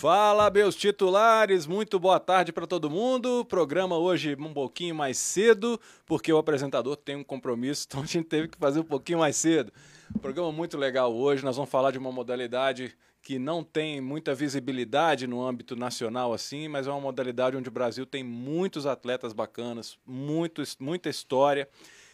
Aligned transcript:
Fala, 0.00 0.48
meus 0.48 0.76
titulares, 0.76 1.66
muito 1.66 2.00
boa 2.00 2.18
tarde 2.18 2.54
para 2.54 2.66
todo 2.66 2.88
mundo. 2.88 3.44
Programa 3.44 3.98
hoje 3.98 4.34
um 4.34 4.54
pouquinho 4.54 4.94
mais 4.94 5.18
cedo, 5.18 5.78
porque 6.06 6.32
o 6.32 6.38
apresentador 6.38 6.96
tem 6.96 7.16
um 7.16 7.22
compromisso, 7.22 7.84
então 7.86 8.02
a 8.02 8.06
gente 8.06 8.24
teve 8.24 8.48
que 8.48 8.56
fazer 8.56 8.80
um 8.80 8.84
pouquinho 8.84 9.18
mais 9.18 9.36
cedo. 9.36 9.70
Programa 10.22 10.50
muito 10.50 10.78
legal 10.78 11.14
hoje, 11.14 11.44
nós 11.44 11.56
vamos 11.56 11.70
falar 11.70 11.90
de 11.90 11.98
uma 11.98 12.10
modalidade 12.10 12.96
que 13.20 13.38
não 13.38 13.62
tem 13.62 14.00
muita 14.00 14.34
visibilidade 14.34 15.26
no 15.26 15.46
âmbito 15.46 15.76
nacional 15.76 16.32
assim, 16.32 16.66
mas 16.66 16.86
é 16.86 16.90
uma 16.90 16.98
modalidade 16.98 17.58
onde 17.58 17.68
o 17.68 17.72
Brasil 17.72 18.06
tem 18.06 18.24
muitos 18.24 18.86
atletas 18.86 19.34
bacanas, 19.34 19.98
muito, 20.06 20.62
muita 20.80 21.10
história. 21.10 21.68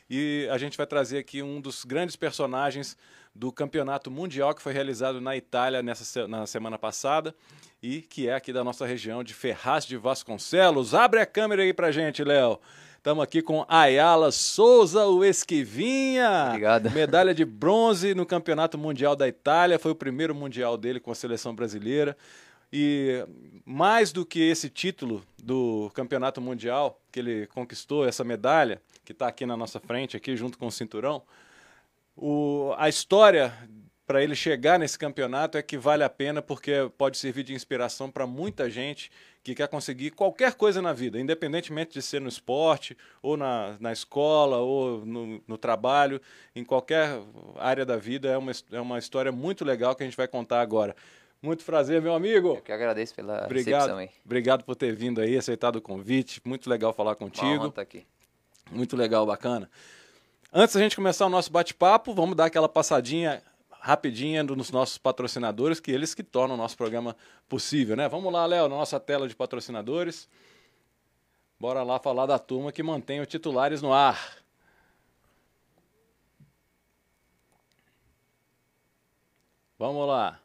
E 0.09 0.49
a 0.51 0.59
gente 0.59 0.77
vai 0.77 0.87
trazer 0.87 1.19
aqui 1.19 1.43
um 1.43 1.61
dos 1.61 1.85
grandes 1.85 2.17
personagens 2.17 2.97
do 3.35 3.53
campeonato 3.53 4.11
mundial 4.11 4.55
que 4.55 4.63
foi 4.63 4.73
realizado 4.73 5.21
na 5.21 5.37
Itália 5.37 5.83
nessa, 5.83 6.27
na 6.27 6.47
semana 6.47 6.79
passada 6.79 7.35
e 7.83 8.01
que 8.01 8.29
é 8.29 8.35
aqui 8.35 8.53
da 8.53 8.65
nossa 8.65 8.87
região 8.87 9.23
de 9.23 9.35
Ferraz 9.35 9.85
de 9.85 9.97
Vasconcelos. 9.97 10.95
Abre 10.95 11.21
a 11.21 11.27
câmera 11.27 11.63
aí 11.63 11.73
pra 11.73 11.91
gente, 11.91 12.25
Léo. 12.25 12.59
Estamos 12.97 13.23
aqui 13.23 13.41
com 13.41 13.65
Ayala 13.69 14.33
Souza, 14.33 15.07
o 15.07 15.25
Esquivinha. 15.25 16.47
Obrigado. 16.49 16.91
Medalha 16.91 17.33
de 17.33 17.45
bronze 17.45 18.15
no 18.15 18.27
Campeonato 18.27 18.77
Mundial 18.77 19.15
da 19.15 19.29
Itália. 19.29 19.79
Foi 19.79 19.93
o 19.93 19.95
primeiro 19.95 20.35
mundial 20.35 20.77
dele 20.77 20.99
com 20.99 21.13
a 21.13 21.15
seleção 21.15 21.55
brasileira. 21.55 22.17
E 22.73 23.25
mais 23.65 24.13
do 24.13 24.27
que 24.27 24.41
esse 24.41 24.69
título 24.69 25.25
do 25.43 25.91
Campeonato 25.95 26.41
Mundial, 26.41 27.01
que 27.13 27.21
ele 27.21 27.47
conquistou, 27.49 28.07
essa 28.07 28.25
medalha, 28.25 28.83
que 29.05 29.13
está 29.13 29.29
aqui 29.29 29.47
na 29.47 29.57
nossa 29.57 29.79
frente, 29.79 30.17
aqui 30.17 30.37
junto 30.37 30.59
com 30.59 30.67
o 30.67 30.73
cinturão, 30.73 31.23
o, 32.17 32.75
a 32.77 32.89
história 32.89 33.53
para 34.07 34.23
ele 34.23 34.37
chegar 34.37 34.79
nesse 34.79 34.97
campeonato 34.97 35.59
é 35.59 35.63
que 35.63 35.77
vale 35.77 36.05
a 36.05 36.09
pena 36.09 36.41
porque 36.41 36.91
pode 36.97 37.19
servir 37.19 37.43
de 37.43 37.53
inspiração 37.53 38.09
para 38.09 38.27
muita 38.27 38.71
gente 38.71 39.11
que 39.43 39.55
quer 39.55 39.69
conseguir 39.69 40.13
qualquer 40.13 40.55
coisa 40.55 40.81
na 40.81 40.93
vida, 40.93 41.21
independentemente 41.21 41.93
de 41.93 42.03
ser 42.03 42.21
no 42.21 42.29
esporte, 42.29 42.97
ou 43.21 43.37
na, 43.37 43.77
na 43.81 43.93
escola, 43.93 44.59
ou 44.59 45.05
no, 45.05 45.43
no 45.47 45.59
trabalho, 45.59 46.21
em 46.55 46.65
qualquer 46.65 47.21
área 47.57 47.85
da 47.85 47.97
vida. 47.97 48.29
É 48.29 48.39
uma, 48.39 48.53
é 48.73 48.81
uma 48.81 48.99
história 48.99 49.31
muito 49.31 49.65
legal 49.65 49.95
que 49.95 50.03
a 50.03 50.07
gente 50.07 50.17
vai 50.17 50.29
contar 50.29 50.61
agora. 50.61 50.97
Muito 51.47 51.65
prazer, 51.65 52.03
meu 52.03 52.13
amigo. 52.13 52.57
Eu 52.57 52.61
que 52.61 52.73
agradeço 52.73 53.15
pela 53.15 53.45
obrigado, 53.45 53.75
recepção 53.75 53.99
aí. 53.99 54.11
Obrigado 54.25 54.65
por 54.65 54.75
ter 54.75 54.93
vindo 54.97 55.21
aí, 55.21 55.37
aceitado 55.37 55.77
o 55.77 55.81
convite. 55.81 56.43
Muito 56.45 56.69
legal 56.69 56.93
falar 56.93 57.15
contigo. 57.15 57.71
Tá 57.71 57.83
aqui. 57.83 58.05
Muito 58.69 58.97
legal, 58.97 59.25
bacana. 59.25 59.71
Antes 60.53 60.75
da 60.75 60.83
gente 60.83 60.97
começar 60.97 61.25
o 61.25 61.29
nosso 61.29 61.53
bate-papo, 61.53 62.13
vamos 62.13 62.35
dar 62.35 62.47
aquela 62.47 62.69
passadinha 62.69 63.41
rapidinha 63.71 64.43
nos 64.43 64.73
nossos 64.73 64.99
patrocinadores, 64.99 65.79
que 65.79 65.93
eles 65.93 66.17
que 66.17 66.25
tornam 66.25 66.57
o 66.57 66.59
nosso 66.59 66.77
programa 66.77 67.17
possível, 67.49 67.95
né? 67.95 68.09
Vamos 68.09 68.33
lá, 68.33 68.45
Léo, 68.45 68.69
na 68.69 68.75
nossa 68.75 68.99
tela 68.99 69.29
de 69.29 69.37
patrocinadores. 69.37 70.29
Bora 71.61 71.85
lá 71.85 72.01
falar 72.01 72.27
da 72.27 72.41
turma 72.41 72.73
que 72.73 72.83
mantém 72.83 73.21
os 73.21 73.29
titulares 73.29 73.81
no 73.81 73.93
ar. 73.93 74.37
Vamos 79.79 80.09
lá. 80.09 80.41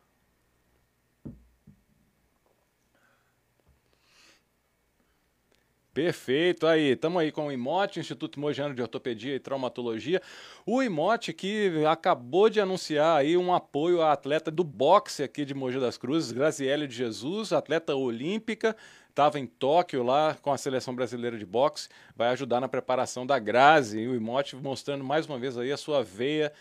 Perfeito, 5.94 6.66
aí, 6.68 6.94
estamos 6.94 7.22
aí 7.22 7.34
com 7.34 7.48
o 7.48 7.52
IMOT, 7.52 8.00
Instituto 8.00 8.40
Mojano 8.40 8.74
de 8.74 8.82
Ortopedia 8.82 9.36
e 9.36 9.40
Traumatologia. 9.40 10.22
O 10.66 10.82
IMOT 10.82 11.34
que 11.34 11.84
acabou 11.86 12.50
de 12.50 12.62
anunciar 12.62 13.18
aí 13.18 13.36
um 13.36 13.54
apoio 13.54 14.02
à 14.02 14.14
atleta 14.14 14.50
do 14.50 14.64
boxe 14.64 15.22
aqui 15.22 15.44
de 15.44 15.54
Mogi 15.54 15.82
das 15.82 15.98
Cruzes, 15.98 16.32
Graziele 16.32 16.88
de 16.88 16.96
Jesus, 16.96 17.52
atleta 17.52 17.94
olímpica, 17.94 18.74
estava 19.10 19.38
em 19.38 19.46
Tóquio 19.46 20.02
lá 20.02 20.38
com 20.42 20.54
a 20.54 20.58
seleção 20.58 20.96
brasileira 20.96 21.38
de 21.38 21.46
boxe, 21.46 21.90
vai 22.16 22.30
ajudar 22.30 22.62
na 22.62 22.70
preparação 22.70 23.28
da 23.28 23.38
Grazi. 23.38 24.00
E 24.00 24.08
o 24.08 24.16
IMOT 24.16 24.56
mostrando 24.56 25.04
mais 25.04 25.26
uma 25.26 25.38
vez 25.38 25.58
aí 25.58 25.74
a 25.74 25.78
sua 25.78 26.02
veia 26.02 26.54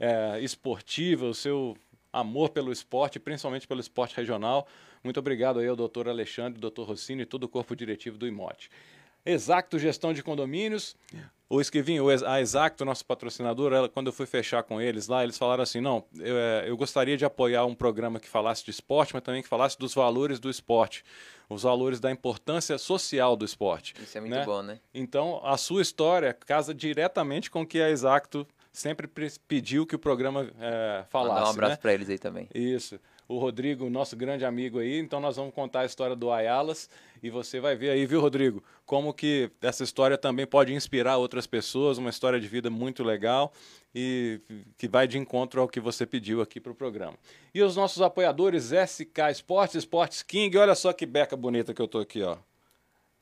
é, 0.00 0.40
esportiva, 0.40 1.26
o 1.26 1.34
seu 1.34 1.76
amor 2.12 2.50
pelo 2.50 2.72
esporte, 2.72 3.18
principalmente 3.18 3.66
pelo 3.66 3.80
esporte 3.80 4.16
regional. 4.16 4.66
Muito 5.02 5.18
obrigado 5.18 5.58
aí 5.58 5.66
ao 5.66 5.76
doutor 5.76 6.08
Alexandre, 6.08 6.60
doutor 6.60 6.86
Rossini 6.86 7.22
e 7.22 7.26
todo 7.26 7.44
o 7.44 7.48
corpo 7.48 7.74
diretivo 7.74 8.18
do 8.18 8.26
IMOT. 8.26 8.70
Exacto 9.24 9.78
Gestão 9.78 10.12
de 10.12 10.22
Condomínios. 10.22 10.96
O 11.48 11.60
Esquivinho, 11.60 12.06
a 12.26 12.40
Exacto, 12.40 12.82
nosso 12.82 13.04
patrocinador, 13.04 13.74
ela, 13.74 13.86
quando 13.86 14.06
eu 14.06 14.12
fui 14.12 14.24
fechar 14.24 14.62
com 14.62 14.80
eles 14.80 15.06
lá, 15.06 15.22
eles 15.22 15.36
falaram 15.36 15.62
assim: 15.62 15.82
não, 15.82 16.02
eu, 16.18 16.36
é, 16.36 16.64
eu, 16.66 16.74
gostaria 16.78 17.14
de 17.14 17.26
apoiar 17.26 17.66
um 17.66 17.74
programa 17.74 18.18
que 18.18 18.26
falasse 18.26 18.64
de 18.64 18.70
esporte, 18.70 19.12
mas 19.12 19.22
também 19.22 19.42
que 19.42 19.48
falasse 19.48 19.78
dos 19.78 19.92
valores 19.92 20.40
do 20.40 20.48
esporte, 20.48 21.04
os 21.50 21.62
valores 21.62 22.00
da 22.00 22.10
importância 22.10 22.78
social 22.78 23.36
do 23.36 23.44
esporte. 23.44 23.94
Isso 24.02 24.16
é 24.16 24.20
muito 24.22 24.34
né? 24.34 24.44
bom, 24.46 24.62
né? 24.62 24.80
Então, 24.94 25.42
a 25.44 25.58
sua 25.58 25.82
história 25.82 26.32
casa 26.32 26.74
diretamente 26.74 27.50
com 27.50 27.60
o 27.60 27.66
que 27.66 27.82
a 27.82 27.90
Exacto 27.90 28.46
sempre 28.72 29.08
pediu 29.46 29.86
que 29.86 29.94
o 29.94 29.98
programa 29.98 30.50
é, 30.58 31.04
falasse. 31.10 31.34
Mandar 31.34 31.46
um 31.46 31.50
abraço 31.50 31.72
né? 31.72 31.78
para 31.80 31.94
eles 31.94 32.08
aí 32.08 32.18
também. 32.18 32.48
Isso 32.54 32.98
o 33.32 33.38
Rodrigo, 33.38 33.88
nosso 33.88 34.16
grande 34.16 34.44
amigo 34.44 34.78
aí. 34.78 34.98
Então 34.98 35.20
nós 35.20 35.36
vamos 35.36 35.54
contar 35.54 35.80
a 35.80 35.84
história 35.84 36.14
do 36.14 36.30
Ayalas 36.30 36.88
e 37.22 37.30
você 37.30 37.60
vai 37.60 37.74
ver 37.74 37.90
aí, 37.90 38.04
viu, 38.04 38.20
Rodrigo, 38.20 38.62
como 38.84 39.12
que 39.12 39.50
essa 39.60 39.82
história 39.82 40.18
também 40.18 40.46
pode 40.46 40.74
inspirar 40.74 41.16
outras 41.16 41.46
pessoas, 41.46 41.98
uma 41.98 42.10
história 42.10 42.38
de 42.40 42.46
vida 42.46 42.68
muito 42.68 43.02
legal 43.02 43.52
e 43.94 44.40
que 44.76 44.88
vai 44.88 45.06
de 45.06 45.18
encontro 45.18 45.60
ao 45.60 45.68
que 45.68 45.80
você 45.80 46.04
pediu 46.04 46.40
aqui 46.40 46.60
para 46.60 46.72
o 46.72 46.74
programa. 46.74 47.16
E 47.54 47.62
os 47.62 47.76
nossos 47.76 48.02
apoiadores 48.02 48.70
SK 48.72 49.30
Esportes, 49.30 49.76
Sports 49.76 50.22
King, 50.22 50.56
olha 50.58 50.74
só 50.74 50.92
que 50.92 51.06
beca 51.06 51.36
bonita 51.36 51.72
que 51.72 51.80
eu 51.80 51.88
tô 51.88 51.98
aqui, 51.98 52.22
ó. 52.22 52.36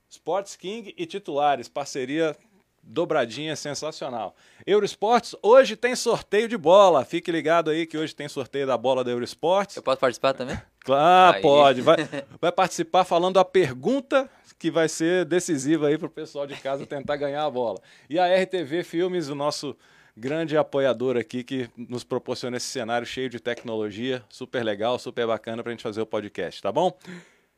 Sports 0.09 0.57
King 0.57 0.93
e 0.97 1.07
titulares, 1.07 1.69
parceria 1.69 2.37
dobradinha 2.83 3.55
sensacional. 3.57 4.35
Eurosports, 4.67 5.37
hoje 5.43 5.77
tem 5.77 5.95
sorteio 5.95 6.49
de 6.49 6.57
bola. 6.57 7.05
Fique 7.05 7.31
ligado 7.31 7.71
aí 7.71 7.87
que 7.87 7.97
hoje 7.97 8.15
tem 8.15 8.29
sorteio 8.29 8.67
da 8.67 8.77
bola 8.77 9.05
da 9.05 9.11
Eurosports. 9.11 9.77
Eu 9.77 9.83
posso 9.83 9.99
participar 9.99 10.35
também? 10.35 10.61
Claro, 10.83 11.37
aí. 11.37 11.43
pode. 11.43 11.83
Vai, 11.83 11.97
vai 12.41 12.51
participar 12.51 13.05
falando 13.05 13.39
a 13.39 13.45
pergunta 13.45 14.31
que 14.59 14.71
vai 14.71 14.89
ser 14.89 15.27
decisiva 15.27 15.89
aí 15.89 15.99
para 15.99 16.07
o 16.07 16.11
pessoal 16.11 16.47
de 16.47 16.55
casa 16.57 16.87
tentar 16.87 17.17
ganhar 17.17 17.45
a 17.45 17.51
bola. 17.51 17.79
E 18.09 18.19
a 18.19 18.27
RTV 18.27 18.83
Filmes, 18.83 19.29
o 19.29 19.35
nosso 19.35 19.77
grande 20.17 20.57
apoiador 20.57 21.19
aqui 21.19 21.45
que 21.45 21.69
nos 21.77 22.03
proporciona 22.03 22.57
esse 22.57 22.67
cenário 22.67 23.07
cheio 23.07 23.29
de 23.29 23.39
tecnologia, 23.39 24.25
super 24.29 24.65
legal, 24.65 24.99
super 24.99 25.27
bacana 25.27 25.63
para 25.63 25.71
a 25.71 25.75
gente 25.75 25.83
fazer 25.83 26.01
o 26.01 26.07
podcast, 26.07 26.63
tá 26.63 26.73
bom? 26.73 26.97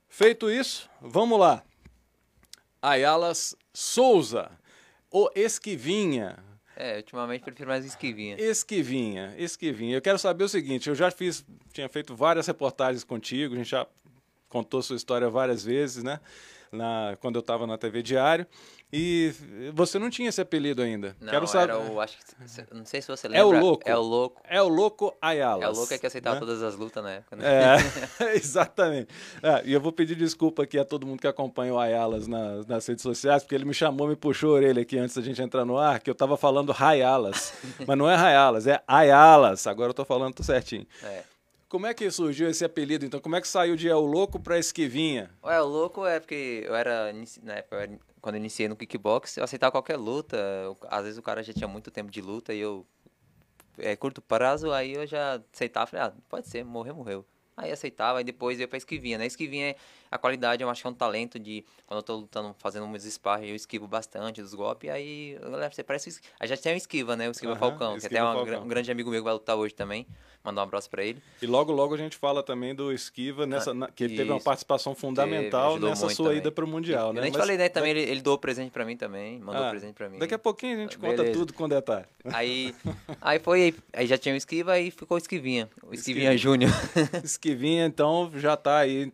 Feito 0.08 0.50
isso, 0.50 0.90
vamos 1.00 1.38
lá. 1.38 1.62
Ayalas 2.80 3.56
Souza 3.72 4.50
o 5.12 5.30
Esquivinha. 5.34 6.38
É, 6.74 6.96
ultimamente 6.96 7.42
prefiro 7.42 7.68
mais 7.68 7.84
Esquivinha. 7.84 8.36
Esquivinha, 8.40 9.34
Esquivinha. 9.36 9.96
Eu 9.96 10.02
quero 10.02 10.18
saber 10.18 10.44
o 10.44 10.48
seguinte, 10.48 10.88
eu 10.88 10.94
já 10.94 11.10
fiz, 11.10 11.44
tinha 11.72 11.88
feito 11.88 12.16
várias 12.16 12.46
reportagens 12.46 13.04
contigo, 13.04 13.54
a 13.54 13.58
gente 13.58 13.70
já 13.70 13.86
contou 14.48 14.82
sua 14.82 14.96
história 14.96 15.28
várias 15.28 15.64
vezes, 15.64 16.02
né? 16.02 16.18
Na, 16.70 17.16
quando 17.20 17.36
eu 17.36 17.40
estava 17.40 17.66
na 17.66 17.76
TV 17.76 18.02
Diário. 18.02 18.46
E 18.94 19.32
você 19.72 19.98
não 19.98 20.10
tinha 20.10 20.28
esse 20.28 20.38
apelido 20.38 20.82
ainda. 20.82 21.16
Não, 21.18 21.30
Quero 21.30 21.46
saber. 21.46 21.72
o. 21.72 21.98
Acho 21.98 22.18
que, 22.18 22.74
não 22.74 22.84
sei 22.84 23.00
se 23.00 23.08
você 23.08 23.26
lembra. 23.26 23.40
É 23.40 23.44
o 23.44 23.50
louco. 23.50 23.82
É 23.86 23.96
o 23.96 24.02
louco. 24.02 24.42
É 24.46 24.62
o 24.62 24.68
louco 24.68 25.16
Ayala. 25.18 25.64
É 25.64 25.68
o 25.68 25.72
louco 25.72 25.94
é 25.94 25.96
que 25.96 26.06
aceitava 26.06 26.34
né? 26.34 26.40
todas 26.40 26.62
as 26.62 26.76
lutas 26.76 27.02
na 27.02 27.12
época, 27.12 27.36
né? 27.36 27.44
É, 28.20 28.36
exatamente. 28.36 29.08
É, 29.42 29.62
e 29.64 29.72
eu 29.72 29.80
vou 29.80 29.92
pedir 29.92 30.14
desculpa 30.14 30.64
aqui 30.64 30.78
a 30.78 30.84
todo 30.84 31.06
mundo 31.06 31.20
que 31.20 31.26
acompanha 31.26 31.72
o 31.72 31.78
Ayalas 31.78 32.26
nas, 32.26 32.66
nas 32.66 32.86
redes 32.86 33.02
sociais, 33.02 33.42
porque 33.42 33.54
ele 33.54 33.64
me 33.64 33.72
chamou, 33.72 34.06
me 34.06 34.16
puxou 34.16 34.50
a 34.50 34.54
orelha 34.56 34.82
aqui 34.82 34.98
antes 34.98 35.16
da 35.16 35.22
gente 35.22 35.40
entrar 35.40 35.64
no 35.64 35.78
ar, 35.78 35.98
que 35.98 36.10
eu 36.10 36.12
estava 36.12 36.36
falando 36.36 36.70
Rayalas. 36.70 37.54
mas 37.86 37.96
não 37.96 38.10
é 38.10 38.14
Rayalas, 38.14 38.66
é 38.66 38.82
Ayalas. 38.86 39.66
Agora 39.66 39.88
eu 39.88 39.92
estou 39.92 40.04
falando 40.04 40.34
tudo 40.34 40.44
certinho. 40.44 40.86
É. 41.02 41.22
Como 41.66 41.86
é 41.86 41.94
que 41.94 42.10
surgiu 42.10 42.50
esse 42.50 42.62
apelido, 42.62 43.06
então? 43.06 43.18
Como 43.18 43.36
é 43.36 43.40
que 43.40 43.48
saiu 43.48 43.74
de 43.74 43.88
El 43.88 44.00
Louco 44.00 44.38
para 44.38 44.58
Esquivinha? 44.58 45.30
É, 45.42 45.58
o 45.62 45.64
Louco 45.64 46.04
é 46.04 46.20
porque 46.20 46.62
eu 46.66 46.74
era, 46.74 47.10
na 47.42 47.54
época, 47.54 47.76
eu 47.76 47.80
era 47.80 47.98
quando 48.22 48.36
eu 48.36 48.40
iniciei 48.40 48.68
no 48.68 48.76
kickbox, 48.76 49.36
eu 49.36 49.44
aceitava 49.44 49.72
qualquer 49.72 49.96
luta. 49.96 50.38
Às 50.88 51.02
vezes 51.02 51.18
o 51.18 51.22
cara 51.22 51.42
já 51.42 51.52
tinha 51.52 51.66
muito 51.66 51.90
tempo 51.90 52.10
de 52.10 52.20
luta 52.22 52.54
e 52.54 52.60
eu, 52.60 52.86
é, 53.76 53.96
curto 53.96 54.22
prazo, 54.22 54.72
aí 54.72 54.94
eu 54.94 55.06
já 55.06 55.42
aceitava. 55.52 55.88
Falei, 55.88 56.06
ah, 56.06 56.12
pode 56.28 56.46
ser, 56.46 56.64
morreu, 56.64 56.94
morreu. 56.94 57.26
Aí 57.56 57.72
aceitava, 57.72 58.20
e 58.20 58.24
depois 58.24 58.60
ia 58.60 58.68
pra 58.68 58.78
esquivinha, 58.78 59.18
né? 59.18 59.26
Esquivinha, 59.26 59.76
a 60.12 60.18
qualidade, 60.18 60.62
eu 60.62 60.68
acho 60.68 60.82
que 60.82 60.86
é 60.86 60.90
um 60.90 60.94
talento 60.94 61.38
de... 61.38 61.64
Quando 61.86 61.98
eu 61.98 62.02
tô 62.02 62.16
lutando, 62.16 62.54
fazendo 62.58 62.84
uns 62.84 63.02
sparring, 63.04 63.48
eu 63.48 63.56
esquivo 63.56 63.88
bastante 63.88 64.42
dos 64.42 64.52
golpes, 64.52 64.90
aí, 64.90 65.38
galera, 65.40 65.72
você 65.72 65.82
parece... 65.82 66.20
Aí 66.38 66.46
já 66.46 66.54
tem 66.54 66.74
o 66.74 66.76
Esquiva, 66.76 67.16
né? 67.16 67.28
O 67.28 67.32
Esquiva 67.32 67.54
uhum, 67.54 67.58
Falcão, 67.58 67.96
esquiva 67.96 68.08
que 68.10 68.16
até 68.18 68.52
é 68.52 68.58
um, 68.58 68.64
um, 68.64 68.68
grande 68.68 68.90
amigo 68.92 69.10
meu 69.10 69.20
que 69.20 69.24
vai 69.24 69.32
lutar 69.32 69.56
hoje 69.56 69.74
também. 69.74 70.06
Mandar 70.44 70.62
um 70.62 70.64
abraço 70.64 70.90
para 70.90 71.04
ele. 71.04 71.22
E 71.40 71.46
logo, 71.46 71.72
logo 71.72 71.94
a 71.94 71.96
gente 71.96 72.16
fala 72.16 72.42
também 72.42 72.74
do 72.74 72.92
Esquiva, 72.92 73.46
nessa, 73.46 73.70
ah, 73.70 73.88
que 73.94 74.02
ele 74.04 74.16
teve 74.16 74.30
uma 74.30 74.40
participação 74.40 74.92
fundamental 74.92 75.78
nessa 75.78 76.08
sua 76.10 76.26
também. 76.26 76.38
ida 76.40 76.50
para 76.50 76.64
o 76.64 76.68
Mundial, 76.68 77.12
e, 77.12 77.14
né? 77.14 77.20
A 77.20 77.24
gente 77.24 77.34
Mas, 77.34 77.42
falei, 77.42 77.56
né? 77.56 77.68
Também 77.68 77.92
ele, 77.92 78.00
ele 78.00 78.20
doou 78.20 78.36
presente 78.36 78.72
para 78.72 78.84
mim 78.84 78.96
também, 78.96 79.38
mandou 79.38 79.62
ah, 79.62 79.70
presente 79.70 79.94
para 79.94 80.08
mim. 80.08 80.18
Daqui 80.18 80.34
a 80.34 80.38
pouquinho 80.38 80.76
a 80.76 80.80
gente 80.80 80.98
Beleza. 80.98 81.22
conta 81.22 81.38
tudo 81.38 81.52
com 81.54 81.68
detalhe. 81.68 82.06
Aí, 82.24 82.74
aí 83.20 83.38
foi, 83.38 83.72
aí 83.92 84.06
já 84.06 84.18
tinha 84.18 84.34
o 84.34 84.36
Esquiva 84.36 84.78
e 84.80 84.90
ficou 84.90 85.14
o 85.14 85.18
Esquivinha, 85.18 85.70
o 85.80 85.94
Esquivinha, 85.94 86.34
Esquivinha. 86.34 86.36
Júnior. 86.36 86.70
Esquivinha, 87.22 87.86
então, 87.86 88.30
já 88.34 88.54
está 88.54 88.78
aí 88.78 89.12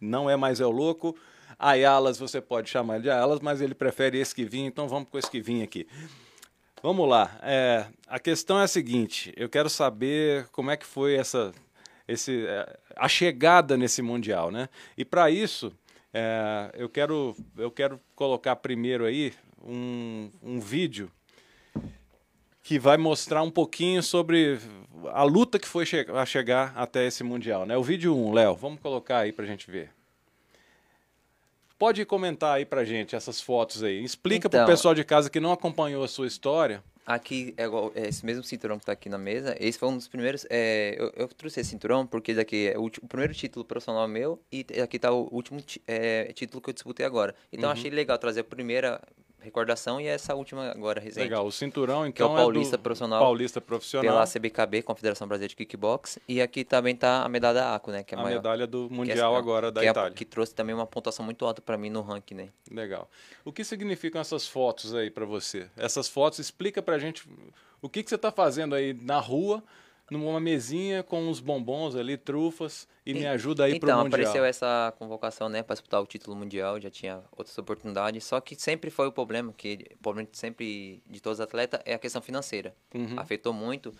não 0.00 0.28
é 0.28 0.36
mais 0.36 0.60
é 0.60 0.66
o 0.66 0.70
louco. 0.70 1.16
Ayalas, 1.58 2.18
você 2.18 2.40
pode 2.40 2.70
chamar 2.70 3.00
de 3.00 3.10
Ayalas, 3.10 3.40
mas 3.40 3.60
ele 3.60 3.74
prefere 3.74 4.20
esquivinho, 4.20 4.68
então 4.68 4.88
vamos 4.88 5.08
com 5.08 5.16
o 5.16 5.20
esquivinho 5.20 5.64
aqui. 5.64 5.86
Vamos 6.82 7.08
lá. 7.08 7.38
É, 7.42 7.86
a 8.06 8.18
questão 8.18 8.60
é 8.60 8.64
a 8.64 8.68
seguinte: 8.68 9.32
eu 9.36 9.48
quero 9.48 9.68
saber 9.68 10.46
como 10.52 10.70
é 10.70 10.76
que 10.76 10.86
foi 10.86 11.16
essa, 11.16 11.52
esse, 12.06 12.46
é, 12.46 12.78
a 12.96 13.08
chegada 13.08 13.76
nesse 13.76 14.00
mundial, 14.02 14.50
né? 14.50 14.68
E 14.96 15.04
para 15.04 15.30
isso, 15.30 15.72
é, 16.14 16.70
eu 16.74 16.88
quero, 16.88 17.36
eu 17.56 17.70
quero 17.70 18.00
colocar 18.14 18.54
primeiro 18.56 19.04
aí 19.04 19.32
um, 19.62 20.30
um 20.42 20.60
vídeo 20.60 21.10
que 22.62 22.78
vai 22.78 22.96
mostrar 22.96 23.42
um 23.42 23.50
pouquinho 23.50 24.02
sobre 24.02 24.58
a 25.06 25.22
luta 25.22 25.58
que 25.58 25.66
foi 25.66 25.86
che 25.86 26.06
a 26.14 26.26
chegar 26.26 26.72
até 26.76 27.06
esse 27.06 27.24
mundial, 27.24 27.66
né? 27.66 27.76
O 27.76 27.82
vídeo 27.82 28.16
1, 28.16 28.32
Léo, 28.32 28.54
vamos 28.54 28.78
colocar 28.80 29.18
aí 29.18 29.32
para 29.32 29.46
gente 29.46 29.70
ver. 29.70 29.97
Pode 31.78 32.04
comentar 32.04 32.56
aí 32.56 32.64
pra 32.64 32.84
gente 32.84 33.14
essas 33.14 33.40
fotos 33.40 33.84
aí. 33.84 34.02
Explica 34.02 34.48
então, 34.48 34.64
pro 34.64 34.72
pessoal 34.72 34.94
de 34.94 35.04
casa 35.04 35.30
que 35.30 35.38
não 35.38 35.52
acompanhou 35.52 36.02
a 36.02 36.08
sua 36.08 36.26
história. 36.26 36.82
Aqui, 37.06 37.54
é, 37.56 37.64
é 37.98 38.08
esse 38.08 38.26
mesmo 38.26 38.44
cinturão 38.44 38.76
que 38.76 38.82
está 38.82 38.92
aqui 38.92 39.08
na 39.08 39.16
mesa, 39.16 39.56
esse 39.58 39.78
foi 39.78 39.88
um 39.88 39.96
dos 39.96 40.08
primeiros. 40.08 40.44
É, 40.50 40.94
eu, 40.98 41.10
eu, 41.16 41.28
trouxe 41.28 41.60
esse 41.60 41.70
cinturão 41.70 42.06
porque 42.06 42.34
daqui 42.34 42.68
é 42.68 42.76
o, 42.76 42.84
o, 42.84 43.08
primeiro 43.08 43.32
título 43.32 43.64
profissional 43.64 44.06
meu 44.06 44.38
e 44.52 44.66
aqui 44.82 44.96
está 44.96 45.10
o 45.10 45.26
último 45.32 45.58
é, 45.86 46.30
título 46.34 46.60
que 46.60 46.68
eu 46.68 46.74
disputei 46.74 47.06
agora. 47.06 47.34
Então 47.50 47.70
uhum. 47.70 47.72
achei 47.72 47.90
legal 47.90 48.18
trazer 48.18 48.40
a 48.40 48.44
primeira 48.44 49.00
recordação 49.40 50.00
e 50.00 50.06
essa 50.06 50.34
última 50.34 50.70
agora 50.70 51.00
recente. 51.00 51.24
Legal, 51.24 51.46
o 51.46 51.52
cinturão 51.52 52.06
então 52.06 52.28
que 52.28 52.32
é 52.32 52.34
o 52.34 52.36
Paulista 52.36 52.76
é 52.76 52.78
Profissional. 52.78 53.20
Paulista 53.20 53.60
Profissional. 53.60 54.04
Pela 54.04 54.26
CBKB, 54.26 54.82
Confederação 54.82 55.28
Brasileira 55.28 55.50
de 55.50 55.56
Kickbox, 55.56 56.18
e 56.28 56.42
aqui 56.42 56.64
também 56.64 56.96
tá 56.96 57.24
a 57.24 57.28
medalha 57.28 57.74
ACO, 57.74 57.90
né, 57.90 58.02
que 58.02 58.14
é 58.14 58.18
a, 58.18 58.20
a 58.20 58.24
maior, 58.24 58.36
medalha 58.36 58.66
do 58.66 58.88
mundial 58.90 59.34
é, 59.34 59.38
agora 59.38 59.70
da 59.70 59.80
que 59.80 59.88
Itália. 59.88 60.10
É, 60.10 60.14
que 60.14 60.24
trouxe 60.24 60.54
também 60.54 60.74
uma 60.74 60.86
pontuação 60.86 61.24
muito 61.24 61.44
alta 61.44 61.62
para 61.62 61.76
mim 61.78 61.90
no 61.90 62.02
ranking, 62.02 62.34
né? 62.34 62.48
Legal. 62.70 63.08
O 63.44 63.52
que 63.52 63.64
significam 63.64 64.20
essas 64.20 64.46
fotos 64.46 64.94
aí 64.94 65.10
para 65.10 65.24
você? 65.24 65.68
Essas 65.76 66.08
fotos 66.08 66.38
explica 66.38 66.82
pra 66.82 66.98
gente 66.98 67.28
o 67.80 67.88
que 67.88 68.02
que 68.02 68.08
você 68.08 68.16
está 68.16 68.32
fazendo 68.32 68.74
aí 68.74 68.92
na 68.92 69.18
rua 69.18 69.62
numa 70.10 70.40
mesinha 70.40 71.02
com 71.02 71.28
uns 71.28 71.40
bombons 71.40 71.94
ali, 71.94 72.16
trufas, 72.16 72.88
e, 73.04 73.14
me 73.14 73.26
ajuda 73.26 73.64
aí 73.64 73.72
então, 73.72 73.80
pro 73.80 73.88
Mundial. 73.88 74.06
Então, 74.06 74.20
apareceu 74.20 74.44
essa 74.44 74.92
convocação, 74.98 75.48
né, 75.48 75.62
para 75.62 75.74
disputar 75.74 76.00
o 76.00 76.06
título 76.06 76.36
mundial, 76.36 76.80
já 76.80 76.90
tinha 76.90 77.22
outras 77.36 77.56
oportunidades, 77.58 78.24
só 78.24 78.40
que 78.40 78.54
sempre 78.54 78.90
foi 78.90 79.06
o 79.06 79.12
problema, 79.12 79.52
que 79.52 79.86
o 79.94 79.98
problema 79.98 80.28
sempre 80.32 81.02
de 81.06 81.20
todos 81.20 81.38
os 81.38 81.40
atletas 81.42 81.80
é 81.84 81.94
a 81.94 81.98
questão 81.98 82.20
financeira. 82.22 82.74
Uhum. 82.94 83.14
Afetou 83.18 83.52
muito. 83.52 83.92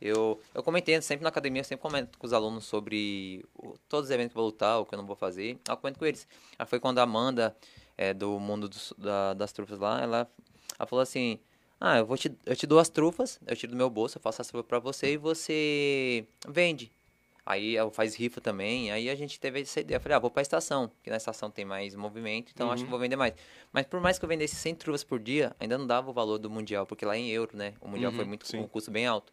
Eu, 0.00 0.40
eu 0.52 0.64
comentei 0.64 1.00
sempre 1.00 1.22
na 1.22 1.28
academia, 1.28 1.60
eu 1.60 1.64
sempre 1.64 1.82
comento 1.82 2.18
com 2.18 2.26
os 2.26 2.32
alunos 2.32 2.64
sobre 2.64 3.44
o, 3.54 3.74
todos 3.88 4.06
os 4.06 4.10
eventos 4.10 4.32
que 4.32 4.38
eu 4.38 4.42
vou 4.42 4.50
lutar, 4.50 4.80
o 4.80 4.84
que 4.84 4.94
eu 4.94 4.98
não 4.98 5.06
vou 5.06 5.14
fazer. 5.14 5.58
Eu 5.68 5.76
comento 5.76 5.98
com 5.98 6.04
eles. 6.04 6.26
Aí 6.58 6.66
foi 6.66 6.80
quando 6.80 6.98
a 6.98 7.02
Amanda, 7.02 7.56
é, 7.96 8.12
do 8.12 8.38
mundo 8.40 8.68
da, 8.98 9.32
das 9.32 9.52
trufas 9.52 9.78
lá, 9.78 10.02
ela, 10.02 10.28
ela 10.76 10.86
falou 10.88 11.02
assim, 11.04 11.38
ah, 11.84 11.98
eu, 11.98 12.06
vou 12.06 12.16
te, 12.16 12.32
eu 12.46 12.54
te 12.54 12.64
dou 12.64 12.78
as 12.78 12.88
trufas, 12.88 13.40
eu 13.44 13.56
tiro 13.56 13.72
do 13.72 13.76
meu 13.76 13.90
bolso, 13.90 14.16
eu 14.16 14.22
faço 14.22 14.40
as 14.40 14.46
trufas 14.46 14.68
pra 14.68 14.78
você 14.78 15.14
e 15.14 15.16
você 15.16 16.24
vende. 16.48 16.92
Aí 17.44 17.74
eu 17.74 17.90
faz 17.90 18.14
rifa 18.14 18.40
também, 18.40 18.92
aí 18.92 19.10
a 19.10 19.16
gente 19.16 19.40
teve 19.40 19.62
essa 19.62 19.80
ideia. 19.80 19.96
Eu 19.96 20.00
falei, 20.00 20.14
ah, 20.14 20.20
vou 20.20 20.30
pra 20.30 20.42
estação, 20.42 20.88
porque 20.90 21.10
na 21.10 21.16
estação 21.16 21.50
tem 21.50 21.64
mais 21.64 21.96
movimento, 21.96 22.52
então 22.54 22.68
uhum. 22.68 22.72
acho 22.72 22.84
que 22.84 22.86
uhum. 22.86 22.90
vou 22.92 23.00
vender 23.00 23.16
mais. 23.16 23.34
Mas 23.72 23.84
por 23.84 24.00
mais 24.00 24.16
que 24.16 24.24
eu 24.24 24.28
vendesse 24.28 24.54
100 24.54 24.76
trufas 24.76 25.02
por 25.02 25.18
dia, 25.18 25.56
ainda 25.58 25.76
não 25.76 25.84
dava 25.84 26.08
o 26.08 26.12
valor 26.12 26.38
do 26.38 26.48
Mundial, 26.48 26.86
porque 26.86 27.04
lá 27.04 27.16
é 27.16 27.18
em 27.18 27.30
euro, 27.30 27.56
né? 27.56 27.74
O 27.80 27.88
Mundial 27.88 28.12
uhum, 28.12 28.16
foi 28.16 28.24
muito 28.26 28.46
com 28.48 28.58
um 28.58 28.68
custo 28.68 28.92
bem 28.92 29.08
alto. 29.08 29.32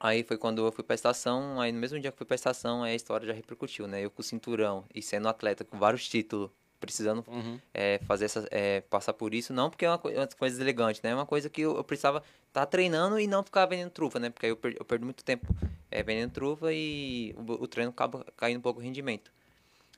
Aí 0.00 0.24
foi 0.24 0.38
quando 0.38 0.64
eu 0.64 0.72
fui 0.72 0.84
pra 0.84 0.94
estação, 0.94 1.60
aí 1.60 1.70
no 1.70 1.78
mesmo 1.78 2.00
dia 2.00 2.10
que 2.10 2.14
eu 2.14 2.18
fui 2.18 2.26
pra 2.26 2.34
estação, 2.34 2.82
aí 2.82 2.92
a 2.92 2.96
história 2.96 3.26
já 3.26 3.34
repercutiu, 3.34 3.86
né? 3.86 4.02
Eu 4.02 4.10
com 4.10 4.22
o 4.22 4.24
cinturão 4.24 4.86
e 4.94 5.02
sendo 5.02 5.28
atleta 5.28 5.66
com 5.66 5.78
vários 5.78 6.08
títulos, 6.08 6.50
precisando 6.84 7.24
uhum. 7.26 7.58
é, 7.72 7.98
fazer 8.06 8.26
essa, 8.26 8.46
é, 8.50 8.80
passar 8.82 9.12
por 9.12 9.34
isso, 9.34 9.52
não 9.52 9.70
porque 9.70 9.84
é 9.84 9.90
uma, 9.90 9.98
co 9.98 10.08
uma 10.08 10.26
coisa 10.26 10.60
elegante, 10.62 11.00
né? 11.02 11.10
É 11.10 11.14
uma 11.14 11.26
coisa 11.26 11.48
que 11.48 11.62
eu, 11.62 11.76
eu 11.76 11.84
precisava 11.84 12.18
estar 12.48 12.60
tá 12.60 12.66
treinando 12.66 13.18
e 13.18 13.26
não 13.26 13.42
ficar 13.42 13.66
vendendo 13.66 13.90
trufa, 13.90 14.18
né? 14.18 14.30
Porque 14.30 14.46
aí 14.46 14.52
eu, 14.52 14.56
per 14.56 14.76
eu 14.78 14.84
perdo 14.84 15.04
muito 15.04 15.24
tempo 15.24 15.46
é, 15.90 16.02
vendendo 16.02 16.32
trufa 16.32 16.72
e 16.72 17.34
o, 17.36 17.64
o, 17.64 17.66
treino 17.66 17.90
acaba 17.90 18.24
caindo 18.36 18.58
um 18.58 18.62
pouco 18.62 18.80
o 18.80 18.82
rendimento. 18.82 19.30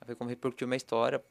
Aí 0.00 0.06
foi 0.06 0.14
como 0.14 0.30
repercutiu 0.30 0.66
minha 0.66 0.76
história. 0.76 1.22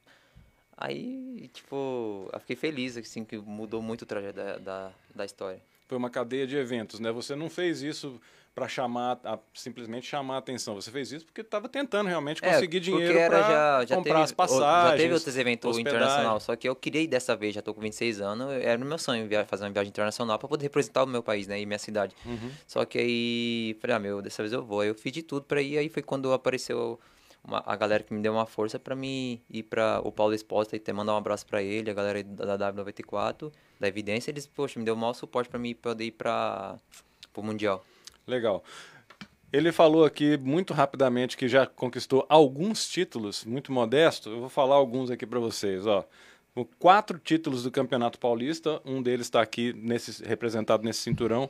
Aí, 0.77 1.49
tipo, 1.53 2.29
eu 2.33 2.39
fiquei 2.41 2.55
feliz, 2.55 2.97
assim, 2.97 3.23
que 3.23 3.37
mudou 3.37 3.81
muito 3.81 4.01
o 4.01 4.05
trajeto 4.05 4.35
da, 4.35 4.57
da, 4.57 4.91
da 5.15 5.25
história. 5.25 5.61
Foi 5.87 5.97
uma 5.97 6.09
cadeia 6.09 6.45
de 6.45 6.57
eventos, 6.57 6.99
né? 6.99 7.11
Você 7.11 7.35
não 7.35 7.49
fez 7.49 7.81
isso 7.81 8.19
para 8.55 8.69
chamar, 8.69 9.19
a, 9.25 9.37
simplesmente 9.53 10.07
chamar 10.07 10.35
a 10.35 10.37
atenção. 10.37 10.75
Você 10.75 10.89
fez 10.89 11.11
isso 11.11 11.25
porque 11.25 11.41
estava 11.41 11.67
tentando 11.67 12.07
realmente 12.07 12.39
é, 12.41 12.53
conseguir 12.53 12.77
é, 12.77 12.79
dinheiro 12.79 13.29
para 13.29 13.85
comprar 13.85 14.01
teve, 14.01 14.21
as 14.21 14.31
passagens. 14.31 14.91
Já 14.91 14.95
teve 14.95 15.13
outros 15.13 15.37
eventos 15.37 15.77
internacionais, 15.77 16.43
só 16.43 16.55
que 16.55 16.67
eu 16.67 16.73
queria 16.73 17.05
dessa 17.05 17.35
vez, 17.35 17.53
já 17.53 17.59
estou 17.59 17.73
com 17.73 17.81
26 17.81 18.21
anos, 18.21 18.53
era 18.53 18.77
no 18.77 18.85
meu 18.85 18.97
sonho 18.97 19.27
fazer 19.45 19.65
uma 19.65 19.71
viagem 19.71 19.89
internacional 19.89 20.39
para 20.39 20.47
poder 20.47 20.63
representar 20.63 21.03
o 21.03 21.07
meu 21.07 21.21
país, 21.21 21.47
né, 21.47 21.59
e 21.59 21.65
minha 21.65 21.77
cidade. 21.77 22.15
Uhum. 22.25 22.49
Só 22.65 22.85
que 22.85 22.97
aí, 22.97 23.77
falei, 23.81 23.95
ah, 23.97 23.99
meu, 23.99 24.21
dessa 24.21 24.41
vez 24.41 24.53
eu 24.53 24.63
vou. 24.63 24.79
Aí 24.79 24.87
eu 24.87 24.95
fiz 24.95 25.11
de 25.11 25.21
tudo 25.21 25.45
para 25.45 25.61
ir, 25.61 25.77
aí 25.77 25.89
foi 25.89 26.01
quando 26.01 26.31
apareceu 26.31 26.97
uma, 27.43 27.61
a 27.65 27.75
galera 27.75 28.03
que 28.03 28.13
me 28.13 28.21
deu 28.21 28.31
uma 28.31 28.45
força 28.45 28.79
para 28.79 28.95
mim 28.95 29.41
ir 29.49 29.63
para 29.63 29.99
o 30.01 30.13
Paulo 30.13 30.33
Exposta 30.33 30.77
e 30.77 30.79
até 30.79 30.93
mandar 30.93 31.13
um 31.13 31.17
abraço 31.17 31.45
para 31.45 31.61
ele, 31.61 31.91
a 31.91 31.93
galera 31.93 32.23
da, 32.23 32.55
da 32.55 32.71
W94, 32.71 33.51
da 33.81 33.87
Evidência, 33.89 34.31
eles, 34.31 34.47
poxa, 34.47 34.79
me 34.79 34.85
deu 34.85 34.93
o 34.93 34.97
maior 34.97 35.13
suporte 35.13 35.49
para 35.49 35.59
mim 35.59 35.75
poder 35.75 36.05
ir 36.05 36.11
para 36.11 36.77
o 37.35 37.43
Mundial. 37.43 37.83
Legal. 38.27 38.63
Ele 39.51 39.71
falou 39.71 40.03
aqui 40.03 40.37
muito 40.37 40.73
rapidamente 40.73 41.37
que 41.37 41.47
já 41.47 41.65
conquistou 41.65 42.25
alguns 42.27 42.87
títulos, 42.87 43.45
muito 43.45 43.71
modesto. 43.71 44.29
Eu 44.29 44.39
vou 44.41 44.49
falar 44.49 44.75
alguns 44.75 45.09
aqui 45.09 45.25
para 45.25 45.39
vocês. 45.39 45.87
Ó, 45.87 46.03
quatro 46.77 47.17
títulos 47.17 47.63
do 47.63 47.71
Campeonato 47.71 48.19
Paulista, 48.19 48.81
um 48.85 49.01
deles 49.01 49.27
está 49.27 49.41
aqui 49.41 49.73
nesse, 49.73 50.23
representado 50.25 50.83
nesse 50.83 50.99
cinturão. 50.99 51.49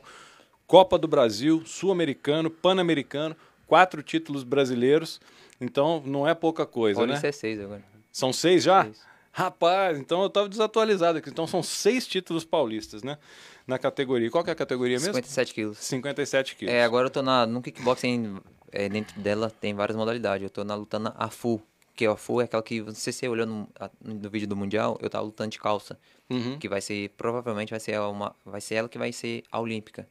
Copa 0.66 0.98
do 0.98 1.08
Brasil, 1.08 1.62
Sul-Americano, 1.64 2.50
Pan-Americano, 2.50 3.36
quatro 3.66 4.02
títulos 4.02 4.44
brasileiros. 4.44 5.20
Então 5.60 6.02
não 6.04 6.28
é 6.28 6.34
pouca 6.34 6.66
coisa, 6.66 7.00
Pode 7.00 7.12
né? 7.12 7.18
ser 7.18 7.32
seis 7.32 7.60
agora. 7.60 7.82
São 8.12 8.32
seis 8.32 8.62
já? 8.62 8.84
Seis. 8.84 9.00
Rapaz, 9.32 9.98
então 9.98 10.22
eu 10.22 10.28
estava 10.28 10.48
desatualizado 10.48 11.18
aqui. 11.18 11.28
Então 11.28 11.46
são 11.46 11.62
seis 11.62 12.06
títulos 12.06 12.44
paulistas, 12.44 13.02
né? 13.02 13.18
Na 13.66 13.78
categoria. 13.78 14.30
Qual 14.30 14.44
que 14.44 14.50
é 14.50 14.52
a 14.52 14.56
categoria 14.56 14.96
mesmo? 14.96 15.14
57 15.14 15.54
quilos. 15.54 15.78
57 15.78 16.56
quilos. 16.56 16.74
É, 16.74 16.84
agora 16.84 17.06
eu 17.06 17.10
tô 17.10 17.22
na, 17.22 17.46
no 17.46 17.60
kickboxing, 17.60 18.38
é, 18.70 18.88
dentro 18.88 19.18
dela 19.20 19.50
tem 19.50 19.74
várias 19.74 19.96
modalidades. 19.96 20.44
Eu 20.44 20.50
tô 20.50 20.62
na 20.62 20.74
lutando 20.74 21.12
a 21.16 21.28
full, 21.28 21.60
que 21.94 22.06
a 22.06 22.16
full 22.16 22.40
é 22.40 22.44
aquela 22.44 22.62
que, 22.62 22.80
não 22.80 22.94
sei 22.94 23.12
se 23.12 23.20
você 23.20 23.28
olhou 23.28 23.46
no, 23.46 23.68
no 24.00 24.30
vídeo 24.30 24.46
do 24.46 24.54
Mundial, 24.54 24.96
eu 25.00 25.10
tava 25.10 25.24
lutando 25.24 25.50
de 25.50 25.58
calça. 25.58 25.98
Uhum. 26.30 26.58
Que 26.58 26.68
vai 26.68 26.80
ser, 26.80 27.10
provavelmente 27.16 27.70
vai 27.70 27.80
ser, 27.80 27.98
uma, 28.00 28.34
vai 28.44 28.60
ser 28.60 28.76
ela 28.76 28.88
que 28.88 28.98
vai 28.98 29.12
ser 29.12 29.42
a 29.50 29.60
olímpica 29.60 30.08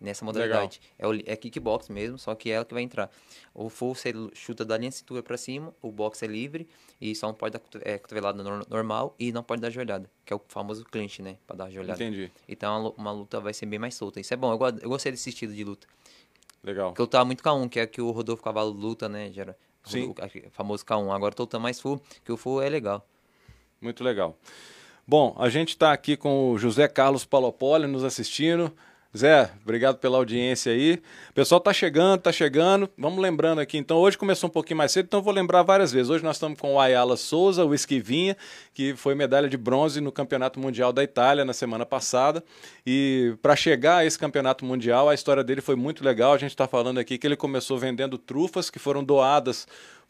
nessa 0.00 0.24
modalidade. 0.24 0.80
É, 0.98 1.06
o, 1.06 1.14
é 1.14 1.36
kickbox 1.36 1.88
mesmo, 1.88 2.18
só 2.18 2.34
que 2.34 2.50
é 2.50 2.54
ela 2.54 2.64
que 2.64 2.74
vai 2.74 2.82
entrar. 2.82 3.10
O 3.54 3.68
full 3.68 3.94
você 3.94 4.12
chuta 4.34 4.64
da 4.64 4.76
linha 4.76 4.90
cintura 4.90 5.22
para 5.22 5.36
cima, 5.36 5.74
o 5.82 5.90
box 5.90 6.22
é 6.22 6.26
livre 6.26 6.68
e 7.00 7.14
só 7.14 7.26
não 7.28 7.34
pode 7.34 7.52
dar 7.52 7.62
é, 7.82 7.98
cotovelada 7.98 8.42
normal 8.68 9.14
e 9.18 9.32
não 9.32 9.42
pode 9.42 9.60
dar 9.60 9.70
joelhada, 9.70 10.10
que 10.24 10.32
é 10.32 10.36
o 10.36 10.40
famoso 10.48 10.84
clinch, 10.84 11.22
né, 11.22 11.36
para 11.46 11.56
dar 11.56 11.70
joelhada. 11.70 12.02
Entendi. 12.02 12.30
Então 12.48 12.94
uma 12.96 13.12
luta 13.12 13.40
vai 13.40 13.52
ser 13.52 13.66
bem 13.66 13.78
mais 13.78 13.94
solta. 13.94 14.20
Isso 14.20 14.32
é 14.32 14.36
bom, 14.36 14.52
eu, 14.52 14.58
eu 14.80 14.88
gostei 14.88 15.12
desse 15.12 15.30
estilo 15.30 15.52
de 15.52 15.64
luta. 15.64 15.86
Legal. 16.62 16.90
Porque 16.90 17.00
eu 17.00 17.04
lutava 17.04 17.24
muito 17.24 17.42
K1, 17.42 17.68
que 17.68 17.80
é 17.80 17.86
que 17.86 18.00
o 18.00 18.10
Rodolfo 18.10 18.42
Cavalo 18.42 18.70
luta, 18.70 19.08
né, 19.08 19.30
gera 19.32 19.56
Sim. 19.84 20.10
O 20.10 20.50
famoso 20.50 20.84
K1. 20.84 21.10
Agora 21.14 21.34
tô 21.34 21.44
lutando 21.44 21.62
mais 21.62 21.80
full, 21.80 22.00
que 22.24 22.30
o 22.30 22.36
full 22.36 22.60
é 22.60 22.68
legal. 22.68 23.06
Muito 23.80 24.04
legal. 24.04 24.36
Bom, 25.06 25.34
a 25.38 25.48
gente 25.48 25.70
está 25.70 25.92
aqui 25.92 26.16
com 26.16 26.50
o 26.50 26.58
José 26.58 26.86
Carlos 26.86 27.24
Palopoli 27.24 27.86
nos 27.86 28.04
assistindo. 28.04 28.72
Zé, 29.16 29.50
obrigado 29.62 29.96
pela 29.96 30.18
audiência 30.18 30.70
aí. 30.70 31.00
O 31.30 31.32
pessoal 31.32 31.58
tá 31.60 31.72
chegando, 31.72 32.20
tá 32.20 32.30
chegando. 32.30 32.90
Vamos 32.96 33.18
lembrando 33.20 33.58
aqui, 33.58 33.78
então, 33.78 33.96
hoje 33.96 34.18
começou 34.18 34.50
um 34.50 34.52
pouquinho 34.52 34.76
mais 34.76 34.92
cedo, 34.92 35.06
então 35.06 35.22
vou 35.22 35.32
lembrar 35.32 35.62
várias 35.62 35.90
vezes. 35.90 36.10
Hoje 36.10 36.22
nós 36.22 36.36
estamos 36.36 36.58
com 36.58 36.74
o 36.74 36.80
Ayala 36.80 37.16
Souza, 37.16 37.64
o 37.64 37.74
Esquivinha, 37.74 38.36
que 38.74 38.94
foi 38.94 39.14
medalha 39.14 39.48
de 39.48 39.56
bronze 39.56 39.98
no 40.02 40.12
Campeonato 40.12 40.60
Mundial 40.60 40.92
da 40.92 41.02
Itália 41.02 41.42
na 41.42 41.54
semana 41.54 41.86
passada. 41.86 42.44
E 42.86 43.34
para 43.40 43.56
chegar 43.56 43.98
a 43.98 44.04
esse 44.04 44.18
Campeonato 44.18 44.66
Mundial, 44.66 45.08
a 45.08 45.14
história 45.14 45.42
dele 45.42 45.62
foi 45.62 45.74
muito 45.74 46.04
legal. 46.04 46.34
A 46.34 46.38
gente 46.38 46.50
está 46.50 46.68
falando 46.68 46.98
aqui 46.98 47.16
que 47.16 47.26
ele 47.26 47.36
começou 47.36 47.78
vendendo 47.78 48.18
trufas 48.18 48.68
que 48.68 48.78
foram 48.78 49.02
doadas 49.02 49.66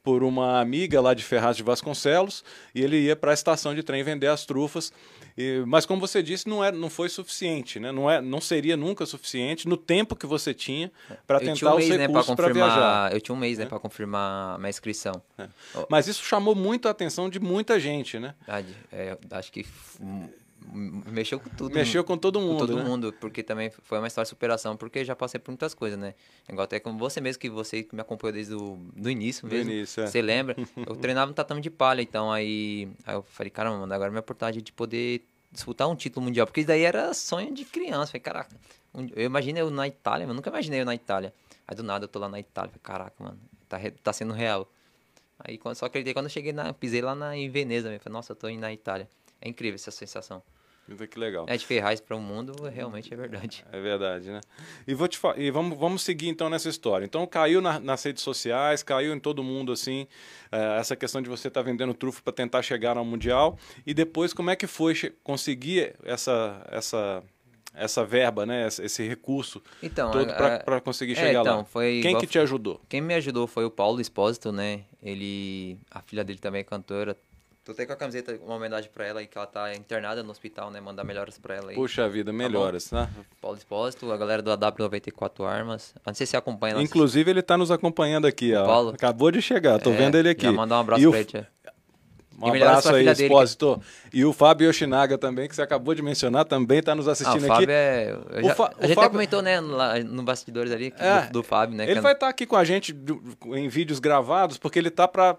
por 0.08 0.24
uma 0.24 0.58
amiga 0.58 1.02
lá 1.02 1.12
de 1.12 1.22
Ferraz 1.22 1.54
de 1.54 1.62
Vasconcelos 1.62 2.42
e 2.74 2.80
ele 2.80 2.98
ia 2.98 3.14
para 3.14 3.30
a 3.30 3.34
estação 3.34 3.74
de 3.74 3.82
trem 3.82 4.02
vender 4.02 4.28
as 4.28 4.46
trufas. 4.46 4.90
E, 5.36 5.62
mas 5.66 5.84
como 5.84 6.00
você 6.00 6.22
disse, 6.22 6.48
não, 6.48 6.64
é, 6.64 6.72
não 6.72 6.88
foi 6.88 7.10
suficiente, 7.10 7.78
né? 7.78 7.92
não, 7.92 8.10
é, 8.10 8.18
não 8.18 8.40
seria 8.40 8.74
nunca 8.74 9.04
suficiente 9.04 9.68
no 9.68 9.76
tempo 9.76 10.16
que 10.16 10.24
você 10.24 10.54
tinha 10.54 10.90
para 11.26 11.40
tentar 11.40 11.74
um 11.74 11.76
mês, 11.76 11.90
os 11.90 11.96
né, 11.98 12.06
recursos 12.06 12.30
né, 12.30 12.36
para 12.36 12.52
viajar. 12.54 13.12
Eu 13.12 13.20
tinha 13.20 13.34
um 13.34 13.38
mês 13.38 13.58
né, 13.58 13.64
é. 13.64 13.66
para 13.66 13.78
confirmar 13.78 14.54
a 14.54 14.58
minha 14.58 14.70
inscrição. 14.70 15.20
É. 15.36 15.46
Mas 15.90 16.08
isso 16.08 16.24
chamou 16.24 16.54
muito 16.54 16.88
a 16.88 16.90
atenção 16.90 17.28
de 17.28 17.38
muita 17.38 17.78
gente, 17.78 18.18
né? 18.18 18.34
Verdade. 18.46 18.74
É, 18.90 19.18
acho 19.32 19.52
que 19.52 19.66
mexeu 20.66 21.38
com 21.40 21.48
tudo. 21.50 21.74
Mexeu 21.74 22.04
com 22.04 22.18
todo 22.18 22.40
mundo, 22.40 22.60
com 22.60 22.66
todo 22.66 22.76
né? 22.76 22.84
mundo, 22.84 23.12
porque 23.20 23.42
também 23.42 23.70
foi 23.70 23.98
uma 23.98 24.06
história 24.06 24.24
de 24.24 24.30
superação, 24.30 24.76
porque 24.76 25.04
já 25.04 25.14
passei 25.14 25.38
por 25.38 25.50
muitas 25.50 25.74
coisas, 25.74 25.98
né? 25.98 26.14
Igual 26.48 26.64
até 26.64 26.80
com 26.80 26.96
você 26.96 27.20
mesmo, 27.20 27.40
que 27.40 27.48
você 27.48 27.82
que 27.82 27.94
me 27.94 28.00
acompanhou 28.00 28.32
desde 28.32 28.54
o 28.54 28.76
do 28.94 29.10
início 29.10 29.46
Do 29.46 29.54
mesmo. 29.54 29.70
início, 29.70 30.02
é. 30.02 30.06
Você 30.06 30.20
lembra? 30.20 30.56
Eu 30.86 30.96
treinava 30.96 31.28
no 31.28 31.34
tatame 31.34 31.60
de 31.60 31.70
palha, 31.70 32.02
então 32.02 32.30
aí, 32.30 32.88
aí 33.06 33.14
eu 33.14 33.22
falei, 33.22 33.50
caramba, 33.50 33.78
mano, 33.78 33.92
agora 33.92 34.08
é 34.08 34.10
minha 34.10 34.20
oportunidade 34.20 34.62
de 34.62 34.72
poder 34.72 35.22
disputar 35.50 35.88
um 35.88 35.96
título 35.96 36.24
mundial, 36.24 36.46
porque 36.46 36.60
isso 36.60 36.68
daí 36.68 36.82
era 36.82 37.12
sonho 37.14 37.52
de 37.52 37.64
criança. 37.64 38.12
Falei, 38.12 38.20
caraca, 38.20 38.56
eu 39.14 39.24
imaginei 39.24 39.62
eu 39.62 39.70
na 39.70 39.86
Itália, 39.86 40.26
mas 40.26 40.34
nunca 40.36 40.50
imaginei 40.50 40.80
eu 40.80 40.84
na 40.84 40.94
Itália. 40.94 41.32
Aí 41.66 41.76
do 41.76 41.82
nada 41.82 42.04
eu 42.04 42.08
tô 42.08 42.18
lá 42.18 42.28
na 42.28 42.40
Itália, 42.40 42.70
falei, 42.70 42.82
caraca, 42.82 43.22
mano, 43.22 43.38
tá, 43.68 43.78
tá 44.02 44.12
sendo 44.12 44.32
real. 44.32 44.70
Aí 45.38 45.58
só 45.74 45.86
acreditei 45.86 46.12
quando 46.12 46.26
eu 46.26 46.30
cheguei 46.30 46.52
na, 46.52 46.72
pisei 46.72 47.00
lá 47.00 47.14
na, 47.14 47.36
em 47.36 47.48
Veneza, 47.48 47.92
eu 47.92 48.00
falei, 48.00 48.12
nossa, 48.12 48.32
eu 48.32 48.36
tô 48.36 48.48
indo 48.48 48.60
na 48.60 48.72
Itália. 48.72 49.08
É 49.40 49.48
incrível 49.48 49.76
essa 49.76 49.90
sensação. 49.90 50.42
Puta, 50.88 51.06
Que 51.06 51.18
legal. 51.18 51.44
É 51.48 51.56
de 51.56 51.66
Ferraz 51.66 52.00
para 52.00 52.16
o 52.16 52.20
mundo, 52.20 52.54
realmente 52.66 53.12
é 53.12 53.16
verdade. 53.16 53.62
É 53.70 53.78
verdade, 53.78 54.30
né? 54.30 54.40
E, 54.86 54.94
vou 54.94 55.06
te 55.06 55.20
e 55.36 55.50
vamos, 55.50 55.78
vamos 55.78 56.02
seguir 56.02 56.28
então 56.28 56.48
nessa 56.48 56.68
história. 56.70 57.04
Então 57.04 57.26
caiu 57.26 57.60
na- 57.60 57.78
nas 57.78 58.02
redes 58.02 58.22
sociais, 58.22 58.82
caiu 58.82 59.14
em 59.14 59.20
todo 59.20 59.42
mundo 59.42 59.70
assim, 59.70 60.06
eh, 60.50 60.78
essa 60.80 60.96
questão 60.96 61.20
de 61.20 61.28
você 61.28 61.48
estar 61.48 61.60
vendendo 61.60 61.92
trufo 61.92 62.22
para 62.22 62.32
tentar 62.32 62.62
chegar 62.62 62.96
ao 62.96 63.04
mundial. 63.04 63.58
E 63.86 63.92
depois 63.92 64.32
como 64.32 64.48
é 64.48 64.56
que 64.56 64.66
foi 64.66 64.94
conseguir 65.22 65.94
essa 66.04 66.66
essa 66.70 67.22
essa 67.74 68.04
verba, 68.04 68.44
né? 68.46 68.66
Esse, 68.66 69.06
recurso 69.06 69.62
Então, 69.82 70.10
todo 70.10 70.34
para 70.34 70.80
conseguir 70.80 71.12
é, 71.12 71.16
chegar 71.16 71.42
então, 71.42 71.58
lá. 71.58 71.64
foi 71.64 72.00
Quem 72.02 72.18
que 72.18 72.26
te 72.26 72.38
ajudou? 72.38 72.80
Quem 72.88 73.00
me 73.00 73.14
ajudou 73.14 73.46
foi 73.46 73.64
o 73.64 73.70
Paulo 73.70 74.00
Espósito, 74.00 74.50
né? 74.50 74.84
Ele. 75.02 75.78
A 75.90 76.00
filha 76.00 76.24
dele 76.24 76.38
também 76.38 76.62
é 76.62 76.64
cantora. 76.64 77.16
Tô 77.68 77.72
até 77.72 77.84
com 77.84 77.92
a 77.92 77.96
camiseta, 77.96 78.34
uma 78.46 78.54
homenagem 78.54 78.88
pra 78.90 79.04
ela 79.04 79.20
aí, 79.20 79.26
que 79.26 79.36
ela 79.36 79.46
tá 79.46 79.74
internada 79.74 80.22
no 80.22 80.30
hospital, 80.30 80.70
né? 80.70 80.80
Mandar 80.80 81.04
melhoras 81.04 81.36
pra 81.36 81.54
ela 81.54 81.68
aí. 81.68 81.74
Puxa 81.74 82.08
vida, 82.08 82.32
melhoras, 82.32 82.90
né? 82.90 83.06
Paulo 83.42 83.58
Espósito, 83.58 84.10
a 84.10 84.16
galera 84.16 84.40
do 84.40 84.50
AW94 84.50 85.44
Armas. 85.46 85.92
Não 86.06 86.14
sei 86.14 86.24
se 86.24 86.30
você 86.30 86.38
acompanha. 86.38 86.80
Inclusive 86.80 87.30
ele 87.30 87.40
está 87.40 87.58
nos 87.58 87.70
acompanhando 87.70 88.26
aqui, 88.26 88.54
ó. 88.54 88.64
Paulo? 88.64 88.88
Acabou 88.94 89.30
de 89.30 89.42
chegar, 89.42 89.78
tô 89.78 89.90
É, 89.90 89.96
vendo 89.96 90.16
ele 90.16 90.30
aqui. 90.30 90.48
Mandar 90.50 90.78
um 90.78 90.80
abraço 90.80 91.02
E 91.02 91.06
o 91.08 91.10
pra 91.10 91.18
ele. 91.20 91.28
tia. 91.28 91.48
Um 92.40 92.54
E 92.54 92.62
abraço 92.62 92.88
aí, 92.90 92.98
filha 93.00 93.14
dele, 93.14 93.28
que- 93.28 93.34
Expósito. 93.34 93.82
E 94.12 94.24
o 94.24 94.32
Fábio 94.32 94.68
Yoshinaga 94.68 95.18
também, 95.18 95.48
que 95.48 95.56
você 95.56 95.62
acabou 95.62 95.92
de 95.92 96.00
mencionar, 96.02 96.44
também 96.44 96.78
está 96.78 96.94
nos 96.94 97.06
Ah, 97.06 97.10
o 97.10 97.12
assistindo 97.12 97.46
Fábio 97.48 97.64
aqui. 97.64 97.72
é. 97.72 98.16
O 98.38 98.42
já- 98.48 98.54
Fa- 98.54 98.64
a 98.66 98.68
o 98.68 98.70
gente 98.70 98.84
até 98.84 98.94
Fábio- 98.94 99.10
comentou, 99.10 99.42
né, 99.42 99.58
lá 99.60 99.98
no 99.98 100.22
bastidores 100.22 100.70
ali, 100.72 100.94
É, 100.98 101.22
do, 101.22 101.32
do 101.32 101.42
Fábio, 101.42 101.76
né? 101.76 101.84
Ele 101.84 101.94
que- 101.94 102.00
vai 102.00 102.12
estar 102.12 102.28
aqui 102.28 102.46
com 102.46 102.54
a 102.54 102.62
gente 102.62 102.96
em 103.54 103.68
vídeos 103.68 103.98
gravados, 103.98 104.56
porque 104.56 104.78
ele 104.78 104.90
tá 104.90 105.08
para 105.08 105.36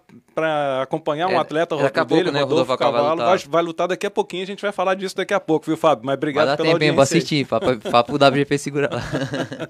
acompanhar 0.81 1.27
um 1.27 1.31
É, 1.31 1.37
atleta, 1.37 1.75
o 1.75 1.81
daqui 1.81 1.99
a 1.99 2.03
dele, 2.03 2.31
né, 2.31 2.39
o 2.39 2.43
Rodolfo 2.43 2.71
Rodolfo 2.71 2.77
Cavalo, 2.77 3.03
Cavalo 3.09 3.29
vai, 3.29 3.39
tá- 3.39 3.45
vai 3.49 3.63
lutar 3.63 3.87
daqui 3.87 4.05
a 4.05 4.11
pouquinho, 4.11 4.43
a 4.43 4.47
gente 4.47 4.61
vai 4.61 4.71
falar 4.73 4.95
disso 4.95 5.15
daqui 5.15 5.33
a 5.33 5.39
pouco, 5.39 5.65
viu, 5.67 5.77
Fábio? 5.77 6.05
Mas 6.05 6.15
obrigado 6.15 6.47
dar 6.47 6.57
pela 6.57 6.67
pra 6.69 6.73
audiência. 6.75 6.99
aí. 6.99 7.03
assistir, 7.03 7.45
pra, 7.47 7.59
pra, 7.59 7.77
pra 7.77 8.05
o 8.13 8.17
WGP 8.17 8.57
segurar 8.57 8.91
lá. 8.93 9.01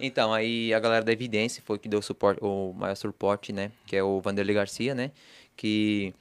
então, 0.00 0.32
aí 0.32 0.74
a 0.74 0.80
galera 0.80 1.04
da 1.04 1.12
Evidência 1.12 1.62
foi 1.64 1.78
que 1.78 1.88
deu 1.88 2.02
suporte, 2.02 2.40
o 2.42 2.74
maior 2.76 2.94
suporte, 2.96 3.52
né? 3.52 3.70
Que 3.86 3.96
é 3.96 4.02
o 4.02 4.20
Vanderlei 4.20 4.54
Garcia, 4.54 4.94
né? 4.94 5.10
Que 5.56 6.12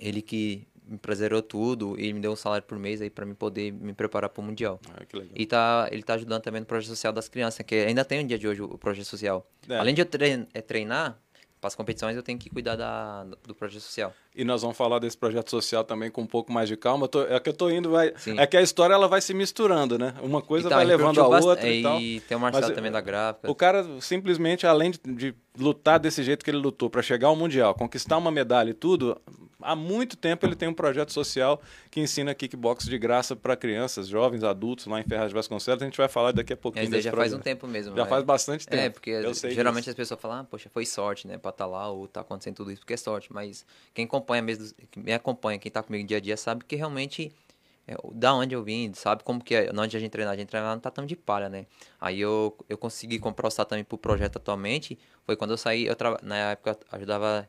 ele 0.00 0.22
que 0.22 0.66
me 0.88 0.96
prazeroou 0.96 1.42
tudo 1.42 2.00
e 2.00 2.12
me 2.12 2.20
deu 2.20 2.32
um 2.32 2.36
salário 2.36 2.66
por 2.66 2.78
mês 2.78 3.02
aí 3.02 3.10
pra 3.10 3.26
mim 3.26 3.34
poder 3.34 3.70
me 3.72 3.92
preparar 3.92 4.30
pro 4.30 4.42
Mundial. 4.42 4.80
Ah. 4.90 5.04
E 5.34 5.44
tá, 5.44 5.88
ele 5.92 6.02
tá 6.02 6.14
ajudando 6.14 6.42
também 6.42 6.60
no 6.60 6.66
projeto 6.66 6.88
social 6.88 7.12
das 7.12 7.28
crianças, 7.28 7.64
que 7.64 7.74
ainda 7.74 8.04
tem 8.04 8.22
no 8.22 8.28
dia 8.28 8.38
de 8.38 8.48
hoje 8.48 8.62
o 8.62 8.78
projeto 8.78 9.04
social. 9.04 9.46
É. 9.68 9.76
Além 9.76 9.94
de 9.94 10.00
eu 10.00 10.08
é, 10.54 10.62
treinar, 10.62 11.18
para 11.60 11.68
as 11.68 11.74
competições 11.74 12.16
eu 12.16 12.22
tenho 12.22 12.38
que 12.38 12.48
cuidar 12.48 12.76
da, 12.76 13.24
do 13.24 13.54
projeto 13.54 13.82
social. 13.82 14.14
E 14.38 14.44
nós 14.44 14.62
vamos 14.62 14.76
falar 14.76 15.00
desse 15.00 15.18
projeto 15.18 15.50
social 15.50 15.82
também 15.82 16.12
com 16.12 16.22
um 16.22 16.26
pouco 16.26 16.52
mais 16.52 16.68
de 16.68 16.76
calma. 16.76 17.08
Tô- 17.08 17.22
é 17.24 17.40
que 17.40 17.48
eu 17.48 17.52
tô 17.52 17.68
indo, 17.70 17.90
vai, 17.90 18.12
Sim. 18.16 18.38
é 18.38 18.46
que 18.46 18.56
a 18.56 18.62
história 18.62 18.94
ela 18.94 19.08
vai 19.08 19.20
se 19.20 19.34
misturando, 19.34 19.98
né? 19.98 20.14
Uma 20.22 20.40
coisa 20.40 20.68
Então, 20.68 20.78
vai 20.78 20.86
levando 20.86 21.20
a 21.20 21.26
outra 21.26 21.56
bast- 21.56 21.66
e 21.66 21.82
tal. 21.82 22.00
E 22.00 22.20
tem 22.20 22.36
o 22.36 22.40
Marcelo 22.40 22.66
Mas, 22.68 22.74
também 22.76 22.92
da 22.92 23.00
gráfica. 23.00 23.50
O 23.50 23.54
cara 23.56 23.84
simplesmente, 24.00 24.64
além 24.64 24.92
de, 24.92 25.00
de 25.04 25.34
lutar 25.58 25.98
desse 25.98 26.22
jeito 26.22 26.44
que 26.44 26.50
ele 26.52 26.58
lutou 26.58 26.88
para 26.88 27.02
chegar 27.02 27.26
ao 27.26 27.34
Mundial, 27.34 27.74
conquistar 27.74 28.16
uma 28.16 28.30
medalha 28.30 28.70
e 28.70 28.74
tudo, 28.74 29.20
há 29.60 29.74
muito 29.74 30.16
tempo 30.16 30.46
ele 30.46 30.54
tem 30.54 30.68
um 30.68 30.72
projeto 30.72 31.12
social 31.12 31.60
que 31.90 32.00
ensina 32.00 32.32
kickbox 32.32 32.84
de 32.84 32.96
graça 32.96 33.34
para 33.34 33.56
crianças, 33.56 34.06
jovens, 34.06 34.44
adultos, 34.44 34.86
lá 34.86 35.00
em 35.00 35.02
Ferraz 35.04 35.30
de 35.30 35.34
Vasconcelos. 35.34 35.82
A 35.82 35.84
gente 35.84 35.96
vai 35.98 36.06
falar 36.08 36.30
daqui 36.30 36.52
a 36.52 36.56
pouquinho 36.56 36.84
daí 36.84 36.92
desse 36.92 37.04
já 37.06 37.10
faz 37.10 37.32
um 37.32 37.38
projeto. 37.38 37.44
tempo 37.44 37.66
mesmo. 37.66 37.96
Já 37.96 38.04
né? 38.04 38.08
faz 38.08 38.22
bastante 38.22 38.68
tempo. 38.68 38.82
É, 38.82 38.88
porque 38.88 39.20
geralmente 39.50 39.80
disso. 39.80 39.90
as 39.90 39.96
pessoas 39.96 40.20
falam, 40.20 40.38
ah, 40.38 40.44
poxa, 40.44 40.70
foi 40.72 40.86
sorte, 40.86 41.26
né, 41.26 41.38
pra 41.38 41.50
estar 41.50 41.66
lá 41.66 41.90
ou 41.90 42.06
tá 42.06 42.20
acontecendo 42.20 42.54
tudo 42.54 42.70
isso, 42.70 42.80
porque 42.82 42.94
é 42.94 42.96
sorte. 42.96 43.32
Mas 43.32 43.66
quem 43.92 44.06
acompanha 44.28 44.42
mesmo, 44.42 44.74
me 44.96 45.12
acompanha, 45.12 45.58
quem 45.58 45.72
tá 45.72 45.82
comigo 45.82 46.06
dia 46.06 46.18
a 46.18 46.20
dia, 46.20 46.36
sabe 46.36 46.64
que 46.64 46.76
realmente 46.76 47.32
é, 47.86 47.96
da 48.12 48.34
onde 48.34 48.54
eu 48.54 48.62
vim, 48.62 48.92
sabe 48.94 49.24
como 49.24 49.42
que 49.42 49.54
é, 49.54 49.70
onde 49.74 49.96
a 49.96 50.00
gente 50.00 50.10
treina, 50.10 50.30
a 50.30 50.36
gente 50.36 50.48
treina 50.48 50.68
lá 50.68 50.74
no 50.74 50.80
tatame 50.80 51.08
de 51.08 51.16
palha, 51.16 51.48
né? 51.48 51.66
Aí 52.00 52.20
eu, 52.20 52.54
eu 52.68 52.76
consegui 52.76 53.18
comprar 53.18 53.48
o 53.48 53.50
tatame 53.50 53.82
pro 53.84 53.96
projeto 53.96 54.36
atualmente, 54.36 54.98
foi 55.24 55.36
quando 55.36 55.52
eu 55.52 55.56
saí, 55.56 55.86
eu 55.86 55.96
traba, 55.96 56.20
na 56.22 56.36
época 56.52 56.70
eu 56.70 56.98
ajudava, 56.98 57.48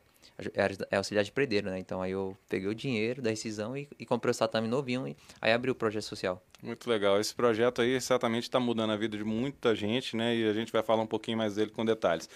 era 0.54 0.74
é 0.90 0.96
auxiliar 0.96 1.24
de 1.24 1.32
predeiro, 1.32 1.70
né? 1.70 1.78
Então 1.78 2.00
aí 2.00 2.12
eu 2.12 2.36
peguei 2.48 2.68
o 2.68 2.74
dinheiro 2.74 3.20
da 3.20 3.30
rescisão 3.30 3.76
e, 3.76 3.88
e 3.98 4.06
comprei 4.06 4.32
o 4.32 4.36
tatame 4.36 4.68
novinho 4.68 5.06
e 5.06 5.16
aí 5.40 5.52
abri 5.52 5.70
o 5.70 5.74
projeto 5.74 6.04
social. 6.04 6.42
Muito 6.62 6.88
legal. 6.90 7.18
Esse 7.18 7.34
projeto 7.34 7.80
aí 7.80 7.98
certamente 8.00 8.42
está 8.44 8.60
mudando 8.60 8.90
a 8.92 8.96
vida 8.96 9.16
de 9.16 9.24
muita 9.24 9.74
gente, 9.74 10.14
né? 10.14 10.36
E 10.36 10.48
a 10.48 10.52
gente 10.52 10.70
vai 10.70 10.82
falar 10.82 11.02
um 11.02 11.06
pouquinho 11.06 11.38
mais 11.38 11.54
dele 11.54 11.70
com 11.70 11.84
detalhes. 11.84 12.28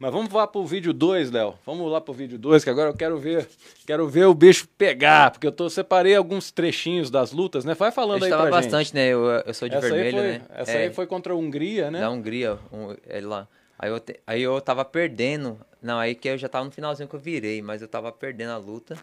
Mas 0.00 0.12
vamos 0.12 0.32
lá 0.32 0.46
pro 0.46 0.64
vídeo 0.64 0.92
2, 0.92 1.30
Léo. 1.30 1.54
Vamos 1.64 1.90
lá 1.90 2.00
pro 2.00 2.12
vídeo 2.12 2.38
2, 2.38 2.64
que 2.64 2.70
agora 2.70 2.90
eu 2.90 2.94
quero 2.96 3.18
ver, 3.18 3.48
quero 3.86 4.08
ver 4.08 4.26
o 4.26 4.34
bicho 4.34 4.68
pegar, 4.76 5.30
porque 5.30 5.46
eu 5.46 5.52
tô 5.52 5.68
separei 5.70 6.14
alguns 6.16 6.50
trechinhos 6.50 7.10
das 7.10 7.32
lutas, 7.32 7.64
né? 7.64 7.74
Vai 7.74 7.90
falando 7.92 8.24
Eu 8.24 8.34
aí 8.34 8.42
pra 8.42 8.50
bastante, 8.50 8.86
gente. 8.86 8.94
né? 8.94 9.08
Eu, 9.08 9.24
eu 9.26 9.54
sou 9.54 9.68
de 9.68 9.74
essa 9.76 9.88
vermelho, 9.88 10.18
foi, 10.18 10.26
né? 10.26 10.42
Essa 10.50 10.72
É. 10.72 10.82
aí 10.84 10.92
foi 10.92 11.06
contra 11.06 11.32
a 11.32 11.36
Hungria, 11.36 11.90
né? 11.90 12.00
da 12.00 12.10
Hungria, 12.10 12.58
um, 12.72 12.96
ele 13.06 13.26
lá. 13.26 13.48
Aí 13.78 13.90
eu, 13.90 14.00
te- 14.00 14.20
aí 14.26 14.42
eu 14.42 14.60
tava 14.60 14.84
perdendo. 14.84 15.58
Não, 15.80 15.98
aí 15.98 16.14
que 16.14 16.28
eu 16.28 16.36
já 16.36 16.48
tava 16.48 16.64
no 16.64 16.70
finalzinho 16.70 17.08
que 17.08 17.14
eu 17.14 17.20
virei, 17.20 17.62
mas 17.62 17.80
eu 17.82 17.88
tava 17.88 18.10
perdendo 18.10 18.50
a 18.50 18.56
luta. 18.56 18.96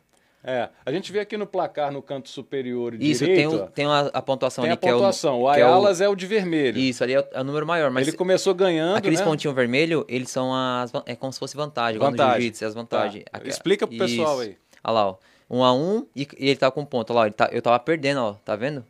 É. 0.48 0.70
A 0.86 0.91
gente 0.91 1.12
vê 1.12 1.22
aqui 1.22 1.38
no 1.38 1.48
placar 1.48 1.91
no 1.91 2.03
canto 2.03 2.29
superior 2.29 2.94
Isso, 2.94 3.25
direito, 3.25 3.50
tem, 3.50 3.60
o, 3.60 3.63
ó, 3.63 3.67
tem 3.67 3.86
uma, 3.88 4.00
a 4.13 4.22
pontuação 4.22 4.62
tem 4.63 4.70
a 4.70 4.74
ali 4.74 4.79
que 4.79 4.88
é 4.88 4.91
o. 4.94 4.98
pontuação. 4.98 5.41
O 5.41 5.51
que 5.53 5.60
é 5.60 5.63
o- 5.65 5.67
Ayalas 5.70 6.01
é 6.01 6.08
o 6.10 6.13
de 6.15 6.27
vermelho. 6.27 6.77
Isso, 6.77 7.03
ali 7.03 7.13
é 7.13 7.20
o, 7.20 7.25
é 7.32 7.41
o 7.41 7.44
número 7.44 7.65
maior, 7.65 7.89
mas 7.89 8.08
Ele 8.08 8.15
começou 8.15 8.53
ganhando, 8.53 8.98
aqueles 8.98 9.20
né? 9.20 9.25
pontinhos 9.25 9.55
vermelhos, 9.55 10.05
eles 10.08 10.29
são 10.29 10.53
as. 10.53 10.91
É 11.08 11.15
como 11.15 11.34
se 11.34 11.39
fosse 11.39 11.55
vantagem, 11.58 11.96
igual 11.96 12.12
Vantagem. 12.12 12.34
jiu-jitsu, 12.41 12.63
é 12.63 12.67
as 12.67 12.74
vantagens. 12.75 13.24
Tá. 13.24 13.38
Aqui- 13.39 13.50
Explica 13.50 13.88
pro 13.88 13.98
pessoal 13.98 14.34
Isso. 14.44 14.51
aí. 14.51 14.58
Olha 14.84 14.94
lá, 14.94 15.08
ó. 15.10 15.15
Um 15.50 15.63
a 15.63 15.74
um 15.74 16.05
e, 16.15 16.27
e 16.38 16.50
ele 16.50 16.58
tá 16.58 16.70
com 16.70 16.86
ponto. 16.86 17.12
Olha 17.12 17.25
lá, 17.27 17.32
tá, 17.32 17.50
eu 17.51 17.62
tava 17.62 17.79
perdendo, 17.79 18.20
ó. 18.20 18.34
Tá 18.46 18.55
vendo? 18.55 18.86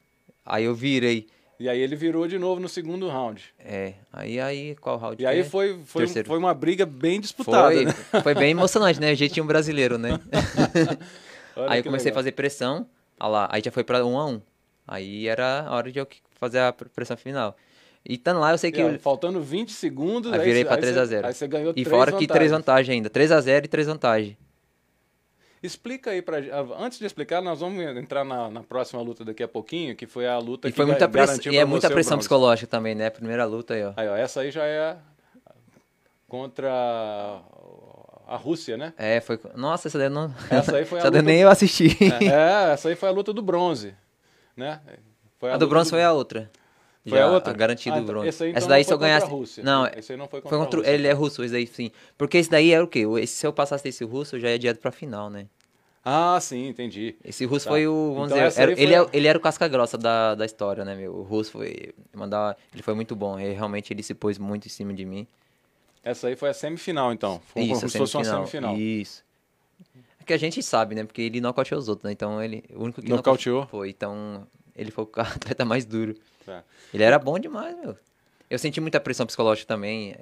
Aí 0.45 0.65
eu 0.65 0.75
virei. 0.75 1.27
E 1.59 1.69
aí 1.69 1.79
ele 1.79 1.95
virou 1.95 2.27
de 2.27 2.37
novo 2.37 2.59
no 2.59 2.67
segundo 2.67 3.07
round. 3.07 3.41
É, 3.59 3.93
aí, 4.11 4.39
aí, 4.41 4.75
qual 4.75 4.97
round? 4.97 5.21
E 5.21 5.25
aí 5.25 5.39
é? 5.39 5.43
foi, 5.43 5.79
foi, 5.85 6.03
um- 6.03 6.05
Terceiro. 6.05 6.27
foi 6.27 6.37
uma 6.37 6.53
briga 6.53 6.85
bem 6.85 7.19
disputada, 7.21 7.73
Foi, 7.73 7.85
né? 7.85 7.93
foi 8.23 8.33
bem 8.35 8.51
emocionante, 8.51 8.99
né? 8.99 9.15
Jeitinho 9.15 9.45
brasileiro, 9.45 9.97
né? 9.97 10.19
Aí 11.69 11.79
eu 11.79 11.83
comecei 11.85 12.09
a 12.09 12.11
legal. 12.11 12.15
fazer 12.15 12.31
pressão, 12.33 12.85
olha 13.17 13.29
lá, 13.29 13.47
aí 13.49 13.61
já 13.63 13.71
foi 13.71 13.83
pra 13.83 14.05
um 14.05 14.17
a 14.19 14.25
um. 14.25 14.41
Aí 14.85 15.25
era 15.27 15.61
a 15.61 15.71
hora 15.73 15.89
de 15.89 15.97
eu 15.99 16.07
fazer 16.37 16.59
a 16.59 16.73
pr- 16.73 16.89
pressão 16.93 17.15
final. 17.15 17.55
E 18.07 18.15
estando 18.15 18.41
lá, 18.41 18.51
eu 18.51 18.57
sei 18.57 18.71
que. 18.73 18.83
Ó, 18.83 18.89
eu- 18.89 18.99
faltando 18.99 19.39
20 19.41 19.71
segundos, 19.71 20.33
aí 20.33 20.39
virei 20.39 20.65
pra 20.65 20.75
aí 20.75 20.81
3 20.81 20.95
você- 20.95 20.99
a 21.01 21.05
0 21.05 21.27
Aí 21.27 21.33
você 21.33 21.47
ganhou 21.47 21.73
E 21.75 21.85
fora 21.85 22.11
que 22.11 22.27
três 22.27 22.51
vantagens. 22.51 22.51
vantagens 22.51 22.89
ainda. 22.95 23.09
3 23.09 23.31
a 23.31 23.39
0 23.39 23.65
e 23.65 23.69
3 23.69 23.87
vantagens. 23.87 24.35
Explica 25.65 26.11
aí 26.11 26.21
pra 26.21 26.41
gente. 26.41 26.53
Antes 26.77 26.99
de 26.99 27.05
explicar, 27.05 27.41
nós 27.41 27.59
vamos 27.59 27.83
entrar 27.97 28.23
na, 28.23 28.49
na 28.49 28.61
próxima 28.63 29.01
luta 29.01 29.25
daqui 29.25 29.41
a 29.43 29.47
pouquinho, 29.47 29.95
que 29.95 30.05
foi 30.05 30.27
a 30.27 30.37
luta 30.37 30.67
E 30.67 30.71
que 30.71 30.75
foi 30.75 30.85
muita 30.85 31.07
garantiu 31.07 31.51
E 31.51 31.57
é 31.57 31.65
muita 31.65 31.89
pressão 31.89 32.17
psicológica 32.17 32.67
também, 32.67 32.93
né? 32.95 33.09
Primeira 33.09 33.45
luta 33.45 33.73
aí, 33.73 33.83
ó. 33.83 33.93
Aí, 33.97 34.07
ó, 34.07 34.15
essa 34.15 34.41
aí 34.41 34.51
já 34.51 34.63
é 34.65 34.97
contra 36.27 37.41
a 38.27 38.35
Rússia, 38.35 38.77
né? 38.77 38.93
É, 38.97 39.19
foi. 39.21 39.39
Nossa, 39.55 39.87
essa 39.87 39.97
daí 39.97 40.09
não. 40.09 40.33
Essa 40.49 40.77
aí 40.77 40.85
foi 40.85 40.97
a 40.99 41.01
essa 41.01 41.11
daí 41.11 41.21
luta- 41.21 41.31
nem 41.31 41.41
eu 41.41 41.49
assisti. 41.49 41.89
É, 42.21 42.73
essa 42.73 42.89
aí 42.89 42.95
foi 42.95 43.09
a 43.09 43.11
luta 43.11 43.31
do 43.33 43.41
bronze, 43.41 43.95
né? 44.55 44.81
Foi 45.39 45.49
A 45.51 45.57
do 45.57 45.65
luta 45.65 45.69
bronze 45.75 45.89
foi 45.89 46.03
a 46.03 46.11
outra. 46.11 46.49
Foi 47.07 47.17
Já, 47.19 47.25
a 47.25 47.31
outra? 47.31 47.53
garantida 47.53 47.95
Ah, 47.95 47.99
do 47.99 48.03
então, 48.03 48.13
bronze. 48.15 48.29
esse 48.29 48.43
aí, 48.43 48.49
então, 48.49 48.57
essa 48.57 48.67
daí 48.67 48.81
não 48.81 48.87
se 48.87 48.93
eu 48.93 48.97
ganhasse. 48.97 49.27
Rússia. 49.27 49.63
Não, 49.63 49.85
Esse 49.87 50.11
aí 50.13 50.17
não 50.17 50.27
foi 50.27 50.41
contra 50.41 50.49
foi 50.57 50.57
a 50.57 50.65
contra. 50.65 50.79
Rússia, 50.79 50.91
Ele 50.93 51.07
é 51.07 51.11
então. 51.11 51.21
russo, 51.21 51.43
esse 51.43 51.53
daí 51.53 51.67
sim. 51.67 51.91
Porque 52.17 52.37
esse 52.39 52.49
daí 52.49 52.71
era 52.71 52.83
o 52.83 52.87
quê? 52.87 53.01
Esse, 53.21 53.35
se 53.35 53.45
eu 53.45 53.53
passasse 53.53 53.87
esse 53.87 54.03
russo, 54.03 54.35
eu 54.37 54.39
já 54.39 54.49
ia 54.49 54.57
direto 54.57 54.79
pra 54.79 54.91
final, 54.91 55.29
né? 55.29 55.45
Ah, 56.03 56.37
sim, 56.41 56.67
entendi. 56.67 57.15
Esse 57.23 57.45
russo 57.45 57.65
Tá. 57.65 57.71
foi 57.71 57.87
o. 57.87 58.13
Vamos 58.13 58.31
Então 58.31 58.47
dizer, 58.47 58.61
era- 58.61 58.75
foi 58.75 58.83
ele, 58.83 58.93
é, 58.95 59.07
ele 59.13 59.27
era 59.27 59.37
o 59.37 59.41
casca 59.41 59.67
grossa 59.67 59.97
da, 59.97 60.33
da 60.35 60.45
história, 60.45 60.83
né, 60.85 60.95
meu? 60.95 61.13
O 61.15 61.21
russo 61.23 61.51
foi. 61.51 61.93
Mandar, 62.13 62.55
ele 62.73 62.81
foi 62.83 62.93
muito 62.93 63.15
bom. 63.15 63.39
Ele, 63.39 63.53
realmente 63.53 63.91
ele 63.93 64.01
se 64.03 64.13
pôs 64.13 64.37
muito 64.37 64.65
em 64.67 64.69
cima 64.69 64.93
de 64.93 65.03
mim. 65.05 65.27
Essa 66.03 66.27
aí 66.27 66.35
foi 66.35 66.49
a 66.49 66.53
semifinal, 66.53 67.11
então. 67.11 67.41
Foi 67.47 67.63
Isso, 67.63 67.73
como 67.79 67.89
se 67.89 67.97
fosse 67.97 68.17
uma 68.17 68.23
semifinal. 68.23 68.47
semifinal. 68.47 68.75
Isso. 68.77 69.23
É 70.19 70.23
que 70.23 70.33
a 70.33 70.37
gente 70.37 70.61
sabe, 70.63 70.93
né? 70.95 71.03
Porque 71.03 71.21
ele 71.21 71.41
nocauteou 71.41 71.79
os 71.79 71.87
outros, 71.89 72.03
né? 72.05 72.11
Então 72.11 72.41
ele. 72.41 72.63
O 72.75 72.83
único 72.83 73.01
que 73.01 73.09
Nocauteou? 73.09 73.65
Foi. 73.67 73.89
Então 73.89 74.45
ele 74.75 74.91
foi 74.91 75.03
o 75.05 75.09
atleta 75.19 75.65
mais 75.65 75.85
duro. 75.85 76.15
Tá. 76.45 76.63
Ele 76.93 77.03
era 77.03 77.17
bom 77.19 77.37
demais, 77.39 77.75
meu. 77.77 77.95
Eu 78.49 78.59
senti 78.59 78.79
muita 78.79 78.99
pressão 78.99 79.25
psicológica 79.25 79.67
também. 79.67 80.15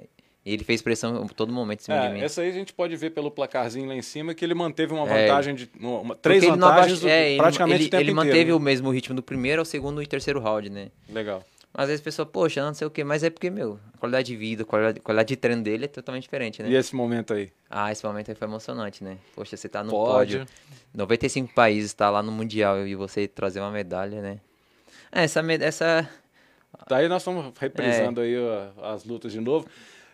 E 0.46 0.52
ele 0.52 0.62
fez 0.62 0.82
pressão 0.82 1.26
todo 1.28 1.50
momento 1.52 1.80
em 1.80 1.84
cima 1.84 1.96
É, 1.96 2.08
de 2.08 2.14
mim. 2.14 2.20
essa 2.20 2.42
aí 2.42 2.50
a 2.50 2.52
gente 2.52 2.70
pode 2.74 2.94
ver 2.96 3.10
pelo 3.10 3.30
placarzinho 3.30 3.86
lá 3.88 3.94
em 3.94 4.02
cima 4.02 4.34
que 4.34 4.44
ele 4.44 4.52
manteve 4.52 4.92
uma 4.92 5.08
É. 5.08 5.22
vantagem 5.26 5.54
de 5.54 5.70
uma, 5.80 6.14
três 6.16 6.42
ele 6.42 6.52
vantagens 6.52 6.98
abaixa- 7.00 7.10
é, 7.10 7.28
ele- 7.30 7.38
praticamente 7.38 7.76
ele, 7.80 7.86
o 7.86 7.90
tempo 7.90 8.02
ele 8.02 8.10
inteiro. 8.10 8.26
manteve 8.28 8.50
né? 8.50 8.54
o 8.54 8.60
mesmo 8.60 8.90
ritmo 8.90 9.14
do 9.16 9.22
primeiro 9.22 9.62
ao 9.62 9.64
segundo 9.64 10.02
e 10.02 10.06
terceiro 10.06 10.38
round, 10.40 10.68
né? 10.68 10.88
Legal. 11.08 11.42
Às 11.72 11.86
vezes 11.88 12.02
a 12.02 12.04
pessoa, 12.04 12.26
poxa, 12.26 12.62
não 12.62 12.74
sei 12.74 12.86
o 12.86 12.90
quê, 12.90 13.02
mas 13.02 13.22
é 13.24 13.30
porque, 13.30 13.48
meu, 13.48 13.80
a 13.94 13.98
qualidade 13.98 14.26
de 14.28 14.36
vida, 14.36 14.64
a 14.64 14.66
qualidade, 14.66 14.98
a 14.98 15.02
qualidade 15.02 15.28
de 15.28 15.36
treino 15.36 15.62
dele 15.62 15.86
é 15.86 15.88
totalmente 15.88 16.24
diferente, 16.24 16.62
né? 16.62 16.68
E 16.68 16.74
esse 16.76 16.94
momento 16.94 17.32
aí? 17.32 17.50
Ah, 17.70 17.90
esse 17.90 18.04
momento 18.04 18.28
aí 18.30 18.34
foi 18.34 18.46
emocionante, 18.46 19.02
né? 19.02 19.16
Poxa, 19.34 19.56
você 19.56 19.66
tá 19.68 19.82
no 19.82 19.90
Pódio. 19.92 20.40
pódio. 20.40 20.54
95 20.92 21.54
países, 21.54 21.94
tá 21.94 22.10
lá 22.10 22.22
no 22.22 22.30
Mundial 22.30 22.86
e 22.86 22.94
você 22.94 23.26
trazer 23.26 23.60
uma 23.60 23.70
medalha, 23.70 24.20
né? 24.20 24.38
É, 25.14 25.24
essa, 25.24 25.40
essa 25.60 26.10
Daí 26.88 27.08
nós 27.08 27.22
estamos 27.22 27.52
reprisando 27.58 28.20
É. 28.20 28.24
aí 28.24 28.34
as 28.82 29.04
lutas 29.04 29.32
de 29.32 29.40
novo. 29.40 29.66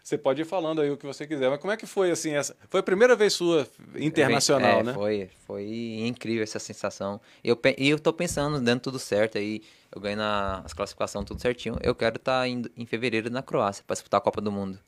Você 0.03 0.19
pode 0.19 0.43
ir 0.43 0.45
falando 0.45 0.81
aí 0.81 0.91
o 0.91 0.97
que 0.97 1.07
você 1.07 1.27
quiser. 1.27 1.49
Mas 1.51 1.61
como 1.61 1.73
é 1.73 1.77
que 1.77 1.87
foi 1.87 2.11
assim 2.11 2.33
essa? 2.33 2.57
Foi 2.69 2.81
a 2.81 2.83
primeira 2.83 3.15
vez 3.15 3.33
sua 3.33 3.67
internacional, 3.97 4.81
é, 4.81 4.83
né? 4.83 4.93
Foi, 4.93 5.31
foi 5.47 5.65
incrível 6.07 6.43
essa 6.43 6.59
sensação. 6.59 7.21
Eu, 7.45 7.59
e 7.79 7.89
eu 7.89 7.99
tô 7.99 8.13
pensando, 8.13 8.61
dando 8.61 8.81
tudo 8.81 8.99
certo 8.99 9.39
aí, 9.39 9.63
eu 9.95 10.01
ganhei 10.01 10.17
na, 10.17 10.63
as 10.65 10.73
classificações 10.73 11.25
tudo 11.25 11.41
certinho. 11.41 11.77
Eu 11.83 11.95
quero 11.95 12.17
estar 12.17 12.47
indo 12.49 12.71
em 12.77 12.87
fevereiro 12.87 13.31
na 13.31 13.43
Croácia 13.43 13.85
pra 13.87 13.95
disputar 13.95 14.19
a 14.19 14.23
Copa 14.23 14.41
do 14.41 14.51
Mundo. 14.51 14.79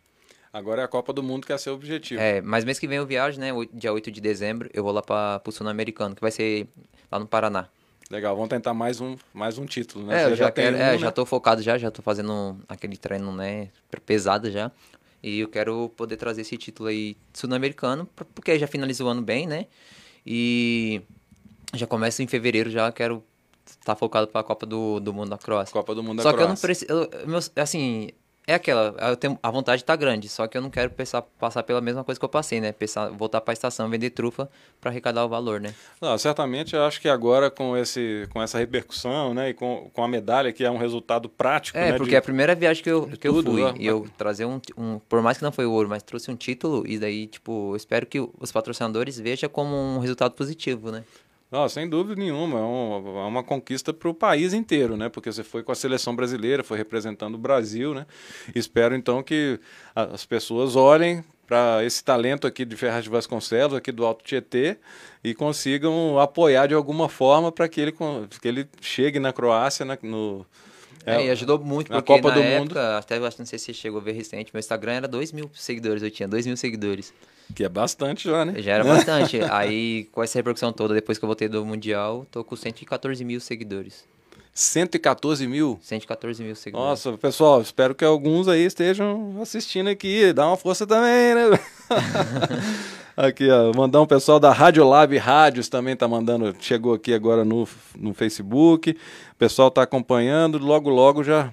Agora 0.53 0.83
é 0.83 0.85
a 0.85 0.89
Copa 0.89 1.13
do 1.13 1.23
Mundo 1.23 1.47
que 1.47 1.53
é 1.53 1.59
seu 1.59 1.75
objetivo. 1.75 2.21
É, 2.21 2.41
mas 2.41 2.65
mês 2.65 2.79
que 2.79 2.87
vem 2.87 2.99
eu 2.99 3.07
viajo, 3.07 3.41
né? 3.41 3.51
Dia 3.73 3.93
8 3.93 4.11
de 4.11 4.21
dezembro, 4.21 4.69
eu 4.75 4.83
vou 4.83 4.93
lá 4.93 5.03
para 5.03 5.41
pro 5.41 5.53
Sul-Americano, 5.53 6.15
que 6.15 6.21
vai 6.21 6.31
ser 6.31 6.67
lá 7.11 7.19
no 7.19 7.27
Paraná. 7.27 7.69
Legal, 8.13 8.37
vamos 8.37 8.51
tentar 8.51 8.75
mais 8.75 9.01
um, 9.01 9.17
mais 9.33 9.57
um 9.57 9.65
título, 9.65 10.05
né? 10.05 10.23
É, 10.23 10.37
já, 10.37 10.51
tem 10.51 10.67
quero, 10.67 10.77
um, 10.77 10.81
é, 10.81 10.93
né? 10.93 10.99
já 10.99 11.11
tô 11.11 11.25
focado 11.25 11.63
já, 11.63 11.79
já 11.79 11.91
tô 11.91 12.03
fazendo 12.03 12.59
aquele 12.69 12.99
treino, 12.99 13.35
né, 13.35 13.71
pesado 14.05 14.51
já. 14.51 14.71
E 15.23 15.39
eu 15.41 15.49
quero 15.49 15.89
poder 15.97 16.19
trazer 16.19 16.43
esse 16.43 16.59
título 16.59 16.91
aí 16.91 17.17
sul-americano, 17.33 18.05
por- 18.15 18.27
porque 18.27 18.59
já 18.59 18.67
finalizou 18.67 19.07
o 19.07 19.11
ano 19.11 19.23
bem, 19.23 19.47
né? 19.47 19.65
E 20.27 21.01
já 21.73 21.87
começa 21.87 22.23
em 22.23 22.27
fevereiro, 22.27 22.69
já 22.69 22.93
quero 22.93 23.25
estar 23.67 23.97
focado 23.97 24.29
para 24.29 24.43
a 24.43 24.45
Copa 24.45 24.67
do, 24.67 25.01
do 25.01 25.15
Mundo 25.15 25.31
da 25.31 25.39
Croácia. 25.39 25.73
Copa 25.73 25.95
do 25.95 26.03
Mundo 26.03 26.19
da 26.19 26.25
Só 26.25 26.35
que 26.35 26.43
eu 26.43 26.49
não 26.49 26.55
Croácia. 26.55 26.67
preciso, 26.69 27.09
assim, 27.57 28.11
é 28.47 28.55
aquela, 28.55 28.95
eu 29.11 29.17
tenho, 29.17 29.39
a 29.43 29.51
vontade 29.51 29.85
tá 29.85 29.95
grande, 29.95 30.29
só 30.29 30.47
que 30.47 30.57
eu 30.57 30.63
não 30.63 30.71
quero 30.71 30.91
pensar, 30.91 31.23
passar 31.23 31.63
pela 31.63 31.81
mesma 31.81 32.03
coisa 32.03 32.19
que 32.19 32.25
eu 32.25 32.29
passei, 32.29 32.61
né? 32.61 32.73
Pensar, 32.73 33.09
voltar 33.11 33.41
para 33.41 33.53
a 33.53 33.55
estação, 33.55 33.89
vender 33.89 34.11
trufa 34.11 34.51
para 34.81 34.91
arrecadar 34.91 35.25
o 35.25 35.29
valor, 35.29 35.61
né? 35.61 35.73
Não, 36.01 36.17
certamente 36.19 36.75
eu 36.75 36.83
acho 36.85 37.01
que 37.01 37.09
agora 37.09 37.51
com, 37.51 37.77
esse, 37.77 38.27
com 38.33 38.43
essa 38.43 38.59
repercussão, 38.59 39.33
né, 39.33 39.51
e 39.51 39.55
com, 39.55 39.89
com 39.93 40.03
a 40.03 40.09
medalha, 40.09 40.53
que 40.53 40.65
é 40.65 40.71
um 40.71 40.77
resultado 40.79 41.29
prático, 41.29 41.79
É, 41.79 41.93
né, 41.93 41.97
porque 41.97 42.11
de- 42.11 42.15
é 42.17 42.19
a 42.19 42.23
primeira 42.23 42.55
viagem 42.55 42.83
que 42.83 42.91
eu, 42.91 43.07
que 43.07 43.29
eu 43.29 43.35
tudo, 43.35 43.53
fui. 43.53 43.63
né? 43.63 43.75
E 43.79 43.87
eu 43.87 44.07
trazer 44.19 44.45
um, 44.45 44.61
um. 44.77 44.99
Por 44.99 45.23
mais 45.23 45.39
que 45.39 45.45
não 45.45 45.53
foi 45.53 45.67
ouro, 45.67 45.89
mas 45.89 46.03
trouxe 46.03 46.31
um 46.31 46.37
título. 46.37 46.85
E 46.87 46.99
daí, 46.99 47.27
tipo, 47.29 47.73
eu 47.73 47.77
espero 47.77 48.05
que 48.07 48.19
os 48.41 48.51
patrocinadores 48.51 49.19
vejam 49.19 49.49
como 49.49 49.75
um 49.77 49.99
resultado 49.99 50.33
positivo, 50.35 50.91
né? 50.91 51.05
Não, 51.53 51.69
sem 51.69 51.87
dúvida 51.87 52.19
nenhuma, 52.19 52.59
é 52.59 52.63
uma, 52.63 53.21
é 53.21 53.25
uma 53.27 53.43
conquista 53.45 53.93
para 53.93 54.09
o 54.09 54.15
país 54.15 54.55
inteiro, 54.55 54.97
né? 54.97 55.11
Porque 55.11 55.31
você 55.31 55.45
foi 55.45 55.63
com 55.63 55.71
a 55.71 55.75
seleção 55.75 56.17
brasileira, 56.17 56.65
foi 56.65 56.79
representando 56.79 57.35
o 57.35 57.39
Brasil, 57.39 57.93
né? 57.93 58.07
Espero 58.55 58.95
então 58.95 59.23
que 59.23 59.61
as 59.95 60.25
pessoas 60.25 60.77
olhem 60.77 61.23
para 61.47 61.85
esse 61.85 62.03
talento 62.03 62.47
aqui 62.47 62.65
de 62.65 62.75
Ferraz 62.75 63.05
de 63.05 63.11
Vasconcelos, 63.11 63.75
aqui 63.77 63.93
do 63.93 64.07
Alto 64.07 64.25
Tietê, 64.25 64.79
e 65.23 65.35
consigam 65.35 66.19
apoiar 66.19 66.69
de 66.69 66.75
alguma 66.75 67.07
forma 67.07 67.53
para 67.53 67.69
que 67.69 67.83
ele, 67.83 67.93
que 68.41 68.49
ele 68.49 68.67
chegue 68.81 69.21
na 69.21 69.31
Croácia, 69.31 69.85
na- 69.85 69.99
no, 70.03 70.47
É, 71.05 71.27
e 71.27 71.31
ajudou 71.31 71.59
muito, 71.59 71.91
na 71.91 72.01
porque 72.01 72.13
Copa 72.15 72.29
na 72.29 72.35
do 72.35 72.41
época, 72.41 72.61
Mundo. 72.61 72.79
até 72.79 73.19
eu 73.19 73.25
acho, 73.27 73.39
não 73.39 73.47
sei 73.47 73.59
se 73.59 73.67
você 73.67 73.75
chegou 73.75 74.01
a 74.01 74.05
ver 74.05 74.13
recente, 74.13 74.51
meu 74.55 74.61
Instagram 74.61 74.93
era 74.93 75.09
2 75.09 75.33
mil 75.33 75.51
seguidores, 75.55 76.03
eu 76.03 76.11
tinha 76.11 76.29
2 76.29 76.47
mil 76.47 76.57
seguidores. 76.57 77.13
que 77.55 77.65
é 77.65 77.69
bastante 77.69 78.29
já, 78.29 78.45
né? 78.45 78.61
Já 78.63 78.73
era 78.75 78.85
bastante. 78.87 79.41
Aí, 79.51 80.05
com 80.13 80.23
essa 80.23 80.39
repercussão 80.39 80.73
toda, 80.73 80.95
depois 80.95 81.19
que 81.19 81.25
eu 81.25 81.27
voltei 81.29 81.49
do 81.49 81.65
Mundial, 81.65 82.27
tô 82.31 82.45
com 82.45 82.55
114 82.57 83.25
mil 83.25 83.41
seguidores. 83.41 84.05
114 84.55 85.47
mil. 85.47 85.79
114 85.83 86.43
mil 86.45 86.55
seguidores. 86.55 86.89
Nossa, 86.89 87.17
pessoal, 87.19 87.63
espero 87.63 87.95
que 87.95 88.05
alguns 88.05 88.49
aí 88.49 88.65
estejam 88.65 89.39
assistindo 89.41 89.89
aqui. 89.89 90.31
Dá 90.33 90.47
uma 90.47 90.59
força 90.59 90.87
também, 90.87 91.35
né? 91.35 91.59
aqui, 93.17 93.51
ó, 93.51 93.73
mandar 93.75 94.01
um 94.01 94.07
pessoal 94.07 94.41
da 94.41 94.53
Rádio 94.53 94.89
Lab 94.89 95.17
Rádios 95.17 95.69
também 95.69 95.97
tá 95.97 96.07
mandando, 96.09 96.55
chegou 96.61 96.95
aqui 96.95 97.13
agora 97.13 97.45
no, 97.45 97.69
no 97.97 98.15
Facebook. 98.15 98.91
O 98.91 99.37
pessoal 99.37 99.71
tá 99.71 99.83
acompanhando, 99.83 100.59
logo 100.59 100.91
logo 100.91 101.23
já 101.23 101.53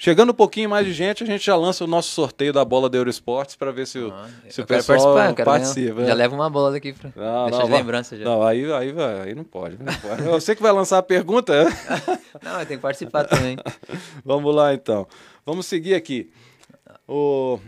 chegando 0.00 0.30
um 0.30 0.34
pouquinho 0.34 0.70
mais 0.70 0.86
de 0.86 0.94
gente, 0.94 1.22
a 1.22 1.26
gente 1.26 1.44
já 1.44 1.54
lança 1.54 1.84
o 1.84 1.86
nosso 1.86 2.10
sorteio 2.10 2.54
da 2.54 2.64
bola 2.64 2.88
da 2.88 2.96
Eurosports 2.96 3.54
para 3.54 3.70
ver 3.70 3.86
se 3.86 3.98
o, 3.98 4.10
Ah, 4.10 4.28
se 4.48 4.62
o 4.62 4.66
pessoal 4.66 5.34
participa. 5.34 6.06
Já 6.06 6.14
leva 6.14 6.34
uma 6.34 6.48
bola 6.48 6.72
daqui 6.72 6.94
Não, 7.14 7.44
deixar 7.44 7.58
não, 7.58 7.66
de 7.66 7.72
lembrança 7.72 8.16
já. 8.16 8.24
Não, 8.24 8.42
aí, 8.42 8.72
aí, 8.72 8.92
vai, 8.92 9.20
aí 9.20 9.34
não 9.34 9.44
pode, 9.44 9.76
não 9.78 9.92
pode. 9.92 10.22
Você 10.22 10.56
que 10.56 10.62
vai 10.62 10.72
lançar 10.72 10.96
a 10.96 11.02
pergunta? 11.02 11.52
Não, 12.42 12.60
eu 12.60 12.66
tenho 12.66 12.78
que 12.78 12.82
participar 12.82 13.24
também. 13.24 13.58
Vamos 14.24 14.54
lá 14.54 14.72
então. 14.72 15.06
Vamos 15.44 15.66
seguir 15.66 15.94
aqui. 15.94 16.30
O, 17.06 17.58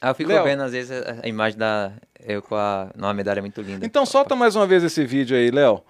Ah, 0.00 0.10
eu 0.10 0.14
fico 0.14 0.30
Léo. 0.30 0.44
vendo, 0.44 0.62
às 0.62 0.72
vezes, 0.72 0.90
a, 1.22 1.26
imagem 1.26 1.58
da. 1.58 1.92
Eu 2.24 2.40
com 2.42 2.54
a. 2.54 2.90
Numa 2.96 3.12
medalha 3.14 3.40
muito 3.40 3.60
linda. 3.60 3.84
Então 3.84 4.04
solta 4.06 4.36
mais 4.36 4.54
uma 4.54 4.66
vez 4.66 4.82
esse 4.84 5.04
vídeo 5.04 5.36
aí, 5.36 5.50
Léo, 5.50 5.82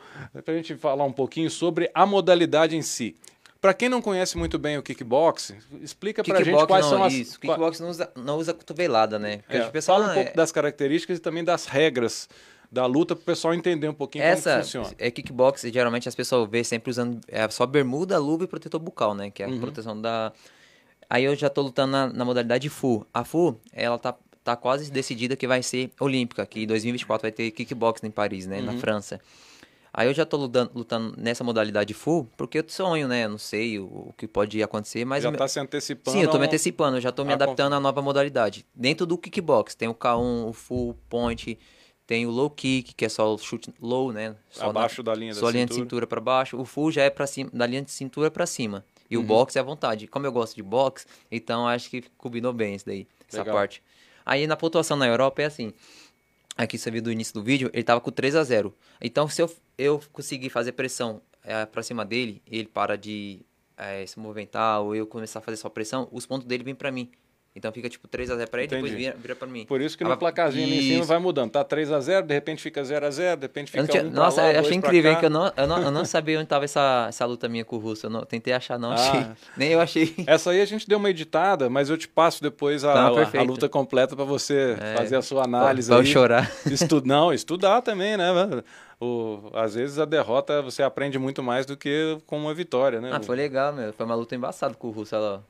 pra 0.45 0.55
gente 0.55 0.75
falar 0.77 1.05
um 1.05 1.13
pouquinho 1.13 1.51
sobre 1.51 1.91
a 1.95 2.07
modalidade 2.07 2.77
em 2.77 2.83
si. 2.83 3.17
Pra 3.61 3.75
quem 3.75 3.89
não 3.89 4.01
conhece 4.01 4.39
muito 4.39 4.57
bem 4.57 4.79
o 4.79 4.83
kickbox, 4.83 5.53
explica 5.83 6.23
pra 6.23 6.43
gente 6.45 6.67
quais 6.67 6.85
não, 6.85 6.91
são 6.91 7.05
as 7.05 7.13
isso. 7.13 7.41
Kickbox 7.41 7.81
não 7.81 7.89
usa, 7.91 8.11
não 8.15 8.37
usa 8.39 8.55
cotovelada, 8.55 9.19
né? 9.19 9.39
Porque 9.39 9.57
É, 9.57 9.67
o 9.67 9.71
pessoal 9.73 9.99
fala 9.99 10.13
um 10.13 10.15
não 10.15 10.21
é- 10.21 10.25
pouco 10.25 10.37
das 10.37 10.53
características 10.53 11.19
e 11.19 11.21
também 11.21 11.43
das 11.43 11.67
regras 11.67 12.29
da 12.71 12.87
luta 12.87 13.17
pro 13.17 13.25
pessoal 13.25 13.53
entender 13.55 13.89
um 13.89 13.95
pouquinho 13.95 14.23
como 14.23 14.33
Essa 14.33 14.57
que 14.59 14.63
funciona. 14.63 14.91
é 14.97 15.11
kickbox, 15.11 15.63
geralmente 15.73 16.09
as 16.09 16.15
pessoas 16.15 16.49
vê 16.49 16.63
sempre 16.63 16.89
usando 16.91 17.19
é 17.27 17.49
só 17.51 17.67
bermuda, 17.67 18.17
luva 18.19 18.45
e 18.45 18.47
protetor 18.47 18.79
bucal, 18.79 19.13
né? 19.13 19.29
Que 19.31 19.43
é 19.43 19.47
a 19.47 19.49
Uhum. 19.49 19.59
proteção 19.59 20.01
da. 20.01 20.33
Aí 21.09 21.25
eu 21.25 21.35
já 21.35 21.49
tô 21.49 21.63
lutando 21.63 21.93
na, 21.93 22.07
na 22.13 22.25
modalidade 22.25 22.69
FU. 22.69 23.07
A 23.13 23.25
FU, 23.25 23.59
ela 23.73 23.99
tá, 23.99 24.15
tá 24.45 24.57
quase 24.57 24.91
decidida 24.91 25.37
que 25.37 25.47
vai 25.47 25.63
ser 25.63 25.91
olímpica, 25.99 26.45
que 26.45 26.61
em 26.63 26.67
2024 26.67 27.23
vai 27.23 27.33
ter 27.33 27.51
kickbox 27.51 28.03
em 28.05 28.11
Paris, 28.11 28.47
né? 28.47 28.59
Uhum. 28.59 28.65
Na 28.67 28.73
França. 28.75 29.21
Aí 29.91 30.07
eu 30.07 30.13
já 30.15 30.27
tô 30.27 30.37
lutando, 30.37 30.71
lutando 30.75 31.15
nessa 31.17 31.43
modalidade 31.43 31.95
full, 31.95 32.29
porque 32.37 32.59
eu 32.59 32.65
sonho, 32.69 33.09
né? 33.09 33.25
Eu 33.25 33.31
não 33.31 33.39
sei 33.39 33.79
o, 33.79 33.85
o 33.87 34.15
que 34.17 34.29
pode 34.29 34.63
acontecer, 34.63 35.05
mas 35.05 35.23
Já 35.23 35.31
o 35.31 35.33
meu- 35.33 35.39
tá 35.39 35.49
se 35.49 35.59
antecipando. 35.59 36.17
Sim, 36.17 36.23
eu 36.23 36.31
tô 36.31 36.39
me 36.39 36.45
antecipando, 36.45 36.99
eu 36.99 37.01
já 37.01 37.11
tô 37.11 37.25
me 37.25 37.33
adaptando 37.33 37.73
à 37.73 37.81
nova 37.81 38.03
modalidade. 38.03 38.67
Dentro 38.75 39.07
do 39.07 39.17
kickbox, 39.17 39.75
tem 39.75 39.89
o 39.89 39.95
K1, 39.95 40.47
o 40.47 40.53
full 40.53 40.95
point, 41.09 41.59
tem 42.07 42.27
o 42.27 42.31
low 42.31 42.51
kick, 42.51 42.95
que 42.95 43.05
é 43.07 43.09
só 43.09 43.35
o 43.35 43.39
chute 43.39 43.73
low, 43.81 44.13
né? 44.13 44.37
Só 44.51 44.65
na- 44.65 44.69
Abaixo 44.71 45.03
da 45.03 45.15
linha 45.15 45.33
da 45.33 45.41
só 45.41 45.49
linha 45.49 45.65
de 45.65 45.73
cintura. 45.73 45.85
cintura 45.87 46.07
para 46.07 46.21
baixo. 46.21 46.59
O 46.61 46.65
full 46.67 46.93
já 46.93 47.03
é 47.03 47.11
para 47.11 47.27
cima, 47.27 47.51
da 47.53 47.67
linha 47.67 47.83
de 47.83 47.91
cintura 47.91 48.31
para 48.31 48.45
cima. 48.47 48.85
E 49.11 49.17
Uhum. 49.17 49.23
o 49.23 49.27
box 49.27 49.57
é 49.57 49.61
à 49.61 49.63
vontade. 49.63 50.07
Como 50.07 50.27
eu 50.27 50.33
gosto 50.33 50.55
de 50.55 50.63
box, 50.63 51.07
então 51.31 51.67
acho 51.67 51.89
que 51.91 52.03
combinou 52.17 52.53
bem 52.53 52.75
isso 52.75 52.87
daí, 52.87 53.07
essa 53.29 53.39
Legal. 53.39 53.55
parte. 53.55 53.83
Aí 54.25 54.47
na 54.47 54.57
pontuação 54.57 54.97
na 54.97 55.07
Europa 55.07 55.43
é 55.43 55.47
assim. 55.47 55.73
Aqui 56.57 56.77
você 56.77 56.91
viu 56.91 57.01
do 57.01 57.11
início 57.13 57.33
do 57.35 57.43
vídeo, 57.43 57.71
ele 57.73 57.85
tava 57.85 58.01
com 58.01 58.11
3 58.11 58.35
a 58.35 58.43
0 58.43 58.75
Então, 59.01 59.29
se 59.29 59.41
eu, 59.41 59.51
eu 59.79 60.01
conseguir 60.13 60.51
fazer 60.51 60.73
pressão 60.73 61.23
é, 61.45 61.65
pra 61.65 61.83
cima 61.83 62.05
dele, 62.05 62.43
ele 62.47 62.67
para 62.67 62.97
de 62.99 63.41
é, 63.77 64.05
se 64.05 64.19
movimentar, 64.19 64.81
ou 64.83 64.95
eu 64.95 65.07
começar 65.07 65.39
a 65.39 65.43
fazer 65.43 65.57
só 65.57 65.69
pressão, 65.69 66.09
os 66.11 66.27
pontos 66.27 66.47
dele 66.49 66.65
vêm 66.65 66.75
pra 66.75 66.91
mim. 66.91 67.11
Então 67.57 67.73
fica 67.73 67.89
tipo 67.89 68.07
3 68.07 68.31
a 68.31 68.37
0 68.37 68.51
pra 68.51 68.61
ele, 68.61 68.69
depois 68.69 68.93
Entendi. 68.93 69.07
vira, 69.07 69.17
vira 69.21 69.35
pra 69.35 69.49
mim. 69.49 69.65
Por 69.67 69.81
isso 69.81 69.99
que 69.99 70.05
Ah, 70.05 70.09
no 70.09 70.17
placarzinho 70.17 70.65
ali 70.65 70.79
em 70.79 70.83
cima 70.83 70.99
isso. 71.01 71.09
vai 71.09 71.19
mudando. 71.19 71.51
Tá 71.51 71.65
3x0, 71.65 72.23
de 72.23 72.33
repente 72.33 72.63
fica 72.63 72.83
0x0, 72.85 73.35
de 73.37 73.43
repente 73.43 73.71
fica 73.73 73.83
não 73.83 73.89
tinha- 73.89 74.05
1 74.05 74.11
pra 74.13 74.23
Nossa, 74.23 74.43
lá, 74.43 74.53
eu 74.53 74.61
achei 74.61 74.75
incrível, 74.77 75.11
hein, 75.11 75.19
que 75.19 75.25
eu 75.27 75.31
não, 75.31 75.53
eu, 75.57 75.67
não, 75.67 75.83
eu 75.83 75.91
não 75.91 76.05
sabia 76.07 76.39
onde 76.39 76.47
tava 76.47 76.67
essa, 76.67 77.07
essa 77.09 77.25
luta 77.27 77.49
minha 77.49 77.65
com 77.65 77.75
o 77.75 77.79
Russo. 77.81 78.07
Eu 78.07 78.11
não, 78.11 78.23
tentei 78.25 78.53
achar, 78.53 78.79
não 78.79 78.93
Ah. 78.93 78.95
achei. 78.95 79.27
Nem 79.57 79.71
eu 79.73 79.81
achei. 79.81 80.15
Essa 80.25 80.51
aí 80.53 80.61
a 80.61 80.65
gente 80.65 80.87
deu 80.89 80.99
uma 80.99 81.11
editada, 81.11 81.69
mas 81.69 81.91
eu 81.91 81.99
te 81.99 82.07
passo 82.07 82.41
depois 82.41 82.85
a, 82.85 82.93
Tá, 82.93 83.01
a- 83.09 83.41
a 83.41 83.43
luta 83.43 83.69
completa 83.69 84.15
pra 84.15 84.25
você 84.25 84.77
É. 84.81 84.97
fazer 84.97 85.17
a 85.17 85.23
sua 85.23 85.43
análise 85.45 85.89
Pra 85.89 85.99
eu 85.99 86.05
chorar. 86.05 86.49
Estu... 86.71 87.03
Não, 87.05 87.33
estudar 87.33 87.83
também, 87.83 88.17
né? 88.17 88.29
O... 89.01 89.51
Às 89.55 89.75
vezes 89.75 89.99
a 89.99 90.05
derrota 90.05 90.63
você 90.63 90.83
aprende 90.83 91.19
muito 91.19 91.43
mais 91.43 91.67
do 91.67 91.77
que 91.77 92.19
com 92.27 92.39
uma 92.39 92.55
vitória, 92.55 93.01
né? 93.01 93.11
Ah, 93.13 93.21
foi 93.21 93.37
legal, 93.37 93.73
meu. 93.73 93.93
Foi 93.93 94.07
uma 94.07 94.15
luta 94.15 94.37
embaçada 94.37 94.75
com 94.75 94.89
o 94.89 94.91
Russo, 94.91 95.17
olha 95.17 95.25
lá. 95.25 95.41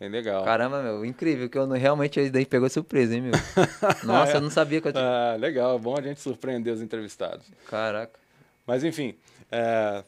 É 0.00 0.08
legal. 0.08 0.42
Caramba, 0.44 0.82
meu, 0.82 1.04
incrível, 1.04 1.46
que 1.48 1.58
eu 1.58 1.66
não, 1.66 1.76
realmente 1.76 2.18
isso 2.18 2.32
daí 2.32 2.46
pegou 2.46 2.70
surpresa, 2.70 3.14
hein, 3.14 3.20
meu. 3.20 3.32
Nossa, 4.02 4.38
eu 4.38 4.40
não 4.40 4.48
sabia 4.50 4.80
que 4.80 4.88
eu 4.88 4.92
tinha... 4.92 5.04
Ah, 5.04 5.36
legal, 5.36 5.78
bom 5.78 5.94
a 5.94 6.00
gente 6.00 6.20
surpreender 6.20 6.72
os 6.72 6.80
entrevistados. 6.80 7.44
Caraca. 7.66 8.18
Mas 8.66 8.82
enfim, 8.82 9.14
é, 9.52 10.02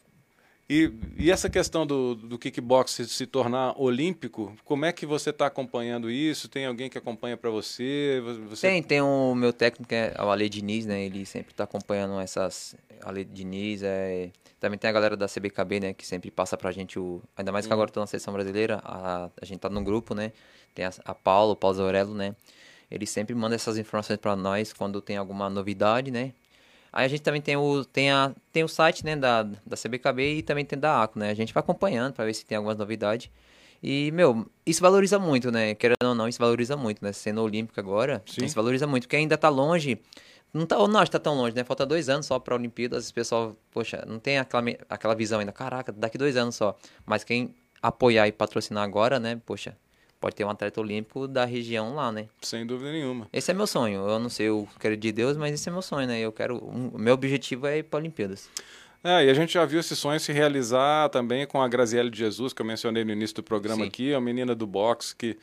E, 0.70 0.90
e 1.18 1.31
essa 1.31 1.50
questão 1.50 1.87
do, 1.87 2.14
do 2.14 2.38
kickbox 2.38 2.92
se, 2.92 3.07
se 3.07 3.26
tornar 3.26 3.78
olímpico, 3.78 4.57
como 4.64 4.87
é 4.87 4.92
que 4.92 5.05
você 5.05 5.28
está 5.28 5.46
acompanhando 5.46 6.11
isso? 6.11 6.48
Tem 6.48 6.64
alguém 6.64 6.88
que 6.88 6.96
acompanha 6.96 7.37
para 7.37 7.50
você? 7.50 8.22
você? 8.48 8.68
Tem, 8.68 8.83
tem 8.83 9.02
o 9.02 9.35
meu 9.35 9.52
técnico, 9.52 9.87
que 9.88 9.94
é 9.94 10.14
o 10.18 10.31
Ale 10.31 10.48
Diniz, 10.48 10.87
né? 10.87 11.05
Ele 11.05 11.26
sempre 11.26 11.52
está 11.52 11.64
acompanhando 11.64 12.18
essas... 12.18 12.74
Ale 13.03 13.25
Diniz, 13.25 13.83
é... 13.83 14.31
Também 14.61 14.79
tem 14.79 14.88
a 14.88 14.93
galera 14.93 15.17
da 15.17 15.27
CBKB, 15.27 15.81
né? 15.81 15.93
Que 15.93 16.07
sempre 16.07 16.31
passa 16.31 16.57
pra 16.57 16.71
gente 16.71 16.99
o... 16.99 17.21
Ainda 17.37 17.51
mais 17.51 17.67
que 17.67 17.73
agora 17.73 17.91
estou 17.91 18.01
na 18.01 18.07
seleção 18.07 18.33
brasileira, 18.33 18.81
a, 18.85 19.29
a 19.41 19.45
gente 19.45 19.59
tá 19.59 19.69
no 19.69 19.83
grupo, 19.83 20.15
né? 20.15 20.33
Tem 20.75 20.85
a, 20.85 20.93
a 21.05 21.15
Paulo, 21.15 21.53
o 21.53 21.57
Paulo 21.57 21.77
Zaurelo, 21.77 22.15
né? 22.15 22.35
Ele 22.91 23.07
sempre 23.07 23.35
manda 23.35 23.55
essas 23.55 23.79
informações 23.79 24.19
para 24.19 24.37
nós 24.37 24.73
quando 24.73 25.01
tem 25.01 25.17
alguma 25.17 25.49
novidade, 25.51 26.11
né? 26.11 26.33
Aí 26.93 27.07
a 27.07 27.09
gente 27.09 27.23
também 27.23 27.41
tem 27.41 27.57
o, 27.57 27.85
tem 27.85 28.11
a, 28.11 28.33
tem 28.53 28.62
o 28.62 28.69
site 28.69 29.03
né, 29.05 29.17
da, 29.17 29.43
da 29.43 29.77
CBKB 29.77 30.35
e 30.35 30.43
também 30.43 30.65
tem 30.65 30.79
da 30.79 31.03
ACO, 31.03 31.19
né? 31.19 31.31
A 31.31 31.35
gente 31.35 31.55
vai 31.55 31.62
acompanhando 31.62 32.12
para 32.12 32.27
ver 32.27 32.35
se 32.35 32.45
tem 32.45 32.57
algumas 32.57 32.77
novidades. 32.77 33.31
E, 33.83 34.12
meu, 34.12 34.47
isso 34.65 34.83
valoriza 34.83 35.19
muito, 35.19 35.51
né? 35.51 35.75
Querendo 35.75 35.97
ou 36.05 36.15
não, 36.15 36.29
isso 36.29 36.38
valoriza 36.38 36.77
muito, 36.77 37.03
né? 37.03 37.12
Sendo 37.12 37.43
olímpico 37.43 37.81
agora, 37.81 38.23
Sim. 38.27 38.45
isso 38.45 38.55
valoriza 38.55 38.87
muito, 38.87 39.05
porque 39.05 39.17
ainda 39.17 39.38
tá 39.38 39.49
longe. 39.49 39.99
Não 40.53 40.67
tá, 40.67 40.77
não 40.77 41.01
acho 41.01 41.11
que 41.11 41.12
tá 41.12 41.19
tão 41.19 41.35
longe, 41.35 41.57
né? 41.57 41.65
Falta 41.65 41.87
dois 41.87 42.09
anos 42.09 42.27
só 42.27 42.38
pra 42.38 42.55
Olimpíadas. 42.55 43.09
O 43.09 43.15
pessoal, 43.15 43.57
poxa, 43.71 44.05
não 44.07 44.19
tem 44.19 44.38
aquela, 44.38 44.62
aquela 44.88 45.15
visão 45.15 45.41
ainda. 45.41 45.53
Caraca, 45.53 45.91
daqui 45.91 46.19
dois 46.19 46.37
anos 46.37 46.57
só. 46.57 46.77
Mas 47.07 47.25
quem 47.25 47.55
apoiar 47.81 48.29
e 48.29 48.33
patrocinar 48.33 48.85
agora, 48.85 49.19
né? 49.19 49.41
Poxa, 49.47 49.77
pode 50.21 50.37
ter 50.37 50.45
um 50.45 50.51
atleta 50.51 50.79
olímpico 50.81 51.27
da 51.27 51.47
região 51.47 51.95
lá, 51.95 52.12
né? 52.12 52.29
Sem 52.43 52.67
dúvida 52.67 52.93
nenhuma. 52.93 53.29
Esse 53.33 53.51
é 53.51 53.55
meu 53.55 53.67
sonho. 53.67 54.07
Eu 54.07 54.19
não 54.19 54.29
sei 54.29 54.51
o 54.51 54.67
que 54.75 54.79
quero 54.79 54.97
de 54.97 55.11
Deus, 55.11 55.38
mas 55.38 55.55
esse 55.55 55.69
é 55.69 55.73
meu 55.73 55.83
sonho, 55.83 56.07
né? 56.07 56.21
Eu 56.21 56.31
quero. 56.31 56.59
O 56.59 56.71
um, 56.71 56.99
meu 56.99 57.15
objetivo 57.15 57.67
é 57.67 57.79
ir 57.79 57.85
para 57.85 57.99
Olimpíadas. 57.99 58.49
É, 59.05 59.25
e 59.25 59.31
a 59.31 59.35
gente 59.35 59.55
já 59.55 59.65
viu 59.65 59.81
esse 59.81 59.97
sonho 59.97 60.21
se 60.21 60.33
realizar 60.33 61.09
também 61.09 61.45
com 61.45 61.61
a 61.61 61.67
Graziele 61.67 62.09
de 62.09 62.19
Jesus, 62.19 62.53
que 62.53 62.62
eu 62.62 62.67
mencionei 62.67 63.05
no 63.05 63.11
início 63.11 63.35
do 63.37 63.43
programa 63.43 63.83
Sim. 63.83 63.88
aqui, 63.88 64.15
a 64.15 64.21
menina 64.21 64.55
do 64.55 64.65
boxe 64.65 65.17
que 65.17 65.37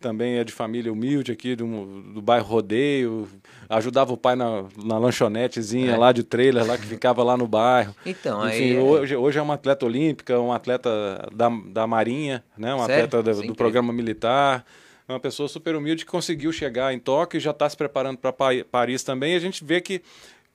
também 0.00 0.38
é 0.38 0.44
de 0.44 0.52
família 0.52 0.92
humilde 0.92 1.32
aqui 1.32 1.56
do, 1.56 2.02
do 2.12 2.22
bairro 2.22 2.46
Rodeio, 2.46 3.28
ajudava 3.68 4.12
o 4.12 4.16
pai 4.16 4.36
na, 4.36 4.64
na 4.76 4.98
lanchonetezinha 4.98 5.92
é. 5.92 5.96
lá 5.96 6.12
de 6.12 6.22
trailer, 6.22 6.66
lá 6.66 6.76
que 6.76 6.86
ficava 6.86 7.22
lá 7.22 7.36
no 7.36 7.46
bairro. 7.46 7.94
Então, 8.04 8.46
Enfim, 8.48 8.76
aí... 8.76 8.78
hoje, 8.78 9.16
hoje 9.16 9.38
é 9.38 9.42
uma 9.42 9.54
atleta 9.54 9.84
olímpica, 9.86 10.38
um 10.40 10.52
atleta 10.52 11.28
da, 11.34 11.48
da 11.48 11.86
Marinha, 11.86 12.44
né? 12.56 12.74
um 12.74 12.84
Sério? 12.86 13.04
atleta 13.04 13.22
do, 13.22 13.42
do 13.48 13.54
programa 13.54 13.92
militar 13.92 14.64
é 15.08 15.12
uma 15.12 15.20
pessoa 15.20 15.48
super 15.48 15.76
humilde 15.76 16.04
que 16.04 16.10
conseguiu 16.10 16.52
chegar 16.52 16.92
em 16.92 16.98
Tóquio 16.98 17.38
e 17.38 17.40
já 17.40 17.52
está 17.52 17.68
se 17.68 17.76
preparando 17.76 18.18
para 18.18 18.32
Paris 18.32 19.04
também. 19.04 19.34
E 19.34 19.36
a 19.36 19.40
gente 19.40 19.64
vê 19.64 19.80
que 19.80 20.02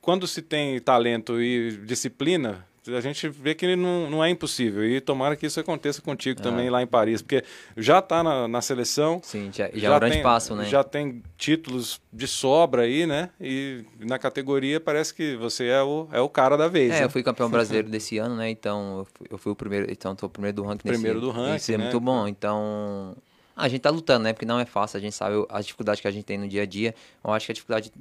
quando 0.01 0.27
se 0.27 0.41
tem 0.41 0.79
talento 0.79 1.41
e 1.41 1.77
disciplina, 1.85 2.65
a 2.87 3.01
gente 3.01 3.29
vê 3.29 3.53
que 3.53 3.75
não, 3.75 4.09
não 4.09 4.23
é 4.23 4.29
impossível. 4.29 4.83
E 4.83 4.99
tomara 4.99 5.35
que 5.35 5.45
isso 5.45 5.59
aconteça 5.59 6.01
contigo 6.01 6.39
ah. 6.39 6.43
também 6.43 6.69
lá 6.69 6.81
em 6.81 6.87
Paris, 6.87 7.21
porque 7.21 7.43
já 7.77 7.99
está 7.99 8.23
na, 8.23 8.47
na, 8.47 8.61
seleção. 8.61 9.21
Sim, 9.23 9.51
já, 9.53 9.69
já, 9.69 9.79
já 9.79 9.87
é 9.87 9.95
um 9.95 9.99
grande 9.99 10.15
tem, 10.15 10.23
passo, 10.23 10.55
né? 10.55 10.65
Já 10.65 10.83
tem 10.83 11.21
títulos 11.37 12.01
de 12.11 12.27
sobra 12.27 12.83
aí, 12.83 13.05
né? 13.05 13.29
E 13.39 13.85
na 13.99 14.17
categoria 14.17 14.79
parece 14.79 15.13
que 15.13 15.35
você 15.35 15.67
é 15.67 15.83
o, 15.83 16.07
é 16.11 16.19
o 16.19 16.29
cara 16.29 16.57
da 16.57 16.67
vez. 16.67 16.91
É, 16.91 16.99
né? 16.99 17.05
eu 17.05 17.09
fui 17.09 17.21
campeão 17.21 17.49
brasileiro 17.51 17.89
desse 17.89 18.17
ano, 18.17 18.35
né? 18.35 18.49
Então 18.49 18.99
eu 18.99 19.05
fui, 19.05 19.27
eu 19.31 19.37
fui 19.37 19.51
o 19.51 19.55
primeiro, 19.55 19.91
então 19.91 20.15
tô 20.15 20.25
o 20.25 20.29
primeiro 20.29 20.55
do 20.55 20.63
ranking. 20.63 20.87
Primeiro 20.87 21.19
nesse, 21.19 21.31
do 21.31 21.37
ranking. 21.37 21.55
Isso 21.57 21.71
é 21.71 21.77
né? 21.77 21.83
muito 21.83 21.99
bom. 21.99 22.27
Então 22.27 23.15
a 23.55 23.67
gente 23.67 23.81
tá 23.81 23.91
lutando, 23.91 24.23
né? 24.23 24.33
Porque 24.33 24.45
não 24.45 24.59
é 24.59 24.65
fácil. 24.65 24.97
A 24.97 25.01
gente 25.01 25.15
sabe 25.15 25.45
a 25.49 25.61
dificuldade 25.61 26.01
que 26.01 26.07
a 26.07 26.11
gente 26.11 26.23
tem 26.23 26.37
no 26.37 26.47
dia 26.47 26.63
a 26.63 26.65
dia. 26.65 26.95
Eu 27.23 27.31
acho 27.31 27.45
que 27.45 27.51
a 27.51 27.55
dificuldade 27.55 27.91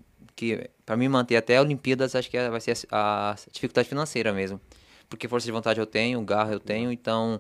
que 0.41 0.71
para 0.87 0.97
mim 0.97 1.07
manter 1.07 1.37
até 1.37 1.59
a 1.59 1.61
Olimpíadas 1.61 2.15
acho 2.15 2.31
que 2.31 2.37
é, 2.39 2.49
vai 2.49 2.61
ser 2.61 2.75
a, 2.91 3.33
a 3.33 3.35
dificuldade 3.53 3.89
financeira 3.89 4.33
mesmo 4.33 4.59
porque 5.09 5.29
força 5.29 5.45
de 5.45 5.53
vontade 5.53 5.79
eu 5.79 5.87
tenho, 5.87 6.23
garra 6.23 6.53
eu 6.53 6.61
tenho, 6.61 6.91
então 6.91 7.39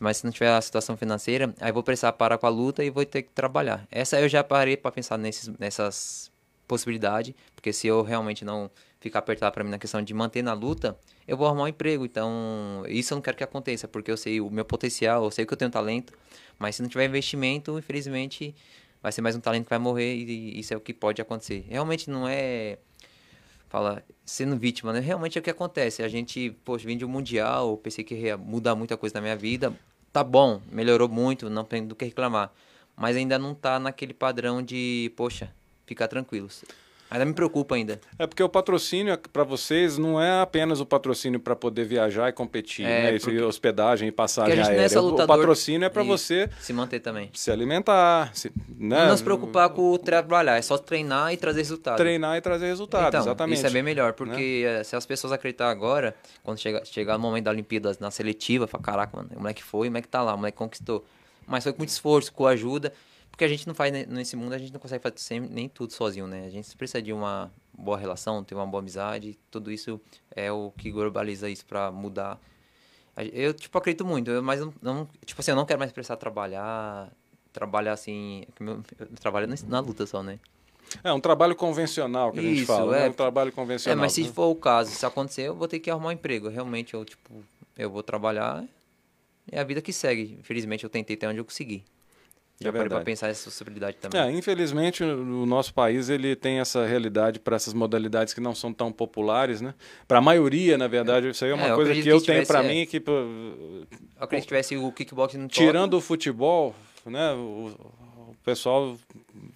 mas 0.00 0.18
se 0.18 0.24
não 0.24 0.30
tiver 0.30 0.50
a 0.50 0.60
situação 0.60 0.96
financeira, 0.96 1.52
aí 1.60 1.72
vou 1.72 1.82
precisar 1.82 2.12
parar 2.12 2.36
com 2.36 2.46
a 2.46 2.50
luta 2.50 2.84
e 2.84 2.90
vou 2.90 3.04
ter 3.06 3.22
que 3.22 3.30
trabalhar. 3.30 3.88
Essa 3.90 4.20
eu 4.20 4.28
já 4.28 4.44
parei 4.44 4.76
para 4.76 4.92
pensar 4.92 5.16
nesses, 5.16 5.48
nessas 5.58 6.30
possibilidades, 6.68 7.34
porque 7.54 7.72
se 7.72 7.86
eu 7.86 8.02
realmente 8.02 8.44
não 8.44 8.70
ficar 9.00 9.20
apertado 9.20 9.54
para 9.54 9.64
mim 9.64 9.70
na 9.70 9.78
questão 9.78 10.02
de 10.02 10.12
manter 10.12 10.42
na 10.42 10.52
luta, 10.52 10.96
eu 11.26 11.38
vou 11.38 11.46
arrumar 11.46 11.64
um 11.64 11.68
emprego. 11.68 12.04
Então, 12.04 12.84
isso 12.86 13.14
eu 13.14 13.16
não 13.16 13.22
quero 13.22 13.38
que 13.38 13.42
aconteça, 13.42 13.88
porque 13.88 14.10
eu 14.10 14.16
sei 14.18 14.42
o 14.42 14.50
meu 14.50 14.64
potencial, 14.64 15.24
eu 15.24 15.30
sei 15.30 15.46
que 15.46 15.52
eu 15.54 15.56
tenho 15.56 15.70
talento, 15.70 16.12
mas 16.58 16.76
se 16.76 16.82
não 16.82 16.88
tiver 16.88 17.06
investimento, 17.06 17.78
infelizmente, 17.78 18.54
vai 19.02 19.12
ser 19.12 19.20
mais 19.20 19.36
um 19.36 19.40
talento 19.40 19.64
que 19.64 19.70
vai 19.70 19.78
morrer 19.78 20.14
e 20.14 20.58
isso 20.58 20.74
é 20.74 20.76
o 20.76 20.80
que 20.80 20.92
pode 20.92 21.20
acontecer. 21.20 21.64
Realmente 21.68 22.10
não 22.10 22.28
é 22.28 22.78
fala, 23.68 24.02
sendo 24.24 24.56
vítima, 24.56 24.92
né? 24.92 25.00
Realmente 25.00 25.38
é 25.38 25.40
o 25.40 25.44
que 25.44 25.50
acontece. 25.50 26.02
A 26.02 26.08
gente, 26.08 26.50
poxa, 26.64 26.86
vim 26.86 26.96
de 26.96 27.04
um 27.04 27.08
mundial, 27.08 27.76
pensei 27.76 28.02
que 28.02 28.14
ia 28.14 28.36
mudar 28.36 28.74
muita 28.74 28.96
coisa 28.96 29.14
na 29.16 29.20
minha 29.20 29.36
vida. 29.36 29.72
Tá 30.12 30.24
bom, 30.24 30.60
melhorou 30.70 31.08
muito, 31.08 31.50
não 31.50 31.64
tem 31.64 31.86
do 31.86 31.94
que 31.94 32.04
reclamar. 32.04 32.52
Mas 32.96 33.16
ainda 33.16 33.38
não 33.38 33.54
tá 33.54 33.78
naquele 33.78 34.14
padrão 34.14 34.62
de, 34.62 35.12
poxa, 35.16 35.52
ficar 35.86 36.08
tranquilos. 36.08 36.64
Ainda 37.10 37.24
me 37.24 37.32
preocupa 37.32 37.74
ainda. 37.74 37.98
É 38.18 38.26
porque 38.26 38.42
o 38.42 38.48
patrocínio 38.48 39.16
para 39.32 39.42
vocês 39.42 39.96
não 39.96 40.20
é 40.20 40.42
apenas 40.42 40.78
o 40.78 40.84
patrocínio 40.86 41.40
para 41.40 41.56
poder 41.56 41.84
viajar 41.84 42.28
e 42.28 42.32
competir, 42.32 42.84
é, 42.84 43.12
né? 43.12 43.18
Porque... 43.18 43.40
hospedagem 43.40 44.08
e 44.08 44.12
passagem 44.12 44.60
aérea. 44.60 44.94
É 44.94 45.00
o 45.00 45.26
patrocínio 45.26 45.86
é 45.86 45.88
para 45.88 46.02
você 46.02 46.50
se 46.60 46.72
manter 46.72 47.00
também. 47.00 47.30
Se 47.32 47.50
alimentar, 47.50 48.30
se, 48.34 48.52
né? 48.68 49.06
Não 49.06 49.16
se 49.16 49.24
preocupar 49.24 49.70
com 49.70 49.92
o 49.92 49.98
trabalhar, 49.98 50.58
é 50.58 50.62
só 50.62 50.76
treinar 50.76 51.32
e 51.32 51.36
trazer 51.38 51.60
resultado. 51.60 51.96
Treinar 51.96 52.36
e 52.36 52.40
trazer 52.42 52.66
resultado, 52.66 53.08
então, 53.08 53.20
exatamente. 53.20 53.56
Isso 53.56 53.66
é 53.66 53.70
bem 53.70 53.82
melhor, 53.82 54.12
porque 54.12 54.64
né? 54.66 54.84
se 54.84 54.94
as 54.94 55.06
pessoas 55.06 55.32
acreditar 55.32 55.70
agora, 55.70 56.14
quando 56.42 56.58
chegar, 56.58 56.84
chegar 56.84 57.14
no 57.14 57.20
momento 57.20 57.44
da 57.44 57.50
Olimpíadas 57.50 57.98
na 57.98 58.10
seletiva, 58.10 58.66
fala, 58.66 58.82
caraca, 58.82 59.16
mano, 59.16 59.30
o 59.34 59.38
moleque 59.40 59.62
foi, 59.62 59.88
o 59.88 59.90
moleque 59.90 60.08
tá 60.08 60.22
lá, 60.22 60.34
o 60.34 60.36
moleque 60.36 60.58
conquistou. 60.58 61.04
Mas 61.46 61.64
foi 61.64 61.72
com 61.72 61.78
muito 61.78 61.90
esforço, 61.90 62.30
com 62.30 62.46
ajuda. 62.46 62.92
Porque 63.38 63.44
a 63.44 63.48
gente 63.48 63.68
não 63.68 63.74
faz, 63.74 63.92
nesse 64.08 64.34
mundo, 64.34 64.52
a 64.52 64.58
gente 64.58 64.72
não 64.72 64.80
consegue 64.80 65.00
fazer 65.00 65.38
nem 65.38 65.68
tudo 65.68 65.92
sozinho, 65.92 66.26
né? 66.26 66.44
A 66.44 66.50
gente 66.50 66.76
precisa 66.76 67.00
de 67.00 67.12
uma 67.12 67.52
boa 67.72 67.96
relação, 67.96 68.42
ter 68.42 68.56
uma 68.56 68.66
boa 68.66 68.80
amizade, 68.80 69.38
tudo 69.48 69.70
isso 69.70 70.00
é 70.34 70.50
o 70.50 70.72
que 70.76 70.90
globaliza 70.90 71.48
isso 71.48 71.64
para 71.64 71.92
mudar. 71.92 72.36
Eu, 73.32 73.54
tipo, 73.54 73.78
acredito 73.78 74.04
muito, 74.04 74.42
mas 74.42 74.60
não, 74.60 74.74
não, 74.82 75.08
tipo 75.24 75.40
assim, 75.40 75.52
eu 75.52 75.56
não 75.56 75.64
quero 75.64 75.78
mais 75.78 75.92
precisar 75.92 76.16
trabalhar, 76.16 77.12
trabalhar 77.52 77.92
assim, 77.92 78.42
eu 78.98 79.06
trabalho 79.20 79.46
na 79.68 79.78
luta 79.78 80.04
só, 80.04 80.20
né? 80.20 80.40
É 81.04 81.12
um 81.12 81.20
trabalho 81.20 81.54
convencional 81.54 82.32
que 82.32 82.40
a 82.40 82.42
gente 82.42 82.62
Isso, 82.62 82.66
fala, 82.66 82.90
né? 82.90 82.98
é, 82.98 83.02
né? 83.02 83.10
um 83.10 83.12
trabalho 83.12 83.52
convencional. 83.52 83.96
É, 83.96 84.00
mas 84.00 84.14
se 84.14 84.24
né? 84.24 84.32
for 84.32 84.46
o 84.46 84.56
caso, 84.56 84.90
se 84.90 85.06
acontecer, 85.06 85.42
eu 85.42 85.54
vou 85.54 85.68
ter 85.68 85.78
que 85.78 85.88
arrumar 85.88 86.08
um 86.08 86.12
emprego. 86.12 86.48
Realmente, 86.48 86.92
eu, 86.92 87.04
tipo, 87.04 87.44
eu 87.76 87.88
vou 87.88 88.02
trabalhar, 88.02 88.64
é 89.48 89.60
a 89.60 89.64
vida 89.64 89.80
que 89.80 89.92
segue. 89.92 90.36
Infelizmente, 90.40 90.82
eu 90.82 90.90
tentei 90.90 91.14
até 91.14 91.28
onde 91.28 91.38
eu 91.38 91.44
consegui. 91.44 91.84
Já 92.60 92.70
é 92.70 92.72
parei 92.72 92.88
para 92.88 93.00
pensar 93.02 93.28
essa 93.28 93.44
possibilidade 93.44 93.98
também. 93.98 94.20
É, 94.20 94.30
infelizmente, 94.32 95.04
o 95.04 95.46
nosso 95.46 95.72
país 95.72 96.08
ele 96.08 96.34
tem 96.34 96.58
essa 96.58 96.84
realidade 96.84 97.38
para 97.38 97.54
essas 97.54 97.72
modalidades 97.72 98.34
que 98.34 98.40
não 98.40 98.54
são 98.54 98.72
tão 98.72 98.90
populares, 98.90 99.60
né? 99.60 99.74
Para 100.08 100.18
a 100.18 100.20
maioria, 100.20 100.76
na 100.76 100.88
verdade, 100.88 101.28
isso 101.28 101.44
aí 101.44 101.52
é 101.52 101.54
uma 101.54 101.68
é, 101.68 101.74
coisa 101.74 101.94
que, 101.94 102.02
que 102.02 102.08
eu 102.08 102.20
tenho 102.20 102.44
para 102.44 102.64
é... 102.64 102.68
mim 102.68 102.86
que... 102.86 102.96
Eu 103.06 103.86
acredito 104.18 104.44
que 104.44 104.48
tivesse 104.48 104.76
o 104.76 104.90
kickboxing 104.90 105.38
no 105.38 105.46
Tirando 105.46 105.94
o 105.94 106.00
futebol, 106.00 106.74
né? 107.06 107.32
O, 107.34 107.70
o 108.28 108.34
pessoal 108.44 108.96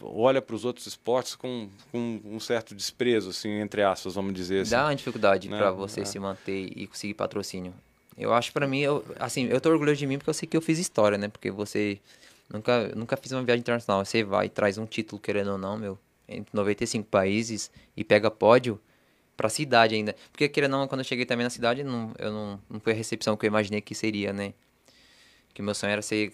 olha 0.01 0.41
para 0.41 0.55
os 0.55 0.65
outros 0.65 0.87
esportes 0.87 1.35
com, 1.35 1.69
com, 1.91 2.21
um 2.25 2.38
certo 2.38 2.73
desprezo, 2.73 3.31
assim, 3.31 3.51
entre 3.51 3.83
aspas, 3.83 4.15
vamos 4.15 4.33
dizer 4.33 4.61
assim. 4.61 4.71
Dá 4.71 4.85
uma 4.85 4.95
dificuldade 4.95 5.49
né? 5.49 5.59
para 5.59 5.73
você 5.73 6.03
é. 6.03 6.05
se 6.05 6.21
manter 6.21 6.73
e 6.77 6.87
conseguir 6.87 7.15
patrocínio. 7.15 7.75
Eu 8.17 8.33
acho 8.33 8.53
para 8.53 8.67
mim, 8.67 8.81
eu, 8.81 9.05
assim, 9.19 9.49
eu 9.49 9.61
tô 9.61 9.71
orgulhoso 9.71 9.99
de 9.99 10.07
mim 10.07 10.19
porque 10.19 10.31
eu 10.31 10.35
sei 10.35 10.47
que 10.47 10.57
eu 10.57 10.61
fiz 10.61 10.79
história, 10.79 11.19
né? 11.19 11.27
Porque 11.27 11.51
você 11.51 11.99
Nunca, 12.53 12.93
nunca 12.95 13.17
fiz 13.17 13.33
uma 13.33 13.43
viagem 13.43 13.61
internacional. 13.61 14.05
Você 14.05 14.23
vai, 14.23 14.49
traz 14.49 14.77
um 14.77 14.85
título, 14.85 15.21
querendo 15.21 15.53
ou 15.53 15.59
não, 15.59 15.77
meu, 15.77 15.99
entre 16.29 16.55
95 16.55 17.09
países 17.09 17.71
e 17.97 18.05
pega 18.05 18.31
pódio 18.31 18.79
pra 19.37 19.49
cidade 19.49 19.95
ainda. 19.95 20.15
Porque, 20.31 20.49
querendo 20.49 20.75
ou 20.75 20.81
não, 20.81 20.88
quando 20.88 21.01
eu 21.01 21.05
cheguei 21.05 21.25
também 21.25 21.45
na 21.45 21.51
cidade, 21.51 21.83
não, 21.83 22.12
eu 22.19 22.31
não, 22.31 22.61
não 22.69 22.81
foi 22.81 22.93
a 22.93 22.97
recepção 22.97 23.37
que 23.37 23.47
eu 23.47 23.49
imaginei 23.49 23.81
que 23.81 23.95
seria, 23.95 24.33
né? 24.33 24.53
Que 25.55 25.62
meu 25.62 25.75
sonho 25.75 25.93
era 25.93 26.03
ser, 26.03 26.31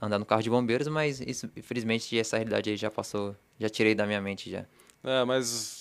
andar 0.00 0.18
no 0.18 0.24
carro 0.24 0.42
de 0.42 0.50
bombeiros, 0.50 0.88
mas 0.88 1.20
isso, 1.20 1.50
infelizmente, 1.56 2.18
essa 2.18 2.36
realidade 2.36 2.70
aí 2.70 2.76
já 2.76 2.90
passou, 2.90 3.34
já 3.58 3.68
tirei 3.68 3.94
da 3.94 4.06
minha 4.06 4.20
mente 4.20 4.50
já. 4.50 4.64
É, 5.04 5.24
mas 5.24 5.77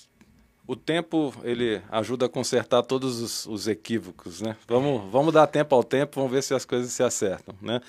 o 0.68 0.76
tempo 0.76 1.34
ele 1.44 1.82
ajuda 1.90 2.26
a 2.26 2.30
consertar 2.30 2.84
todos 2.84 3.22
os, 3.22 3.46
os, 3.46 3.68
equívocos, 3.68 4.42
né? 4.42 4.58
Vamos, 4.68 5.02
vamos 5.10 5.34
dar 5.34 5.48
tempo 5.48 5.74
ao 5.74 5.84
tempo, 5.84 6.18
vamos 6.18 6.32
ver 6.32 6.44
se 6.44 6.54
as 6.54 6.66
coisas 6.66 6.92
se 6.92 7.02
acertam, 7.02 7.56
né? 7.62 7.80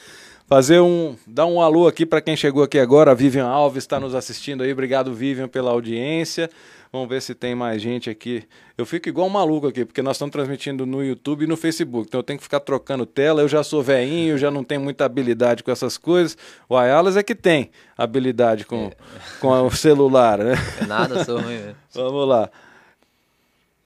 Fazer 0.46 0.80
um, 0.80 1.14
dar 1.26 1.44
um 1.44 1.60
alô 1.60 1.88
aqui 1.88 2.06
para 2.06 2.20
quem 2.20 2.36
chegou 2.36 2.62
aqui 2.62 2.78
agora, 2.78 3.10
a 3.10 3.14
Vivian 3.14 3.46
Alves 3.46 3.82
está 3.82 3.98
nos 3.98 4.14
assistindo 4.14 4.62
aí, 4.62 4.72
obrigado 4.72 5.12
Vivian 5.12 5.48
pela 5.48 5.72
audiência. 5.72 6.48
Vamos 6.90 7.08
ver 7.08 7.20
se 7.20 7.34
tem 7.34 7.54
mais 7.54 7.82
gente 7.82 8.08
aqui. 8.08 8.44
Eu 8.76 8.86
fico 8.86 9.10
igual 9.10 9.26
um 9.26 9.30
maluco 9.30 9.66
aqui, 9.66 9.84
porque 9.84 10.00
nós 10.00 10.16
estamos 10.16 10.32
transmitindo 10.32 10.86
no 10.86 11.04
YouTube 11.04 11.44
e 11.44 11.46
no 11.46 11.54
Facebook. 11.54 12.06
Então 12.08 12.20
eu 12.20 12.22
tenho 12.22 12.38
que 12.38 12.42
ficar 12.42 12.60
trocando 12.60 13.04
tela. 13.04 13.42
Eu 13.42 13.48
já 13.48 13.62
sou 13.62 13.82
veinho, 13.82 14.38
já 14.38 14.50
não 14.50 14.64
tenho 14.64 14.80
muita 14.80 15.04
habilidade 15.04 15.62
com 15.62 15.70
essas 15.70 15.98
coisas. 15.98 16.34
O 16.66 16.74
Ayalas 16.74 17.14
é 17.18 17.22
que 17.22 17.34
tem 17.34 17.70
habilidade 17.96 18.64
com, 18.64 18.86
é. 18.86 18.92
com 19.38 19.66
o 19.66 19.70
celular, 19.70 20.38
né? 20.38 20.54
É 20.80 20.86
nada, 20.86 21.22
sou 21.26 21.38
ruim. 21.38 21.60
Vamos 21.92 22.26
lá. 22.26 22.50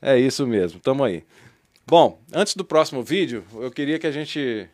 É 0.03 0.19
isso 0.19 0.45
mesmo, 0.47 0.81
tamo 0.81 1.05
aí. 1.05 1.25
Bom, 1.87 2.21
antes 2.35 2.57
do 2.57 2.65
próximo 2.65 3.03
vídeo, 3.03 3.45
eu 3.55 3.71
queria 3.71 3.99
que 3.99 4.07
a 4.07 4.11
gente 4.11 4.69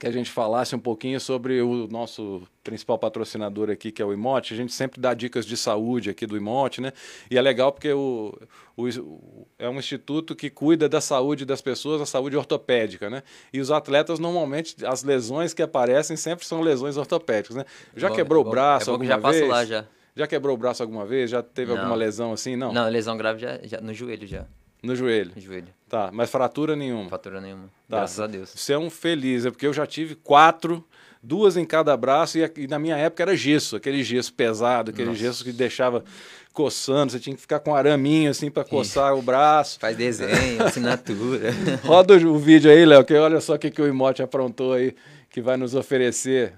que 0.00 0.06
a 0.06 0.10
gente 0.10 0.30
falasse 0.30 0.74
um 0.74 0.78
pouquinho 0.78 1.20
sobre 1.20 1.60
o 1.60 1.86
nosso 1.86 2.42
principal 2.64 2.98
patrocinador 2.98 3.68
aqui, 3.68 3.92
que 3.92 4.00
é 4.00 4.04
o 4.04 4.14
Imote. 4.14 4.54
A 4.54 4.56
gente 4.56 4.72
sempre 4.72 4.98
dá 4.98 5.12
dicas 5.12 5.44
de 5.44 5.58
saúde 5.58 6.08
aqui 6.08 6.26
do 6.26 6.38
Imote, 6.38 6.80
né? 6.80 6.90
E 7.30 7.36
é 7.36 7.42
legal 7.42 7.70
porque 7.70 7.92
o, 7.92 8.34
o, 8.78 9.46
é 9.58 9.68
um 9.68 9.78
instituto 9.78 10.34
que 10.34 10.48
cuida 10.48 10.88
da 10.88 11.02
saúde 11.02 11.44
das 11.44 11.60
pessoas, 11.60 12.00
a 12.00 12.06
saúde 12.06 12.34
ortopédica, 12.34 13.10
né? 13.10 13.22
E 13.52 13.60
os 13.60 13.70
atletas, 13.70 14.18
normalmente, 14.18 14.74
as 14.86 15.02
lesões 15.02 15.52
que 15.52 15.60
aparecem 15.60 16.16
sempre 16.16 16.46
são 16.46 16.62
lesões 16.62 16.96
ortopédicas, 16.96 17.54
né? 17.54 17.66
Já 17.94 18.08
Bom, 18.08 18.14
quebrou 18.14 18.42
é 18.42 18.46
o 18.46 18.50
braço 18.50 18.88
é 18.88 18.92
bom 18.94 19.04
que 19.04 19.12
alguma 19.12 19.32
já 19.32 19.38
vez? 19.38 19.42
passo 19.42 19.52
lá 19.52 19.64
já. 19.66 19.86
Já 20.20 20.26
quebrou 20.26 20.54
o 20.54 20.58
braço 20.58 20.82
alguma 20.82 21.06
vez? 21.06 21.30
Já 21.30 21.42
teve 21.42 21.72
Não. 21.72 21.78
alguma 21.78 21.96
lesão 21.96 22.30
assim? 22.30 22.54
Não. 22.54 22.70
Não, 22.74 22.86
lesão 22.90 23.16
grave 23.16 23.40
já, 23.40 23.58
já 23.62 23.80
no 23.80 23.94
joelho 23.94 24.26
já. 24.26 24.44
No 24.82 24.94
joelho. 24.94 25.32
No 25.34 25.40
joelho. 25.40 25.68
Tá, 25.88 26.10
mas 26.12 26.30
fratura 26.30 26.76
nenhuma. 26.76 27.08
Fatura 27.08 27.40
nenhuma. 27.40 27.70
Tá. 27.88 27.96
Graças 27.96 28.20
a 28.20 28.26
Deus. 28.26 28.50
Você 28.54 28.74
é 28.74 28.78
um 28.78 28.90
feliz, 28.90 29.46
é 29.46 29.50
porque 29.50 29.66
eu 29.66 29.72
já 29.72 29.86
tive 29.86 30.14
quatro, 30.14 30.84
duas 31.22 31.56
em 31.56 31.64
cada 31.64 31.96
braço, 31.96 32.36
e, 32.36 32.52
e 32.58 32.66
na 32.66 32.78
minha 32.78 32.98
época 32.98 33.22
era 33.22 33.34
gesso, 33.34 33.76
aquele 33.76 34.04
gesso 34.04 34.34
pesado, 34.34 34.90
aquele 34.90 35.08
Nossa. 35.08 35.20
gesso 35.20 35.42
que 35.42 35.52
deixava 35.52 36.04
coçando, 36.52 37.12
você 37.12 37.18
tinha 37.18 37.34
que 37.34 37.40
ficar 37.40 37.58
com 37.60 37.70
um 37.70 37.74
araminho 37.74 38.30
assim 38.30 38.50
para 38.50 38.62
coçar 38.62 39.14
o 39.14 39.22
braço. 39.22 39.80
Faz 39.80 39.96
desenho, 39.96 40.60
assinatura. 40.62 41.50
Roda 41.82 42.14
o 42.28 42.38
vídeo 42.38 42.70
aí, 42.70 42.84
Léo, 42.84 43.02
que 43.06 43.14
olha 43.14 43.40
só 43.40 43.54
o 43.54 43.58
que, 43.58 43.70
que 43.70 43.80
o 43.80 43.88
Imote 43.88 44.22
aprontou 44.22 44.74
aí, 44.74 44.94
que 45.30 45.40
vai 45.40 45.56
nos 45.56 45.74
oferecer. 45.74 46.52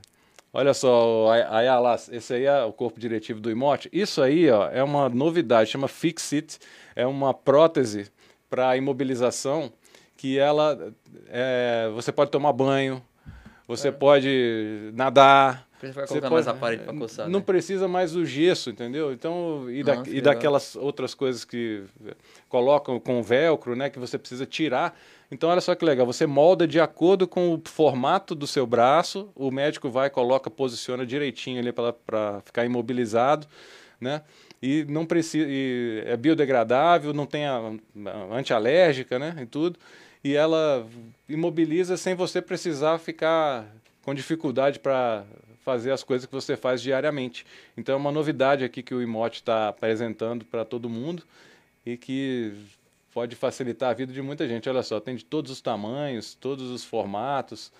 Olha 0.52 0.74
só, 0.74 1.28
ah 1.48 1.78
lá, 1.80 1.94
esse 2.10 2.34
aí 2.34 2.44
é 2.44 2.62
o 2.64 2.72
corpo 2.72 3.00
diretivo 3.00 3.40
do 3.40 3.50
Imote. 3.50 3.88
Isso 3.92 4.20
aí 4.20 4.50
ó, 4.50 4.68
é 4.68 4.82
uma 4.82 5.08
novidade, 5.08 5.70
chama 5.70 5.88
Fixit, 5.88 6.58
é 6.94 7.06
uma 7.06 7.32
prótese 7.32 8.10
para 8.50 8.76
imobilização 8.76 9.72
que 10.16 10.38
ela, 10.38 10.92
é, 11.28 11.90
você 11.94 12.12
pode 12.12 12.30
tomar 12.30 12.52
banho, 12.52 13.02
você 13.66 13.90
pode 13.90 14.90
nadar, 14.94 15.66
vai 15.80 15.90
você 15.90 16.06
colocar 16.06 16.20
pode- 16.28 16.32
mais 16.34 16.48
aparelho 16.48 16.82
pra 16.82 16.94
coçar, 16.94 17.28
Não 17.30 17.38
né? 17.40 17.44
precisa 17.46 17.88
mais 17.88 18.14
o 18.14 18.24
gesso, 18.26 18.68
entendeu? 18.68 19.10
Então, 19.10 19.70
e, 19.70 19.82
da- 19.82 19.96
Nossa, 19.96 20.10
e 20.10 20.20
daquelas 20.20 20.76
outras 20.76 21.14
coisas 21.14 21.46
que 21.46 21.82
colocam 22.48 23.00
com 23.00 23.22
velcro, 23.22 23.74
né, 23.74 23.88
que 23.88 23.98
você 23.98 24.18
precisa 24.18 24.44
tirar. 24.44 24.94
Então, 25.33 25.49
olha 25.49 25.62
só 25.62 25.75
que 25.75 25.83
legal, 25.83 26.05
você 26.05 26.27
molda 26.27 26.68
de 26.68 26.79
acordo 26.79 27.27
com 27.27 27.55
o 27.55 27.62
formato 27.64 28.35
do 28.35 28.47
seu 28.47 28.66
braço, 28.66 29.33
o 29.35 29.51
médico 29.51 29.88
vai, 29.88 30.11
coloca, 30.11 30.51
posiciona 30.51 31.07
direitinho 31.07 31.59
ali 31.59 31.73
para 31.73 32.42
ficar 32.45 32.66
imobilizado, 32.66 33.47
né? 33.99 34.21
E 34.61 34.85
não 34.85 35.07
precisa, 35.07 35.47
e 35.49 36.03
é 36.05 36.18
biodegradável, 36.18 37.14
não 37.14 37.25
tem 37.25 37.47
a, 37.47 37.57
a 37.57 38.37
antialérgica, 38.37 39.18
né, 39.18 39.35
e 39.40 39.47
tudo. 39.47 39.79
E 40.23 40.37
ela 40.37 40.87
imobiliza 41.27 41.97
sem 41.97 42.14
você 42.14 42.42
precisar 42.42 42.99
ficar 42.99 43.66
com 44.05 44.14
dificuldade 44.14 44.81
para 44.81 45.25
fazer 45.64 45.92
as 45.92 46.03
coisas 46.03 46.27
que 46.27 46.35
você 46.35 46.59
faz 46.59 46.83
diariamente. 46.83 47.47
Então 47.75 47.95
é 47.95 47.99
uma 47.99 48.12
novidade 48.12 48.64
aqui 48.64 48.83
que 48.83 48.95
o 48.95 49.01
Imote 49.01 49.40
está 49.40 49.68
apresentando 49.68 50.45
para 50.45 50.62
todo 50.62 50.90
mundo 50.90 51.23
e 51.87 51.97
que 51.97 52.53
pode 53.12 53.37
facilitar 53.37 53.90
a 53.90 53.94
vida 53.94 54.12
de 54.12 54.22
muita 54.22 54.48
gente. 54.48 54.68
Olha 54.68 54.83
só, 54.83 54.98
tem 54.98 55.14
de 55.16 55.25
todos 55.25 55.51
os 55.51 55.61
tamanhos, 55.61 56.35
todos 56.35 56.70
os 56.70 56.85
formatos 56.85 57.70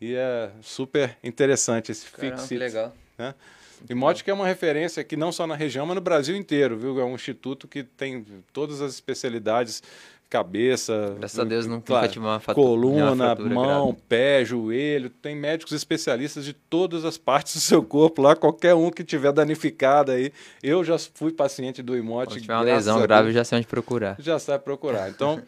e 0.00 0.14
é 0.14 0.50
super 0.62 1.16
interessante 1.22 1.90
esse 1.92 2.10
Caramba, 2.10 2.36
Fix 2.36 2.48
que 2.48 2.56
legal. 2.56 2.94
né? 3.16 3.34
Imote 3.90 4.24
que 4.24 4.30
é 4.30 4.34
uma 4.34 4.46
referência 4.46 5.00
aqui 5.00 5.16
não 5.16 5.30
só 5.30 5.46
na 5.46 5.54
região, 5.54 5.84
mas 5.84 5.94
no 5.94 6.00
Brasil 6.00 6.34
inteiro, 6.34 6.78
viu? 6.78 6.98
É 6.98 7.04
um 7.04 7.14
instituto 7.14 7.68
que 7.68 7.82
tem 7.82 8.24
todas 8.52 8.80
as 8.80 8.94
especialidades, 8.94 9.82
cabeça, 10.28 11.14
Graças 11.18 11.38
a 11.38 11.44
Deus 11.44 11.66
nunca 11.66 11.86
claro, 11.86 12.08
tive 12.08 12.24
uma 12.24 12.40
fatu- 12.40 12.60
nenhuma 12.60 12.76
coluna, 13.10 13.26
fratura 13.26 13.54
mão, 13.54 13.86
grave. 13.88 14.02
pé, 14.08 14.44
joelho. 14.44 15.08
Tem 15.10 15.34
médicos 15.36 15.72
especialistas 15.72 16.44
de 16.44 16.52
todas 16.52 17.04
as 17.04 17.16
partes 17.16 17.54
do 17.54 17.60
seu 17.60 17.82
corpo 17.82 18.20
lá, 18.22 18.34
qualquer 18.34 18.74
um 18.74 18.90
que 18.90 19.04
tiver 19.04 19.32
danificado 19.32 20.12
aí. 20.12 20.32
Eu 20.62 20.82
já 20.84 20.98
fui 20.98 21.32
paciente 21.32 21.82
do 21.82 21.96
Imote. 21.96 22.34
Se 22.34 22.40
tiver 22.40 22.54
uma 22.54 22.62
lesão 22.62 23.00
grave, 23.00 23.32
já 23.32 23.44
sei 23.44 23.58
onde 23.58 23.66
procurar. 23.66 24.16
já 24.18 24.38
sabe 24.38 24.64
procurar. 24.64 25.08
Então, 25.08 25.40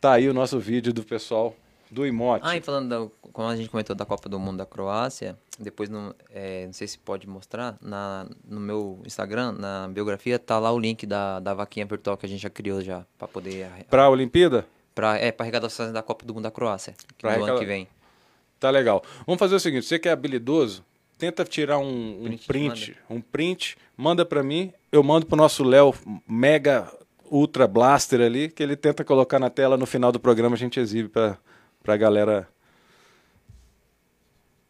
tá 0.00 0.12
aí 0.12 0.28
o 0.28 0.34
nosso 0.34 0.58
vídeo 0.58 0.92
do 0.92 1.02
pessoal 1.02 1.54
do 1.90 2.06
Imote. 2.06 2.44
Ah, 2.46 2.56
e 2.56 2.60
falando, 2.60 2.88
da, 2.88 3.30
como 3.32 3.48
a 3.48 3.56
gente 3.56 3.68
comentou 3.68 3.94
da 3.94 4.04
Copa 4.04 4.28
do 4.28 4.38
Mundo 4.38 4.58
da 4.58 4.66
Croácia, 4.66 5.36
depois, 5.58 5.88
no, 5.88 6.14
é, 6.30 6.66
não 6.66 6.72
sei 6.72 6.86
se 6.88 6.98
pode 6.98 7.28
mostrar, 7.28 7.76
na, 7.80 8.26
no 8.46 8.60
meu 8.60 9.00
Instagram, 9.06 9.52
na 9.52 9.88
biografia, 9.88 10.38
tá 10.38 10.58
lá 10.58 10.72
o 10.72 10.78
link 10.78 11.06
da, 11.06 11.40
da 11.40 11.54
vaquinha 11.54 11.86
virtual 11.86 12.16
que 12.16 12.26
a 12.26 12.28
gente 12.28 12.40
já 12.42 12.50
criou 12.50 12.80
já, 12.82 13.04
pra 13.18 13.26
poder... 13.28 13.64
arre- 13.64 13.84
Pra 13.84 14.08
Olimpíada? 14.10 14.66
Pra, 14.94 15.16
é, 15.18 15.30
pra 15.30 15.44
arrecadações 15.44 15.92
da 15.92 16.02
Copa 16.02 16.24
do 16.24 16.32
Mundo 16.34 16.44
da 16.44 16.50
Croácia, 16.50 16.94
que 17.18 17.26
do 17.26 17.44
ano 17.44 17.58
que 17.58 17.66
vem. 17.66 17.86
Tá 18.58 18.70
legal. 18.70 19.02
Vamos 19.26 19.38
fazer 19.38 19.54
o 19.54 19.60
seguinte: 19.60 19.84
você 19.84 19.98
que 19.98 20.08
é 20.08 20.12
habilidoso, 20.12 20.82
tenta 21.18 21.44
tirar 21.44 21.76
um, 21.78 21.84
um 22.24 22.24
Print, 22.28 22.46
print, 22.46 22.96
um 23.10 23.20
print, 23.20 23.76
manda 23.94 24.24
pra 24.24 24.42
mim, 24.42 24.72
eu 24.90 25.02
mando 25.02 25.26
pro 25.26 25.36
nosso 25.36 25.62
Léo 25.62 25.94
Mega 26.26 26.90
Ultra 27.30 27.66
Blaster 27.66 28.20
ali, 28.22 28.48
que 28.48 28.62
ele 28.62 28.74
tenta 28.74 29.04
colocar 29.04 29.38
na 29.38 29.50
tela 29.50 29.76
no 29.76 29.84
final 29.84 30.10
do 30.10 30.18
programa, 30.18 30.54
a 30.56 30.58
gente 30.58 30.80
exibe 30.80 31.10
pra, 31.86 31.94
pra 31.94 31.96
galera 31.96 32.48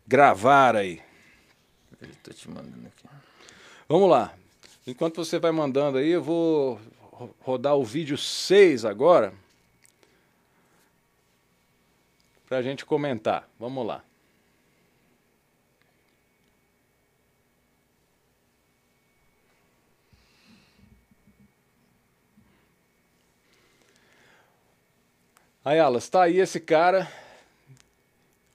gravar 0.07 0.77
aí. 0.77 1.03
Eu 2.01 2.09
tô 2.23 2.31
te 2.33 2.49
mandando 2.49 2.87
aqui. 2.87 3.09
Vamos 3.89 4.09
lá. 4.11 4.33
Enquanto 4.87 5.25
você 5.25 5.39
vai 5.39 5.51
mandando 5.51 5.99
aí, 5.99 6.11
eu 6.11 6.23
vou 6.23 6.81
ro- 7.11 7.35
rodar 7.41 7.75
o 7.77 7.85
vídeo 7.85 8.17
6 8.19 8.85
agora. 8.85 9.33
Pra 12.49 12.63
gente 12.63 12.85
comentar. 12.85 13.49
Vamos 13.59 13.85
lá. 13.87 14.05
Aí, 25.67 25.81
Alas, 25.81 26.09
tá 26.09 26.23
aí 26.23 26.39
esse 26.39 26.61
cara. 26.61 27.09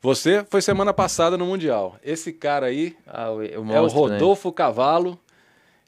Você 0.02 0.46
foi 0.50 0.62
semana 0.62 0.94
passada 0.94 1.38
no 1.38 1.46
Mundial. 1.46 1.98
Esse 2.02 2.32
cara 2.32 2.68
aí 2.68 2.96
Ah, 3.06 3.30
o, 3.32 3.40
o 3.40 3.44
é 3.44 3.58
o 3.60 3.64
né? 3.66 3.78
Rodolfo 3.92 4.50
Cavalo. 4.50 5.20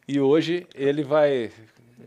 E 0.06 0.20
hoje 0.20 0.68
ele 0.76 1.02
vai. 1.02 1.50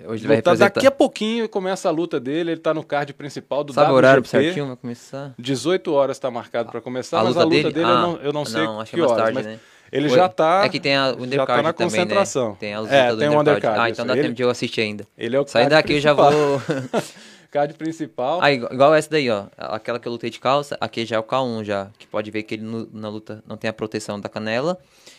Hoje 0.07 0.27
vai 0.27 0.37
representar... 0.37 0.69
daqui 0.75 0.87
a 0.87 0.91
pouquinho 0.91 1.49
começa 1.49 1.89
a 1.89 1.91
luta 1.91 2.21
dele. 2.21 2.51
Ele 2.51 2.61
tá 2.61 2.75
no 2.75 2.85
card 2.85 3.15
principal 3.15 3.65
do 3.65 3.73
Sabe 3.73 3.87
o 3.87 3.95
WGP. 3.95 3.97
horário 3.97 4.25
certinho? 4.27 4.67
Vai 4.67 4.77
começar? 4.77 5.33
18 5.39 5.91
horas 5.95 6.19
tá 6.19 6.31
marcado 6.31 6.71
para 6.71 6.83
começar, 6.83 7.21
A 7.21 7.25
mas 7.25 7.29
luta 7.35 7.41
a 7.41 7.45
luta 7.45 7.57
dele? 7.57 7.73
dele, 7.73 7.87
eu, 7.87 7.95
Ah, 7.95 8.03
não, 8.03 8.17
eu 8.19 8.33
não 8.35 8.45
sei 8.45 8.65
não, 8.65 8.81
acho 8.83 8.91
que 8.91 8.97
que 8.97 9.01
é 9.01 9.07
mais 9.07 9.13
horas, 9.13 9.25
tarde, 9.25 9.35
mas 9.35 9.47
né? 9.47 9.61
ele 9.91 10.11
já 10.11 10.29
tá 10.29 10.65
É 10.67 10.69
que 10.69 10.79
tem 10.79 10.95
a, 10.95 11.07
o 11.07 11.15
já 11.15 11.23
undercard 11.25 11.47
tá 11.47 11.63
na 11.63 11.73
também, 11.73 11.91
concentração. 11.91 12.51
né? 12.51 12.57
Tem 12.61 12.75
a 12.75 12.81
luta 12.81 12.95
É, 12.95 13.11
do 13.11 13.17
tem 13.17 13.29
um 13.31 13.41
undercard. 13.41 13.57
undercard, 13.57 13.81
Ah, 13.81 13.89
então 13.91 14.07
dá 14.07 14.13
Ele- 14.13 14.23
tempo 14.25 14.35
de 14.35 14.43
eu 14.43 14.51
assistir 14.51 14.83
ainda. 14.83 15.07
Ele 15.17 15.35
é 15.35 15.41
o 15.41 15.47
Saindo 15.47 15.71
daqui 15.71 15.95
eu 15.95 16.01
já 16.01 16.13
vou... 16.13 16.31
card 17.51 17.75
principal. 17.75 18.41
Ah, 18.43 18.53
igual, 18.53 18.73
igual 18.73 18.95
essa 18.95 19.11
daí, 19.11 19.31
ó. 19.31 19.47
Aquela 19.57 19.99
que 19.99 20.07
eu 20.09 20.13
lutei 20.13 20.31
de 20.31 20.39
calça, 20.41 20.77
aqui 20.81 21.05
já 21.05 21.17
é 21.17 21.19
o 21.19 21.23
K1 21.25 21.65
já. 21.65 21.91
Que 21.99 22.07
pode 22.07 22.31
ver 22.31 22.43
que 22.43 22.55
ele 22.55 22.63
no- 22.65 22.89
na 22.93 23.09
luta 23.09 23.43
não 23.47 23.57
tem 23.57 23.69
a 23.69 23.73
proteção 23.73 24.21
da 24.21 24.29
canela 24.29 24.79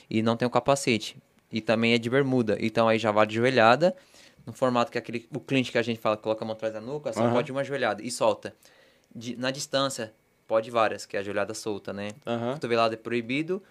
e 0.09 0.21
não 0.21 0.35
tem 0.37 0.47
o 0.47 0.51
capacete. 0.51 1.17
E 1.51 1.61
também 1.61 1.93
é 1.93 1.97
de 1.97 2.09
bermuda. 2.09 2.57
Então 2.59 2.87
aí 2.87 2.99
já 2.99 3.11
vai 3.11 3.25
de 3.25 3.35
joelhada. 3.35 3.95
No 4.45 4.53
formato 4.53 4.91
que 4.91 4.97
é 4.97 5.01
aquele, 5.01 5.27
o 5.33 5.39
cliente 5.39 5.71
que 5.71 5.77
a 5.77 5.81
gente 5.81 5.99
fala, 5.99 6.15
coloca 6.15 6.43
a 6.43 6.47
mão 6.47 6.53
atrás 6.55 6.73
da 6.73 6.79
nuca, 6.81 7.11
só 7.11 7.21
Aham. 7.21 7.33
pode 7.33 7.51
uma 7.51 7.63
joelhada 7.63 8.01
e 8.01 8.09
solta. 8.09 8.53
De- 9.13 9.35
na 9.35 9.51
distância, 9.51 10.13
pode 10.47 10.71
várias, 10.71 11.05
que 11.05 11.17
é 11.17 11.19
a 11.19 11.23
joelhada 11.23 11.53
solta, 11.53 11.91
né? 11.91 12.11
Aham. 12.25 12.53
Cotovelada 12.53 12.93
é 12.93 12.97
proibido. 12.97 13.61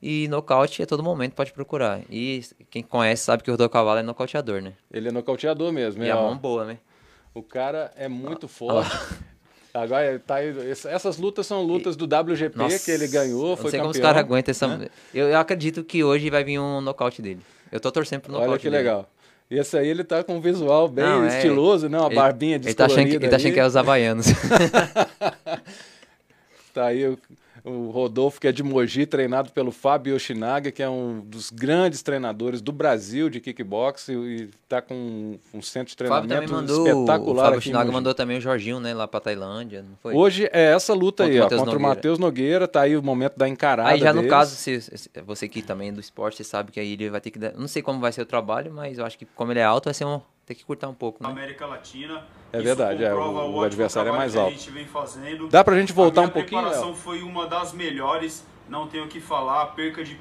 E 0.00 0.28
nocaute 0.28 0.82
a 0.82 0.86
todo 0.86 1.02
momento 1.02 1.32
pode 1.34 1.52
procurar. 1.52 2.00
E 2.10 2.44
quem 2.70 2.82
conhece 2.82 3.24
sabe 3.24 3.42
que 3.42 3.50
o 3.50 3.54
Rodolfo 3.54 3.72
Cavalo 3.72 3.98
é 3.98 4.02
nocauteador, 4.02 4.60
né? 4.60 4.74
Ele 4.90 5.08
é 5.08 5.10
nocauteador 5.12 5.72
mesmo. 5.72 6.04
E 6.04 6.08
é, 6.08 6.12
a 6.12 6.16
mão 6.16 6.36
boa, 6.36 6.64
né? 6.66 6.78
O 7.36 7.42
cara 7.42 7.92
é 7.96 8.08
muito 8.08 8.48
forte. 8.48 8.90
Agora, 9.74 10.18
tá 10.26 10.36
aí, 10.36 10.70
essa- 10.70 10.88
essas 10.88 11.18
lutas 11.18 11.46
são 11.46 11.62
lutas 11.62 11.94
do 11.94 12.06
WGP 12.06 12.56
Nossa, 12.56 12.78
que 12.82 12.90
ele 12.90 13.06
ganhou, 13.06 13.50
eu 13.50 13.56
foi 13.58 13.64
Não 13.64 13.70
sei 13.72 13.78
como 13.80 13.90
os 13.90 13.96
campeão, 13.98 14.10
caras 14.14 14.24
aguentam 14.26 14.50
essa. 14.52 14.66
né? 14.78 14.88
Eu, 15.12 15.28
eu 15.28 15.38
acredito 15.38 15.84
que 15.84 16.02
hoje 16.02 16.30
vai 16.30 16.42
vir 16.42 16.58
um 16.58 16.80
nocaute 16.80 17.20
dele. 17.20 17.40
Eu 17.70 17.78
tô 17.78 17.92
torcendo 17.92 18.22
pro 18.22 18.32
nocaute 18.32 18.50
Olha 18.52 18.58
que 18.58 18.70
dele. 18.70 18.76
legal. 18.78 19.06
E 19.50 19.58
esse 19.58 19.76
aí 19.76 19.86
ele 19.86 20.02
tá 20.02 20.24
com 20.24 20.36
um 20.36 20.40
visual 20.40 20.88
bem 20.88 21.04
Não, 21.04 21.24
é- 21.24 21.28
estiloso, 21.36 21.90
né? 21.90 21.98
Uma 21.98 22.06
Ele- 22.06 22.14
barbinha 22.14 22.56
Ele 22.56 22.72
tá 22.72 22.86
achando 22.86 23.06
que, 23.06 23.16
ele 23.16 23.28
tá 23.28 23.36
achando 23.36 23.52
que 23.52 23.60
é 23.60 23.66
os 23.66 23.76
havaianos. 23.76 24.26
Tá 26.72 26.86
aí 26.86 27.06
o, 27.06 27.18
o 27.66 27.90
Rodolfo, 27.90 28.40
que 28.40 28.46
é 28.46 28.52
de 28.52 28.62
Mogi, 28.62 29.04
treinado 29.06 29.50
pelo 29.50 29.72
Fábio 29.72 30.14
Yoshinaga, 30.14 30.70
que 30.70 30.82
é 30.82 30.88
um 30.88 31.20
dos 31.20 31.50
grandes 31.50 32.00
treinadores 32.00 32.60
do 32.62 32.70
Brasil 32.70 33.28
de 33.28 33.40
kickbox 33.40 34.08
e, 34.08 34.12
e 34.12 34.50
tá 34.68 34.80
com 34.80 34.94
um, 34.94 35.38
um 35.54 35.60
centro 35.60 35.88
de 35.96 36.04
o 36.04 36.06
Fábio 36.08 36.28
treinamento 36.28 36.52
também 36.52 36.66
mandou. 36.68 36.84
O 36.84 36.86
espetacular 36.88 37.44
Fábio 37.46 37.58
em 37.58 37.60
Chinaga 37.62 37.84
Mogi. 37.86 37.94
mandou 37.94 38.14
também 38.14 38.38
o 38.38 38.40
Jorginho, 38.40 38.78
né? 38.78 38.94
Lá 38.94 39.08
pra 39.08 39.18
Tailândia? 39.20 39.84
Hoje 40.04 40.48
é 40.52 40.72
essa 40.72 40.94
luta 40.94 41.24
Contra 41.24 41.32
aí, 41.34 41.38
o 41.38 41.40
ó, 41.40 41.44
Matheus 41.44 41.60
contra 41.60 41.70
o 41.70 41.74
Nogueira. 41.80 41.94
Matheus 41.96 42.18
Nogueira, 42.18 42.68
tá 42.68 42.80
aí 42.82 42.96
o 42.96 43.02
momento 43.02 43.36
da 43.36 43.48
encarada 43.48 43.88
Aí 43.90 43.98
já 43.98 44.12
no 44.12 44.20
deles. 44.20 44.30
caso, 44.30 44.54
se, 44.54 44.80
se- 44.80 45.10
você 45.26 45.46
aqui 45.46 45.60
também 45.62 45.92
do 45.92 45.98
esporte, 46.00 46.36
você 46.36 46.44
sabe 46.44 46.70
que 46.70 46.78
aí 46.78 46.92
ele 46.92 47.10
vai 47.10 47.20
ter 47.20 47.30
que 47.32 47.38
dar. 47.38 47.52
Não 47.54 47.66
sei 47.68 47.82
como 47.82 47.98
vai 47.98 48.12
ser 48.12 48.22
o 48.22 48.26
trabalho, 48.26 48.72
mas 48.72 48.98
eu 48.98 49.04
acho 49.04 49.18
que 49.18 49.24
como 49.34 49.50
ele 49.52 49.58
é 49.60 49.64
alto, 49.64 49.86
vai 49.86 49.94
ser 49.94 50.04
um, 50.04 50.20
tem 50.46 50.56
que 50.56 50.64
curtar 50.64 50.88
um 50.88 50.94
pouco, 50.94 51.22
né? 51.22 51.28
América 51.28 51.66
Latina. 51.66 52.24
É 52.52 52.58
Isso 52.58 52.64
verdade, 52.66 53.04
é, 53.04 53.12
o- 53.14 53.50
o 53.56 53.62
adversário 53.62 54.12
é 54.14 54.16
mais 54.16 54.32
que 54.32 54.38
a 54.38 54.42
alto. 54.42 54.52
gente 54.54 54.70
vem 54.70 54.86
fazendo. 54.86 55.48
Dá 55.48 55.62
pra 55.64 55.78
gente 55.78 55.92
voltar 55.92 56.20
a 56.22 56.24
um 56.24 56.28
pouquinho, 56.28 56.60
preparação 56.62 56.90
Léo? 56.90 56.96
foi 56.96 57.22
uma 57.22 57.46
das 57.48 57.72
melhores, 57.72 58.46
não 58.68 58.86
tenho 58.86 59.04
o 59.04 59.08
que 59.08 59.20
falar, 59.20 59.62
a 59.62 59.66
perca 59.66 60.02
de 60.04 60.16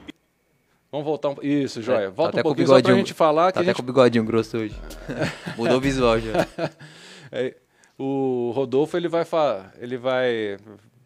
Vamos 0.91 1.05
voltar 1.07 1.29
um... 1.29 1.35
Isso, 1.41 1.81
joia. 1.81 2.05
É, 2.05 2.05
tá 2.05 2.09
Volta 2.11 2.29
até 2.31 2.39
um 2.39 2.43
pouquinho 2.43 2.67
só 2.67 2.81
pra 2.81 2.93
gente 2.93 3.13
falar 3.13 3.47
que 3.51 3.55
Tá 3.55 3.59
a 3.59 3.61
até 3.63 3.67
gente 3.71 3.75
com 3.77 3.81
o 3.83 3.85
bigodinho 3.85 4.23
grosso 4.23 4.57
hoje. 4.57 4.75
Mudou 5.57 5.77
o 5.77 5.81
visual 5.81 6.19
já. 6.19 6.31
É, 7.31 7.53
o 7.97 8.51
Rodolfo 8.55 8.95
ele 8.95 9.07
vai, 9.09 9.25
fa- 9.25 9.73
ele 9.79 9.97
vai 9.97 10.57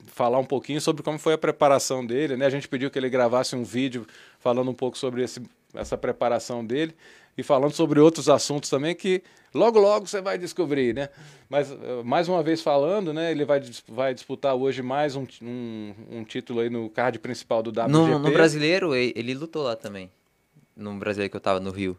falar 0.06 0.38
um 0.38 0.46
pouquinho 0.46 0.80
sobre 0.80 1.02
como 1.02 1.18
foi 1.18 1.34
a 1.34 1.38
preparação 1.38 2.06
dele, 2.06 2.36
né? 2.38 2.46
A 2.46 2.50
gente 2.50 2.68
pediu 2.68 2.92
que 2.92 3.00
ele 3.00 3.10
gravasse 3.10 3.56
um 3.56 3.64
vídeo 3.64 4.06
falando 4.38 4.70
um 4.70 4.74
pouco 4.74 4.96
sobre 4.98 5.24
esse, 5.24 5.42
essa 5.74 5.98
preparação 5.98 6.64
dele 6.64 6.94
e 7.38 7.44
falando 7.44 7.72
sobre 7.72 8.00
outros 8.00 8.28
assuntos 8.30 8.70
também 8.70 8.94
que 8.94 9.24
logo 9.54 9.80
logo 9.80 10.08
você 10.08 10.22
vai 10.22 10.38
descobrir, 10.38 10.94
né? 10.94 11.10
Mas 11.50 11.72
eh, 11.72 12.04
mais 12.04 12.28
uma 12.28 12.44
vez 12.44 12.62
falando, 12.62 13.14
né? 13.14 13.32
Ele 13.32 13.46
vai, 13.46 13.62
vai 13.88 14.14
disputar 14.14 14.56
hoje 14.56 14.82
mais 14.82 15.16
um, 15.16 15.26
um, 15.42 15.94
um 16.12 16.24
título 16.24 16.60
aí 16.60 16.70
no 16.70 16.90
card 16.90 17.18
principal 17.20 17.64
do 17.64 17.70
WGP 17.70 17.92
No, 17.92 18.20
no 18.20 18.32
brasileiro, 18.32 18.94
ele, 18.96 19.34
lutou 19.34 19.64
lá 19.64 19.76
também. 19.76 20.10
No 20.76 20.94
brasileiro 20.96 21.32
que 21.32 21.38
eu 21.38 21.42
tava 21.42 21.60
no 21.60 21.72
Rio. 21.72 21.98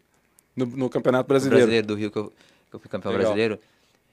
no, 0.57 0.67
no 0.67 0.89
Campeonato 0.89 1.25
No 1.25 1.29
Brasileiro. 1.29 1.59
brasileiro 1.59 1.87
do 1.87 1.95
Rio 1.95 2.11
que 2.11 2.19
eu, 2.19 2.33
que 2.71 2.77
eu 2.77 2.81
fui 2.81 2.89
campeão 2.89 3.13
Legal. 3.13 3.27
brasileiro. 3.27 3.59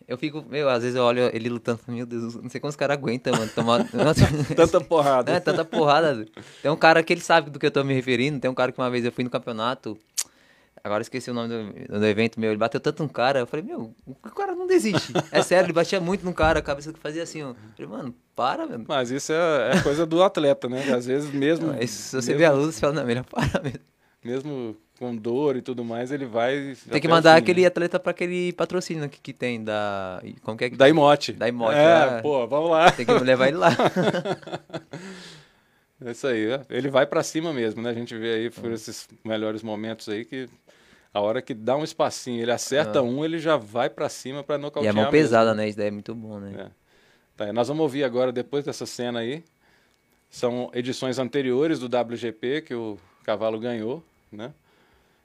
Eu 0.08 0.17
fico, 0.17 0.43
meu, 0.49 0.69
às 0.69 0.84
vezes 0.84 0.95
eu 0.95 1.03
olho 1.03 1.30
ele 1.34 1.49
lutando, 1.49 1.82
meu 1.86 2.06
Deus, 2.06 2.36
não 2.36 2.49
sei 2.49 2.62
como 2.62 2.69
os 2.69 2.77
caras 2.77 2.97
aguentam, 2.97 3.34
mano, 3.34 3.51
tomar... 3.53 3.86
Tanta 4.56 4.80
porrada. 4.80 5.34
É, 5.34 5.39
tanta 5.41 5.65
porrada. 5.65 6.25
Tem 6.62 6.71
um 6.71 6.77
cara 6.77 7.03
que 7.03 7.12
ele 7.12 7.19
sabe 7.19 7.49
do 7.49 7.60
que 7.60 7.65
eu 7.65 7.71
tô 7.71 7.84
me 7.84 7.93
referindo. 7.93 8.39
Tem 8.39 8.49
um 8.49 8.53
cara 8.53 8.71
que 8.71 8.80
uma 8.80 8.89
vez 8.89 9.03
eu 9.03 9.12
fui 9.12 9.25
no 9.25 9.30
campeonato. 9.30 9.97
Agora 10.83 11.01
esqueci 11.01 11.29
o 11.29 11.33
nome 11.33 11.49
do, 11.87 11.99
do 11.99 12.05
evento 12.05 12.39
meu. 12.39 12.49
Ele 12.51 12.57
bateu 12.57 12.79
tanto 12.79 13.03
um 13.03 13.07
cara. 13.07 13.39
Eu 13.39 13.47
falei, 13.47 13.65
meu, 13.65 13.93
o 14.05 14.15
cara 14.15 14.55
não 14.55 14.65
desiste. 14.67 15.11
É 15.31 15.41
sério, 15.41 15.65
ele 15.67 15.73
batia 15.73 15.99
muito 15.99 16.23
no 16.25 16.33
cara. 16.33 16.59
A 16.59 16.61
cabeça 16.61 16.93
que 16.93 16.99
fazia 16.99 17.23
assim, 17.23 17.43
ó. 17.43 17.49
Eu 17.49 17.55
falei, 17.75 17.91
mano, 17.91 18.15
para, 18.35 18.65
mano. 18.67 18.85
Mas 18.87 19.11
isso 19.11 19.31
é, 19.33 19.71
é 19.77 19.81
coisa 19.81 20.05
do 20.05 20.23
atleta, 20.23 20.69
né? 20.69 20.83
Às 20.93 21.05
vezes 21.05 21.31
mesmo. 21.33 21.67
Mas 21.67 21.89
se 21.89 22.15
você 22.15 22.31
mesmo- 22.31 22.37
vê 22.39 22.45
a 22.45 22.51
luta, 22.51 22.71
você 22.71 22.79
fala, 22.79 22.93
não, 22.93 23.05
melhor 23.05 23.23
para 23.25 23.61
mesmo. 23.61 23.79
mesmo 24.23 24.77
com 24.99 25.15
dor 25.15 25.55
e 25.55 25.61
tudo 25.61 25.83
mais, 25.85 26.11
ele 26.11 26.25
vai. 26.25 26.75
Tem 26.89 26.99
que 26.99 27.07
mandar 27.07 27.33
fim, 27.35 27.39
aquele 27.43 27.61
né? 27.61 27.67
atleta 27.67 27.99
pra 27.99 28.09
aquele 28.11 28.51
patrocínio 28.53 29.07
que, 29.09 29.19
que 29.21 29.31
tem 29.33 29.63
da. 29.63 30.21
Como 30.41 30.57
que 30.57 30.65
é 30.65 30.69
que. 30.71 30.75
Da 30.75 30.89
Imote. 30.89 31.33
Da 31.33 31.47
Imote, 31.47 31.77
É, 31.77 32.17
é. 32.17 32.21
pô, 32.21 32.47
vamos 32.47 32.71
lá. 32.71 32.91
Tem 32.91 33.05
que 33.05 33.11
levar 33.13 33.47
ele 33.47 33.57
lá. 33.57 33.69
É 36.05 36.11
isso 36.11 36.27
aí. 36.27 36.45
é. 36.51 36.61
Ele 36.69 36.89
vai 36.89 37.05
pra 37.07 37.23
cima 37.23 37.51
mesmo, 37.51 37.81
né? 37.81 37.89
A 37.89 37.93
gente 37.93 38.15
vê 38.15 38.33
aí 38.35 38.45
É. 38.45 38.49
por 38.51 38.71
esses 38.71 39.07
melhores 39.25 39.63
momentos 39.63 40.07
aí 40.09 40.23
que 40.25 40.47
a 41.17 41.21
hora 41.21 41.41
que 41.41 41.53
dá 41.53 41.75
um 41.75 41.84
espacinho, 41.84 42.41
ele 42.41 42.51
acerta 42.51 43.01
um, 43.01 43.25
ele 43.25 43.39
já 43.39 43.58
vai 43.58 43.89
pra 43.89 44.08
cima 44.10 44.43
pra 44.43 44.56
É. 44.56 44.58
e 44.58 44.62
nocautear. 44.62 44.91
a 44.91 44.95
mão 44.95 45.03
mesmo. 45.06 45.12
pesada, 45.12 45.53
né? 45.56 45.67
Isso 45.67 45.77
daí 45.77 45.88
é 45.88 45.91
muito 45.91 46.13
bom, 46.15 46.39
né? 46.39 46.67
É. 46.67 46.71
Tá, 47.36 47.53
nós 47.53 47.67
vamos 47.67 47.82
ouvir 47.84 48.04
agora, 48.04 48.31
depois 48.31 48.63
dessa 48.65 48.85
cena 48.85 49.19
aí, 49.19 49.44
são 50.29 50.69
edições 50.73 51.19
anteriores 51.19 51.79
do 51.79 51.85
WGP 51.87 52.62
que 52.62 52.73
o 52.73 52.98
cavalo 53.23 53.60
ganhou, 53.60 54.04
né? 54.31 54.54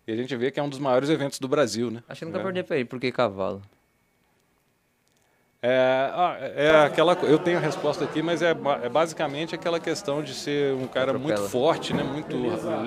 E 0.06 0.12
a 0.12 0.16
gente 0.16 0.34
vê 0.36 0.50
que 0.50 0.58
é 0.58 0.62
um 0.62 0.68
dos 0.68 0.78
maiores 0.78 1.08
eventos 1.08 1.38
do 1.38 1.46
Brasil, 1.48 1.90
né? 1.90 2.02
Acho 2.08 2.20
que 2.20 2.24
nunca 2.24 2.38
É. 2.40 2.42
perdi 2.42 2.62
pra 2.62 2.76
ele, 2.76 2.84
porque 2.84 3.10
cavalo. 3.12 3.62
É, 5.64 6.10
ah, 6.12 6.36
é 6.40 6.84
aquela, 6.86 7.12
eu 7.22 7.38
tenho 7.38 7.56
a 7.56 7.60
resposta 7.60 8.02
aqui, 8.02 8.20
mas 8.20 8.42
é, 8.42 8.50
é 8.50 8.88
basicamente 8.88 9.54
aquela 9.54 9.78
questão 9.78 10.20
de 10.20 10.34
ser 10.34 10.74
um 10.74 10.88
cara 10.88 11.12
muito 11.12 11.34
Atropela. 11.34 11.48
forte, 11.48 11.94
né? 11.94 12.02
Muito 12.02 12.36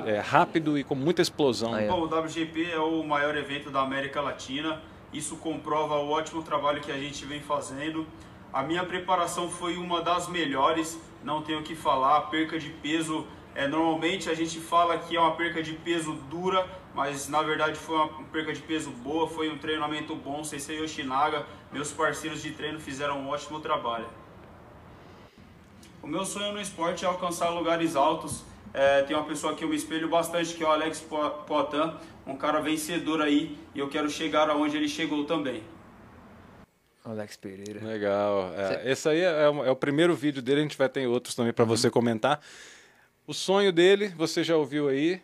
é, 0.05 0.19
rápido 0.19 0.77
e 0.77 0.83
com 0.83 0.93
muita 0.93 1.21
explosão. 1.21 1.73
Aí, 1.73 1.87
Bom, 1.87 2.01
o 2.01 2.05
WGP 2.05 2.71
é 2.71 2.79
o 2.79 3.01
maior 3.01 3.37
evento 3.37 3.71
da 3.71 3.79
América 3.79 4.19
Latina. 4.19 4.81
Isso 5.13 5.37
comprova 5.37 5.95
o 5.99 6.09
ótimo 6.09 6.43
trabalho 6.43 6.81
que 6.81 6.91
a 6.91 6.97
gente 6.97 7.25
vem 7.25 7.39
fazendo. 7.39 8.05
A 8.51 8.61
minha 8.61 8.83
preparação 8.83 9.49
foi 9.49 9.77
uma 9.77 10.01
das 10.01 10.27
melhores, 10.27 10.99
não 11.23 11.41
tenho 11.41 11.59
o 11.59 11.63
que 11.63 11.75
falar. 11.75 12.17
A 12.17 12.21
perca 12.23 12.59
de 12.59 12.71
peso, 12.71 13.25
é, 13.55 13.69
normalmente 13.69 14.29
a 14.29 14.33
gente 14.33 14.59
fala 14.59 14.97
que 14.97 15.15
é 15.15 15.19
uma 15.21 15.37
perca 15.37 15.63
de 15.63 15.71
peso 15.71 16.11
dura, 16.29 16.67
mas 16.93 17.29
na 17.29 17.41
verdade 17.41 17.77
foi 17.79 17.95
uma 17.95 18.09
perca 18.33 18.51
de 18.51 18.61
peso 18.61 18.91
boa, 18.91 19.29
foi 19.29 19.49
um 19.49 19.57
treinamento 19.57 20.13
bom. 20.13 20.43
Sensei 20.43 20.77
Yoshinaga, 20.81 21.45
meus 21.75 21.91
parceiros 21.91 22.41
de 22.41 22.51
treino 22.51 22.79
fizeram 22.79 23.19
um 23.19 23.27
ótimo 23.27 23.59
trabalho. 23.59 24.07
O 26.01 26.07
meu 26.07 26.23
sonho 26.23 26.53
no 26.53 26.61
esporte 26.61 27.03
é 27.03 27.07
alcançar 27.07 27.49
lugares 27.49 27.97
altos. 27.97 28.43
É, 28.73 29.01
tem 29.03 29.13
uma 29.13 29.25
pessoa 29.25 29.53
que 29.53 29.63
eu 29.65 29.67
me 29.67 29.75
espelho 29.75 30.07
bastante, 30.07 30.53
que 30.55 30.63
é 30.63 30.67
o 30.67 30.71
Alex 30.71 31.01
Po- 31.01 31.29
Poitin, 31.45 31.93
um 32.25 32.37
cara 32.37 32.61
vencedor 32.61 33.21
aí, 33.21 33.57
e 33.73 33.79
eu 33.79 33.89
quero 33.89 34.09
chegar 34.09 34.49
aonde 34.49 34.77
ele 34.77 34.87
chegou 34.87 35.25
também. 35.25 35.63
Alex 37.03 37.35
Pereira. 37.35 37.85
Legal. 37.85 38.53
É, 38.55 38.89
esse 38.91 39.09
aí 39.09 39.19
é, 39.19 39.49
o- 39.49 39.65
é 39.65 39.69
o 39.71 39.75
primeiro 39.75 40.15
vídeo 40.15 40.41
dele, 40.41 40.61
a 40.61 40.63
gente 40.63 40.77
vai 40.77 40.87
ter 40.87 41.05
outros 41.07 41.35
também 41.35 41.51
para 41.51 41.65
você 41.65 41.89
comentar. 41.89 42.39
O 43.27 43.33
sonho 43.33 43.73
dele, 43.73 44.07
você 44.09 44.45
já 44.45 44.55
ouviu 44.55 44.87
aí, 44.87 45.21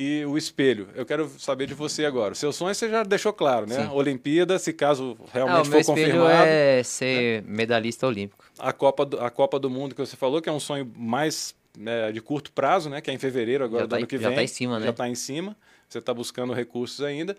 e 0.00 0.24
o 0.24 0.38
espelho. 0.38 0.88
Eu 0.94 1.04
quero 1.04 1.28
saber 1.40 1.66
de 1.66 1.74
você 1.74 2.04
agora. 2.04 2.32
O 2.32 2.36
seu 2.36 2.52
sonho 2.52 2.72
você 2.72 2.88
já 2.88 3.02
deixou 3.02 3.32
claro, 3.32 3.66
né? 3.66 3.74
Sim. 3.82 3.88
Olimpíada, 3.92 4.56
se 4.56 4.72
caso 4.72 5.18
Ah, 5.26 5.30
realmente 5.34 5.66
o 5.68 5.70
meu 5.72 5.84
for 5.84 5.92
confirmado. 5.96 6.46
é 6.46 6.82
ser 6.84 7.42
medalhista 7.42 8.06
olímpico. 8.06 8.44
A 8.56 8.72
Copa, 8.72 9.04
do, 9.04 9.18
a 9.20 9.28
Copa 9.28 9.58
do 9.58 9.68
Mundo 9.68 9.96
que 9.96 10.00
você 10.00 10.16
falou, 10.16 10.40
que 10.40 10.48
é 10.48 10.52
um 10.52 10.60
sonho 10.60 10.88
mais 10.96 11.52
né, 11.76 12.12
de 12.12 12.20
curto 12.20 12.52
prazo, 12.52 12.88
né? 12.88 13.00
Que 13.00 13.10
é 13.10 13.14
em 13.14 13.18
fevereiro 13.18 13.64
agora 13.64 13.82
Já 13.82 13.86
do 13.86 13.90
tá 13.90 13.96
ano 13.96 14.06
que 14.06 14.18
já 14.18 14.28
vem. 14.28 14.36
tá 14.36 14.42
em 14.44 14.46
cima, 14.46 14.78
né? 14.78 14.84
Já 14.84 14.90
está 14.92 15.08
em 15.08 15.16
cima. 15.16 15.56
Você 15.88 15.98
está 15.98 16.14
buscando 16.14 16.52
recursos 16.52 17.04
ainda. 17.04 17.36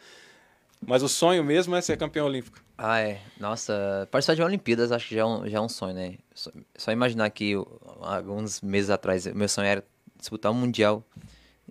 Mas 0.85 1.01
o 1.01 1.07
sonho 1.07 1.41
mesmo 1.43 1.77
é 1.77 1.81
ser 1.81 1.95
campeão 1.95 2.25
olímpico. 2.25 2.59
Ah, 2.77 2.99
é. 2.99 3.21
Nossa, 3.39 4.05
participar 4.11 4.35
de 4.35 4.43
Olimpíadas 4.43 4.91
acho 4.91 5.07
que 5.07 5.15
já 5.15 5.21
é 5.21 5.25
um, 5.25 5.47
já 5.47 5.57
é 5.59 5.61
um 5.61 5.69
sonho, 5.69 5.93
né? 5.93 6.15
Só, 6.35 6.51
só 6.77 6.91
imaginar 6.91 7.29
que 7.29 7.53
alguns 8.01 8.59
meses 8.61 8.89
atrás, 8.89 9.25
meu 9.27 9.47
sonho 9.47 9.67
era 9.67 9.83
disputar 10.17 10.51
um 10.51 10.55
Mundial. 10.55 11.03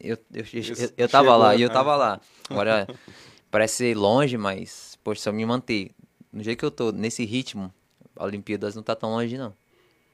Eu, 0.00 0.16
eu, 0.32 0.44
eu, 0.52 0.60
Isso, 0.60 0.92
eu, 0.96 1.08
tava 1.08 1.26
chegou, 1.28 1.38
lá, 1.38 1.54
e 1.56 1.62
eu 1.62 1.68
né? 1.68 1.74
tava 1.74 1.96
lá. 1.96 2.20
Agora, 2.48 2.86
parece 3.50 3.76
ser 3.76 3.96
longe, 3.96 4.36
mas, 4.36 4.98
poxa, 5.02 5.22
se 5.22 5.28
eu 5.28 5.32
me 5.32 5.44
manter 5.44 5.90
no 6.32 6.42
jeito 6.42 6.58
que 6.58 6.64
eu 6.64 6.70
tô, 6.70 6.92
nesse 6.92 7.24
ritmo, 7.24 7.72
a 8.16 8.24
Olimpíadas 8.24 8.74
não 8.74 8.82
tá 8.82 8.94
tão 8.94 9.10
longe, 9.10 9.36
não. 9.38 9.52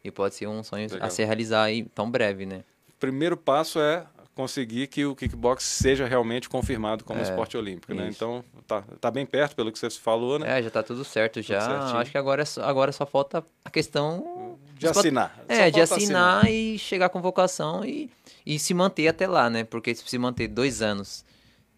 E 0.03 0.11
pode 0.11 0.35
ser 0.35 0.47
um 0.47 0.63
sonho 0.63 0.89
Legal. 0.91 1.07
a 1.07 1.11
se 1.11 1.25
realizar 1.25 1.63
aí 1.65 1.85
tão 1.95 2.11
breve, 2.11 2.45
né? 2.45 2.63
O 2.89 2.93
primeiro 3.01 3.37
passo 3.37 3.81
é 3.81 4.05
conseguir 4.35 4.89
que 4.89 5.05
o 5.07 5.15
kickbox 5.15 5.63
seja 5.65 6.07
realmente 6.07 6.49
confirmado 6.49 7.05
como 7.05 7.21
É, 7.21 7.23
esporte 7.23 7.57
olímpico, 7.57 7.95
né? 7.95 8.09
isso. 8.09 8.17
Então, 8.17 8.45
tá, 8.67 8.83
tá 9.01 9.11
bem 9.11 9.25
perto, 9.25 9.55
pelo 9.55 9.71
que 9.71 9.79
você 9.79 9.89
falou, 9.91 10.39
né? 10.39 10.59
É, 10.59 10.63
já 10.63 10.71
tá 10.71 10.83
tudo 10.83 11.05
certo 11.05 11.41
já. 11.41 11.99
Acho 12.01 12.11
que 12.11 12.19
agora, 12.19 12.43
é 12.43 12.45
só, 12.45 12.63
agora 12.65 12.91
só 12.93 13.07
falta 13.07 13.45
a 13.65 13.71
questão 13.71 14.59
De 14.77 14.89
assinar. 14.89 15.35
Só 15.49 15.53
É, 15.55 15.71
de 15.71 15.79
falta 15.79 15.95
assinar, 15.95 16.51
e 16.51 16.79
chegar 16.79 17.09
com 17.11 17.23
vocação 17.23 17.85
e, 17.85 18.11
e 18.47 18.59
se 18.59 18.75
manter 18.75 19.09
até 19.09 19.27
lá, 19.27 19.49
né? 19.51 19.65
Porque 19.65 19.95
se 19.95 20.19
manter 20.19 20.49
dois 20.49 20.83
anos, 20.83 21.25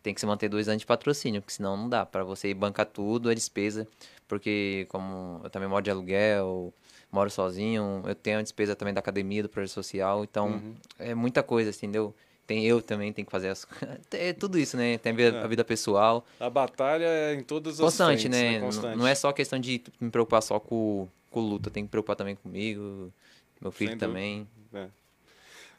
tem 0.03 0.15
que 0.15 0.21
se 0.21 0.27
manter 0.27 0.49
dois 0.49 0.69
anos 0.69 0.81
de 0.81 0.87
patrocínio, 0.87 1.41
porque 1.41 1.55
senão 1.55 1.77
não 1.77 1.89
dá. 1.89 2.05
Para 2.07 2.25
você 2.25 2.53
bancar 2.55 2.87
tudo, 2.87 3.29
a 3.29 3.35
despesa. 3.35 3.87
Porque 4.29 4.87
como 4.89 5.41
eu 5.45 5.51
também 5.51 5.69
moro 5.69 5.83
de 5.83 5.91
aluguel, 5.91 6.73
moro 7.13 7.31
sozinho, 7.31 8.03
eu 8.07 8.15
tenho 8.15 8.39
a 8.39 8.43
despesa 8.43 8.75
também 8.75 8.93
da 8.93 8.99
academia, 9.01 9.43
do 9.43 9.49
projeto 9.49 9.73
social, 9.73 10.25
então 10.25 10.49
Uhum. 10.49 10.75
é 10.99 11.15
muita 11.15 11.43
coisa, 11.43 11.71
entendeu? 11.71 12.15
Tem 12.47 12.65
eu 12.65 12.81
também, 12.81 13.13
tem 13.13 13.25
que 13.25 13.31
fazer 13.31 13.49
as... 13.49 13.67
é 14.13 14.33
tudo 14.33 14.59
isso, 14.59 14.77
né? 14.77 14.99
Tem 14.99 15.13
a 15.13 15.17
vida, 15.17 15.37
É. 15.39 15.43
a 15.43 15.47
vida 15.49 15.65
pessoal. 15.65 16.25
A 16.39 16.49
batalha 16.51 17.05
é 17.05 17.35
em 17.35 17.43
todas 17.43 17.75
as 17.75 17.81
Constante, 17.81 18.23
frentes, 18.23 18.31
né? 18.41 18.53
N- 18.55 18.61
Constante. 18.61 18.97
Não 18.99 19.07
é 19.07 19.15
só 19.15 19.33
questão 19.33 19.59
de 19.59 19.83
me 20.01 20.11
preocupar 20.11 20.43
só 20.43 20.59
com, 20.61 21.09
com 21.31 21.41
luta, 21.41 21.71
tem 21.71 21.83
que 21.83 21.87
me 21.87 21.91
preocupar 21.91 22.15
também 22.17 22.37
comigo, 22.37 23.13
meu 23.61 23.73
filho 23.73 23.91
Sem 23.91 23.99
também. 23.99 24.47
É. 24.73 24.87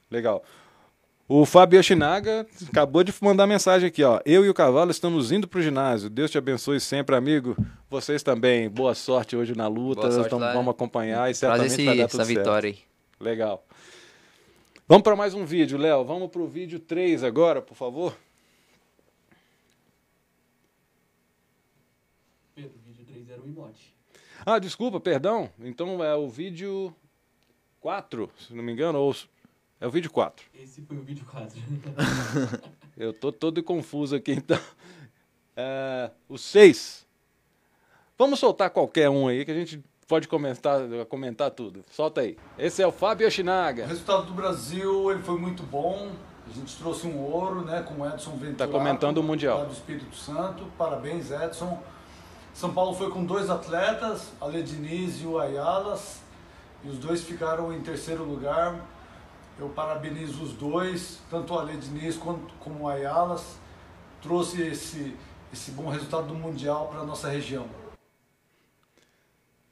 Legal. 0.09 0.43
O 1.30 1.45
Fábio 1.45 1.78
Yoshinaga 1.78 2.47
acabou 2.69 3.03
de 3.03 3.13
mandar 3.19 3.45
mensagem 3.45 3.89
aqui, 3.89 4.01
ó. 4.01 4.21
Eu 4.25 4.45
e 4.45 4.49
o 4.49 4.53
cavalo 4.53 4.91
estamos 4.91 5.30
indo 5.30 5.45
pro 5.45 5.61
ginásio. 5.61 6.09
Deus 6.09 6.32
te 6.32 6.38
abençoe 6.38 6.80
sempre, 6.80 7.17
amigo. 7.17 7.57
Vocês 7.89 8.23
também. 8.23 8.69
Boa 8.69 8.95
sorte 8.95 9.36
hoje 9.36 9.53
na 9.53 9.67
luta. 9.67 10.03
Boa 10.03 10.11
sorte 10.13 10.30
Vamos, 10.30 10.47
lá. 10.47 10.53
vamos 10.53 10.71
acompanhar 10.71 11.30
e 11.30 11.36
certamente 11.36 11.73
esse, 11.73 11.84
vai 11.84 11.97
dar 11.97 12.07
tudo 12.07 12.21
essa 12.21 12.32
certo. 12.32 12.39
vitória 12.39 12.69
aí. 12.69 12.80
Legal. 13.19 13.65
Vamos 14.88 15.03
para 15.03 15.17
mais 15.17 15.34
um 15.34 15.43
vídeo, 15.43 15.78
Léo. 15.78 16.05
Vamos 16.05 16.30
para 16.30 16.41
o 16.41 16.47
vídeo 16.47 16.80
3 16.80 17.25
agora, 17.25 17.61
por 17.61 17.75
favor. 17.75 18.17
Pedro, 22.55 22.71
vídeo 22.86 23.05
3 23.05 23.30
era 23.32 23.41
o 23.41 23.45
emote. 23.45 23.93
Ah, 24.45 24.59
desculpa, 24.59 24.97
perdão. 24.97 25.49
Então 25.59 26.01
é 26.01 26.15
o 26.15 26.30
vídeo 26.30 26.95
4, 27.82 28.32
se 28.39 28.53
não 28.55 28.63
me 28.63 28.71
engano. 28.71 28.97
Ou... 28.99 29.13
É 29.80 29.86
o 29.88 29.91
vídeo 29.91 30.09
4. 30.09 30.45
Esse 30.55 30.82
foi 30.82 30.97
o 30.97 31.01
vídeo 31.01 31.25
4. 31.30 31.59
Eu 32.97 33.13
tô 33.13 33.32
todo 33.32 33.61
confuso 33.61 34.15
aqui, 34.15 34.32
então. 34.34 34.59
É, 35.55 36.09
o 36.28 36.38
6. 36.38 37.05
Vamos 38.17 38.39
soltar 38.39 38.69
qualquer 38.71 39.09
um 39.09 39.28
aí 39.28 39.45
que 39.45 39.51
a 39.51 39.53
gente 39.53 39.84
pode 40.07 40.28
comentar, 40.28 40.82
comentar 41.07 41.51
tudo. 41.51 41.84
Solta 41.91 42.21
aí. 42.21 42.38
Esse 42.57 42.82
é 42.82 42.88
o 42.88 42.91
Fábio 42.91 43.25
O 43.25 43.28
Yoshinaga. 43.28 43.86
resultado 43.86 44.25
do 44.25 44.34
Brasil 44.34 45.11
ele 45.11 45.21
foi 45.21 45.38
muito 45.38 45.61
bom. 45.63 46.11
A 46.49 46.53
gente 46.53 46.75
trouxe 46.78 47.05
um 47.05 47.19
ouro, 47.19 47.61
né, 47.63 47.84
com 47.84 48.01
o 48.01 48.07
Edson 48.07 48.32
Ventura. 48.32 48.55
Tá 48.55 48.67
comentando 48.67 49.17
o 49.17 49.23
Mundial. 49.23 49.65
do 49.65 49.73
Espírito 49.73 50.15
Santo. 50.15 50.65
Parabéns, 50.78 51.30
Edson. 51.30 51.82
São 52.53 52.73
Paulo 52.73 52.95
foi 52.95 53.11
com 53.11 53.23
dois 53.23 53.49
atletas, 53.49 54.32
Ale 54.41 54.63
Diniz 54.63 55.21
e 55.21 55.25
o 55.28 55.38
Ayalas, 55.38 56.21
e 56.84 56.89
os 56.89 56.97
dois 56.97 57.21
ficaram 57.23 57.71
em 57.71 57.82
terceiro 57.82 58.23
lugar. 58.23 58.80
Eu 59.60 59.70
parabenizo 59.70 60.43
os 60.43 60.53
dois, 60.53 61.20
tanto 61.30 61.53
o 61.53 61.60
Ale 61.60 61.76
Diniz 61.78 62.16
quanto 62.16 62.53
como 62.55 62.84
o 62.84 62.88
Ayalas. 62.88 63.58
Trouxe 64.22 64.62
esse, 64.62 65.16
esse 65.51 65.72
bom 65.72 65.89
resultado 65.89 66.28
do 66.28 66.36
Mundial 66.36 66.88
para 66.89 67.01
a 67.01 67.03
nossa 67.03 67.28
região. 67.30 67.68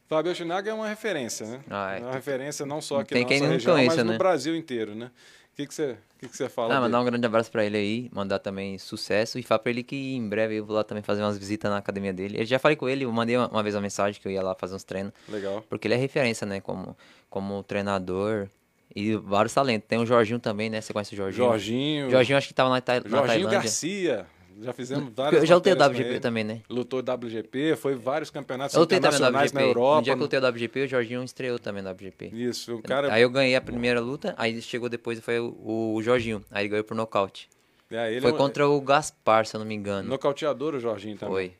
Fábio 0.07 0.31
Yoshinaga 0.31 0.69
é 0.71 0.73
uma 0.73 0.87
referência, 0.87 1.47
né? 1.47 1.61
Ah, 1.69 1.95
é. 1.95 1.99
é 1.99 2.03
uma 2.03 2.13
referência 2.13 2.65
não 2.65 2.79
só 2.81 2.99
aqui 2.99 3.13
Tem 3.13 3.23
na 3.23 3.27
quem 3.27 3.39
nossa 3.39 3.51
região, 3.53 3.75
conheça, 3.75 3.95
mas 3.97 4.05
né? 4.05 4.11
no 4.13 4.17
Brasil 4.17 4.55
inteiro, 4.55 4.95
né? 4.95 5.11
O 5.51 5.55
que, 5.55 5.65
que, 5.67 5.73
você, 5.73 5.91
o 5.91 6.19
que, 6.19 6.27
que 6.27 6.35
você 6.37 6.49
fala 6.49 6.75
Ah, 6.75 6.81
mandar 6.81 6.99
um 7.01 7.05
grande 7.05 7.25
abraço 7.25 7.49
pra 7.49 7.63
ele 7.63 7.77
aí, 7.77 8.09
mandar 8.13 8.39
também 8.39 8.77
sucesso 8.77 9.39
e 9.39 9.43
falar 9.43 9.59
pra 9.59 9.71
ele 9.71 9.83
que 9.83 10.15
em 10.15 10.27
breve 10.27 10.55
eu 10.55 10.65
vou 10.65 10.75
lá 10.75 10.83
também 10.83 11.01
fazer 11.01 11.21
umas 11.23 11.37
visitas 11.37 11.71
na 11.71 11.77
academia 11.77 12.11
dele. 12.13 12.41
Eu 12.41 12.45
já 12.45 12.59
falei 12.59 12.75
com 12.75 12.89
ele, 12.89 13.05
eu 13.05 13.11
mandei 13.11 13.37
uma, 13.37 13.47
uma 13.47 13.63
vez 13.63 13.73
uma 13.73 13.81
mensagem 13.81 14.21
que 14.21 14.27
eu 14.27 14.31
ia 14.31 14.43
lá 14.43 14.53
fazer 14.53 14.75
uns 14.75 14.83
treinos, 14.83 15.13
Legal. 15.29 15.63
porque 15.69 15.87
ele 15.87 15.93
é 15.95 15.97
referência, 15.97 16.45
né, 16.45 16.59
como, 16.59 16.95
como 17.29 17.63
treinador 17.63 18.49
e 18.95 19.15
vários 19.15 19.53
talentos. 19.53 19.87
Tem 19.87 19.99
o 19.99 20.05
Jorginho 20.05 20.39
também, 20.39 20.69
né, 20.69 20.79
você 20.81 20.93
conhece 20.93 21.13
o 21.13 21.17
Jorginho? 21.17 21.45
Jorginho. 21.45 22.09
Jorginho 22.09 22.37
acho 22.37 22.47
que 22.47 22.53
tava 22.53 22.69
na, 22.69 22.75
na 22.75 22.93
Jorginho 23.09 23.27
Tailândia. 23.27 23.59
Garcia. 23.59 24.25
Já 24.61 24.71
fizemos 24.71 25.11
várias 25.13 25.41
Eu 25.41 25.45
já 25.45 25.55
lutei 25.55 25.73
WGP 25.73 26.19
também, 26.21 26.45
né? 26.45 26.61
Lutou 26.69 27.01
WGP, 27.01 27.75
foi 27.75 27.93
vários 27.93 28.29
campeonatos 28.29 28.73
Eu 28.73 28.79
lutei 28.81 28.99
também 29.01 29.09
internacionais 29.17 29.51
WGP. 29.51 29.61
na 29.61 29.69
Europa. 29.69 29.95
No 29.97 30.01
dia 30.03 30.13
que 30.13 30.19
eu 30.19 30.23
lutei 30.23 30.39
o 30.39 30.47
WGP, 30.47 30.79
o 30.83 30.87
Jorginho 30.87 31.23
estreou 31.25 31.59
também 31.59 31.83
no 31.83 31.91
WGP. 31.91 32.27
Isso, 32.33 32.75
o 32.75 32.81
cara... 32.81 33.11
Aí 33.13 33.21
eu 33.21 33.29
ganhei 33.29 33.53
a 33.53 33.59
primeira 33.59 33.99
luta, 33.99 34.33
aí 34.37 34.61
chegou 34.61 34.87
depois 34.87 35.19
foi 35.19 35.39
o, 35.41 35.93
o 35.95 36.01
Jorginho, 36.01 36.41
aí 36.49 36.61
ele 36.63 36.69
ganhou 36.69 36.85
por 36.85 36.95
nocaute. 36.95 37.49
é, 37.91 38.21
Foi 38.21 38.31
é 38.31 38.33
um- 38.33 38.37
contra 38.37 38.65
o 38.65 38.79
Gaspar, 38.79 39.45
se 39.45 39.57
eu 39.57 39.59
não 39.59 39.67
me 39.67 39.75
engano. 39.75 40.07
Nocauteador 40.07 40.73
o 40.73 40.79
Jorginho 40.79 41.17
também. 41.17 41.33
Foi. 41.33 41.53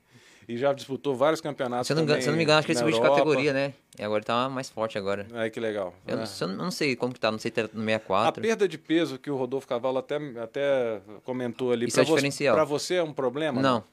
E 0.48 0.58
já 0.58 0.74
disputou 0.74 1.16
vários 1.16 1.42
campeonatos 1.42 1.88
Se 1.88 1.94
eu 1.94 1.96
não, 1.96 2.02
me 2.04 2.06
engano- 2.06 2.16
também 2.16 2.22
se 2.24 2.28
eu 2.30 2.32
não 2.32 2.38
me 2.38 2.44
engano, 2.44 2.60
acho 2.60 2.66
que 2.68 2.72
ele 2.74 2.80
subiu 2.80 2.96
de 2.96 3.02
categoria, 3.02 3.52
né? 3.54 3.74
E 3.98 4.04
agora 4.04 4.24
tá 4.24 4.48
mais 4.50 4.70
forte 4.70 4.98
agora. 4.98 5.26
Ai, 5.34 5.50
que 5.50 5.60
legal. 5.60 5.94
Eu, 6.08 6.14
É. 6.16 6.20
não, 6.20 6.26
se 6.26 6.44
eu 6.44 6.48
não- 6.48 6.56
eu 6.56 6.64
não 6.66 6.72
sei 6.72 6.96
como 6.96 7.14
que 7.14 7.20
tá, 7.20 7.32
não 7.32 7.40
sei 7.40 7.50
se 7.50 7.56
tá 7.56 7.70
no 7.74 7.82
A 7.82 7.86
64. 7.86 8.42
perda 8.42 8.68
de 8.68 8.78
peso 8.78 9.18
que 9.18 9.30
o 9.32 9.36
Rodolfo 9.36 9.68
Cavalo 9.68 9.98
até, 9.98 10.18
até 10.42 11.00
comentou 11.24 11.72
ali. 11.72 11.88
Isso 11.88 12.00
é 12.00 12.04
você- 12.04 12.12
diferencial. 12.12 12.56
Pra 12.56 12.64
você 12.66 12.96
é 12.96 13.04
um 13.04 13.14
problema? 13.14 13.62
Não. 13.62 13.84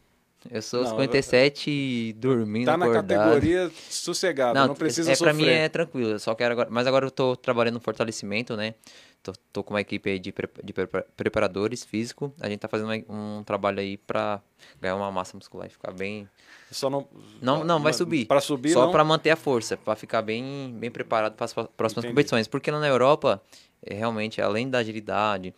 Eu 0.50 0.60
sou 0.60 0.82
Não, 0.82 0.90
57 0.90 1.70
e 1.70 2.12
dormindo, 2.14 2.66
Tá 2.66 2.76
na 2.76 2.86
acordado. 2.86 3.16
categoria 3.16 3.70
sossegado, 3.88 4.58
não, 4.58 4.74
precisa 4.74 5.12
é, 5.12 5.14
sofrer. 5.14 5.32
Pra 5.34 5.40
mim 5.40 5.48
é 5.48 5.68
tranquilo, 5.68 6.10
eu 6.10 6.18
só 6.18 6.34
quero 6.34 6.50
agora... 6.52 6.68
Mas 6.68 6.84
agora 6.88 7.06
eu 7.06 7.12
tô 7.12 7.36
trabalhando 7.36 7.74
no 7.74 7.80
fortalecimento, 7.80 8.56
né? 8.56 8.74
Tô, 9.22 9.32
tô 9.52 9.62
com 9.62 9.72
uma 9.74 9.80
equipe 9.80 10.10
aí 10.10 10.18
de, 10.18 10.34
de 10.64 10.72
prepara- 10.72 11.06
preparadores 11.16 11.84
físico. 11.84 12.34
A 12.40 12.48
gente 12.48 12.58
tá 12.58 12.68
fazendo 12.68 12.90
um, 13.08 13.42
trabalho 13.44 13.78
aí 13.78 13.96
pra 13.96 14.40
ganhar 14.80 14.96
uma 14.96 15.12
massa 15.12 15.36
muscular 15.36 15.66
e 15.68 15.70
ficar 15.70 15.92
bem... 15.92 16.28
Só 16.72 16.90
não, 16.90 17.06
Não, 17.40 17.62
não, 17.62 17.80
vai 17.80 17.92
subir. 17.92 18.26
Pra 18.26 18.40
subir, 18.40 18.70
Só 18.72 18.86
não? 18.86 18.90
pra 18.90 19.04
manter 19.04 19.30
a 19.30 19.36
força, 19.36 19.76
pra 19.76 19.94
ficar 19.94 20.22
bem, 20.22 20.74
bem 20.76 20.90
preparado 20.90 21.34
para 21.34 21.44
as 21.44 21.52
próximas 21.52 21.92
Entendi. 21.98 22.08
competições. 22.08 22.48
Porque 22.48 22.70
lá 22.70 22.80
na 22.80 22.88
Europa, 22.88 23.40
é, 23.84 23.94
realmente, 23.94 24.40
além 24.40 24.68
da 24.68 24.78
agilidade, 24.78 25.54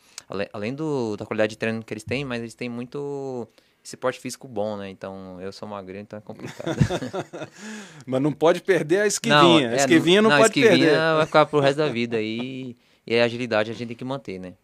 além 0.52 0.74
do, 0.74 1.16
da 1.16 1.24
qualidade 1.24 1.50
de 1.50 1.58
treino 1.58 1.82
que 1.82 1.94
eles 1.94 2.04
têm, 2.04 2.24
mas 2.24 2.40
eles 2.40 2.54
têm 2.54 2.68
muito 2.68 3.48
esse 3.82 3.96
porte 3.96 4.18
físico 4.18 4.48
bom, 4.48 4.76
né? 4.76 4.88
Então, 4.90 5.38
eu 5.40 5.52
sou 5.52 5.68
magrinho, 5.68 6.00
então 6.02 6.18
é 6.18 6.22
complicado. 6.22 6.74
Mas 8.06 8.22
não 8.22 8.32
pode 8.32 8.62
perder 8.62 9.00
a 9.02 9.06
esquivinha. 9.06 9.68
a 9.68 9.72
é, 9.72 9.76
esquivinha 9.76 10.22
não, 10.22 10.30
pode 10.30 10.44
esquivinha 10.46 10.78
perder. 10.78 11.16
vai 11.16 11.26
ficar 11.26 11.46
pro 11.46 11.60
resto 11.60 11.76
da 11.78 11.88
vida 11.88 12.16
aí. 12.16 12.76
E 13.06 13.18
a 13.18 13.24
agilidade 13.24 13.70
a 13.70 13.74
gente 13.74 13.88
tem 13.88 13.96
que 13.96 14.04
manter, 14.04 14.38
né? 14.38 14.54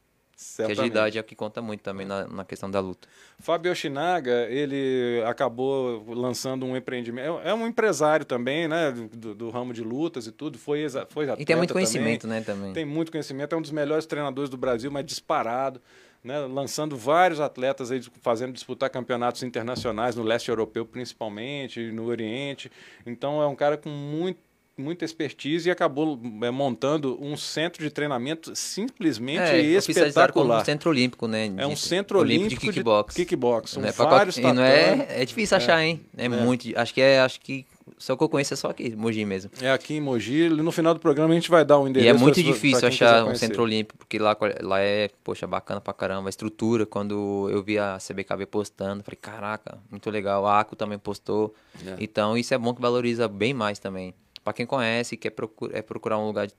Porque 0.40 0.62
a 0.62 0.66
Certamente. 0.66 0.80
agilidade 0.80 1.18
é 1.18 1.20
o 1.20 1.24
que 1.24 1.34
conta 1.36 1.60
muito 1.60 1.82
também 1.82 2.06
na, 2.06 2.26
na 2.26 2.44
questão 2.46 2.70
da 2.70 2.80
luta. 2.80 3.06
Fábio 3.40 3.70
Yoshinaga, 3.70 4.46
ele 4.48 5.22
acabou 5.26 6.02
lançando 6.08 6.64
um 6.64 6.74
empreendimento. 6.74 7.40
É 7.44 7.52
um 7.52 7.66
empresário 7.66 8.24
também, 8.24 8.66
né? 8.66 8.90
Do, 8.90 9.34
do 9.34 9.50
ramo 9.50 9.74
de 9.74 9.82
lutas 9.82 10.26
e 10.26 10.32
tudo. 10.32 10.56
Foi, 10.58 10.86
foi 11.10 11.26
E 11.38 11.44
tem 11.44 11.56
muito 11.56 11.74
conhecimento, 11.74 12.22
também. 12.22 12.38
né, 12.38 12.44
também. 12.44 12.72
Tem 12.72 12.86
muito 12.86 13.12
conhecimento. 13.12 13.54
É 13.54 13.58
um 13.58 13.60
dos 13.60 13.70
melhores 13.70 14.06
treinadores 14.06 14.48
do 14.48 14.56
Brasil, 14.56 14.90
mas 14.90 15.04
disparado. 15.04 15.78
Né? 16.24 16.38
Lançando 16.38 16.96
vários 16.96 17.38
atletas 17.38 17.90
aí, 17.90 18.00
fazendo 18.22 18.52
disputar 18.52 18.88
campeonatos 18.88 19.42
internacionais 19.42 20.16
no 20.16 20.22
leste 20.22 20.48
europeu, 20.48 20.86
principalmente, 20.86 21.92
no 21.92 22.06
Oriente. 22.06 22.72
Então 23.04 23.42
é 23.42 23.46
um 23.46 23.54
cara 23.56 23.76
com 23.76 23.90
muito 23.90 24.38
muita 24.76 25.04
expertise 25.04 25.68
e 25.68 25.70
acabou 25.72 26.18
é, 26.42 26.50
montando 26.50 27.18
um 27.20 27.36
centro 27.36 27.82
de 27.82 27.90
treinamento 27.90 28.54
simplesmente 28.56 29.40
É, 29.40 29.60
espetacular. 29.60 30.62
um 30.62 30.64
centro 30.64 30.90
olímpico, 30.90 31.26
né? 31.26 31.52
É 31.56 31.66
um 31.66 31.74
de- 31.74 31.80
centro 31.80 32.18
olímpico 32.18 32.48
de 32.48 32.56
kickbox. 32.72 33.14
De 33.14 33.24
kickbox. 33.24 33.70
São 33.72 33.82
Não 33.82 33.88
é 33.88 33.92
pra 33.92 34.04
vários 34.06 34.36
qualquer- 34.36 34.50
e 34.50 34.54
não 34.54 34.62
é, 34.62 35.06
é 35.22 35.24
difícil 35.24 35.56
achar, 35.56 35.82
hein? 35.82 36.00
É, 36.16 36.28
muito. 36.28 36.66
Acho 36.78 36.94
que 36.94 37.00
é. 37.00 37.20
Acho 37.20 37.40
que 37.40 37.66
só 37.98 38.16
que 38.16 38.22
eu 38.22 38.28
conheço 38.28 38.54
é 38.54 38.56
só 38.56 38.70
aqui, 38.70 38.94
Mogi 38.96 39.24
mesmo. 39.26 39.50
É 39.60 39.70
aqui 39.70 39.94
em 39.94 40.00
Mogi. 40.00 40.48
No 40.48 40.72
final 40.72 40.94
do 40.94 41.00
programa 41.00 41.32
a 41.32 41.34
gente 41.34 41.50
vai 41.50 41.64
dar 41.64 41.78
um 41.78 41.86
E 41.86 41.90
endereço. 41.90 42.16
é 42.16 42.18
muito 42.18 42.34
pra- 42.36 42.44
pra 42.44 42.52
difícil 42.52 42.80
quem 42.80 42.88
achar 42.88 43.24
um 43.26 43.34
centro 43.34 43.62
olímpico, 43.62 43.98
porque 43.98 44.18
lá, 44.18 44.34
lá 44.62 44.80
é, 44.80 45.10
poxa, 45.22 45.46
bacana 45.46 45.80
pra 45.80 45.92
caramba. 45.92 46.28
A 46.28 46.30
estrutura, 46.30 46.86
quando 46.86 47.48
eu 47.50 47.62
vi 47.62 47.78
a 47.78 47.98
CBKB 47.98 48.46
postando, 48.46 49.02
falei, 49.04 49.18
caraca, 49.20 49.76
muito 49.90 50.08
legal. 50.08 50.46
A 50.46 50.60
ACO 50.60 50.74
também 50.74 50.98
postou. 50.98 51.54
É. 51.86 51.96
Então 52.00 52.38
isso 52.38 52.54
é 52.54 52.58
bom 52.58 52.72
que 52.72 52.80
valoriza 52.80 53.28
bem 53.28 53.52
mais 53.52 53.78
também. 53.78 54.14
Pra 54.42 54.52
quem 54.52 54.66
conhece 54.66 55.16
quer 55.16 55.30
procurar, 55.30 55.76
é 55.76 55.82
procurar 55.82 56.18
um 56.18 56.26
lugar 56.26 56.46
de, 56.46 56.54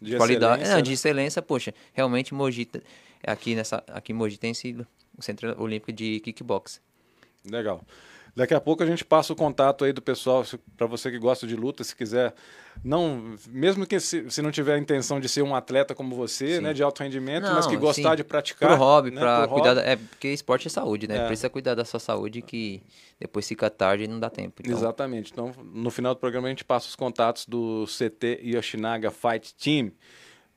De 0.00 0.16
qualidade, 0.16 0.62
excelência, 0.62 0.74
não, 0.74 0.82
de 0.82 0.90
né? 0.90 0.94
excelência, 0.94 1.42
poxa, 1.42 1.74
realmente 1.92 2.32
Mogi, 2.34 2.68
aqui, 3.26 3.54
nessa, 3.54 3.82
aqui 3.88 4.12
Mogi 4.12 4.38
tem 4.38 4.54
sido 4.54 4.86
o 5.16 5.22
Centro 5.22 5.60
Olímpico 5.60 5.92
de 5.92 6.20
Kickbox. 6.20 6.80
Legal. 7.44 7.84
Daqui 8.36 8.52
a 8.52 8.60
pouco 8.60 8.82
a 8.82 8.86
gente 8.86 9.04
passa 9.04 9.32
o 9.32 9.36
contato 9.36 9.84
aí 9.84 9.92
do 9.92 10.02
pessoal, 10.02 10.44
para 10.76 10.88
você 10.88 11.08
que 11.08 11.18
gosta 11.18 11.46
de 11.46 11.54
luta, 11.54 11.84
se 11.84 11.94
quiser, 11.94 12.34
não, 12.82 13.36
mesmo 13.48 13.86
que 13.86 14.00
se, 14.00 14.28
se 14.28 14.42
não 14.42 14.50
tiver 14.50 14.74
a 14.74 14.78
intenção 14.78 15.20
de 15.20 15.28
ser 15.28 15.42
um 15.42 15.54
atleta 15.54 15.94
como 15.94 16.16
você, 16.16 16.56
Sim. 16.56 16.60
né, 16.62 16.72
de 16.72 16.82
alto 16.82 17.00
rendimento, 17.00 17.44
mas 17.44 17.64
Não, 17.66 17.70
que 17.70 17.76
gostar 17.76 18.10
sim. 18.10 18.16
de 18.16 18.24
praticar, 18.24 18.70
Pro 18.70 18.76
hobby, 18.78 19.12
né, 19.12 19.20
pra 19.20 19.46
pro 19.46 19.54
cuidar. 19.54 19.68
hobby. 19.74 19.82
Da, 19.84 19.88
é, 19.88 19.96
porque 19.96 20.28
esporte 20.32 20.66
é 20.66 20.70
saúde, 20.70 21.06
né? 21.06 21.18
É. 21.18 21.26
Precisa 21.28 21.48
cuidar 21.48 21.76
da 21.76 21.84
sua 21.84 22.00
saúde 22.00 22.42
que 22.42 22.82
depois 23.20 23.46
fica 23.46 23.70
tarde 23.70 24.04
e 24.04 24.08
não 24.08 24.18
dá 24.18 24.28
tempo. 24.28 24.62
Então, 24.64 24.76
Exatamente. 24.76 25.30
Então, 25.30 25.52
no 25.72 25.90
final 25.90 26.12
do 26.12 26.18
programa 26.18 26.48
a 26.48 26.50
gente 26.50 26.64
passa 26.64 26.88
os 26.88 26.96
contatos 26.96 27.46
do 27.46 27.84
CT 27.86 28.40
Yoshinaga 28.42 29.12
Fight 29.12 29.54
Team. 29.54 29.92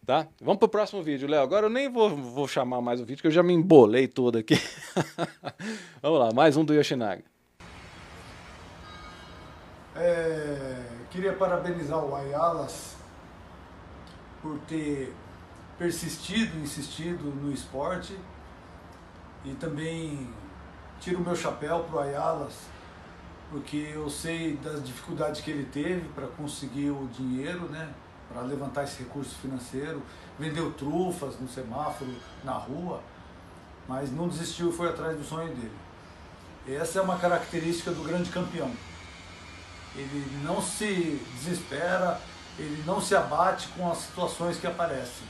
Tá? 0.03 0.25
Vamos 0.41 0.57
pro 0.57 0.69
próximo 0.69 1.03
vídeo, 1.03 1.28
Léo. 1.28 1.41
Agora 1.41 1.65
eu 1.65 1.69
nem 1.69 1.89
vou, 1.91 2.09
vou 2.09 2.47
chamar 2.47 2.82
mais 2.82 3.01
o 3.01 3.05
vídeo, 3.05 3.21
que 3.21 3.28
eu 3.28 3.32
já 3.32 3.43
me 3.43 3.53
embolei 3.53 4.07
todo 4.07 4.38
aqui. 4.38 4.55
Vamos 6.01 6.19
lá, 6.19 6.32
mais 6.34 6.55
um 6.57 6.63
do 6.63 6.73
Yoshinaga. 6.73 7.23
É, 10.00 10.84
queria 11.10 11.34
parabenizar 11.34 11.98
o 11.98 12.16
Ayalas 12.16 12.95
por 14.41 14.60
ter 14.68 15.12
persistido, 15.78 16.56
insistido 16.60 17.24
no 17.24 17.52
esporte 17.52 18.16
e 19.43 19.54
também 19.56 20.30
tiro 21.00 21.18
o 21.18 21.22
meu 21.22 21.36
chapéu 21.36 21.84
pro 21.86 22.00
Ayalas 22.00 22.54
porque 23.50 23.91
eu 23.93 24.10
sei 24.10 24.58
das 24.58 24.84
dificuldades 24.84 25.41
que 25.41 25.50
ele 25.50 25.66
teve 25.66 26.08
para 26.10 26.28
conseguir 26.28 26.91
o 26.91 27.08
dinheiro, 27.08 27.62
né, 27.70 27.89
para 28.32 28.41
levantar 28.41 28.84
esse 28.84 29.00
recurso 29.00 29.36
financeiro, 29.36 30.04
vendeu 30.38 30.72
trufas 30.74 31.39
no 31.39 31.48
semáforo, 31.48 32.14
na 32.43 32.54
rua, 32.54 33.02
mas 33.88 34.12
não 34.12 34.28
desistiu 34.28 34.70
e 34.70 34.74
foi 34.74 34.89
atrás 34.89 35.18
do 35.18 35.24
sonho 35.24 35.48
dele. 35.56 35.72
Essa 36.68 37.00
é 37.00 37.02
uma 37.02 37.18
característica 37.18 37.91
do 37.91 38.04
grande 38.04 38.30
campeão 38.30 38.70
ele 39.98 40.43
não 40.43 40.62
se 40.62 41.20
desespera, 41.34 42.20
ele 42.58 42.84
não 42.86 43.02
se 43.02 43.16
abate 43.16 43.68
com 43.70 43.91
as 43.91 43.98
situações 44.00 44.58
que 44.58 44.68
aparecem. 44.68 45.28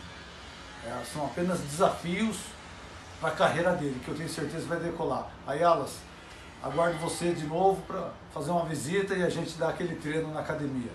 É, 0.86 1.04
são 1.12 1.26
apenas 1.26 1.60
desafios 1.60 2.38
para 3.20 3.30
a 3.30 3.36
carreira 3.36 3.74
dele, 3.74 4.00
que 4.04 4.10
eu 4.10 4.16
tenho 4.16 4.30
certeza 4.30 4.66
vai 4.68 4.80
decolar. 4.80 5.28
Ayalas, 5.46 5.96
aguardo 6.62 6.98
você 7.00 7.34
de 7.34 7.46
novo 7.46 7.82
para 7.84 8.12
fazer 8.34 8.52
uma 8.52 8.66
visita 8.66 9.16
e 9.16 9.24
a 9.24 9.30
gente 9.30 9.58
dar 9.58 9.70
aquele 9.70 9.96
treino 9.96 10.32
na 10.34 10.42
academia. 10.42 10.92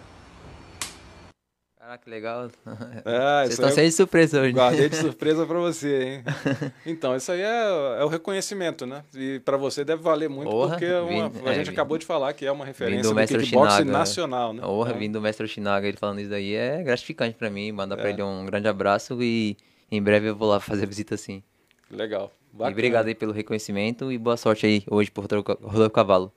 Caraca, 1.93 2.05
que 2.05 2.11
legal. 2.11 2.49
É, 3.05 3.41
Vocês 3.43 3.51
estão 3.55 3.69
eu 3.69 3.75
cheios 3.75 3.91
de 3.91 3.97
surpresa 3.97 4.41
hoje. 4.41 4.53
Guardei 4.53 4.89
de 4.89 4.97
surpresa 4.97 5.47
pra 5.47 5.59
você, 5.59 6.03
hein? 6.05 6.25
Então, 6.87 7.15
isso 7.17 7.31
aí 7.33 7.41
é, 7.41 7.99
é 8.01 8.05
o 8.05 8.09
reconhecimento, 8.09 8.87
né? 8.87 9.03
E 9.15 9.41
pra 9.41 9.57
você 9.57 9.85
deve 9.85 10.03
valer 10.03 10.29
muito, 10.29 10.51
Porra, 10.51 10.71
porque 10.71 10.85
é 10.87 11.01
uma- 11.01 11.29
vim- 11.29 11.41
a 11.47 11.51
é, 11.51 11.55
gente 11.55 11.67
vim- 11.67 11.73
acabou 11.73 11.99
de 11.99 12.07
falar 12.07 12.33
que 12.33 12.47
é 12.47 12.53
uma 12.53 12.65
referência 12.65 13.03
do 13.03 13.09
do, 13.11 13.15
mestre 13.15 13.39
kickboxing 13.43 13.79
Shinaga. 13.79 13.99
nacional, 13.99 14.53
né? 14.53 14.65
Honra, 14.65 14.93
É. 14.93 14.95
vindo 14.99 15.13
do 15.15 15.21
mestre 15.21 15.45
Oshinaga, 15.45 15.87
ele 15.87 15.97
falando 15.97 16.21
isso 16.21 16.31
daí 16.31 16.55
é 16.55 16.83
gratificante 16.83 17.37
pra 17.37 17.51
mim. 17.51 17.71
Mandar 17.73 17.97
pra 17.97 18.09
É. 18.09 18.13
ele 18.13 18.23
um 18.23 18.45
grande 18.47 18.69
abraço 18.69 19.23
e 19.23 19.57
em 19.91 20.03
breve 20.03 20.29
eu 20.29 20.37
vou 20.37 20.49
lá 20.49 20.61
fazer 20.61 20.85
a 20.85 20.87
visita 20.87 21.17
sim. 21.17 21.43
Legal. 21.91 22.33
E 22.53 22.57
Bacana. 22.57 22.73
obrigado 22.73 23.07
aí 23.09 23.15
pelo 23.15 23.33
reconhecimento 23.33 24.11
e 24.13 24.19
boa 24.19 24.37
sorte 24.37 24.67
aí 24.67 24.83
hoje 24.91 25.11
por 25.11 25.25
Rodolfo 25.25 25.91
Cavalo. 25.91 26.33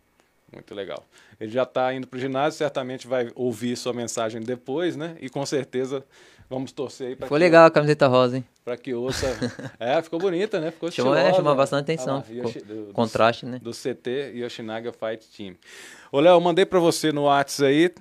Muito 0.55 0.73
legal. 0.73 1.03
Ele 1.39 1.51
já 1.51 1.63
está 1.63 1.93
indo 1.93 2.07
para 2.07 2.17
o 2.17 2.19
ginásio, 2.19 2.57
certamente 2.57 3.05
vai 3.07 3.29
ouvir 3.35 3.75
sua 3.75 3.93
mensagem 3.93 4.41
depois, 4.41 4.95
né? 4.95 5.15
E 5.21 5.29
com 5.29 5.45
certeza 5.45 6.03
vamos 6.49 6.71
torcer 6.71 7.07
aí 7.09 7.15
para 7.15 7.27
Foi 7.27 7.37
que, 7.39 7.43
legal 7.43 7.65
a 7.65 7.71
camiseta 7.71 8.07
rosa, 8.07 8.37
hein? 8.37 8.45
pra 8.63 8.77
que 8.77 8.93
ouça. 8.93 9.27
é, 9.79 10.01
ficou 10.01 10.17
bonita, 10.19 10.59
né? 10.59 10.71
Ficou 10.71 10.89
Chamou, 10.91 11.13
é, 11.13 11.17
estilosa. 11.19 11.37
chamou 11.43 11.55
bastante 11.55 11.81
atenção. 11.83 12.23
ficou 12.23 12.43
Yoshi- 12.45 12.59
do- 12.61 12.85
do- 12.87 12.93
contraste, 12.93 13.45
né? 13.45 13.59
do 13.61 13.71
CT 13.71 14.31
Yoshinaga 14.35 14.91
Fight 14.93 15.27
Team. 15.35 15.55
Ô, 16.11 16.19
Léo, 16.19 16.39
mandei 16.39 16.65
pra 16.65 16.79
você 16.79 17.11
no 17.11 17.25
Whats 17.25 17.61
aí. 17.61 17.91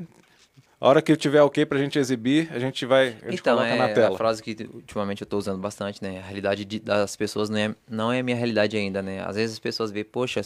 A 0.85 0.89
hora 0.89 1.01
que 1.01 1.11
eu 1.11 1.17
tiver 1.17 1.41
ok 1.41 1.65
pra 1.65 1.79
gente 1.79 1.99
exibir, 1.99 2.47
a 2.53 2.59
gente 2.59 2.85
vai. 2.85 3.17
A 3.23 3.31
gente 3.31 3.41
Então, 3.41 3.59
é 3.65 3.75
na 3.75 3.87
a 3.87 3.95
tela. 3.95 4.19
frase 4.19 4.43
que 4.43 4.55
ultimamente 4.71 5.23
eu 5.23 5.27
tô 5.27 5.39
usando 5.39 5.59
bastante, 5.59 6.03
né? 6.03 6.19
A 6.19 6.23
realidade 6.23 6.63
de- 6.63 6.79
das 6.79 7.17
pessoas 7.17 7.49
não 7.49 7.57
é, 7.57 7.75
não 7.89 8.13
é 8.13 8.21
a 8.21 8.23
minha 8.23 8.37
realidade 8.37 8.77
ainda, 8.77 9.01
né? 9.01 9.25
Às 9.25 9.35
vezes 9.37 9.55
as 9.55 9.59
pessoas 9.59 9.91
veem, 9.91 10.05
poxa, 10.05 10.43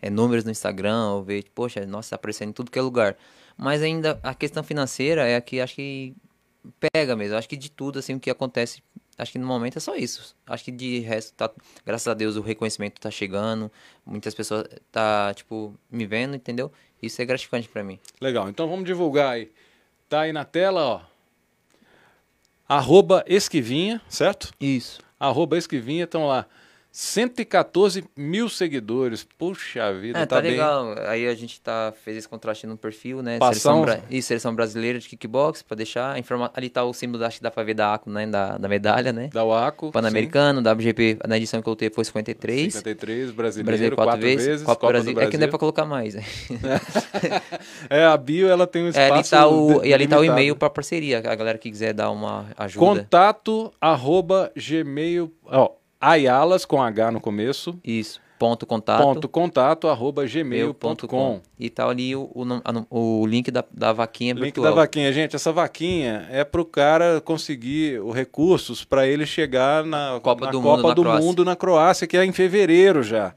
é 0.00 0.08
números 0.08 0.42
no 0.42 0.50
Instagram, 0.50 1.10
ou 1.10 1.22
vê, 1.22 1.44
poxa, 1.54 1.84
nossa, 1.84 2.08
tá 2.08 2.16
aparecendo 2.16 2.48
em 2.48 2.52
tudo 2.52 2.70
que 2.70 2.78
é 2.78 2.82
lugar. 2.82 3.14
Mas 3.58 3.82
ainda 3.82 4.18
a 4.22 4.32
questão 4.34 4.62
financeira 4.62 5.26
é 5.28 5.36
a 5.36 5.40
que 5.42 5.60
acho 5.60 5.74
que 5.74 6.14
pega 6.90 7.14
mesmo. 7.14 7.36
Acho 7.36 7.46
que 7.46 7.54
de 7.56 7.70
tudo, 7.70 7.98
assim, 7.98 8.14
o 8.14 8.20
que 8.20 8.30
acontece, 8.30 8.82
acho 9.18 9.32
que 9.32 9.38
no 9.38 9.46
momento 9.46 9.76
é 9.76 9.80
só 9.80 9.94
isso. 9.96 10.34
Acho 10.46 10.64
que 10.64 10.70
de 10.72 11.00
resto, 11.00 11.34
tá, 11.34 11.50
graças 11.84 12.08
a 12.08 12.14
Deus, 12.14 12.36
o 12.36 12.40
reconhecimento 12.40 12.98
tá 12.98 13.10
chegando, 13.10 13.70
muitas 14.06 14.34
pessoas 14.34 14.66
tá, 14.90 15.34
tipo, 15.34 15.74
me 15.90 16.06
vendo, 16.06 16.34
entendeu? 16.34 16.72
Isso 17.02 17.20
é 17.20 17.24
gratificante 17.26 17.68
pra 17.68 17.84
mim. 17.84 17.98
Legal, 18.18 18.48
então 18.48 18.66
vamos 18.66 18.86
divulgar 18.86 19.34
aí. 19.34 19.50
Tá 20.08 20.20
aí 20.22 20.32
na 20.32 20.44
tela, 20.44 20.82
ó. 20.82 21.00
Arroba 22.68 23.24
Esquivinha, 23.26 24.00
certo? 24.08 24.52
Isso. 24.60 25.00
Arroba 25.18 25.56
Esquivinha, 25.58 26.04
estão 26.04 26.26
lá. 26.26 26.46
114 26.96 28.04
mil 28.16 28.48
seguidores. 28.48 29.24
Puxa 29.36 29.92
vida, 29.92 30.16
É, 30.20 30.26
tá, 30.26 30.36
tá, 30.36 30.42
bem. 30.42 30.52
legal. 30.52 30.94
Aí 31.08 31.26
a 31.26 31.34
gente 31.34 31.60
tá, 31.60 31.92
fez 32.04 32.18
esse 32.18 32.28
contraste 32.28 32.68
no 32.68 32.76
perfil, 32.76 33.20
né? 33.20 33.36
Seleção, 33.42 33.82
bra... 33.82 33.98
Isso, 34.08 34.28
seleção 34.28 34.54
brasileira 34.54 35.00
de 35.00 35.08
kickbox, 35.08 35.60
pra 35.60 35.76
deixar. 35.76 36.16
Informa... 36.20 36.52
Ali 36.54 36.70
tá 36.70 36.84
o 36.84 36.92
símbolo, 36.94 37.24
acho 37.24 37.38
que 37.38 37.42
dá 37.42 37.50
pra 37.50 37.64
ver 37.64 37.74
da 37.74 37.94
ACO, 37.94 38.08
né? 38.08 38.28
Da, 38.28 38.56
da 38.58 38.68
medalha, 38.68 39.12
né? 39.12 39.28
Da 39.34 39.42
Waco. 39.44 39.90
Pan-Americano, 39.90 40.60
WGP, 40.60 41.18
na 41.26 41.36
edição 41.36 41.60
que 41.60 41.68
eu 41.68 41.74
tenho 41.74 41.92
foi 41.92 42.04
sim. 42.04 42.10
53. 42.12 42.74
53, 42.74 43.30
brasileiro, 43.32 43.66
Brasileiro 43.66 43.96
quatro, 43.96 44.12
quatro, 44.12 44.24
vezes, 44.24 44.62
Copa 44.62 44.80
Copa 44.80 44.92
Brasil. 44.92 45.14
do 45.14 45.20
É 45.20 45.26
que 45.26 45.36
não 45.36 45.46
é 45.46 45.48
Brasil. 45.48 45.50
pra 45.50 45.58
colocar 45.58 45.84
mais. 45.84 46.14
né? 46.14 46.22
É, 47.90 48.04
a 48.04 48.16
bio 48.16 48.48
ela 48.48 48.66
tem 48.68 48.84
um 48.84 48.88
É, 48.94 49.10
ali 49.10 49.20
espaço 49.20 49.30
tá 49.30 49.48
o, 49.48 49.84
e 49.84 49.92
ali 49.92 50.06
tá 50.06 50.18
o 50.18 50.24
e-mail 50.24 50.54
pra 50.54 50.70
parceria. 50.70 51.18
A 51.18 51.34
galera 51.34 51.58
que 51.58 51.68
quiser 51.70 51.92
dar 51.92 52.10
uma 52.12 52.46
ajuda. 52.56 52.86
Contato 52.86 53.72
arroba 53.80 54.52
gmail. 54.56 55.32
Ó, 55.46 55.70
Ayalas 56.10 56.64
com 56.64 56.82
H 56.82 57.10
no 57.10 57.20
começo. 57.20 57.78
Isso. 57.84 58.20
Ponto 58.38 58.66
contato. 58.66 59.02
Ponto 59.02 59.28
contato 59.28 59.88
arroba 59.88 60.26
gmail.com. 60.26 61.40
E 61.58 61.70
tá 61.70 61.88
ali 61.88 62.14
o, 62.16 62.30
o, 62.90 63.20
o 63.22 63.26
link 63.26 63.50
da, 63.50 63.64
da 63.72 63.92
vaquinha 63.92 64.34
Link 64.34 64.42
virtual. 64.44 64.66
da 64.66 64.72
vaquinha. 64.72 65.12
Gente, 65.12 65.36
essa 65.36 65.52
vaquinha 65.52 66.26
é 66.30 66.44
pro 66.44 66.64
cara 66.64 67.20
conseguir 67.20 68.00
os 68.00 68.14
recursos 68.14 68.84
para 68.84 69.06
ele 69.06 69.24
chegar 69.24 69.84
na 69.84 70.20
Copa 70.22 70.46
na 70.46 70.50
do 70.50 70.60
Copa 70.60 70.76
Mundo 70.76 70.88
na 70.88 70.94
do 70.94 71.02
Croácia. 71.02 71.26
Mundo 71.26 71.44
na 71.44 71.56
Croácia, 71.56 72.06
que 72.06 72.16
é 72.16 72.24
em 72.24 72.32
fevereiro 72.32 73.02
já. 73.02 73.34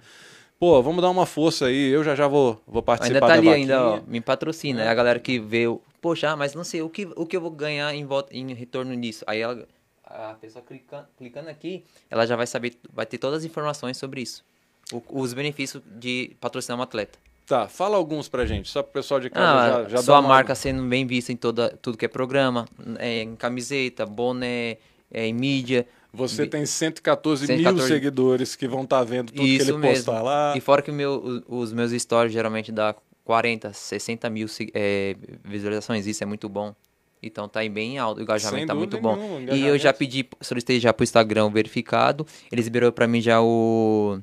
Pô, 0.59 0.81
vamos 0.81 1.01
dar 1.03 1.09
uma 1.11 1.27
força 1.27 1.67
aí. 1.67 1.89
Eu 1.89 2.03
já 2.03 2.15
já 2.15 2.27
vou, 2.27 2.59
vou 2.67 2.81
participar 2.81 3.15
Ainda 3.15 3.21
tá 3.21 3.27
da 3.27 3.33
ali, 3.33 3.47
vaquinha. 3.47 3.77
ainda, 3.77 3.87
ó, 3.87 3.99
me 4.07 4.19
patrocina. 4.19 4.81
É 4.83 4.89
a 4.89 4.93
galera 4.95 5.19
que 5.19 5.39
vê, 5.39 5.67
o, 5.67 5.79
poxa, 6.01 6.35
mas 6.35 6.55
não 6.55 6.63
sei, 6.63 6.81
o 6.81 6.89
que, 6.89 7.07
o 7.15 7.25
que 7.25 7.37
eu 7.37 7.41
vou 7.41 7.51
ganhar 7.51 7.93
em, 7.93 8.03
volta, 8.03 8.35
em 8.35 8.51
retorno 8.53 8.97
disso? 8.97 9.23
Aí 9.27 9.39
ela, 9.41 9.67
a 10.09 10.35
pessoa 10.39 10.63
clicando, 10.65 11.07
clicando 11.17 11.49
aqui, 11.49 11.83
ela 12.09 12.25
já 12.25 12.35
vai 12.35 12.47
saber, 12.47 12.77
vai 12.93 13.05
ter 13.05 13.17
todas 13.17 13.39
as 13.39 13.45
informações 13.45 13.97
sobre 13.97 14.21
isso. 14.21 14.43
O- 14.91 15.01
os 15.21 15.33
benefícios 15.33 15.83
de 15.85 16.35
patrocinar 16.39 16.77
um 16.79 16.81
atleta. 16.81 17.19
Tá, 17.45 17.67
fala 17.67 17.95
alguns 17.95 18.27
pra 18.27 18.45
gente, 18.45 18.69
só 18.69 18.83
pro 18.83 18.93
pessoal 18.93 19.19
de 19.19 19.29
casa 19.29 19.77
Ah, 19.79 19.83
já, 19.83 19.89
já 19.89 20.01
sua 20.03 20.19
uma- 20.19 20.27
marca 20.29 20.53
sendo 20.55 20.83
bem 20.83 21.05
vista 21.05 21.31
em 21.31 21.35
toda, 21.35 21.69
tudo 21.81 21.97
que 21.97 22.03
é 22.05 22.07
programa, 22.07 22.65
é, 22.99 23.21
em 23.21 23.35
camiseta, 23.35 24.05
boné, 24.05 24.77
é, 25.11 25.25
em 25.27 25.33
mídia. 25.33 25.87
Você 26.13 26.45
tem 26.47 26.65
114, 26.65 27.45
mil 27.47 27.57
114 27.57 27.87
seguidores 27.87 28.55
que 28.55 28.67
vão 28.67 28.83
estar 28.83 29.03
vendo 29.03 29.31
tudo 29.31 29.45
Isso 29.47 29.65
que 29.65 29.71
ele 29.71 29.77
mesmo. 29.77 29.95
postar 30.05 30.21
lá. 30.21 30.53
E 30.57 30.61
fora 30.61 30.81
que 30.81 30.91
meu, 30.91 31.43
os 31.47 31.71
meus 31.71 31.91
stories 31.91 32.33
geralmente 32.33 32.71
dá 32.71 32.95
40, 33.23 33.71
60 33.73 34.29
mil 34.29 34.47
é, 34.73 35.15
visualizações, 35.43 36.05
isso 36.07 36.23
é 36.23 36.25
muito 36.27 36.49
bom. 36.49 36.73
Então 37.21 37.47
tá 37.49 37.61
aí 37.61 37.69
bem 37.69 37.97
alto, 37.97 38.19
o 38.19 38.21
engajamento 38.21 38.59
Sem 38.59 38.67
tá 38.67 38.75
muito 38.75 38.91
dúvida 38.97 39.09
bom. 39.09 39.15
nenhuma, 39.39 39.55
E 39.55 39.65
eu 39.65 39.77
já 39.77 39.91
pedi, 39.93 40.27
solicitei 40.41 40.79
já 40.79 40.93
pro 40.93 41.03
Instagram 41.03 41.49
verificado, 41.49 42.25
eles 42.51 42.65
liberou 42.65 42.91
pra 42.91 43.07
mim 43.07 43.19
já 43.21 43.41
o 43.41 44.19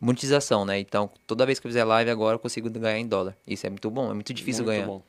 monetização, 0.00 0.64
né? 0.64 0.78
Então 0.78 1.10
toda 1.26 1.44
vez 1.44 1.58
que 1.58 1.66
eu 1.66 1.70
fizer 1.70 1.84
live 1.84 2.10
agora 2.10 2.36
eu 2.36 2.38
consigo 2.38 2.70
ganhar 2.70 2.98
em 2.98 3.06
dólar. 3.06 3.36
Isso 3.46 3.66
é 3.66 3.70
muito 3.70 3.90
bom, 3.90 4.10
é 4.10 4.14
muito 4.14 4.32
difícil 4.32 4.64
Muito 4.64 4.86
ganhar. 4.86 5.00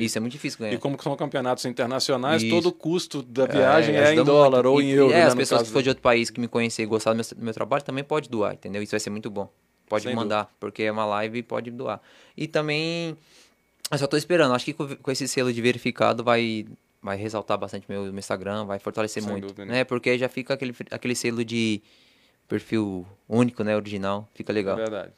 E, 0.00 0.04
Isso 0.04 0.18
é 0.18 0.20
muito 0.20 0.32
difícil 0.32 0.58
ganhar. 0.58 0.74
e 0.74 0.78
como 0.78 1.00
são 1.02 1.16
campeonatos 1.16 1.64
internacionais, 1.64 2.42
Isso. 2.42 2.54
todo 2.54 2.66
o 2.66 2.72
custo 2.72 3.22
da 3.22 3.46
viagem 3.46 3.94
é, 3.94 4.00
ajuda 4.00 4.20
em 4.20 4.24
dólar 4.24 4.64
muito. 4.64 4.70
ou 4.74 4.82
E- 4.82 4.84
em 4.84 4.90
euro. 4.90 5.12
É, 5.14 5.18
né, 5.20 5.24
as 5.26 5.34
pessoas 5.34 5.62
que 5.62 5.70
for 5.70 5.82
de 5.82 5.88
outro 5.88 6.02
país 6.02 6.28
que 6.28 6.40
me 6.40 6.48
conhecer 6.48 6.82
e 6.82 6.86
gostar 6.86 7.12
do 7.12 7.16
meu, 7.16 7.24
do 7.24 7.44
meu 7.44 7.54
trabalho 7.54 7.82
também 7.84 8.04
pode 8.04 8.28
doar, 8.28 8.52
entendeu? 8.54 8.82
Isso 8.82 8.90
vai 8.90 9.00
ser 9.00 9.10
muito 9.10 9.30
bom. 9.30 9.48
Pode 9.88 10.04
Sem 10.04 10.14
mandar, 10.14 10.50
porque 10.58 10.82
é 10.82 10.90
uma 10.92 11.04
live 11.04 11.38
e 11.38 11.42
pode 11.42 11.70
doar. 11.70 12.00
E 12.36 12.46
também, 12.46 13.16
eu 13.90 13.98
só 13.98 14.06
tô 14.06 14.16
esperando. 14.16 14.54
Acho 14.54 14.64
que 14.64 14.72
com, 14.72 14.96
com 14.96 15.10
esse 15.10 15.26
selo 15.28 15.52
de 15.52 15.60
verificado 15.62 16.22
vai, 16.24 16.66
vai 17.02 17.16
ressaltar 17.16 17.56
bastante 17.58 17.84
meu, 17.88 18.02
meu 18.04 18.18
Instagram, 18.18 18.64
vai 18.64 18.78
fortalecer 18.78 19.22
Sem 19.22 19.30
muito. 19.32 19.48
dúvida, 19.48 19.64
né? 19.64 19.84
Porque 19.84 20.10
aí 20.10 20.18
já 20.18 20.28
fica 20.28 20.54
aquele, 20.54 20.74
aquele 20.90 21.14
selo 21.14 21.44
de 21.44 21.82
perfil 22.48 23.06
único, 23.28 23.62
né? 23.64 23.74
Original. 23.76 24.28
Fica 24.34 24.52
legal. 24.52 24.74
É 24.78 24.82
verdade. 24.82 25.12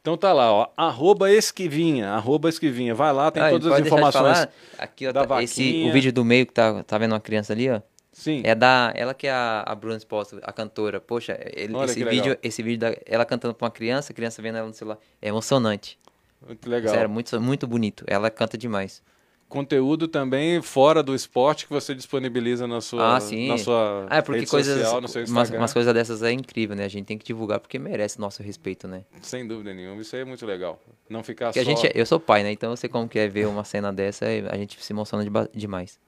Então 0.00 0.16
tá 0.16 0.32
lá, 0.32 0.50
ó, 0.50 0.68
arroba 0.78 1.30
esquivinha, 1.30 2.08
arroba 2.12 2.48
esquivinha. 2.48 2.94
Vai 2.94 3.12
lá, 3.12 3.30
tem 3.30 3.42
Ah, 3.42 3.50
todas 3.50 3.66
as 3.70 3.82
de 3.82 3.86
informações. 3.86 4.38
falar? 4.38 4.52
Aqui, 4.78 5.06
ó, 5.06 5.12
da 5.12 5.26
tá- 5.26 5.42
esse, 5.42 5.84
o 5.86 5.92
vídeo 5.92 6.10
do 6.10 6.24
meio 6.24 6.46
que 6.46 6.54
tá, 6.54 6.82
tá 6.84 6.96
vendo 6.96 7.12
uma 7.12 7.20
criança 7.20 7.52
ali, 7.52 7.68
ó. 7.68 7.82
Sim, 8.12 8.40
É 8.44 8.54
da. 8.54 8.92
Ela 8.96 9.12
que 9.14 9.26
é 9.26 9.30
a, 9.30 9.62
a 9.66 9.74
Bruna 9.74 9.96
Esposa, 9.98 10.40
a 10.42 10.52
cantora. 10.52 11.00
Poxa, 11.00 11.38
ele- 11.54 11.76
esse 11.84 11.98
legal. 11.98 12.10
vídeo, 12.14 12.38
esse 12.42 12.62
vídeo 12.62 12.78
da, 12.80 12.96
ela 13.06 13.24
cantando 13.26 13.54
pra 13.54 13.66
uma 13.66 13.70
criança, 13.70 14.12
a 14.12 14.16
criança 14.16 14.40
vendo 14.42 14.56
ela 14.56 14.66
no 14.66 14.72
celular. 14.74 14.98
É 15.20 15.28
emocionante. 15.28 15.98
Muito 16.46 16.68
legal. 16.68 16.94
Sério, 16.94 17.10
muito, 17.10 17.40
muito 17.40 17.66
bonito. 17.66 18.04
Ela 18.06 18.30
canta 18.30 18.56
demais. 18.56 19.02
Conteúdo 19.48 20.06
também 20.06 20.62
fora 20.62 21.02
do 21.02 21.12
esporte 21.12 21.66
que 21.66 21.72
você 21.72 21.92
disponibiliza 21.92 22.68
na 22.68 22.80
sua, 22.80 23.16
ah, 23.16 23.20
sim. 23.20 23.48
na 23.48 23.58
sua 23.58 24.06
ah, 24.08 24.18
é 24.18 24.22
porque 24.22 24.46
coisas. 24.46 24.78
social, 24.78 25.00
no 25.00 25.08
seu 25.08 25.22
umas, 25.22 25.30
Instagram. 25.30 25.58
umas 25.58 25.72
coisas 25.72 25.92
dessas 25.92 26.22
é 26.22 26.30
incrível, 26.30 26.76
né? 26.76 26.84
A 26.84 26.88
gente 26.88 27.06
tem 27.06 27.18
que 27.18 27.24
divulgar 27.24 27.58
porque 27.58 27.76
merece 27.76 28.20
nosso 28.20 28.44
respeito, 28.44 28.86
né? 28.86 29.04
Sem 29.20 29.44
dúvida 29.48 29.74
nenhuma, 29.74 30.00
isso 30.00 30.14
aí 30.14 30.22
é 30.22 30.24
muito 30.24 30.46
legal. 30.46 30.80
Não 31.08 31.24
ficar 31.24 31.46
Porque 31.46 31.64
só... 31.64 31.68
a 31.68 31.74
gente, 31.74 31.84
é- 31.84 31.92
eu 31.96 32.06
sou 32.06 32.20
pai, 32.20 32.44
né? 32.44 32.52
Então 32.52 32.70
eu 32.70 32.76
sei 32.76 32.88
como 32.88 33.08
que 33.08 33.18
é 33.18 33.26
ver 33.26 33.48
uma 33.48 33.64
cena 33.64 33.92
dessa 33.92 34.24
a 34.24 34.56
gente 34.56 34.80
se 34.80 34.92
emociona 34.92 35.24
de 35.24 35.58
demais. 35.58 35.98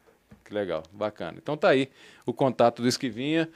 Que 0.45 0.55
legal, 0.55 0.85
bacana. 0.93 1.37
Então 1.43 1.57
tá 1.57 1.71
aí 1.71 1.89
o 2.25 2.33
contato 2.33 2.81
do 2.81 2.87
Esquivinha. 2.87 3.49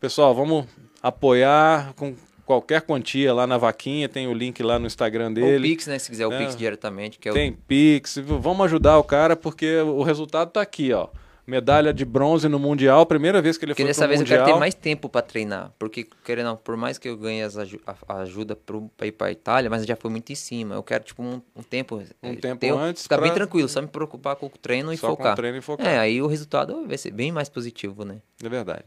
Pessoal, 0.00 0.34
vamos 0.34 0.66
apoiar 1.02 1.92
com 1.94 2.14
qualquer 2.44 2.82
quantia 2.82 3.32
lá 3.32 3.46
na 3.46 3.56
vaquinha, 3.58 4.08
tem 4.08 4.26
o 4.28 4.34
link 4.34 4.62
lá 4.62 4.78
no 4.78 4.86
Instagram 4.86 5.30
O 5.30 5.34
dele. 5.34 5.68
Pix, 5.68 5.86
né? 5.86 5.98
Se 5.98 6.10
quiser 6.10 6.26
o 6.26 6.32
É. 6.32 6.38
Pix 6.38 6.56
diretamente, 6.56 7.18
que 7.18 7.28
é 7.28 7.32
o 7.32 7.34
Tem 7.34 7.52
Pix, 7.52 8.18
vamos 8.18 8.64
ajudar 8.66 8.98
o 8.98 9.04
cara 9.04 9.34
porque 9.36 9.76
o 9.78 10.02
resultado 10.02 10.50
tá 10.50 10.60
aqui, 10.60 10.92
ó. 10.92 11.08
Medalha 11.46 11.92
de 11.92 12.06
bronze 12.06 12.48
no 12.48 12.58
Mundial, 12.58 13.04
primeira 13.04 13.42
vez 13.42 13.58
que 13.58 13.66
ele 13.66 13.72
Porque 13.72 13.82
foi 13.82 13.88
dessa 13.90 14.08
vez 14.08 14.18
Mundial. 14.20 14.38
eu 14.40 14.44
quero 14.46 14.54
ter 14.56 14.58
mais 14.60 14.72
tempo 14.74 15.10
pra 15.10 15.20
treinar. 15.20 15.74
Porque, 15.78 16.08
querendo 16.24 16.46
ou 16.46 16.52
não, 16.52 16.56
por 16.56 16.74
mais 16.74 16.96
que 16.96 17.06
eu 17.06 17.18
ganhe 17.18 17.42
as 17.42 17.58
aju- 17.58 17.82
a, 17.86 18.20
ajuda 18.22 18.56
pro, 18.56 18.90
pra 18.96 19.06
ir 19.06 19.12
pra 19.12 19.30
Itália, 19.30 19.68
mas 19.68 19.84
já 19.84 19.94
foi 19.94 20.10
muito 20.10 20.32
em 20.32 20.34
cima. 20.34 20.74
Eu 20.74 20.82
quero, 20.82 21.04
tipo, 21.04 21.22
um, 21.22 21.42
um 21.54 21.62
tempo. 21.62 21.96
Um 22.22 22.30
eh, 22.32 22.36
tempo 22.36 22.60
ter- 22.60 22.70
antes 22.72 23.02
Ficar 23.02 23.18
bem 23.18 23.26
pra- 23.26 23.34
tranquilo, 23.34 23.68
só 23.68 23.82
me 23.82 23.88
preocupar 23.88 24.36
com 24.36 24.46
o 24.46 24.48
treino 24.48 24.90
e 24.90 24.96
Só 24.96 25.08
com 25.08 25.16
focar. 25.16 25.34
o 25.34 25.36
treino 25.36 25.58
e 25.58 25.60
focar. 25.60 25.86
É, 25.86 25.98
aí 25.98 26.22
o 26.22 26.26
resultado 26.26 26.86
vai 26.86 26.96
ser 26.96 27.10
bem 27.10 27.30
mais 27.30 27.50
positivo, 27.50 28.06
né? 28.06 28.22
É 28.42 28.48
verdade. 28.48 28.84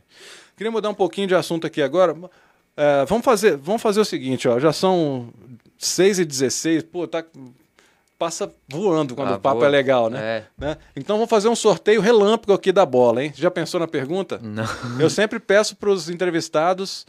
Queria 0.55 0.71
mudar 0.71 0.89
um 0.89 0.95
pouquinho 0.95 1.27
de 1.27 1.35
assunto 1.35 1.67
aqui 1.67 1.79
agora. 1.83 2.15
É, 2.77 3.05
vamos, 3.05 3.25
fazer, 3.25 3.57
vamos 3.57 3.81
fazer 3.81 3.99
o 3.99 4.05
seguinte, 4.05 4.47
ó. 4.47 4.59
Já 4.59 4.71
são 4.71 5.29
6 5.77 6.19
e 6.19 6.25
16 6.25 6.83
Pô, 6.83 7.07
tá. 7.07 7.23
Passa 8.19 8.51
voando 8.67 9.13
quando 9.15 9.33
Ah, 9.33 9.35
o 9.35 9.39
papo 9.39 9.57
voa. 9.57 9.67
é 9.67 9.69
legal, 9.69 10.09
né? 10.09 10.19
É. 10.19 10.43
né? 10.57 10.77
Então 10.95 11.17
vamos 11.17 11.29
fazer 11.29 11.49
um 11.49 11.55
sorteio 11.55 12.01
relâmpago 12.01 12.51
aqui 12.53 12.71
da 12.71 12.83
bola, 12.83 13.23
hein? 13.23 13.31
Já 13.35 13.51
pensou 13.51 13.79
na 13.79 13.87
pergunta? 13.87 14.39
Não. 14.41 14.65
Eu 14.99 15.07
sempre 15.09 15.39
peço 15.39 15.75
para 15.75 15.89
os 15.91 16.09
entrevistados 16.09 17.05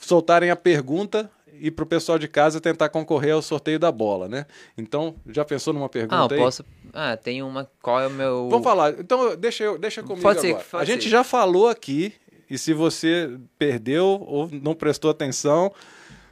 soltarem 0.00 0.50
a 0.50 0.56
pergunta 0.56 1.30
e 1.60 1.70
para 1.70 1.82
o 1.82 1.86
pessoal 1.86 2.18
de 2.18 2.28
casa 2.28 2.60
tentar 2.62 2.88
concorrer 2.88 3.34
ao 3.34 3.42
sorteio 3.42 3.78
da 3.78 3.92
bola, 3.92 4.26
né? 4.26 4.46
Então, 4.76 5.16
já 5.28 5.44
pensou 5.44 5.74
numa 5.74 5.88
pergunta 5.88 6.16
Ah, 6.16 6.28
aí? 6.34 6.38
posso. 6.38 6.64
Ah, 6.94 7.14
tem 7.16 7.42
uma. 7.42 7.68
Qual 7.82 8.00
é 8.00 8.06
o 8.06 8.10
meu. 8.10 8.48
Vamos 8.48 8.64
falar. 8.64 8.94
Então, 8.98 9.36
deixa, 9.36 9.64
eu, 9.64 9.76
deixa 9.76 10.02
comigo 10.02 10.22
Pode 10.22 10.40
ser, 10.40 10.50
agora. 10.52 10.64
pode 10.70 10.82
a 10.82 10.86
gente 10.86 11.04
ser. 11.04 11.10
já 11.10 11.22
falou 11.24 11.68
aqui, 11.68 12.14
e 12.50 12.56
se 12.58 12.72
você 12.72 13.38
perdeu 13.58 14.24
ou 14.26 14.48
não 14.50 14.74
prestou 14.74 15.10
atenção, 15.10 15.72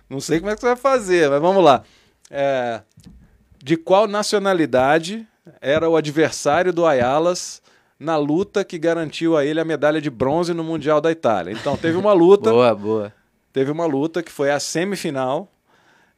não 0.08 0.20
sei 0.20 0.38
como 0.38 0.50
é 0.50 0.54
que 0.54 0.60
você 0.60 0.66
vai 0.68 0.76
fazer, 0.76 1.28
mas 1.30 1.40
vamos 1.40 1.62
lá. 1.64 1.82
É, 2.30 2.80
de 3.62 3.76
qual 3.76 4.06
nacionalidade 4.06 5.26
era 5.60 5.88
o 5.88 5.96
adversário 5.96 6.72
do 6.72 6.86
Ayalas 6.86 7.62
na 7.98 8.16
luta 8.16 8.64
que 8.64 8.78
garantiu 8.78 9.36
a 9.36 9.44
ele 9.44 9.60
a 9.60 9.64
medalha 9.64 10.00
de 10.00 10.10
bronze 10.10 10.52
no 10.52 10.62
Mundial 10.64 11.00
da 11.00 11.10
Itália? 11.10 11.52
Então, 11.52 11.76
teve 11.76 11.96
uma 11.96 12.12
luta, 12.12 12.50
Boa, 12.52 12.74
boa. 12.74 13.12
teve 13.52 13.70
uma 13.70 13.86
luta 13.86 14.22
que 14.22 14.30
foi 14.30 14.50
a 14.50 14.60
semifinal, 14.60 15.50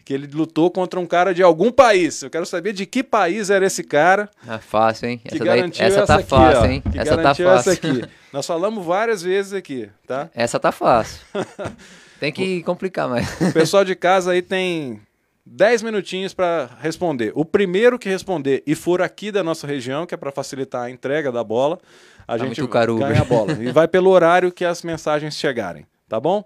que 0.09 0.15
ele 0.15 0.27
lutou 0.27 0.71
contra 0.71 0.99
um 0.99 1.05
cara 1.05 1.35
de 1.35 1.43
algum 1.43 1.71
país. 1.71 2.23
Eu 2.23 2.31
quero 2.31 2.47
saber 2.47 2.73
de 2.73 2.87
que 2.87 3.03
país 3.03 3.51
era 3.51 3.67
esse 3.67 3.85
cara 3.85 4.31
Ah, 4.47 4.59
fácil, 4.59 5.07
hein? 5.11 5.19
que 5.19 5.35
Essa, 5.35 5.45
daí- 5.45 5.61
essa 5.61 5.85
essa 5.85 6.07
tá 6.07 6.15
aqui, 6.15 6.29
fácil, 6.31 6.61
ó. 6.63 6.65
hein? 6.65 6.81
Que 6.91 6.99
Essa 6.99 7.11
tá 7.11 7.17
garantiu 7.23 7.51
essa 7.51 7.77
fácil. 7.77 7.91
aqui. 7.91 8.05
Nós 8.33 8.47
falamos 8.47 8.87
várias 8.87 9.21
vezes 9.23 9.53
aqui, 9.53 9.91
tá? 10.07 10.31
Essa 10.35 10.59
tá 10.59 10.73
fácil. 10.73 11.21
Tem 12.19 12.33
que 12.33 12.63
complicar 12.63 13.07
mais. 13.07 13.29
O 13.39 13.53
pessoal 13.53 13.85
de 13.85 13.95
casa 13.95 14.31
aí 14.33 14.41
tem 14.41 14.99
10 15.45 15.83
minutinhos 15.83 16.33
para 16.33 16.71
responder. 16.81 17.31
O 17.35 17.45
primeiro 17.45 17.99
que 17.99 18.09
responder 18.09 18.63
e 18.67 18.75
for 18.75 19.03
aqui 19.03 19.31
da 19.31 19.45
nossa 19.45 19.67
região, 19.67 20.07
que 20.07 20.15
é 20.15 20.17
para 20.17 20.33
facilitar 20.33 20.85
a 20.85 20.91
entrega 20.91 21.31
da 21.31 21.45
bola, 21.45 21.79
a 22.27 22.39
Tá 22.39 22.47
gente 22.47 22.67
ganha 22.67 23.21
a 23.21 23.25
bola. 23.25 23.53
E 23.63 23.71
vai 23.73 23.87
pelo 23.87 24.09
horário 24.09 24.51
que 24.51 24.65
as 24.65 24.83
mensagens 24.83 25.37
chegarem, 25.37 25.85
tá 26.09 26.19
bom? 26.19 26.43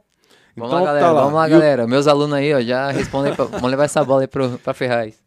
Vamos 0.57 0.73
lá, 0.75 0.85
galera. 0.85 1.07
tá 1.07 1.13
Vamos 1.13 1.33
lá, 1.35 1.45
E 1.49 1.51
o- 1.51 1.53
galera. 1.53 1.87
Meus 1.87 2.07
alunos 2.07 2.35
aí, 2.35 2.53
ó, 2.55 2.61
já 2.61 2.91
respondem. 2.91 3.35
Pra... 3.35 3.45
Vamos 3.47 3.71
levar 3.71 3.85
essa 3.85 4.05
bola 4.05 4.23
aí 4.23 4.27
pro, 4.27 4.59
pra 4.59 4.75
Ferraz. 4.75 5.23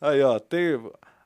Aí, 0.00 0.22
ó, 0.22 0.38
tem 0.38 0.78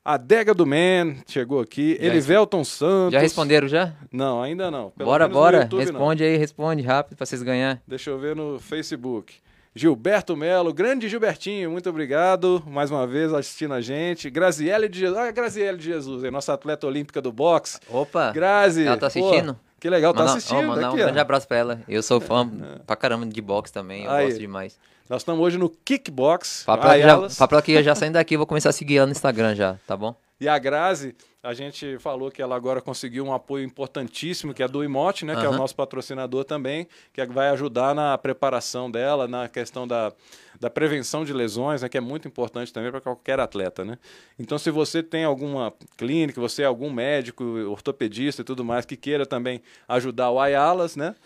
a 0.04 0.16
Dega 0.16 0.54
do 0.54 0.66
Man 0.66 1.16
chegou 1.26 1.60
aqui, 1.60 1.98
Já 2.00 2.06
Elivelton 2.06 2.64
Santos. 2.64 3.12
Já 3.12 3.20
responderam 3.20 3.68
já? 3.68 3.92
Não, 4.10 4.42
ainda 4.42 4.70
não. 4.70 4.90
Pelo 4.90 5.10
bora, 5.10 5.28
bora. 5.28 5.58
YouTube, 5.62 5.84
não. 5.84 5.92
responde 5.92 6.24
aí, 6.24 6.36
responde 6.36 6.82
rápido 6.82 7.16
pra 7.16 7.26
vocês 7.26 7.42
ganharem. 7.42 7.80
Deixa 7.86 8.08
eu 8.08 8.18
ver 8.18 8.34
no 8.34 8.58
Facebook. 8.58 9.34
Gilberto 9.74 10.34
Melo, 10.36 10.72
grande 10.72 11.08
Gilbertinho, 11.08 11.70
muito 11.70 11.88
obrigado 11.90 12.62
mais 12.66 12.90
uma 12.90 13.06
vez 13.06 13.32
assistindo 13.34 13.74
a 13.74 13.80
gente. 13.80 14.30
Graziele 14.30 14.88
de 14.88 14.98
Jesus, 15.00 15.18
olha 15.18 15.28
a 15.28 15.32
Graziele 15.32 15.76
de 15.76 15.84
Jesus, 15.84 16.22
nossa 16.32 16.54
atleta 16.54 16.86
olímpica 16.86 17.20
do 17.20 17.30
boxe. 17.30 17.78
Opa. 17.88 18.32
Grazi. 18.32 18.86
Ela 18.86 18.96
tá 18.96 19.00
pô, 19.02 19.06
assistindo? 19.06 19.56
Que 19.80 19.88
legal, 19.90 20.12
tá 20.12 20.24
assistindo. 20.24 20.66
mandar 20.66 20.90
um 20.90 20.94
ó. 20.94 20.96
grande 20.96 21.18
abraço 21.18 21.46
pra 21.46 21.56
ela. 21.56 21.80
Eu 21.88 22.02
sou 22.02 22.20
fã 22.20 22.48
pra 22.86 22.96
caramba 22.96 23.26
de 23.26 23.40
boxe 23.40 23.72
também. 23.72 24.04
Eu 24.04 24.10
Aí. 24.10 24.26
gosto 24.26 24.38
demais. 24.38 24.78
Nós 25.08 25.22
estamos 25.22 25.40
hoje 25.42 25.56
no 25.56 25.70
Kickbox. 25.70 26.64
Papel 26.66 26.90
que 26.90 27.02
já, 27.02 27.36
papel 27.38 27.62
que 27.62 27.82
já 27.82 27.94
saindo 27.94 28.14
daqui, 28.14 28.34
eu 28.34 28.38
vou 28.38 28.46
começar 28.46 28.68
a 28.68 28.72
seguir 28.72 28.98
ela 28.98 29.06
no 29.06 29.12
Instagram 29.12 29.54
já, 29.54 29.76
tá 29.86 29.96
bom? 29.96 30.14
E 30.40 30.48
a 30.48 30.56
Grazi, 30.56 31.16
a 31.42 31.52
gente 31.52 31.98
falou 31.98 32.30
que 32.30 32.40
ela 32.40 32.54
agora 32.54 32.80
conseguiu 32.80 33.24
um 33.24 33.32
apoio 33.34 33.64
importantíssimo, 33.64 34.54
que 34.54 34.62
é 34.62 34.68
do 34.68 34.84
Imote, 34.84 35.24
né? 35.24 35.34
Que 35.34 35.44
é 35.44 35.48
o 35.48 35.52
nosso 35.56 35.74
patrocinador 35.74 36.44
também, 36.44 36.86
que 37.12 37.24
vai 37.26 37.48
ajudar 37.48 37.92
na 37.92 38.16
preparação 38.16 38.88
dela, 38.88 39.26
na 39.26 39.48
questão 39.48 39.86
da, 39.86 40.12
da 40.60 40.70
prevenção 40.70 41.24
de 41.24 41.32
lesões, 41.32 41.82
né? 41.82 41.88
Que 41.88 41.98
é 41.98 42.00
muito 42.00 42.28
importante 42.28 42.72
também 42.72 42.90
para 42.92 43.00
qualquer 43.00 43.40
atleta, 43.40 43.84
né? 43.84 43.98
Então, 44.38 44.58
se 44.58 44.70
você 44.70 45.02
tem 45.02 45.24
alguma 45.24 45.72
clínica, 45.96 46.40
você 46.40 46.62
é 46.62 46.66
algum 46.66 46.90
médico, 46.92 47.42
ortopedista 47.68 48.42
e 48.42 48.44
tudo 48.44 48.64
mais, 48.64 48.86
que 48.86 48.96
queira 48.96 49.26
também 49.26 49.60
ajudar 49.88 50.30
o 50.30 50.38
Ayalas, 50.38 50.94
né? 50.94 51.16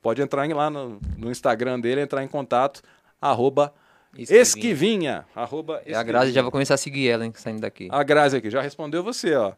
Pode 0.00 0.22
entrar 0.22 0.46
em- 0.46 0.54
lá 0.54 0.70
no, 0.70 0.98
no 1.18 1.30
Instagram 1.30 1.78
dele, 1.78 2.00
entrar 2.00 2.24
em 2.24 2.28
contato, 2.28 2.80
arroba 3.20 3.72
Esquivinha. 4.16 4.42
esquivinha. 4.42 5.26
arroba 5.34 5.82
E 5.86 5.94
a 5.94 6.02
Grazi 6.02 6.32
já 6.32 6.42
vou 6.42 6.50
começar 6.50 6.74
a 6.74 6.78
seguir 6.78 7.08
ela, 7.08 7.24
hein, 7.24 7.32
saindo 7.34 7.60
daqui. 7.60 7.88
a 7.90 8.02
Grazi 8.02 8.36
aqui, 8.36 8.50
já 8.50 8.60
respondeu 8.60 9.02
você, 9.02 9.34
ó. 9.34 9.52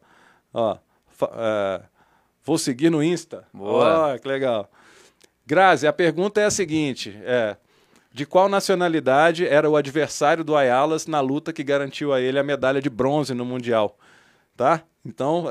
ó 0.52 0.78
é, 1.36 1.82
vou 2.44 2.56
seguir 2.56 2.90
no 2.90 3.02
Insta. 3.02 3.44
Boa. 3.52 4.14
Ó, 4.14 4.18
que 4.18 4.28
legal. 4.28 4.70
Grazi, 5.46 5.86
a 5.86 5.92
pergunta 5.92 6.40
é 6.40 6.44
a 6.44 6.50
seguinte: 6.50 7.18
é, 7.24 7.56
de 8.12 8.24
qual 8.24 8.48
nacionalidade 8.48 9.46
era 9.46 9.68
o 9.68 9.76
adversário 9.76 10.44
do 10.44 10.56
Ayalas 10.56 11.06
na 11.06 11.20
luta 11.20 11.52
que 11.52 11.64
garantiu 11.64 12.12
a 12.12 12.20
ele 12.20 12.38
a 12.38 12.44
medalha 12.44 12.80
de 12.80 12.88
bronze 12.88 13.34
no 13.34 13.44
Mundial? 13.44 13.98
Tá? 14.56 14.82
Então, 15.04 15.48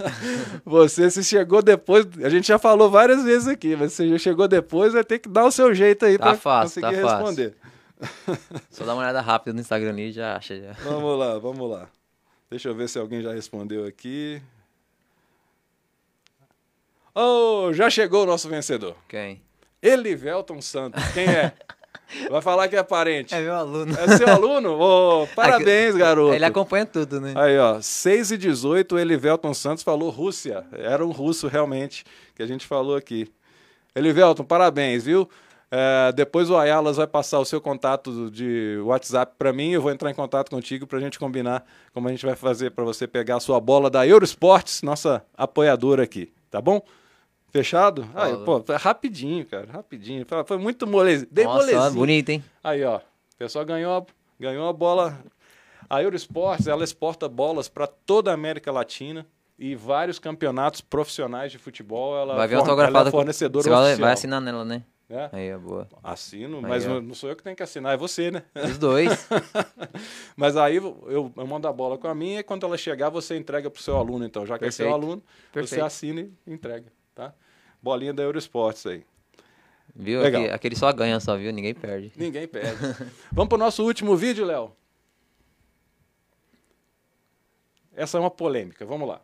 você 0.64 1.10
se 1.10 1.24
chegou 1.24 1.60
depois, 1.62 2.06
a 2.22 2.28
gente 2.28 2.46
já 2.46 2.58
falou 2.58 2.88
várias 2.88 3.24
vezes 3.24 3.48
aqui, 3.48 3.74
mas 3.74 3.92
você 3.92 4.08
já 4.08 4.18
chegou 4.18 4.46
depois, 4.46 4.92
vai 4.92 5.02
ter 5.02 5.18
que 5.18 5.28
dar 5.28 5.46
o 5.46 5.50
seu 5.50 5.74
jeito 5.74 6.04
aí 6.04 6.16
Tá 6.16 6.26
para 6.26 6.36
fácil, 6.36 6.82
conseguir 6.82 7.02
tá 7.02 7.08
fácil. 7.08 7.54
Só 8.70 8.84
dá 8.84 8.94
uma 8.94 9.02
olhada 9.02 9.20
rápida 9.20 9.52
no 9.52 9.60
Instagram 9.60 9.90
ali 9.90 10.12
já 10.12 10.36
acha 10.36 10.60
já. 10.60 10.72
Vamos 10.84 11.18
lá, 11.18 11.38
vamos 11.38 11.70
lá. 11.70 11.88
Deixa 12.50 12.68
eu 12.68 12.74
ver 12.74 12.88
se 12.88 12.98
alguém 12.98 13.22
já 13.22 13.32
respondeu 13.32 13.86
aqui. 13.86 14.42
Oh, 17.14 17.72
já 17.72 17.88
chegou 17.88 18.24
o 18.24 18.26
nosso 18.26 18.48
vencedor. 18.48 18.96
Quem? 19.08 19.40
Elivelton 19.80 20.60
Santos. 20.60 21.02
Quem 21.12 21.24
é? 21.26 21.52
Vai 22.30 22.42
falar 22.42 22.68
que 22.68 22.76
é 22.76 22.82
parente. 22.82 23.34
É 23.34 23.40
meu 23.40 23.54
aluno. 23.54 23.94
É 23.98 24.16
seu 24.16 24.28
aluno? 24.28 24.78
Oh, 24.78 25.26
parabéns, 25.34 25.94
garoto. 25.94 26.34
Ele 26.34 26.44
acompanha 26.44 26.86
tudo, 26.86 27.20
né? 27.20 27.34
Aí, 27.36 27.58
ó, 27.58 27.80
6 27.80 28.32
e 28.32 28.38
18, 28.38 28.98
Elivelton 28.98 29.54
Santos 29.54 29.82
falou 29.82 30.10
Rússia. 30.10 30.64
Era 30.72 31.04
um 31.04 31.10
russo, 31.10 31.48
realmente, 31.48 32.04
que 32.34 32.42
a 32.42 32.46
gente 32.46 32.66
falou 32.66 32.96
aqui. 32.96 33.30
Elivelton, 33.94 34.44
parabéns, 34.44 35.04
viu? 35.04 35.28
É, 35.76 36.12
depois 36.12 36.50
o 36.50 36.56
Ayalas 36.56 36.98
vai 36.98 37.06
passar 37.06 37.40
o 37.40 37.44
seu 37.44 37.60
contato 37.60 38.30
de 38.30 38.78
WhatsApp 38.84 39.34
para 39.36 39.52
mim. 39.52 39.70
Eu 39.72 39.82
vou 39.82 39.90
entrar 39.90 40.08
em 40.08 40.14
contato 40.14 40.48
contigo 40.48 40.86
para 40.86 40.98
a 40.98 41.00
gente 41.00 41.18
combinar 41.18 41.64
como 41.92 42.06
a 42.06 42.10
gente 42.12 42.24
vai 42.24 42.36
fazer 42.36 42.70
para 42.70 42.84
você 42.84 43.08
pegar 43.08 43.36
a 43.36 43.40
sua 43.40 43.58
bola 43.58 43.90
da 43.90 44.06
Eurosports, 44.06 44.82
nossa 44.82 45.24
apoiadora 45.36 46.04
aqui, 46.04 46.32
tá 46.48 46.60
bom? 46.60 46.80
Fechado? 47.50 48.08
Aí, 48.14 48.36
pô, 48.44 48.64
é 48.68 48.76
rapidinho, 48.76 49.44
cara, 49.46 49.66
rapidinho. 49.72 50.24
Foi- 50.46 50.58
muito 50.58 50.86
moleza. 50.86 51.26
Dei 51.30 51.44
Nossa, 51.44 51.58
molezinha. 51.66 51.90
bonito, 51.90 52.28
hein? 52.30 52.44
Aí, 52.62 52.84
ó, 52.84 52.98
o 52.98 53.36
pessoal 53.36 53.64
ganhou, 53.64 53.96
a- 53.96 54.06
ganhou 54.38 54.68
a 54.68 54.72
bola. 54.72 55.18
A 55.90 56.02
Eurosports, 56.02 56.66
ela 56.68 56.82
exporta 56.84 57.28
bolas 57.28 57.68
para 57.68 57.86
toda 57.86 58.30
a 58.30 58.34
América 58.34 58.70
Latina 58.72 59.26
e 59.58 59.74
vários 59.74 60.18
campeonatos 60.18 60.80
profissionais 60.80 61.52
de 61.52 61.58
futebol. 61.58 62.16
Ela, 62.16 62.34
Vai 62.36 62.46
vir 62.48 62.54
forne- 62.56 62.70
autografada. 62.70 62.98
ela 63.00 63.08
é 63.08 63.10
com- 63.12 63.18
fornecedora 63.18 63.62
Você 63.64 63.70
vai, 63.70 63.82
oficial. 63.86 64.00
vai 64.04 64.12
assinar 64.12 64.40
nela, 64.40 64.64
né? 64.64 64.82
Né? 65.08 65.28
Aí, 65.32 65.48
é 65.48 65.58
boa. 65.58 65.88
Assino, 66.02 66.58
Aí, 66.58 66.62
mas 66.62 66.86
ó. 66.86 67.00
não 67.00 67.14
sou 67.14 67.28
eu 67.30 67.36
que 67.36 67.42
tenho 67.42 67.54
que 67.56 67.62
assinar, 67.62 67.94
é 67.94 67.96
você, 67.96 68.30
né? 68.30 68.42
Os 68.54 68.78
dois. 68.78 69.28
Mas 70.36 70.56
aí 70.56 70.76
eu, 70.76 71.32
eu 71.36 71.46
mando 71.46 71.68
a 71.68 71.72
bola 71.72 71.96
com 71.98 72.08
a 72.08 72.14
minha 72.14 72.40
e 72.40 72.42
quando 72.42 72.64
ela 72.66 72.76
chegar 72.76 73.10
você 73.10 73.36
entrega 73.36 73.70
pro 73.70 73.82
seu 73.82 73.96
aluno, 73.96 74.24
então. 74.24 74.44
Já 74.46 74.58
que 74.58 74.64
é 74.64 74.70
seu 74.70 74.86
Perfeito. 74.86 75.04
aluno, 75.04 75.22
você 75.22 75.52
Perfeito. 75.52 75.84
assina 75.84 76.20
e 76.20 76.32
entrega, 76.46 76.92
tá? 77.14 77.34
Bolinha 77.82 78.12
da 78.12 78.22
Eurosports 78.22 78.86
aí. 78.86 79.04
Viu? 79.94 80.22
Legal. 80.22 80.40
Aquele, 80.40 80.54
aquele 80.54 80.76
só 80.76 80.92
ganha 80.92 81.20
só, 81.20 81.36
viu? 81.36 81.52
Ninguém 81.52 81.74
perde. 81.74 82.12
Ninguém 82.16 82.48
perde. 82.48 82.78
Vamos 83.30 83.48
pro 83.48 83.58
nosso 83.58 83.84
último 83.84 84.16
vídeo, 84.16 84.44
Léo. 84.44 84.72
Essa 87.94 88.18
é 88.18 88.20
uma 88.20 88.30
polêmica, 88.30 88.84
vamos 88.84 89.06
lá. 89.06 89.20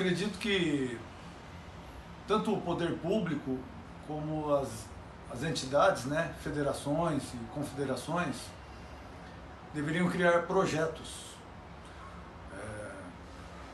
Acredito 0.00 0.38
que 0.38 0.98
tanto 2.26 2.54
o 2.54 2.60
poder 2.62 2.96
público 3.00 3.58
como 4.06 4.54
as, 4.54 4.86
as 5.30 5.42
entidades, 5.42 6.06
né, 6.06 6.34
federações 6.42 7.22
e 7.34 7.36
confederações, 7.52 8.34
deveriam 9.74 10.08
criar 10.08 10.46
projetos 10.46 11.36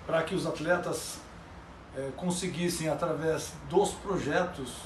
para 0.04 0.24
que 0.24 0.34
os 0.34 0.44
atletas 0.48 1.20
eh, 1.96 2.10
conseguissem, 2.16 2.88
através 2.88 3.52
dos 3.70 3.92
projetos, 3.92 4.78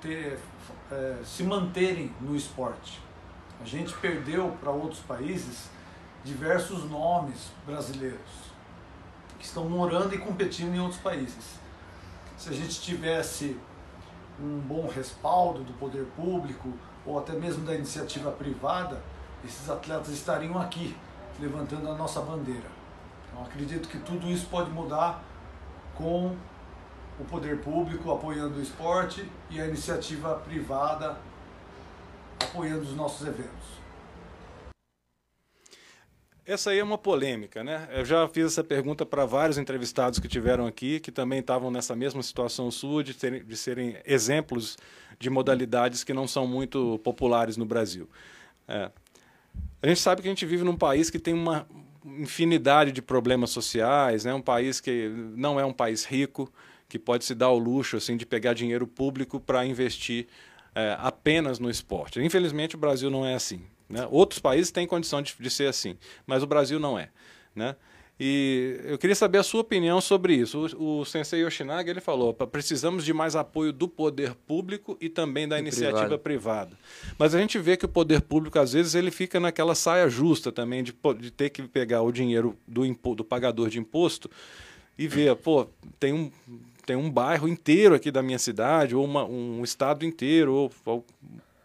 ter, 0.00 0.38
eh, 0.90 1.18
se 1.22 1.42
manterem 1.42 2.14
no 2.18 2.34
esporte. 2.34 2.98
A 3.60 3.66
gente 3.66 3.92
perdeu 3.98 4.56
para 4.58 4.70
outros 4.70 5.00
países 5.00 5.68
diversos 6.24 6.88
nomes 6.88 7.50
brasileiros 7.66 8.51
que 9.42 9.48
estão 9.48 9.68
morando 9.68 10.14
e 10.14 10.18
competindo 10.18 10.72
em 10.72 10.78
outros 10.78 11.00
países. 11.00 11.58
Se 12.38 12.48
a 12.48 12.52
gente 12.52 12.80
tivesse 12.80 13.58
um 14.40 14.60
bom 14.60 14.86
respaldo 14.86 15.64
do 15.64 15.72
poder 15.72 16.06
público 16.14 16.72
ou 17.04 17.18
até 17.18 17.32
mesmo 17.32 17.66
da 17.66 17.74
iniciativa 17.74 18.30
privada, 18.30 19.02
esses 19.44 19.68
atletas 19.68 20.10
estariam 20.10 20.56
aqui 20.60 20.96
levantando 21.40 21.90
a 21.90 21.94
nossa 21.94 22.20
bandeira. 22.20 22.70
Então 23.26 23.44
acredito 23.44 23.88
que 23.88 23.98
tudo 23.98 24.28
isso 24.28 24.46
pode 24.46 24.70
mudar 24.70 25.24
com 25.96 26.36
o 27.18 27.24
poder 27.24 27.60
público 27.62 28.12
apoiando 28.12 28.60
o 28.60 28.62
esporte 28.62 29.28
e 29.50 29.60
a 29.60 29.66
iniciativa 29.66 30.36
privada 30.36 31.18
apoiando 32.40 32.82
os 32.82 32.94
nossos 32.94 33.26
eventos. 33.26 33.81
Essa 36.44 36.70
aí 36.70 36.80
é 36.80 36.84
uma 36.84 36.98
polêmica, 36.98 37.62
né? 37.62 37.88
Eu 37.92 38.04
já 38.04 38.26
fiz 38.26 38.46
essa 38.46 38.64
pergunta 38.64 39.06
para 39.06 39.24
vários 39.24 39.58
entrevistados 39.58 40.18
que 40.18 40.26
tiveram 40.26 40.66
aqui, 40.66 40.98
que 40.98 41.12
também 41.12 41.38
estavam 41.38 41.70
nessa 41.70 41.94
mesma 41.94 42.20
situação 42.20 42.68
sua, 42.68 43.04
de, 43.04 43.14
de 43.14 43.56
serem 43.56 43.96
exemplos 44.04 44.76
de 45.20 45.30
modalidades 45.30 46.02
que 46.02 46.12
não 46.12 46.26
são 46.26 46.44
muito 46.44 46.98
populares 47.04 47.56
no 47.56 47.64
Brasil. 47.64 48.08
É. 48.66 48.90
A 49.80 49.86
gente 49.86 50.00
sabe 50.00 50.20
que 50.20 50.28
a 50.28 50.30
gente 50.30 50.44
vive 50.44 50.64
num 50.64 50.76
país 50.76 51.10
que 51.10 51.18
tem 51.18 51.32
uma 51.32 51.66
infinidade 52.04 52.90
de 52.90 53.00
problemas 53.00 53.50
sociais, 53.50 54.24
né? 54.24 54.34
um 54.34 54.42
país 54.42 54.80
que 54.80 55.08
não 55.36 55.60
é 55.60 55.64
um 55.64 55.72
país 55.72 56.04
rico, 56.04 56.52
que 56.88 56.98
pode 56.98 57.24
se 57.24 57.36
dar 57.36 57.50
o 57.50 57.58
luxo 57.58 57.96
assim, 57.96 58.16
de 58.16 58.26
pegar 58.26 58.52
dinheiro 58.52 58.86
público 58.86 59.38
para 59.38 59.64
investir 59.64 60.26
é, 60.74 60.96
apenas 60.98 61.60
no 61.60 61.70
esporte. 61.70 62.20
Infelizmente, 62.20 62.74
o 62.74 62.78
Brasil 62.78 63.10
não 63.10 63.24
é 63.24 63.34
assim. 63.34 63.62
Né? 63.92 64.08
Outros 64.10 64.40
países 64.40 64.70
têm 64.72 64.86
condição 64.86 65.20
de, 65.22 65.34
de 65.38 65.50
ser 65.50 65.68
assim, 65.68 65.96
mas 66.26 66.42
o 66.42 66.46
Brasil 66.46 66.80
não 66.80 66.98
é. 66.98 67.10
Né? 67.54 67.76
E 68.18 68.80
eu 68.84 68.98
queria 68.98 69.16
saber 69.16 69.38
a 69.38 69.42
sua 69.42 69.60
opinião 69.62 70.00
sobre 70.00 70.34
isso. 70.34 70.66
O, 70.78 71.00
o 71.00 71.04
Sensei 71.04 71.42
Yoshinaga 71.44 71.90
ele 71.90 72.00
falou: 72.00 72.32
"Pa- 72.32 72.46
precisamos 72.46 73.04
de 73.04 73.12
mais 73.12 73.34
apoio 73.34 73.72
do 73.72 73.88
poder 73.88 74.34
público 74.34 74.96
e 75.00 75.08
também 75.08 75.48
da 75.48 75.56
E 75.58 75.60
iniciativa 75.60 76.16
privado. 76.18 76.70
privada. 76.76 76.78
Mas 77.18 77.34
a 77.34 77.40
gente 77.40 77.58
vê 77.58 77.76
que 77.76 77.84
o 77.84 77.88
poder 77.88 78.20
público, 78.20 78.58
às 78.58 78.72
vezes, 78.74 78.94
ele 78.94 79.10
fica 79.10 79.40
naquela 79.40 79.74
saia 79.74 80.08
justa 80.08 80.52
também 80.52 80.82
de, 80.84 80.94
de 81.18 81.30
ter 81.30 81.50
que 81.50 81.62
pegar 81.64 82.02
o 82.02 82.12
dinheiro 82.12 82.56
do, 82.66 82.84
impo- 82.86 83.14
do 83.14 83.24
pagador 83.24 83.68
de 83.68 83.78
imposto 83.78 84.30
e 84.96 85.08
ver, 85.08 85.34
pô, 85.36 85.66
tem 85.98 86.12
um, 86.12 86.30
tem 86.86 86.94
um 86.96 87.10
bairro 87.10 87.48
inteiro 87.48 87.94
aqui 87.94 88.10
da 88.10 88.22
minha 88.22 88.38
cidade, 88.38 88.94
ou 88.94 89.04
uma- 89.04 89.24
um 89.24 89.64
estado 89.64 90.04
inteiro, 90.04 90.52
ou, 90.54 90.72
ou 90.84 91.04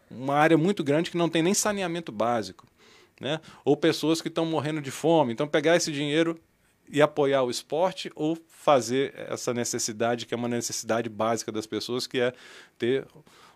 uma 0.10 0.36
área 0.36 0.58
muito 0.58 0.84
grande 0.84 1.12
que 1.12 1.18
não 1.18 1.30
tem 1.30 1.42
nem 1.42 1.54
saneamento 1.54 2.12
básico. 2.12 2.66
Né? 3.20 3.40
Ou 3.66 3.76
pessoas 3.76 4.22
que 4.22 4.28
estão 4.28 4.46
morrendo 4.46 4.82
de 4.82 4.92
fome. 4.92 5.34
Então, 5.34 5.48
pegar 5.48 5.76
esse 5.76 5.92
dinheiro 5.92 6.40
e 6.90 7.02
apoiar 7.02 7.44
o 7.44 7.50
esporte 7.50 8.12
ou 8.16 8.38
fazer 8.48 9.14
essa 9.16 9.54
necessidade, 9.54 10.26
que 10.26 10.34
é 10.34 10.38
uma 10.38 10.48
necessidade 10.48 11.10
básica 11.10 11.52
das 11.52 11.66
pessoas, 11.66 12.08
que 12.08 12.20
é 12.20 12.34
ter 12.78 13.06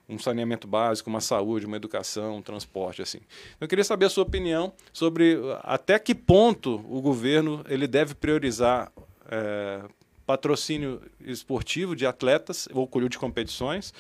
um 0.10 0.20
saneamento 0.20 0.68
básico, 0.68 1.10
uma 1.10 1.22
saúde, 1.22 1.66
uma 1.66 1.78
educação, 1.78 2.38
um 2.38 2.41
transporte 2.41 3.02
assim. 3.02 3.20
Eu 3.60 3.68
queria 3.68 3.84
saber 3.84 4.06
a 4.06 4.10
sua 4.10 4.24
opinião 4.24 4.74
sobre 4.91 5.36
uh, 5.36 5.58
até 5.64 5.97
que 5.97 6.14
ponto 6.14 6.84
o 6.89 7.02
governo 7.02 7.64
ele 7.70 7.88
deve 7.88 8.14
priorizar 8.14 8.91
eh, 9.30 9.82
patrocínio 10.26 11.02
esportivo 11.22 11.95
de 11.95 12.06
atletas 12.06 12.68
ou 12.74 12.89
de 13.08 13.18
competições 13.18 13.93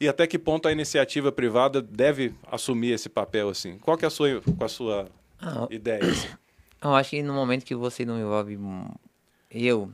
e 0.00 0.08
até 0.08 0.26
que 0.26 0.38
ponto 0.38 0.68
a 0.68 0.72
iniciativa 0.72 1.30
privada 1.32 1.80
deve 1.80 2.34
assumir 2.50 2.92
esse 2.92 3.08
papel 3.08 3.48
assim. 3.48 3.78
Qual 3.78 3.96
que 3.96 4.04
é 4.04 4.08
a 4.08 4.10
sua, 4.10 4.42
a 4.60 4.68
sua 4.68 5.08
Ah, 5.40 5.66
ideia? 5.70 6.10
Assim? 6.10 6.28
Eu 6.82 6.94
acho 6.94 7.10
que 7.10 7.22
no 7.22 7.32
momento 7.32 7.64
que 7.64 7.74
você 7.74 8.04
não 8.04 8.20
envolve 8.20 8.56
eu. 9.50 9.90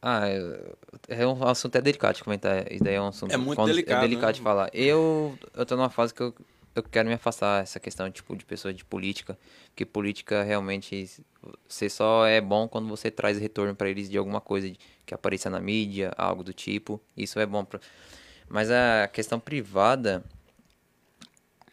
Ah, 0.00 0.28
eu- 0.28 0.76
é 1.08 1.26
um 1.26 1.42
assunto 1.44 1.74
até 1.76 1.82
delicado 1.82 2.16
de 2.16 2.22
comentar. 2.24 2.70
Isso 2.70 2.84
daí 2.84 2.94
é 2.94 3.00
um 3.00 3.08
assunto 3.08 3.32
É 3.32 3.36
muito 3.36 3.64
delicado, 3.64 3.96
É 3.96 4.00
delicado 4.00 4.26
né? 4.28 4.32
de 4.34 4.40
falar. 4.42 4.70
Eu, 4.72 5.38
eu 5.54 5.66
tô 5.66 5.74
numa 5.76 5.90
fase 5.90 6.14
que 6.14 6.22
eu, 6.22 6.34
eu 6.74 6.82
quero 6.82 7.08
me 7.08 7.14
afastar 7.14 7.60
dessa 7.60 7.80
questão 7.80 8.10
tipo, 8.10 8.36
de 8.36 8.44
pessoas 8.44 8.74
de 8.76 8.84
política. 8.84 9.38
Porque 9.70 9.84
política 9.84 10.42
realmente. 10.42 11.10
Você 11.68 11.88
só 11.88 12.26
é 12.26 12.40
bom 12.40 12.68
quando 12.68 12.88
você 12.88 13.10
traz 13.10 13.38
retorno 13.38 13.74
para 13.74 13.88
eles 13.88 14.08
de 14.08 14.18
alguma 14.18 14.40
coisa 14.40 14.70
que 15.04 15.14
apareça 15.14 15.48
na 15.50 15.60
mídia, 15.60 16.12
algo 16.16 16.44
do 16.44 16.52
tipo. 16.52 17.00
Isso 17.16 17.40
é 17.40 17.46
bom. 17.46 17.64
Pra... 17.64 17.80
Mas 18.48 18.70
a 18.70 19.08
questão 19.08 19.38
privada. 19.40 20.24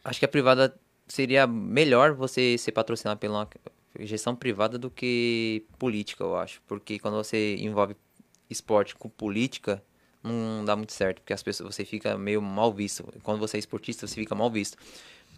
Acho 0.04 0.20
que 0.20 0.26
a 0.26 0.30
privada 0.30 0.76
seria 1.08 1.48
melhor 1.48 2.14
você 2.14 2.58
ser 2.58 2.72
patrocinado 2.72 3.20
pela 3.20 3.48
gestão 4.00 4.36
privada 4.36 4.78
do 4.78 4.90
que 4.90 5.66
política, 5.78 6.24
eu 6.24 6.36
acho. 6.36 6.62
Porque 6.68 7.00
quando 7.00 7.16
você 7.16 7.56
envolve 7.58 7.96
esporte 8.50 8.96
com 8.96 9.10
política, 9.10 9.82
não 10.22 10.64
dá 10.66 10.76
muito 10.76 10.94
certo, 10.94 11.20
porque 11.22 11.34
as 11.34 11.44
pessoas 11.44 11.76
você 11.76 11.86
fica 11.86 12.18
meio 12.18 12.42
mal 12.42 12.74
visto. 12.74 13.04
Quando 13.24 13.40
você 13.40 13.58
é 13.58 13.60
esportista, 13.60 14.08
você 14.08 14.16
fica 14.16 14.36
mal 14.36 14.50
visto. 14.50 14.78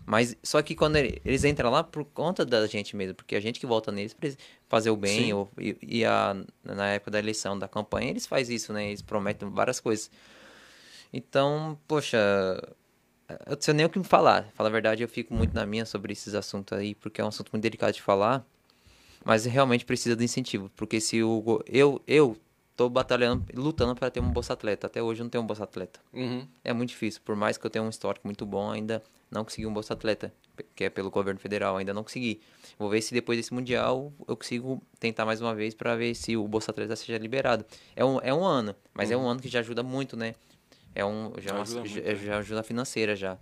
Mas 0.06 0.38
só 0.44 0.62
que 0.62 0.76
quando 0.76 0.98
ele- 0.98 1.20
eles 1.26 1.44
entram 1.44 1.72
lá 1.72 1.84
por 1.84 2.06
conta 2.06 2.46
da 2.46 2.66
gente 2.68 2.96
mesmo, 2.96 3.16
porque 3.16 3.36
a 3.36 3.40
gente 3.40 3.60
que 3.60 3.66
volta 3.66 3.92
neles 3.92 4.16
eles 4.22 4.38
fazer 4.70 4.92
o 4.92 4.96
bem, 4.96 5.26
Sim. 5.28 5.34
ou, 5.34 5.52
e, 5.58 5.76
e 5.82 6.06
a, 6.06 6.36
na 6.64 6.90
época 6.90 7.12
da 7.12 7.20
eleição, 7.20 7.58
da 7.58 7.68
campanha, 7.68 8.12
eles 8.12 8.28
fazem 8.28 8.56
isso, 8.56 8.72
né? 8.72 8.88
Eles 8.90 9.02
prometem 9.02 9.50
várias 9.50 9.80
coisas. 9.80 10.12
Então, 11.16 11.80
poxa, 11.88 12.18
eu 13.30 13.56
não 13.56 13.58
sei 13.62 13.74
nem 13.74 13.86
o 13.86 13.90
que 13.90 13.98
me 13.98 14.04
falar. 14.04 14.52
Falar 14.54 14.68
a 14.68 14.72
verdade, 14.72 15.02
eu 15.02 15.08
fico 15.08 15.34
muito 15.34 15.56
na 15.56 15.66
minha 15.66 15.86
sobre 15.86 16.12
esses 16.12 16.36
assuntos 16.36 16.78
aí, 16.78 16.94
porque 16.94 17.22
é 17.22 17.24
um 17.24 17.30
assunto 17.30 17.52
muito 17.54 17.64
delicado 17.64 17.94
de 17.94 18.02
falar. 18.02 18.46
Mas 19.24 19.46
realmente 19.46 19.86
precisa 19.86 20.14
de 20.14 20.26
incentivo, 20.26 20.70
porque 20.76 21.00
se 21.00 21.24
o 21.24 21.64
eu 21.68 22.02
eu 22.06 22.38
tô 22.76 22.90
batalhando, 22.90 23.46
lutando 23.54 23.96
para 23.96 24.12
ter 24.12 24.20
um 24.20 24.30
bolsa 24.30 24.52
atleta. 24.52 24.88
Até 24.88 25.02
hoje 25.02 25.22
eu 25.22 25.24
não 25.24 25.30
tenho 25.30 25.42
um 25.42 25.48
bolsa 25.48 25.64
atleta. 25.64 26.02
Uhum. 26.14 26.46
É 26.64 26.74
muito 26.74 26.90
difícil, 26.90 27.22
por 27.24 27.34
mais 27.34 27.58
que 27.58 27.66
eu 27.66 27.70
tenha 27.70 27.82
um 27.82 27.90
histórico 27.90 28.28
muito 28.28 28.46
bom, 28.46 28.70
ainda 28.70 29.02
não 29.32 29.46
consegui 29.46 29.66
um 29.66 29.74
bolsa 29.74 29.94
atleta, 29.94 30.34
que 30.76 30.84
é 30.84 30.90
pelo 30.90 31.10
governo 31.10 31.40
federal, 31.40 31.78
ainda 31.78 31.94
não 31.94 32.04
consegui. 32.04 32.42
Vou 32.78 32.90
ver 32.90 33.02
se 33.02 33.14
depois 33.14 33.40
desse 33.40 33.54
mundial 33.54 34.12
eu 34.28 34.36
consigo 34.36 34.82
tentar 35.00 35.26
mais 35.26 35.40
uma 35.40 35.56
vez 35.56 35.74
para 35.74 35.96
ver 35.96 36.14
se 36.14 36.36
o 36.36 36.46
bolsa 36.46 36.72
atleta 36.72 36.96
seja 36.98 37.18
liberado. 37.18 37.66
É 37.96 38.04
um, 38.04 38.20
é 38.22 38.34
um 38.34 38.44
ano, 38.44 38.76
mas 38.94 39.10
é 39.10 39.16
um 39.16 39.26
ano 39.28 39.40
que 39.40 39.48
já 39.48 39.60
ajuda 39.60 39.82
muito, 39.82 40.18
né? 40.18 40.36
É 40.96 41.04
um 41.06 41.34
já, 41.38 41.52
é 41.52 41.54
uma- 41.54 41.62
Ajuda 41.64 41.86
já, 41.86 42.02
é. 42.02 42.16
já 42.16 42.38
ajuda 42.40 42.64
financeira 42.64 43.16
já. 43.16 43.38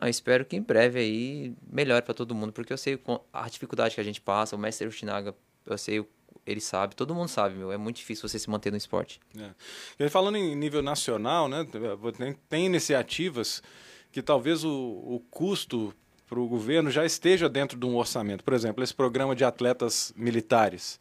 Ah, 0.00 0.08
espero 0.08 0.44
que 0.44 0.54
em 0.54 0.62
breve 0.62 1.00
aí 1.00 1.54
melhore 1.72 2.04
para 2.04 2.14
todo 2.14 2.34
mundo, 2.34 2.52
porque 2.52 2.72
eu 2.72 2.78
sei 2.78 3.00
a 3.32 3.48
dificuldade 3.48 3.94
que 3.96 4.00
a 4.00 4.04
gente 4.04 4.20
passa, 4.20 4.54
o 4.54 4.58
mestre 4.58 4.86
Ushinaga, 4.86 5.34
eu 5.66 5.76
sei, 5.76 6.06
ele 6.46 6.60
sabe, 6.60 6.94
todo 6.94 7.12
mundo 7.14 7.28
sabe, 7.28 7.56
meu, 7.56 7.72
é 7.72 7.76
muito 7.76 7.96
difícil 7.96 8.28
você 8.28 8.38
se 8.38 8.48
manter 8.48 8.70
no 8.70 8.76
esporte. 8.76 9.18
É. 9.36 9.50
E 10.04 10.08
falando 10.08 10.36
em 10.36 10.54
nível 10.54 10.82
nacional, 10.82 11.48
né, 11.48 11.66
tem, 12.16 12.32
tem 12.48 12.66
iniciativas 12.66 13.60
que 14.12 14.22
talvez 14.22 14.62
o, 14.64 14.70
o 14.70 15.20
custo 15.30 15.92
para 16.28 16.38
o 16.38 16.46
governo 16.46 16.90
já 16.90 17.04
esteja 17.04 17.48
dentro 17.48 17.76
de 17.78 17.84
um 17.84 17.96
orçamento. 17.96 18.44
Por 18.44 18.52
exemplo, 18.54 18.84
esse 18.84 18.94
programa 18.94 19.34
de 19.34 19.44
atletas 19.44 20.12
militares. 20.14 21.00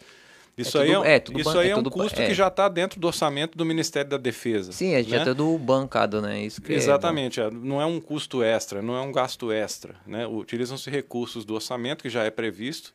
Isso 0.57 0.71
tudo- 0.71 0.81
aí 0.81 0.91
é, 0.91 0.99
um- 0.99 1.05
é, 1.05 1.19
tudo 1.19 1.39
isso 1.39 1.57
aí 1.59 1.67
é 1.67 1.71
é 1.71 1.75
um 1.75 1.83
tudo 1.83 1.91
custo 1.91 2.19
é. 2.19 2.27
que 2.27 2.33
já 2.33 2.47
está 2.47 2.67
dentro 2.67 2.99
do 2.99 3.05
orçamento 3.07 3.57
do 3.57 3.63
Ministério 3.63 4.09
da 4.09 4.17
Defesa. 4.17 4.71
Sim, 4.71 4.93
é 4.93 5.03
já 5.03 5.19
né? 5.19 5.25
tudo 5.25 5.57
bancado, 5.59 6.21
né? 6.21 6.41
Isso 6.41 6.61
é. 6.67 6.73
Exatamente, 6.73 7.39
é, 7.39 7.49
não 7.51 7.79
é 7.81 7.85
um 7.85 7.99
custo 8.01 8.41
extra, 8.41 8.81
não 8.81 8.95
é 8.95 9.01
um 9.01 9.11
gasto 9.11 9.51
extra. 9.51 9.95
Né? 10.07 10.25
Utilizam-se 10.25 10.89
recursos 10.89 11.45
do 11.45 11.53
orçamento 11.53 12.01
que 12.01 12.09
já 12.09 12.23
é 12.23 12.31
previsto 12.31 12.91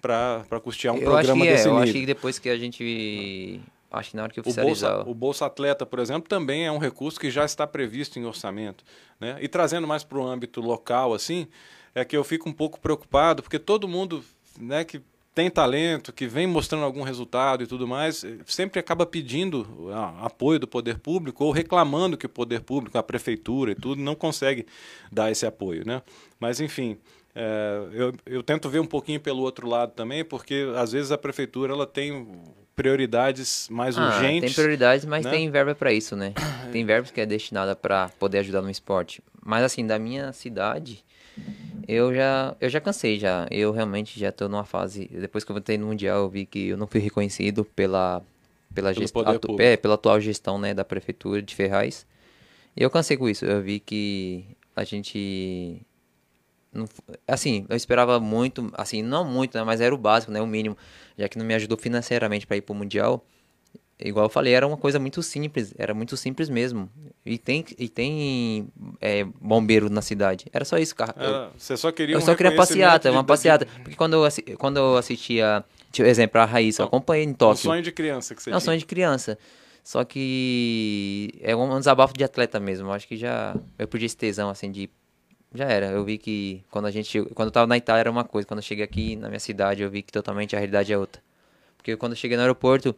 para 0.00 0.44
custear 0.62 0.94
um 0.94 0.98
eu 0.98 1.02
acho 1.16 1.26
programa 1.26 1.46
é, 1.46 1.52
desse 1.52 1.66
eu 1.66 1.72
nível. 1.72 1.84
acho 1.84 1.92
que 1.92 2.06
depois 2.06 2.38
que 2.38 2.48
a 2.48 2.56
gente. 2.56 3.60
Acho 3.90 4.10
que 4.10 4.16
na 4.16 4.24
hora 4.24 4.32
que 4.32 4.40
O 4.40 4.42
Bolsa, 4.42 4.60
oficializar. 4.62 5.08
o 5.08 5.14
Bolsa 5.14 5.46
Atleta, 5.46 5.86
por 5.86 6.00
exemplo, 6.00 6.28
também 6.28 6.66
é 6.66 6.72
um 6.72 6.76
recurso 6.78 7.18
que 7.18 7.30
já 7.30 7.44
está 7.44 7.66
previsto 7.66 8.18
em 8.18 8.24
orçamento. 8.26 8.84
Né? 9.18 9.38
E 9.40 9.48
trazendo 9.48 9.86
mais 9.86 10.04
para 10.04 10.18
o 10.18 10.26
âmbito 10.26 10.60
local, 10.60 11.14
assim, 11.14 11.46
é 11.94 12.04
que 12.04 12.14
eu 12.16 12.22
fico 12.24 12.48
um 12.48 12.52
pouco 12.52 12.78
preocupado, 12.78 13.42
porque 13.42 13.58
todo 13.58 13.88
mundo 13.88 14.22
né, 14.60 14.84
que 14.84 15.00
tem 15.36 15.50
talento, 15.50 16.14
que 16.14 16.26
vem 16.26 16.46
mostrando 16.46 16.82
algum 16.86 17.02
resultado 17.02 17.62
e 17.62 17.66
tudo 17.66 17.86
mais, 17.86 18.24
eh, 18.24 18.38
sempre 18.46 18.80
acaba 18.80 19.04
pedindo 19.04 19.90
ah, 19.92 20.24
apoio 20.24 20.58
do 20.58 20.66
poder 20.66 20.98
público 20.98 21.44
ou 21.44 21.52
reclamando 21.52 22.16
que 22.16 22.24
o 22.24 22.28
poder 22.28 22.62
público, 22.62 22.96
a 22.96 23.02
prefeitura 23.02 23.72
e 23.72 23.74
tudo, 23.74 24.00
não 24.00 24.14
consegue 24.14 24.64
dar 25.12 25.30
esse 25.30 25.44
apoio. 25.44 25.86
Né? 25.86 26.00
Mas, 26.40 26.58
enfim, 26.58 26.96
é, 27.34 27.82
eu, 27.92 28.14
eu 28.24 28.42
tento 28.42 28.70
ver 28.70 28.80
um 28.80 28.86
pouquinho 28.86 29.20
pelo 29.20 29.42
outro 29.42 29.68
lado 29.68 29.92
também, 29.92 30.24
porque 30.24 30.72
às 30.74 30.92
vezes 30.92 31.12
a 31.12 31.18
prefeitura 31.18 31.74
ela 31.74 31.86
tem 31.86 32.26
prioridades 32.74 33.68
mais 33.70 33.98
Ah, 33.98 34.06
urgentes. 34.06 34.54
tem 34.54 34.64
prioridades, 34.64 35.04
mas 35.04 35.22
né? 35.22 35.30
tem 35.30 35.50
verba 35.50 35.74
pra 35.74 35.92
isso, 35.92 36.16
né? 36.16 36.32
Tem 36.72 36.82
verba 36.86 37.08
que 37.12 37.20
é 37.20 37.26
destinada 37.26 37.76
pra 37.76 38.08
poder 38.18 38.38
ajudar 38.38 38.62
no 38.62 38.70
esporte. 38.70 39.22
Mas 39.44 39.62
assim, 39.64 39.86
da 39.86 39.98
minha 39.98 40.32
cidade, 40.32 41.04
eu 41.88 42.14
já 42.14 42.56
eu 42.60 42.68
já 42.70 42.80
cansei 42.80 43.18
já. 43.18 43.46
Eu 43.50 43.72
realmente 43.72 44.18
já 44.18 44.32
tô 44.32 44.48
numa 44.48 44.64
fase, 44.64 45.06
depois 45.08 45.44
que 45.44 45.50
eu 45.50 45.54
voltei 45.54 45.78
no 45.78 45.86
mundial, 45.86 46.18
eu 46.24 46.28
vi 46.30 46.46
que 46.46 46.68
eu 46.68 46.76
não 46.76 46.86
fui 46.86 47.00
reconhecido 47.00 47.64
pela 47.64 48.22
pela 48.74 48.92
gestão, 48.92 49.22
atu- 49.36 49.48
é, 49.62 49.76
pela 49.76 49.94
atual 49.94 50.20
gestão, 50.20 50.58
né, 50.58 50.74
da 50.74 50.84
prefeitura 50.84 51.40
de 51.42 51.54
Ferraz. 51.54 52.06
E 52.76 52.82
eu 52.82 52.90
cansei 52.90 53.16
com 53.16 53.28
isso. 53.28 53.44
Eu 53.46 53.62
vi 53.62 53.80
que 53.80 54.44
a 54.76 54.84
gente 54.84 55.80
não 56.72 56.86
assim, 57.26 57.66
eu 57.68 57.76
esperava 57.76 58.20
muito, 58.20 58.70
assim, 58.74 59.02
não 59.02 59.24
muito, 59.24 59.56
né, 59.56 59.64
mas 59.64 59.80
era 59.80 59.94
o 59.94 59.98
básico, 59.98 60.32
né, 60.32 60.40
o 60.42 60.46
mínimo, 60.46 60.76
já 61.18 61.28
que 61.28 61.38
não 61.38 61.46
me 61.46 61.54
ajudou 61.54 61.78
financeiramente 61.78 62.46
para 62.46 62.56
ir 62.56 62.62
pro 62.62 62.74
mundial. 62.74 63.24
Igual 63.98 64.26
eu 64.26 64.30
falei, 64.30 64.52
era 64.52 64.66
uma 64.66 64.76
coisa 64.76 64.98
muito 64.98 65.22
simples, 65.22 65.72
era 65.78 65.94
muito 65.94 66.16
simples 66.18 66.50
mesmo. 66.50 66.90
E 67.24 67.38
tem 67.38 67.64
e 67.78 67.88
tem 67.88 68.68
é, 69.00 69.24
bombeiro 69.40 69.88
na 69.88 70.02
cidade. 70.02 70.44
Era 70.52 70.66
só 70.66 70.76
isso, 70.76 70.94
cara. 70.94 71.14
Eu- 71.16 71.24
Era- 71.26 71.50
você 71.56 71.76
só 71.78 71.90
queria 71.90 72.14
eu 72.14 72.18
um 72.18 72.22
só 72.22 72.34
queria 72.34 72.54
passeata, 72.54 73.08
de- 73.08 73.16
uma 73.16 73.22
de- 73.22 73.26
passeata. 73.28 73.66
Porque 73.82 73.96
quando 73.96 74.12
eu, 74.14 74.56
quando 74.58 74.76
eu 74.76 74.96
assistia, 74.98 75.64
tipo, 75.90 76.06
exemplo, 76.06 76.38
a 76.40 76.44
Raíssa, 76.44 76.82
eu 76.82 76.86
acompanhei 76.86 77.24
em 77.24 77.30
Um 77.30 77.34
Tóquio. 77.34 77.62
sonho 77.62 77.80
de 77.82 77.90
criança 77.90 78.34
que 78.34 78.42
você 78.42 78.50
É 78.50 78.52
um 78.52 78.58
tinha. 78.58 78.64
sonho 78.66 78.78
de 78.78 78.84
criança. 78.84 79.38
Só 79.82 80.04
que 80.04 81.30
é 81.40 81.54
um 81.56 81.78
desabafo 81.78 82.12
de 82.12 82.24
atleta 82.24 82.60
mesmo. 82.60 82.88
Eu 82.88 82.92
acho 82.92 83.06
que 83.08 83.16
já. 83.16 83.56
Eu 83.78 83.88
perdi 83.88 84.06
esse 84.06 84.16
tesão, 84.16 84.50
assim, 84.50 84.70
de. 84.70 84.90
Já 85.54 85.64
era. 85.66 85.86
Eu 85.86 86.04
vi 86.04 86.18
que 86.18 86.62
quando 86.70 86.86
a 86.86 86.90
gente. 86.90 87.22
Quando 87.34 87.48
eu 87.48 87.52
tava 87.52 87.66
na 87.66 87.76
Itália 87.78 88.00
era 88.00 88.10
uma 88.10 88.24
coisa. 88.24 88.46
Quando 88.46 88.58
eu 88.58 88.62
cheguei 88.64 88.84
aqui 88.84 89.16
na 89.16 89.28
minha 89.28 89.40
cidade, 89.40 89.82
eu 89.82 89.88
vi 89.90 90.02
que 90.02 90.12
totalmente 90.12 90.54
a 90.54 90.58
realidade 90.58 90.92
é 90.92 90.98
outra. 90.98 91.22
Porque 91.78 91.96
quando 91.96 92.12
eu 92.12 92.16
cheguei 92.16 92.36
no 92.36 92.42
aeroporto, 92.42 92.94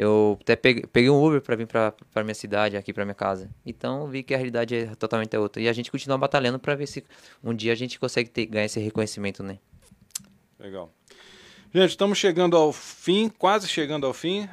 eu 0.00 0.38
até 0.40 0.56
peguei, 0.56 1.10
um 1.10 1.22
Uber 1.22 1.42
pra 1.42 1.54
vir 1.54 1.66
pra 1.66 2.24
minha 2.24 2.34
cidade, 2.34 2.74
aqui 2.74 2.90
pra 2.90 3.04
minha 3.04 3.14
casa. 3.14 3.50
Então 3.66 4.06
vi 4.06 4.22
que 4.22 4.32
a 4.32 4.36
realidade 4.38 4.74
é 4.74 4.94
totalmente 4.94 5.36
outra. 5.36 5.60
E 5.60 5.68
a 5.68 5.74
gente 5.74 5.90
continua 5.90 6.16
batalhando 6.16 6.58
pra 6.58 6.74
ver 6.74 6.86
se 6.86 7.04
um 7.44 7.52
dia 7.52 7.70
a 7.70 7.74
gente 7.74 8.00
consegue 8.00 8.30
ter, 8.30 8.46
ganhar 8.46 8.64
esse 8.64 8.80
reconhecimento, 8.80 9.42
né? 9.42 9.58
Legal. 10.58 10.90
Gente, 11.74 11.90
estamos 11.90 12.16
chegando 12.16 12.56
ao 12.56 12.72
fim, 12.72 13.28
quase 13.28 13.68
chegando 13.68 14.06
ao 14.06 14.14
fim. 14.14 14.48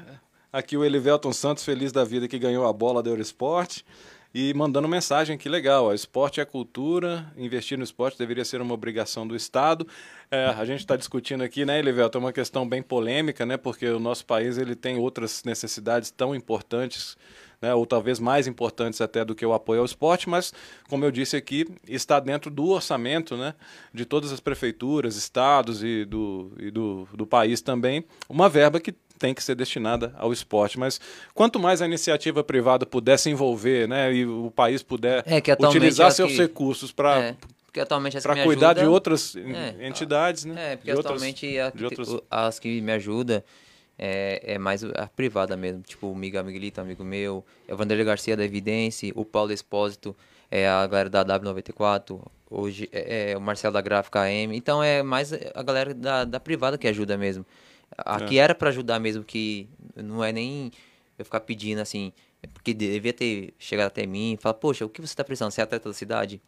Aqui 0.52 0.76
o 0.76 0.84
Elivelton 0.84 1.32
Santos, 1.32 1.64
feliz 1.64 1.94
da 1.94 2.04
vida, 2.04 2.28
que 2.28 2.38
ganhou 2.38 2.68
a 2.68 2.74
bola 2.74 3.02
da 3.02 3.10
Eurosport. 3.10 3.86
E 4.34 4.54
mandando 4.54 4.88
mensagem 4.88 5.38
que 5.38 5.48
legal, 5.50 5.86
ó, 5.86 5.94
esporte 5.94 6.40
é 6.40 6.46
cultura, 6.46 7.32
investir 7.38 7.78
no 7.78 7.84
esporte 7.84 8.18
deveria 8.18 8.46
ser 8.46 8.62
uma 8.62 8.74
obrigação 8.74 9.28
do 9.28 9.36
Estado. 9.36 9.88
É, 10.30 10.46
a 10.46 10.66
gente 10.66 10.80
está 10.80 10.96
discutindo 10.96 11.44
aqui, 11.44 11.66
né, 11.66 11.80
Elivelto, 11.80 12.18
é 12.18 12.22
uma 12.22 12.34
questão 12.34 12.68
bem 12.68 12.82
polêmica, 12.82 13.46
né, 13.46 13.58
porque 13.58 13.88
o 13.88 14.00
nosso 14.00 14.26
país 14.26 14.58
ele 14.58 14.76
tem 14.76 14.98
outras 14.98 15.44
necessidades 15.44 16.12
tão 16.12 16.36
importantes, 16.36 17.18
né, 17.62 17.74
ou 17.74 17.86
talvez 17.86 18.20
mais 18.20 18.48
importantes 18.48 19.02
até 19.02 19.24
do 19.24 19.34
que 19.34 19.46
o 19.46 19.54
apoio 19.54 19.80
ao 19.80 19.86
esporte, 19.86 20.30
mas, 20.30 20.54
como 20.90 21.06
eu 21.06 21.12
disse 21.12 21.36
aqui, 21.36 21.66
está 21.88 22.20
dentro 22.20 22.52
do 22.52 22.70
orçamento 22.70 23.36
né, 23.36 23.56
de 23.94 24.06
todas 24.06 24.32
as 24.32 24.40
prefeituras, 24.40 25.16
estados 25.16 25.84
e 25.84 26.06
do, 26.06 26.52
e 26.60 26.70
do, 26.70 27.08
do 27.14 27.26
país 27.26 27.62
também, 27.62 28.06
uma 28.30 28.50
verba 28.50 28.80
que 28.80 28.94
tem 29.20 29.34
que 29.34 29.44
ser 29.44 29.56
destinada 29.56 30.14
ao 30.18 30.32
esporte. 30.32 30.78
Mas 30.80 31.00
quanto 31.34 31.60
mais 31.60 31.82
a 31.82 31.86
iniciativa 31.86 32.44
privada 32.44 32.86
puder 32.86 33.18
se 33.18 33.30
envolver, 33.30 33.88
né, 33.88 34.14
e 34.14 34.26
o 34.26 34.52
país 34.56 34.84
puder 34.84 35.24
É, 35.26 35.42
que 35.42 35.52
utilizar 35.52 36.08
é 36.08 36.12
seus 36.12 36.32
que- 36.32 36.38
recursos 36.38 36.92
para 36.92 37.18
É, 37.20 37.36
porque 37.66 37.80
atualmente 37.80 38.18
as 38.18 38.24
que 38.24 38.28
para 38.30 38.36
me 38.40 38.44
cuidar 38.44 38.68
ajuda- 38.70 38.82
de 38.82 38.88
outras 38.88 39.36
É. 39.36 39.88
entidades, 39.88 40.46
né? 40.46 40.74
É, 40.74 40.76
porque 40.78 40.92
de 40.92 40.98
outras- 40.98 41.16
atualmente 41.16 41.60
a- 41.60 41.70
de 41.70 41.84
outras- 41.86 42.10
o- 42.10 42.24
as 42.30 42.60
que 42.60 42.82
me 42.82 42.92
ajudam 42.94 43.44
é, 44.00 44.54
é 44.54 44.58
mais 44.60 44.84
a 44.84 45.08
privada 45.08 45.58
mesmo. 45.58 45.82
Tipo 45.82 46.12
o 46.12 46.16
Miguel 46.16 46.44
Miguelito, 46.44 46.80
amigo 46.80 47.04
meu, 47.04 47.44
é 47.68 47.74
o 47.74 47.78
Vanderlei 47.78 48.06
Garcia 48.06 48.38
da 48.38 48.44
Evidência, 48.46 49.12
o 49.16 49.26
Paulo 49.26 49.52
Expósito, 49.52 50.16
é 50.52 50.68
a 50.68 50.86
galera 50.88 51.10
da 51.10 51.24
W94, 51.24 52.22
hoje 52.50 52.88
é, 52.92 53.32
é 53.32 53.38
o 53.38 53.42
Marcelo 53.42 53.74
da 53.74 53.82
Gráfica 53.82 54.22
AM. 54.22 54.56
Então 54.56 54.82
é 54.84 55.02
mais 55.04 55.34
a 55.34 55.64
galera 55.64 55.94
da, 55.94 56.24
da 56.26 56.40
privada 56.40 56.78
que 56.78 56.88
ajuda 56.88 57.18
mesmo. 57.18 57.46
A 57.98 58.22
que 58.22 58.38
era 58.38 58.56
pra 58.56 58.70
ajudar 58.70 59.00
mesmo, 59.00 59.24
que 59.24 59.70
não 59.96 60.24
é 60.24 60.32
nem 60.32 60.72
eu 61.18 61.26
ficar 61.26 61.40
pedindo 61.40 61.80
assim, 61.80 62.12
é 62.42 62.48
porque 62.48 62.74
devia 62.74 63.14
ter 63.14 63.54
chegado 63.58 63.88
até 63.88 64.06
mim 64.06 64.34
e 64.34 64.38
falar, 64.38 64.54
poxa, 64.56 64.86
o 64.86 64.90
que 64.90 65.02
você 65.02 65.16
tá 65.16 65.24
precisando? 65.24 65.52
Você 65.52 65.62
é 65.62 65.64
atleta 65.64 65.90
da 65.90 65.94
cidade? 65.94 66.42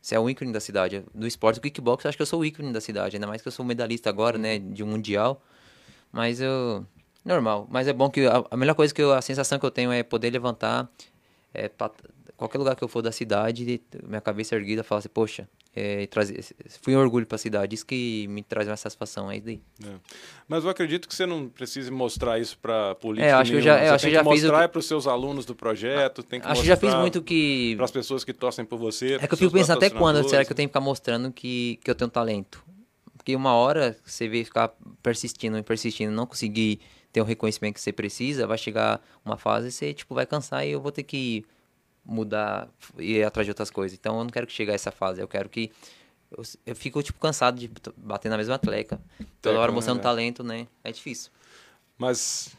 Você 0.00 0.14
é 0.14 0.20
o 0.20 0.28
ícone 0.28 0.52
da 0.52 0.60
cidade. 0.60 1.04
Do 1.14 1.26
esporte 1.26 1.56
do 1.56 1.62
kickbox, 1.62 2.04
eu 2.04 2.08
acho 2.10 2.18
que 2.18 2.22
eu 2.22 2.26
sou 2.26 2.40
o 2.40 2.44
ícone 2.44 2.72
da 2.72 2.80
cidade. 2.80 3.16
Ainda 3.16 3.26
mais 3.26 3.40
que 3.40 3.48
eu 3.48 3.52
sou 3.52 3.64
medalhista 3.64 4.10
agora, 4.10 4.36
né? 4.36 4.58
De 4.58 4.82
um 4.82 4.86
mundial. 4.86 5.42
Mas 6.12 6.40
eu. 6.40 6.86
Normal. 7.24 7.66
Mas 7.70 7.88
é 7.88 7.92
bom 7.92 8.10
que. 8.10 8.26
A, 8.26 8.44
a 8.50 8.56
melhor 8.56 8.74
coisa 8.74 8.92
que 8.92 9.00
eu. 9.00 9.14
A 9.14 9.22
sensação 9.22 9.58
que 9.58 9.64
eu 9.64 9.70
tenho 9.70 9.90
é 9.90 10.02
poder 10.02 10.30
levantar. 10.30 10.90
É, 11.54 11.70
pra, 11.70 11.90
qualquer 12.36 12.58
lugar 12.58 12.76
que 12.76 12.84
eu 12.84 12.88
for 12.88 13.00
da 13.00 13.12
cidade, 13.12 13.80
minha 14.06 14.20
cabeça 14.20 14.54
erguida, 14.54 14.84
falar 14.84 14.98
assim, 14.98 15.08
poxa, 15.08 15.48
é, 15.76 16.06
trazer, 16.06 16.44
fui 16.82 16.94
um 16.94 16.98
orgulho 17.00 17.26
pra 17.26 17.36
cidade. 17.36 17.74
Isso 17.74 17.84
que 17.86 18.26
me 18.28 18.42
traz 18.42 18.66
mais 18.68 18.80
satisfação. 18.80 19.30
É 19.30 19.36
isso 19.36 19.44
daí. 19.46 19.60
É. 19.84 19.88
Mas 20.46 20.62
eu 20.64 20.70
acredito 20.70 21.08
que 21.08 21.14
você 21.14 21.26
não 21.26 21.48
precise 21.48 21.90
mostrar 21.90 22.38
isso 22.38 22.56
para 22.58 22.94
política 22.94 23.26
É, 23.28 23.32
acho 23.32 23.50
que 23.50 23.56
eu 23.56 23.60
já- 23.60 23.78
eu 23.78 23.88
Você 23.88 23.94
acho 23.94 24.06
que 24.06 24.12
já 24.12 24.24
fiz 24.24 24.42
mostrar 24.42 24.62
que- 24.62 24.68
para 24.68 24.78
os 24.78 24.86
seus 24.86 25.06
alunos 25.06 25.44
do 25.44 25.54
projeto, 25.54 26.22
tem 26.22 26.40
que 26.40 26.46
Acho 26.46 26.60
que 26.60 26.66
já 26.66 26.76
fiz 26.76 26.84
mostrar 26.84 27.00
muito 27.00 27.22
que. 27.22 27.74
para 27.76 27.84
as 27.84 27.90
pessoas 27.90 28.22
que 28.24 28.32
torcem 28.32 28.64
por 28.64 28.78
você. 28.78 29.14
É 29.14 29.26
que 29.26 29.34
eu 29.34 29.38
fico 29.38 29.52
pensando 29.52 29.78
até 29.78 29.90
quando 29.90 30.28
será 30.28 30.44
que 30.44 30.52
eu 30.52 30.56
tenho 30.56 30.68
que 30.68 30.72
ficar 30.72 30.80
mostrando 30.80 31.32
que, 31.32 31.78
que 31.82 31.90
eu 31.90 31.94
tenho 31.94 32.10
talento? 32.10 32.62
Porque 33.16 33.34
uma 33.34 33.54
hora 33.54 33.96
você 34.04 34.28
vê 34.28 34.44
ficar 34.44 34.70
persistindo 35.02 35.56
e 35.58 35.62
persistindo, 35.62 36.12
não 36.12 36.26
conseguir 36.26 36.78
ter 37.10 37.20
o 37.20 37.24
reconhecimento 37.24 37.74
que 37.74 37.80
você 37.80 37.92
precisa, 37.92 38.46
vai 38.46 38.58
chegar 38.58 39.00
uma 39.24 39.36
fase 39.38 39.68
e 39.68 39.72
você 39.72 39.94
tipo, 39.94 40.14
vai 40.14 40.26
cansar 40.26 40.66
e 40.66 40.72
eu 40.72 40.80
vou 40.80 40.92
ter 40.92 41.04
que 41.04 41.44
mudar 42.04 42.68
e 42.98 43.14
ir 43.18 43.24
atrás 43.24 43.46
de 43.46 43.50
outras 43.50 43.70
coisas. 43.70 43.96
Então 43.98 44.18
eu 44.18 44.24
não 44.24 44.30
quero 44.30 44.46
que 44.46 44.52
chegue 44.52 44.70
a 44.70 44.74
essa 44.74 44.90
fase, 44.90 45.20
eu 45.20 45.28
quero 45.28 45.48
que. 45.48 45.70
Eu, 46.30 46.42
eu 46.66 46.74
fico 46.76 47.02
tipo 47.02 47.18
cansado 47.20 47.58
de 47.58 47.70
bater 47.96 48.28
na 48.28 48.36
mesma 48.36 48.58
tecla. 48.58 49.00
Toda 49.40 49.58
hora 49.58 49.70
né, 49.70 49.74
mostrando 49.76 49.98
velho? 49.98 50.02
talento, 50.02 50.42
né? 50.42 50.66
É 50.82 50.90
difícil. 50.90 51.30
Mas 51.96 52.56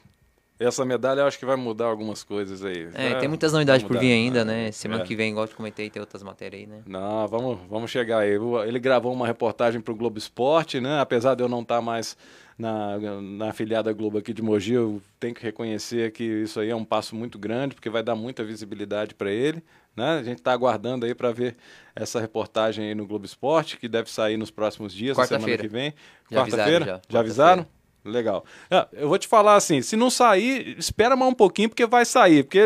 essa 0.57 0.85
medalha 0.85 1.19
eu 1.21 1.27
acho 1.27 1.37
que 1.37 1.45
vai 1.45 1.57
mudar 1.57 1.85
algumas 1.85 2.23
coisas 2.23 2.63
aí. 2.63 2.87
É, 2.93 3.09
Vai- 3.11 3.19
tem 3.19 3.27
muitas 3.27 3.51
novidades 3.51 3.81
vai 3.83 3.87
por 3.89 3.95
mudar, 3.95 4.05
vir 4.07 4.13
ainda, 4.13 4.45
né? 4.45 4.71
Semana 4.71 5.03
É. 5.03 5.05
que 5.05 5.13
vem, 5.15 5.31
igual 5.31 5.43
eu 5.43 5.49
te 5.49 5.55
comentei, 5.55 5.89
tem 5.89 5.99
outras 5.99 6.23
matérias 6.23 6.61
aí, 6.61 6.67
né? 6.67 6.81
Não, 6.85 7.27
vamos, 7.27 7.59
vamos 7.69 7.91
chegar 7.91 8.19
aí. 8.19 8.37
Ele 8.65 8.79
gravou 8.79 9.11
uma 9.11 9.27
reportagem 9.27 9.81
para 9.81 9.91
o 9.91 9.95
Globo 9.95 10.17
Esporte, 10.17 10.79
né? 10.79 11.01
Apesar 11.01 11.35
de 11.35 11.43
eu 11.43 11.49
não 11.49 11.61
estar 11.61 11.81
mais 11.81 12.15
na, 12.57 12.97
na 13.21 13.49
afiliada 13.49 13.91
Globo 13.91 14.17
aqui 14.17 14.33
de 14.33 14.41
Mogi, 14.41 14.73
eu 14.73 15.01
tenho 15.19 15.33
que 15.35 15.43
reconhecer 15.43 16.11
que 16.11 16.23
isso 16.23 16.59
aí 16.59 16.69
é 16.69 16.75
um 16.75 16.85
passo 16.85 17.15
muito 17.15 17.37
grande, 17.37 17.75
porque 17.75 17.89
vai 17.89 18.01
dar 18.01 18.15
muita 18.15 18.43
visibilidade 18.43 19.13
para 19.13 19.29
ele. 19.29 19.61
Né? 19.95 20.19
A 20.19 20.23
gente 20.23 20.39
está 20.39 20.51
aguardando 20.51 21.05
aí 21.05 21.13
para 21.15 21.31
ver 21.31 21.55
essa 21.95 22.19
reportagem 22.19 22.87
aí 22.87 22.95
no 22.95 23.05
Globo 23.05 23.25
Esporte, 23.25 23.77
que 23.77 23.87
deve 23.87 24.09
sair 24.09 24.37
nos 24.37 24.51
próximos 24.51 24.93
dias, 24.93 25.17
na 25.17 25.25
semana 25.25 25.57
que 25.57 25.67
vem. 25.67 25.93
Já 26.31 26.41
avisaram, 26.41 26.63
Quarta-feira? 26.63 26.85
já. 26.85 26.91
Já 26.91 26.91
Quarta-feira. 26.95 27.19
avisaram? 27.19 27.67
Legal. 28.05 28.45
Ah, 28.69 28.87
Eu 28.93 29.09
vou 29.09 29.17
te 29.17 29.27
falar 29.27 29.55
assim, 29.55 29.81
se 29.81 29.95
não 29.95 30.09
sair, 30.09 30.75
espera 30.77 31.15
mais 31.15 31.31
um 31.31 31.33
pouquinho, 31.35 31.67
porque 31.69 31.85
vai 31.87 32.05
sair. 32.05 32.43
Porque 32.43 32.59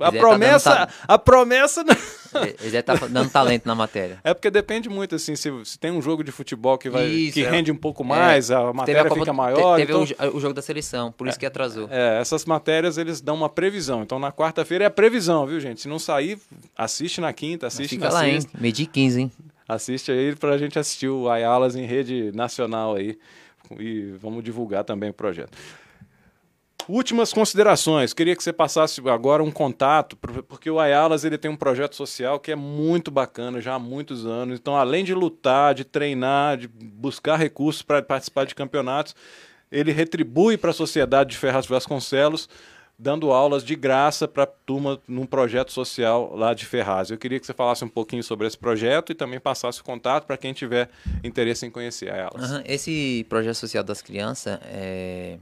a 0.00 0.10
tá 0.12 0.18
promessa, 0.18 0.74
dando 0.74 0.88
a 1.06 1.18
promessa 1.18 1.84
Ele 2.34 2.54
deve 2.60 2.78
estar 2.78 2.94
dando 3.08 3.30
talento 3.30 3.66
na 3.66 3.74
matéria. 3.74 4.18
é 4.24 4.34
porque 4.34 4.50
depende 4.50 4.88
muito, 4.88 5.14
assim, 5.14 5.34
se, 5.36 5.50
se 5.64 5.78
tem 5.78 5.90
um 5.90 6.02
jogo 6.02 6.22
de 6.24 6.30
futebol 6.32 6.76
que, 6.78 6.90
vai, 6.90 7.06
Isso, 7.06 7.34
que 7.34 7.44
é. 7.44 7.50
rende 7.50 7.70
um 7.72 7.76
pouco 7.76 8.02
mais, 8.04 8.50
a 8.50 8.60
Teve 8.60 8.72
matéria 8.72 9.04
Copa- 9.04 9.20
fica 9.20 9.32
maior. 9.32 9.76
Teve 9.76 9.92
então, 9.92 10.02
o, 10.02 10.06
jo- 10.06 10.36
o 10.36 10.40
jogo 10.40 10.54
da 10.54 10.62
seleção, 10.62 11.12
por 11.12 11.26
isso 11.28 11.38
que 11.38 11.46
atrasou. 11.46 11.88
é, 11.90 12.20
essas 12.20 12.44
matérias 12.44 12.98
eles 12.98 13.20
dão 13.20 13.34
uma 13.36 13.48
previsão. 13.48 14.02
Então 14.02 14.18
na 14.18 14.30
quarta-feira 14.32 14.84
é 14.84 14.86
a 14.86 14.90
previsão, 14.90 15.46
viu, 15.46 15.58
gente? 15.60 15.80
Se 15.80 15.88
não 15.88 15.98
sair, 15.98 16.38
assiste 16.76 17.20
na 17.20 17.32
quinta, 17.32 17.66
assiste 17.66 17.90
Fica 17.90 18.08
na 18.08 18.14
lá, 18.14 18.28
hein? 18.28 18.40
sexta. 18.40 18.58
Meio-dia 18.60 18.84
e 18.84 18.88
15, 18.88 19.20
hein? 19.20 19.32
Assiste 19.68 20.10
aí 20.10 20.34
pra 20.34 20.58
gente 20.58 20.78
assistir 20.78 21.08
o 21.08 21.28
Ayalas 21.28 21.76
em 21.76 21.84
rede 21.86 22.32
nacional 22.34 22.96
aí. 22.96 23.16
E 23.78 24.12
vamos 24.20 24.42
divulgar 24.42 24.84
também 24.84 25.10
o 25.10 25.14
projeto. 25.14 25.56
Últimas 26.88 27.32
considerações. 27.32 28.12
Queria 28.12 28.34
que 28.34 28.42
você 28.42 28.52
passasse 28.52 29.00
agora 29.08 29.44
um 29.44 29.50
contato, 29.50 30.16
por- 30.16 30.42
porque 30.42 30.68
o 30.68 30.80
Ayalas 30.80 31.24
ele 31.24 31.38
tem 31.38 31.50
um 31.50 31.56
projeto 31.56 31.94
social 31.94 32.40
que 32.40 32.50
é 32.50 32.56
muito 32.56 33.10
bacana 33.10 33.60
já 33.60 33.74
há 33.74 33.78
muitos 33.78 34.26
anos. 34.26 34.58
Então, 34.58 34.76
além 34.76 35.04
de 35.04 35.14
lutar, 35.14 35.74
de 35.74 35.84
treinar, 35.84 36.56
de 36.56 36.66
buscar 36.66 37.36
recursos 37.36 37.82
para 37.82 38.02
participar 38.02 38.44
de 38.44 38.54
campeonatos, 38.54 39.14
ele 39.70 39.92
retribui 39.92 40.56
para 40.56 40.70
a 40.70 40.74
sociedade 40.74 41.30
de 41.30 41.36
Ferraz 41.36 41.66
Vasconcelos, 41.66 42.48
dando 43.02 43.32
aulas 43.32 43.64
de 43.64 43.74
graça 43.74 44.28
para 44.28 44.42
a 44.42 44.46
turma 44.46 45.00
num 45.08 45.24
projeto 45.24 45.72
social 45.72 46.36
lá 46.36 46.52
de 46.52 46.66
Ferraz. 46.66 47.10
Eu 47.10 47.16
queria 47.16 47.40
que 47.40 47.46
você 47.46 47.54
falasse 47.54 47.82
um 47.82 47.88
pouquinho 47.88 48.22
sobre 48.22 48.46
esse 48.46 48.58
projeto 48.58 49.10
e 49.10 49.14
também 49.14 49.40
passasse 49.40 49.80
o 49.80 49.84
contato 49.84 50.26
para 50.26 50.36
quem 50.36 50.52
tiver 50.52 50.90
interesse 51.24 51.64
em 51.64 51.70
conhecer 51.70 52.10
Ayalas. 52.12 52.42
Aham, 52.44 52.62
Esse 52.66 53.24
projeto 53.28 53.54
social 53.54 53.82
das 53.82 54.02
crianças, 54.02 54.58
é, 54.64 55.38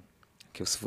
que 0.53 0.63
os, 0.63 0.79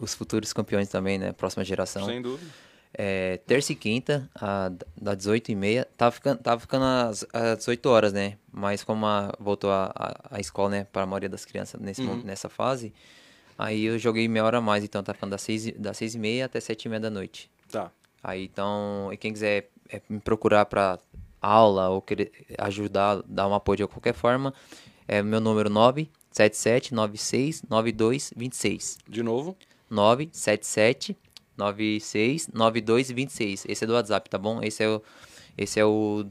os 0.00 0.14
futuros 0.14 0.52
campeões 0.52 0.88
também, 0.88 1.16
né? 1.16 1.30
Próxima 1.32 1.64
geração. 1.64 2.04
Sem 2.06 2.20
dúvida. 2.20 2.50
É, 2.98 3.36
terça 3.46 3.72
e 3.72 3.76
quinta, 3.76 4.28
a, 4.34 4.70
da 5.00 5.14
18h30. 5.16 5.86
Tava 5.96 6.10
ficando, 6.10 6.38
tava 6.42 6.60
ficando 6.60 6.84
às, 6.84 7.24
às 7.32 7.58
18 7.58 7.86
horas, 7.86 8.12
né? 8.12 8.36
Mas 8.50 8.82
como 8.82 9.06
a- 9.06 9.32
voltou 9.38 9.70
a, 9.70 9.92
a, 9.94 10.36
a 10.36 10.40
escola, 10.40 10.70
né? 10.70 10.86
Para 10.90 11.02
a 11.02 11.06
maioria 11.06 11.28
das 11.28 11.44
crianças 11.44 11.80
nesse, 11.80 12.02
mo- 12.02 12.16
nessa 12.24 12.48
fase, 12.48 12.92
aí 13.58 13.84
eu 13.84 13.98
joguei 13.98 14.26
meia 14.28 14.44
hora 14.44 14.58
a 14.58 14.60
mais. 14.60 14.84
Então 14.84 15.02
tá 15.02 15.12
ficando 15.14 15.30
das 15.30 15.42
6, 15.42 15.66
e- 15.68 15.72
das 15.72 15.96
6 15.96 16.14
e 16.14 16.18
meia 16.18 16.46
até 16.46 16.60
7 16.60 16.84
e 16.84 16.88
meia 16.88 17.00
da 17.00 17.10
noite. 17.10 17.50
Tá. 17.70 17.90
Aí 18.22 18.44
então, 18.44 19.08
e 19.12 19.16
quem 19.16 19.32
quiser 19.32 19.68
é, 19.88 20.00
me 20.08 20.18
procurar 20.20 20.66
para 20.66 20.98
aula 21.40 21.88
ou 21.90 22.02
querer 22.02 22.32
ajudar, 22.58 23.22
dar 23.26 23.46
um 23.46 23.54
apoio 23.54 23.76
de 23.78 23.86
qualquer 23.86 24.14
forma, 24.14 24.52
é 25.06 25.22
meu 25.22 25.40
número 25.40 25.70
977 25.70 26.92
96 26.94 27.62
92 27.68 28.32
26. 28.36 28.98
De 29.08 29.22
novo. 29.22 29.56
977 29.88 31.16
96 31.56 32.48
92 32.52 33.10
26. 33.10 33.64
Esse 33.68 33.84
é 33.84 33.86
do 33.86 33.92
WhatsApp, 33.94 34.28
tá 34.28 34.38
bom? 34.38 34.60
Esse 34.62 34.82
é 34.82 34.88
o 34.88 35.02
esse 35.56 35.80
é 35.80 35.84
o 35.84 36.26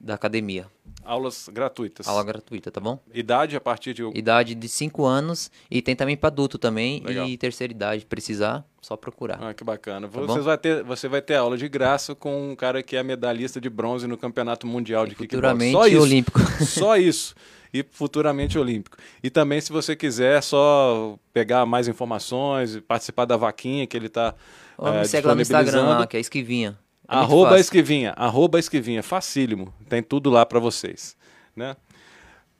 da 0.00 0.14
academia. 0.14 0.66
Aulas 1.04 1.48
gratuitas. 1.52 2.06
Aula 2.06 2.22
gratuita, 2.22 2.70
tá 2.70 2.80
bom? 2.80 2.98
Idade 3.12 3.56
a 3.56 3.60
partir 3.60 3.94
de. 3.94 4.02
Idade 4.14 4.54
de 4.54 4.68
5 4.68 5.04
anos 5.04 5.50
e 5.70 5.82
tem 5.82 5.96
também 5.96 6.16
para 6.16 6.28
adulto 6.28 6.58
também 6.58 7.02
Legal. 7.04 7.26
e 7.26 7.36
terceira 7.36 7.72
idade, 7.72 8.06
precisar, 8.06 8.64
só 8.80 8.96
procurar. 8.96 9.38
Ah, 9.42 9.54
que 9.54 9.64
bacana. 9.64 10.08
Tá 10.08 10.20
você, 10.20 10.40
vai 10.40 10.58
ter, 10.58 10.82
você 10.82 11.08
vai 11.08 11.22
ter 11.22 11.36
aula 11.36 11.56
de 11.56 11.68
graça 11.68 12.14
com 12.14 12.50
um 12.50 12.56
cara 12.56 12.82
que 12.82 12.96
é 12.96 13.02
medalhista 13.02 13.60
de 13.60 13.68
bronze 13.68 14.06
no 14.06 14.16
Campeonato 14.16 14.66
Mundial 14.66 15.06
de 15.06 15.14
Kickbox. 15.14 15.34
Futuramente 15.34 15.72
Só 15.72 15.86
isso. 15.86 16.02
olímpico. 16.02 16.40
Só 16.64 16.96
isso. 16.96 17.34
E 17.72 17.84
futuramente 17.88 18.58
olímpico. 18.58 18.96
E 19.22 19.30
também, 19.30 19.60
se 19.60 19.70
você 19.70 19.94
quiser 19.94 20.42
só 20.42 21.16
pegar 21.32 21.64
mais 21.64 21.86
informações, 21.86 22.80
participar 22.80 23.26
da 23.26 23.36
vaquinha 23.36 23.86
que 23.86 23.96
ele 23.96 24.08
está 24.08 24.34
Ou 24.76 24.92
me 24.92 25.04
segue 25.06 25.26
lá 25.26 25.36
no 25.36 25.40
Instagram, 25.40 25.82
lá, 25.82 26.06
que 26.06 26.16
é 26.16 26.20
Esquivinha. 26.20 26.76
É 27.10 27.16
Arroba. 27.16 27.58
Esquivinha, 27.58 28.12
arroba 28.16 28.60
Esquivinha, 28.60 29.02
facílimo, 29.02 29.74
tem 29.88 30.00
tudo 30.00 30.30
lá 30.30 30.46
para 30.46 30.60
vocês, 30.60 31.16
né? 31.56 31.76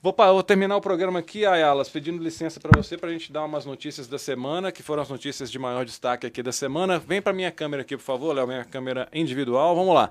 Vou, 0.03 0.13
vou 0.17 0.43
terminar 0.43 0.77
o 0.77 0.81
programa 0.81 1.21
aqui, 1.21 1.47
Ayalas, 1.47 1.89
pedindo 1.89 2.21
licença 2.21 2.59
para 2.59 2.73
você 2.75 2.97
para 2.97 3.11
a 3.11 3.13
gente 3.13 3.31
dar 3.31 3.45
umas 3.45 3.65
notícias 3.65 4.09
da 4.09 4.19
semana, 4.19 4.73
que 4.73 4.83
foram 4.83 5.03
as 5.03 5.09
notícias 5.09 5.53
de 5.53 5.59
maior 5.59 5.85
destaque 5.85 6.27
aqui 6.27 6.43
da 6.43 6.51
semana. 6.51 6.99
Vem 6.99 7.23
para 7.23 7.33
minha 7.33 7.51
câmera 7.53 7.83
aqui, 7.83 7.97
por 7.97 8.03
favor, 8.03 8.35
Léo, 8.35 8.47
minha 8.47 8.65
câmera 8.65 9.09
individual. 9.13 9.77
Vamos 9.77 9.95
lá. 9.95 10.11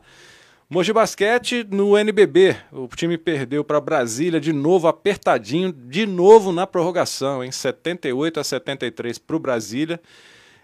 Mogi 0.70 0.94
Basquete 0.94 1.66
no 1.68 1.98
NBB. 1.98 2.56
O 2.72 2.88
time 2.88 3.18
perdeu 3.18 3.64
para 3.64 3.82
Brasília 3.82 4.40
de 4.40 4.54
novo, 4.54 4.88
apertadinho, 4.88 5.74
de 5.74 6.06
novo 6.06 6.52
na 6.52 6.68
prorrogação, 6.68 7.44
em 7.44 7.52
78 7.52 8.40
a 8.40 8.44
73 8.44 9.18
para 9.18 9.36
o 9.36 9.40
Brasília. 9.40 10.00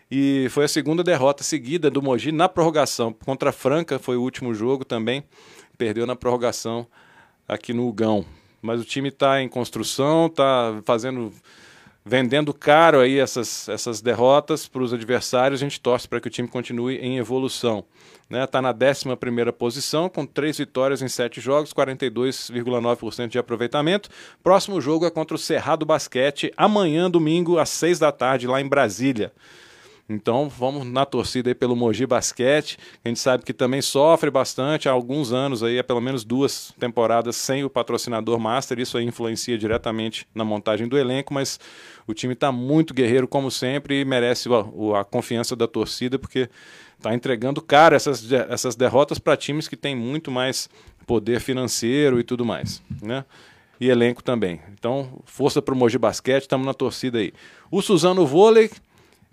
E 0.10 0.48
foi 0.50 0.66
a 0.66 0.68
segunda 0.68 1.04
derrota 1.04 1.44
seguida 1.44 1.90
do 1.90 2.02
Mogi 2.02 2.32
na 2.32 2.48
prorrogação. 2.48 3.12
Contra 3.12 3.50
a 3.50 3.54
Franca 3.54 3.98
foi 3.98 4.16
o 4.16 4.22
último 4.22 4.54
jogo 4.54 4.86
também. 4.86 5.24
Perdeu 5.78 6.06
na 6.06 6.16
prorrogação 6.16 6.88
aqui 7.48 7.74
no 7.74 7.88
Ugão. 7.88 8.26
Mas 8.62 8.80
o 8.80 8.84
time 8.84 9.10
está 9.10 9.42
em 9.42 9.50
construção, 9.50 10.28
está 10.28 10.80
fazendo 10.86 11.32
vendendo 12.08 12.54
caro 12.54 13.00
aí 13.00 13.18
essas, 13.18 13.68
essas 13.68 14.00
derrotas 14.00 14.68
para 14.68 14.84
os 14.84 14.94
adversários, 14.94 15.60
a 15.60 15.64
gente 15.64 15.82
torce 15.82 16.08
para 16.08 16.22
que 16.22 16.28
o 16.28 16.32
time 16.32 16.48
continue 16.48 16.98
em 16.98 17.18
evolução. 17.18 17.84
Está 18.26 18.38
né? 18.38 18.48
Tá 18.48 18.62
na 18.62 18.70
11 18.70 19.52
posição, 19.58 20.08
com 20.08 20.24
três 20.24 20.58
vitórias 20.58 21.02
em 21.02 21.08
sete 21.08 21.42
jogos, 21.42 21.74
42,9% 21.74 23.28
de 23.28 23.40
aproveitamento. 23.40 24.10
Próximo 24.44 24.80
jogo 24.80 25.06
é 25.06 25.10
contra 25.10 25.36
o 25.36 25.40
Cerrado 25.40 25.86
Basquete, 25.86 26.54
amanhã, 26.56 27.10
domingo, 27.10 27.58
às 27.58 27.70
seis 27.70 27.98
da 27.98 28.12
tarde, 28.12 28.46
lá 28.46 28.62
em 28.62 28.68
Brasília. 28.68 29.34
Então 30.08 30.48
vamos 30.48 30.86
na 30.86 31.04
torcida 31.04 31.50
aí 31.50 31.56
pelo 31.56 31.76
Mogi 31.76 32.06
Basquete. 32.06 32.78
A 33.04 33.08
gente 33.08 33.20
sabe 33.20 33.44
que 33.44 33.54
também 33.54 33.82
sofre 33.82 34.30
bastante 34.30 34.88
há 34.88 34.92
alguns 34.92 35.34
anos 35.34 35.64
aí, 35.64 35.80
há 35.80 35.84
pelo 35.84 36.00
menos 36.00 36.24
duas 36.24 36.72
temporadas 36.80 37.36
sem 37.36 37.64
o 37.64 37.70
patrocinador 37.70 38.40
master. 38.40 38.80
Isso 38.80 38.98
aí 38.98 39.06
influencia 39.06 39.58
diretamente 39.58 40.28
na 40.34 40.46
montagem 40.46 40.88
do 40.88 40.98
elenco, 40.98 41.34
mas 41.34 41.60
o 42.06 42.14
time 42.14 42.34
está 42.34 42.52
muito 42.52 42.94
guerreiro 42.94 43.28
como 43.28 43.50
sempre 43.50 44.02
e 44.02 44.06
merece 44.06 44.48
a, 44.50 45.00
a 45.00 45.04
confiança 45.04 45.56
da 45.56 45.68
torcida 45.68 46.20
porque 46.20 46.50
está 46.98 47.14
entregando 47.14 47.60
caro 47.60 47.96
essas, 47.96 48.32
essas 48.32 48.76
derrotas 48.76 49.18
para 49.18 49.36
times 49.36 49.68
que 49.68 49.76
têm 49.76 49.96
muito 49.96 50.30
mais 50.30 50.70
poder 51.08 51.40
financeiro 51.40 52.20
e 52.20 52.24
tudo 52.24 52.46
mais, 52.46 52.82
né? 53.02 53.26
E 53.80 53.90
elenco 53.90 54.24
também. 54.24 54.62
Então, 54.72 55.22
força 55.26 55.62
para 55.62 55.74
o 55.74 55.78
Mogi 55.78 55.98
Basquete, 55.98 56.44
estamos 56.44 56.66
na 56.66 56.74
torcida 56.74 57.18
aí. 57.18 57.34
O 57.70 57.82
Suzano 57.82 58.26
Vôlei 58.26 58.72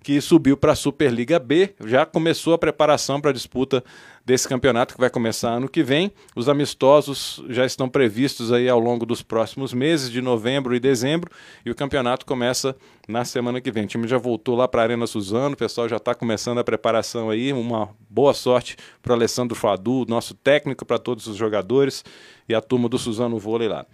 que 0.02 0.20
subiu 0.20 0.56
para 0.56 0.72
a 0.72 0.76
Superliga 0.76 1.38
B, 1.38 1.74
já 1.84 2.04
começou 2.04 2.54
a 2.54 2.58
preparação 2.58 3.20
para 3.20 3.30
a 3.30 3.32
disputa 3.32 3.82
desse 4.24 4.48
campeonato 4.48 4.94
que 4.94 5.00
vai 5.00 5.10
começar 5.10 5.50
ano 5.50 5.68
que 5.68 5.82
vem. 5.82 6.12
Os 6.34 6.48
amistosos 6.48 7.42
já 7.48 7.64
estão 7.64 7.88
previstos 7.88 8.52
aí 8.52 8.68
ao 8.68 8.78
longo 8.78 9.06
dos 9.06 9.22
próximos 9.22 9.72
meses, 9.72 10.10
de 10.10 10.20
novembro 10.20 10.74
e 10.74 10.80
dezembro, 10.80 11.30
e 11.64 11.70
o 11.70 11.74
campeonato 11.74 12.26
começa 12.26 12.76
na 13.08 13.24
semana 13.24 13.60
que 13.60 13.70
vem. 13.70 13.84
O 13.84 13.86
time 13.86 14.08
já 14.08 14.18
voltou 14.18 14.56
lá 14.56 14.66
para 14.66 14.82
a 14.82 14.84
Arena 14.84 15.06
Suzano, 15.06 15.54
o 15.54 15.58
pessoal 15.58 15.88
já 15.88 15.96
está 15.96 16.14
começando 16.14 16.58
a 16.58 16.64
preparação 16.64 17.30
aí. 17.30 17.52
Uma 17.52 17.90
boa 18.08 18.34
sorte 18.34 18.76
para 19.00 19.14
Alessandro 19.14 19.56
Fadu, 19.56 20.04
nosso 20.08 20.34
técnico, 20.34 20.84
para 20.84 20.98
todos 20.98 21.26
os 21.26 21.36
jogadores 21.36 22.04
e 22.48 22.54
a 22.54 22.60
turma 22.60 22.88
do 22.88 22.98
Suzano 22.98 23.38
Vôlei 23.38 23.68
lá. 23.68 23.86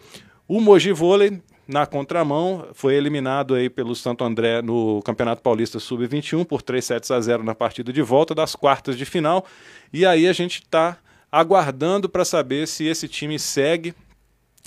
O 0.46 0.61
Mogi 0.61 0.92
Vôlei 0.92 1.42
na 1.68 1.84
contramão, 1.84 2.68
foi 2.72 2.94
eliminado 2.94 3.54
aí 3.54 3.68
pelo 3.68 3.94
Santo 3.94 4.24
André 4.24 4.62
no 4.62 5.02
Campeonato 5.02 5.42
Paulista 5.42 5.78
Sub-21 5.78 6.46
por 6.46 6.62
3 6.62 6.82
sets 6.82 7.10
a 7.10 7.20
0 7.20 7.44
na 7.44 7.54
partida 7.54 7.92
de 7.92 8.00
volta 8.00 8.34
das 8.34 8.56
quartas 8.56 8.96
de 8.96 9.04
final. 9.04 9.44
E 9.92 10.06
aí 10.06 10.26
a 10.26 10.32
gente 10.32 10.62
está 10.62 10.96
aguardando 11.30 12.08
para 12.08 12.24
saber 12.24 12.66
se 12.66 12.86
esse 12.86 13.06
time 13.06 13.38
segue 13.38 13.94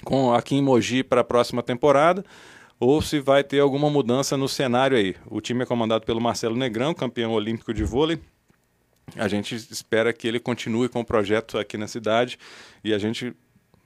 com 0.03 0.31
aqui 0.31 0.55
em 0.55 0.61
Mogi 0.61 1.03
para 1.03 1.21
a 1.21 1.23
próxima 1.23 1.63
temporada 1.63 2.23
ou 2.79 3.01
se 3.01 3.19
vai 3.19 3.43
ter 3.43 3.59
alguma 3.59 3.89
mudança 3.89 4.37
no 4.37 4.47
cenário 4.47 4.95
aí. 4.95 5.15
O 5.25 5.41
time 5.41 5.63
é 5.63 5.65
comandado 5.65 6.05
pelo 6.05 6.21
Marcelo 6.21 6.55
Negrão, 6.55 6.93
campeão 6.93 7.31
olímpico 7.31 7.73
de 7.73 7.83
vôlei. 7.83 8.19
A 9.15 9.27
gente 9.27 9.55
espera 9.55 10.13
que 10.13 10.27
ele 10.27 10.39
continue 10.39 10.87
com 10.87 10.99
o 11.01 11.05
projeto 11.05 11.57
aqui 11.57 11.77
na 11.77 11.87
cidade 11.87 12.37
e 12.83 12.93
a 12.93 12.99
gente 12.99 13.35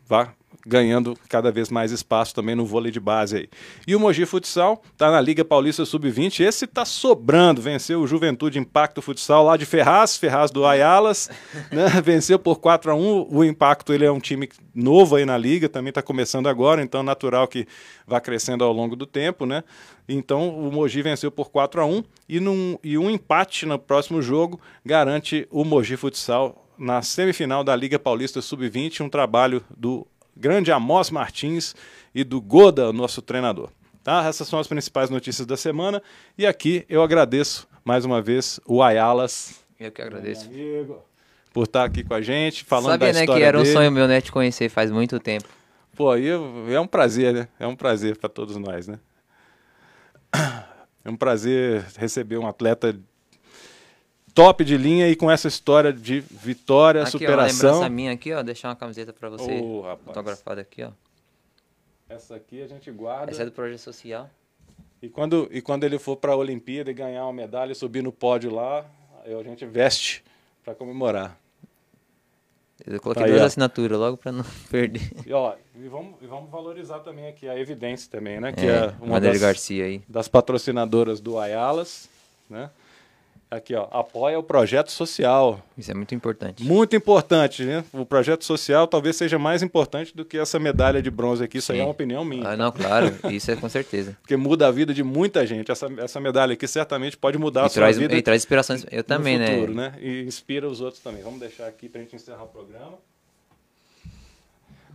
vá 0.07 0.33
ganhando 0.65 1.15
cada 1.29 1.51
vez 1.51 1.69
mais 1.69 1.91
espaço 1.91 2.33
também 2.33 2.55
no 2.55 2.65
vôlei 2.65 2.91
de 2.91 2.99
base 2.99 3.37
aí. 3.37 3.49
E 3.85 3.95
o 3.95 3.99
Mogi 3.99 4.25
Futsal 4.25 4.81
está 4.91 5.11
na 5.11 5.21
Liga 5.21 5.45
Paulista 5.45 5.85
Sub-20. 5.85 6.39
Esse 6.39 6.65
está 6.65 6.83
sobrando, 6.83 7.61
venceu 7.61 8.01
o 8.01 8.07
Juventude 8.07 8.57
Impacto 8.57 9.01
Futsal 9.01 9.45
lá 9.45 9.57
de 9.57 9.65
Ferraz, 9.65 10.17
Ferraz 10.17 10.49
do 10.49 10.65
Ayalas, 10.65 11.29
né? 11.71 11.87
venceu 12.03 12.39
por 12.39 12.59
4 12.59 12.91
a 12.91 12.95
1 12.95 13.27
O 13.29 13.43
Impacto 13.43 13.93
ele 13.93 14.05
é 14.05 14.11
um 14.11 14.19
time 14.19 14.49
novo 14.73 15.15
aí 15.15 15.25
na 15.25 15.37
liga, 15.37 15.69
também 15.69 15.89
está 15.89 16.01
começando 16.01 16.47
agora, 16.47 16.81
então 16.81 17.01
é 17.01 17.03
natural 17.03 17.47
que 17.47 17.67
vá 18.07 18.19
crescendo 18.19 18.63
ao 18.63 18.73
longo 18.73 18.95
do 18.95 19.05
tempo, 19.05 19.45
né? 19.45 19.63
Então 20.09 20.49
o 20.49 20.71
Mogi 20.71 21.01
venceu 21.01 21.31
por 21.31 21.49
4 21.49 21.81
a 21.81 21.85
1 21.85 22.03
e, 22.27 22.39
num, 22.39 22.77
e 22.83 22.97
um 22.97 23.09
empate 23.09 23.65
no 23.65 23.77
próximo 23.77 24.21
jogo 24.21 24.59
garante 24.83 25.47
o 25.51 25.63
Mogi 25.63 25.95
Futsal 25.95 26.64
na 26.77 27.01
semifinal 27.01 27.63
da 27.63 27.75
Liga 27.75 27.97
Paulista 27.97 28.41
Sub-20, 28.41 29.01
um 29.01 29.09
trabalho 29.09 29.63
do 29.75 30.05
grande 30.35 30.71
Amos 30.71 31.09
Martins 31.09 31.75
e 32.13 32.23
do 32.23 32.41
Goda, 32.41 32.91
nosso 32.91 33.21
treinador. 33.21 33.69
Tá? 34.03 34.25
Essas 34.25 34.47
são 34.47 34.59
as 34.59 34.67
principais 34.67 35.09
notícias 35.09 35.47
da 35.47 35.57
semana. 35.57 36.01
E 36.37 36.45
aqui 36.45 36.85
eu 36.87 37.01
agradeço 37.01 37.67
mais 37.83 38.05
uma 38.05 38.21
vez 38.21 38.59
o 38.65 38.83
Ayalas. 38.83 39.63
Eu 39.79 39.91
que 39.91 40.01
agradeço. 40.01 40.45
Amigo, 40.45 41.03
por 41.53 41.63
estar 41.63 41.85
aqui 41.85 42.03
com 42.03 42.13
a 42.13 42.21
gente, 42.21 42.63
falando 42.63 42.91
Sabia, 42.91 43.07
da 43.07 43.13
né, 43.13 43.19
história 43.21 43.41
que 43.41 43.47
era 43.47 43.57
dele. 43.57 43.69
um 43.69 43.73
sonho 43.73 43.91
meu, 43.91 44.07
né, 44.07 44.21
te 44.21 44.31
conhecer 44.31 44.69
faz 44.69 44.91
muito 44.91 45.19
tempo. 45.19 45.47
Pô, 45.95 46.11
aí 46.11 46.27
é 46.27 46.79
um 46.79 46.87
prazer, 46.87 47.33
né? 47.33 47.47
É 47.57 47.65
um 47.65 47.75
prazer 47.75 48.17
para 48.17 48.27
todos 48.27 48.57
nós, 48.57 48.87
né? 48.87 48.99
É 51.05 51.09
um 51.09 51.15
prazer 51.15 51.85
receber 51.97 52.37
um 52.37 52.47
atleta 52.47 52.99
top 54.35 54.63
de 54.65 54.77
linha 54.77 55.09
e 55.09 55.15
com 55.15 55.31
essa 55.31 55.47
história 55.47 55.91
de 55.93 56.19
vitória, 56.19 57.01
aqui, 57.01 57.07
ó, 57.07 57.11
superação. 57.19 57.69
lembrança 57.71 57.89
minha 57.89 58.11
aqui, 58.11 58.33
ó, 58.33 58.43
deixar 58.43 58.67
uma 58.69 58.75
camiseta 58.75 59.13
pra 59.13 59.29
você, 59.29 59.59
rapaz. 59.81 60.07
autografada 60.07 60.61
aqui, 60.61 60.83
ó. 60.83 60.91
Essa 62.07 62.35
aqui 62.35 62.61
a 62.61 62.67
gente 62.67 62.91
guarda. 62.91 63.31
Essa 63.31 63.41
é 63.41 63.45
do 63.45 63.51
projeto 63.51 63.79
social. 63.79 64.29
E 65.01 65.09
quando, 65.09 65.47
e 65.51 65.61
quando 65.61 65.83
ele 65.85 65.97
for 65.97 66.17
para 66.17 66.33
a 66.33 66.35
Olimpíada 66.35 66.91
e 66.91 66.93
ganhar 66.93 67.23
uma 67.23 67.33
medalha 67.33 67.71
e 67.71 67.75
subir 67.75 68.03
no 68.03 68.11
pódio 68.11 68.53
lá, 68.53 68.85
a 69.25 69.43
gente 69.43 69.65
veste 69.65 70.23
para 70.63 70.75
comemorar. 70.75 71.37
Eu 72.85 72.99
coloquei 72.99 73.23
Tá 73.23 73.29
duas 73.29 73.41
ó. 73.41 73.45
assinaturas 73.45 73.97
logo 73.97 74.17
pra 74.17 74.31
não 74.31 74.43
perder. 74.69 75.01
E, 75.25 75.31
ó, 75.31 75.55
e, 75.75 75.87
vamos, 75.87 76.15
e 76.21 76.27
vamos 76.27 76.49
valorizar 76.51 76.99
também 76.99 77.27
aqui 77.27 77.47
a 77.47 77.57
evidência 77.57 78.11
também, 78.11 78.39
né? 78.39 78.51
Que 78.51 78.65
é, 78.67 78.69
é, 78.69 78.87
uma 78.99 79.13
Madeira 79.13 79.33
das, 79.33 79.41
Garcia 79.41 79.85
aí. 79.85 80.01
das 80.09 80.27
patrocinadoras 80.27 81.19
do 81.21 81.39
Ayalas, 81.39 82.09
né? 82.49 82.69
Aqui, 83.55 83.73
ó, 83.73 83.87
apoia 83.91 84.37
o 84.37 84.43
projeto 84.43 84.91
social. 84.91 85.61
Isso 85.77 85.89
é 85.89 85.93
muito 85.93 86.13
importante. 86.13 86.63
Muito 86.63 86.95
importante, 86.95 87.63
né? 87.63 87.83
O 87.93 88.05
projeto 88.05 88.43
social 88.43 88.87
talvez 88.87 89.15
seja 89.15 89.39
mais 89.39 89.63
importante 89.63 90.15
do 90.15 90.25
que 90.25 90.37
essa 90.37 90.59
medalha 90.59 91.01
de 91.01 91.09
bronze 91.09 91.43
aqui. 91.43 91.59
Isso 91.59 91.71
aí 91.71 91.77
é 91.77 91.81
Sim. 91.81 91.85
uma 91.87 91.91
opinião 91.91 92.25
minha. 92.25 92.49
Ah, 92.49 92.57
não, 92.57 92.71
claro, 92.71 93.13
isso 93.31 93.49
é 93.51 93.55
com 93.55 93.69
certeza. 93.69 94.17
Porque 94.21 94.35
muda 94.35 94.67
a 94.67 94.71
vida 94.71 94.93
de 94.93 95.03
muita 95.03 95.45
gente. 95.45 95.71
Essa, 95.71 95.87
essa 95.97 96.19
medalha 96.19 96.53
aqui 96.53 96.67
certamente 96.67 97.15
pode 97.17 97.37
mudar 97.37 97.63
a 97.63 97.65
E 97.67 97.69
sua 97.69 97.81
traz, 97.81 97.97
vida. 97.97 98.15
e 98.15 98.21
traz 98.21 98.41
inspirações. 98.41 98.85
Eu 98.91 99.03
também, 99.03 99.37
no 99.39 99.45
futuro, 99.47 99.73
né? 99.73 99.89
né? 99.95 99.99
E 100.01 100.23
inspira 100.23 100.67
os 100.67 100.81
outros 100.81 101.01
também. 101.01 101.23
Vamos 101.23 101.39
deixar 101.39 101.67
aqui 101.67 101.87
para 101.87 102.01
a 102.01 102.03
gente 102.03 102.15
encerrar 102.15 102.43
o 102.43 102.47
programa. 102.47 102.97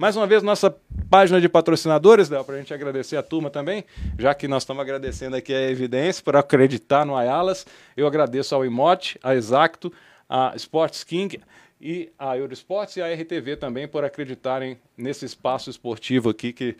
Mais 0.00 0.16
uma 0.16 0.26
vez, 0.26 0.42
nossa 0.42 0.74
página 1.10 1.38
de 1.42 1.46
patrocinadores, 1.46 2.30
Léo, 2.30 2.42
para 2.42 2.54
a 2.54 2.58
gente 2.58 2.72
agradecer 2.72 3.18
a 3.18 3.22
turma 3.22 3.50
também, 3.50 3.84
já 4.18 4.34
que 4.34 4.48
nós 4.48 4.62
estamos 4.62 4.80
agradecendo 4.80 5.36
aqui 5.36 5.52
a 5.52 5.70
Evidência 5.70 6.24
por 6.24 6.34
acreditar 6.36 7.04
no 7.04 7.14
Ayalas. 7.14 7.66
Eu 7.94 8.06
agradeço 8.06 8.54
ao 8.54 8.64
Imote, 8.64 9.18
a 9.22 9.34
Exacto, 9.34 9.92
a 10.26 10.54
Sports 10.56 11.04
King 11.04 11.38
e 11.78 12.10
a 12.18 12.34
Eurosports 12.34 12.96
e 12.96 13.02
a 13.02 13.12
RTV 13.12 13.56
também 13.56 13.86
por 13.86 14.02
acreditarem 14.02 14.78
nesse 14.96 15.26
espaço 15.26 15.68
esportivo 15.68 16.30
aqui, 16.30 16.54
que 16.54 16.78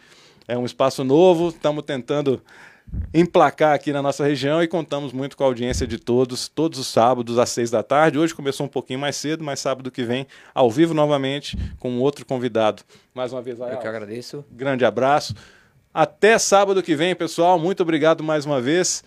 é 0.48 0.56
um 0.56 0.64
espaço 0.64 1.04
novo. 1.04 1.50
Estamos 1.50 1.84
tentando 1.84 2.42
emplacar 3.12 3.74
aqui 3.74 3.92
na 3.92 4.02
nossa 4.02 4.24
região 4.24 4.62
e 4.62 4.68
contamos 4.68 5.12
muito 5.12 5.36
com 5.36 5.44
a 5.44 5.46
audiência 5.46 5.86
de 5.86 5.98
todos, 5.98 6.48
todos 6.48 6.78
os 6.78 6.86
sábados 6.86 7.38
às 7.38 7.50
seis 7.50 7.70
da 7.70 7.82
tarde. 7.82 8.18
Hoje 8.18 8.34
começou 8.34 8.66
um 8.66 8.68
pouquinho 8.68 8.98
mais 8.98 9.16
cedo, 9.16 9.42
mas 9.44 9.60
sábado 9.60 9.90
que 9.90 10.02
vem, 10.02 10.26
ao 10.54 10.70
vivo 10.70 10.94
novamente, 10.94 11.56
com 11.78 11.98
outro 11.98 12.24
convidado. 12.24 12.82
Mais 13.14 13.32
uma 13.32 13.42
vez, 13.42 13.58
Eu 13.58 13.66
que 13.66 13.72
Ayala, 13.72 13.88
agradeço. 13.88 14.44
grande 14.50 14.84
abraço. 14.84 15.34
Até 15.92 16.38
sábado 16.38 16.82
que 16.82 16.94
vem, 16.94 17.14
pessoal. 17.14 17.58
Muito 17.58 17.82
obrigado 17.82 18.22
mais 18.22 18.46
uma 18.46 18.60
vez. 18.60 19.02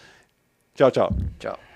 Tchau, 0.75 0.91
tchau. 0.91 1.15
Tchau. 1.39 1.72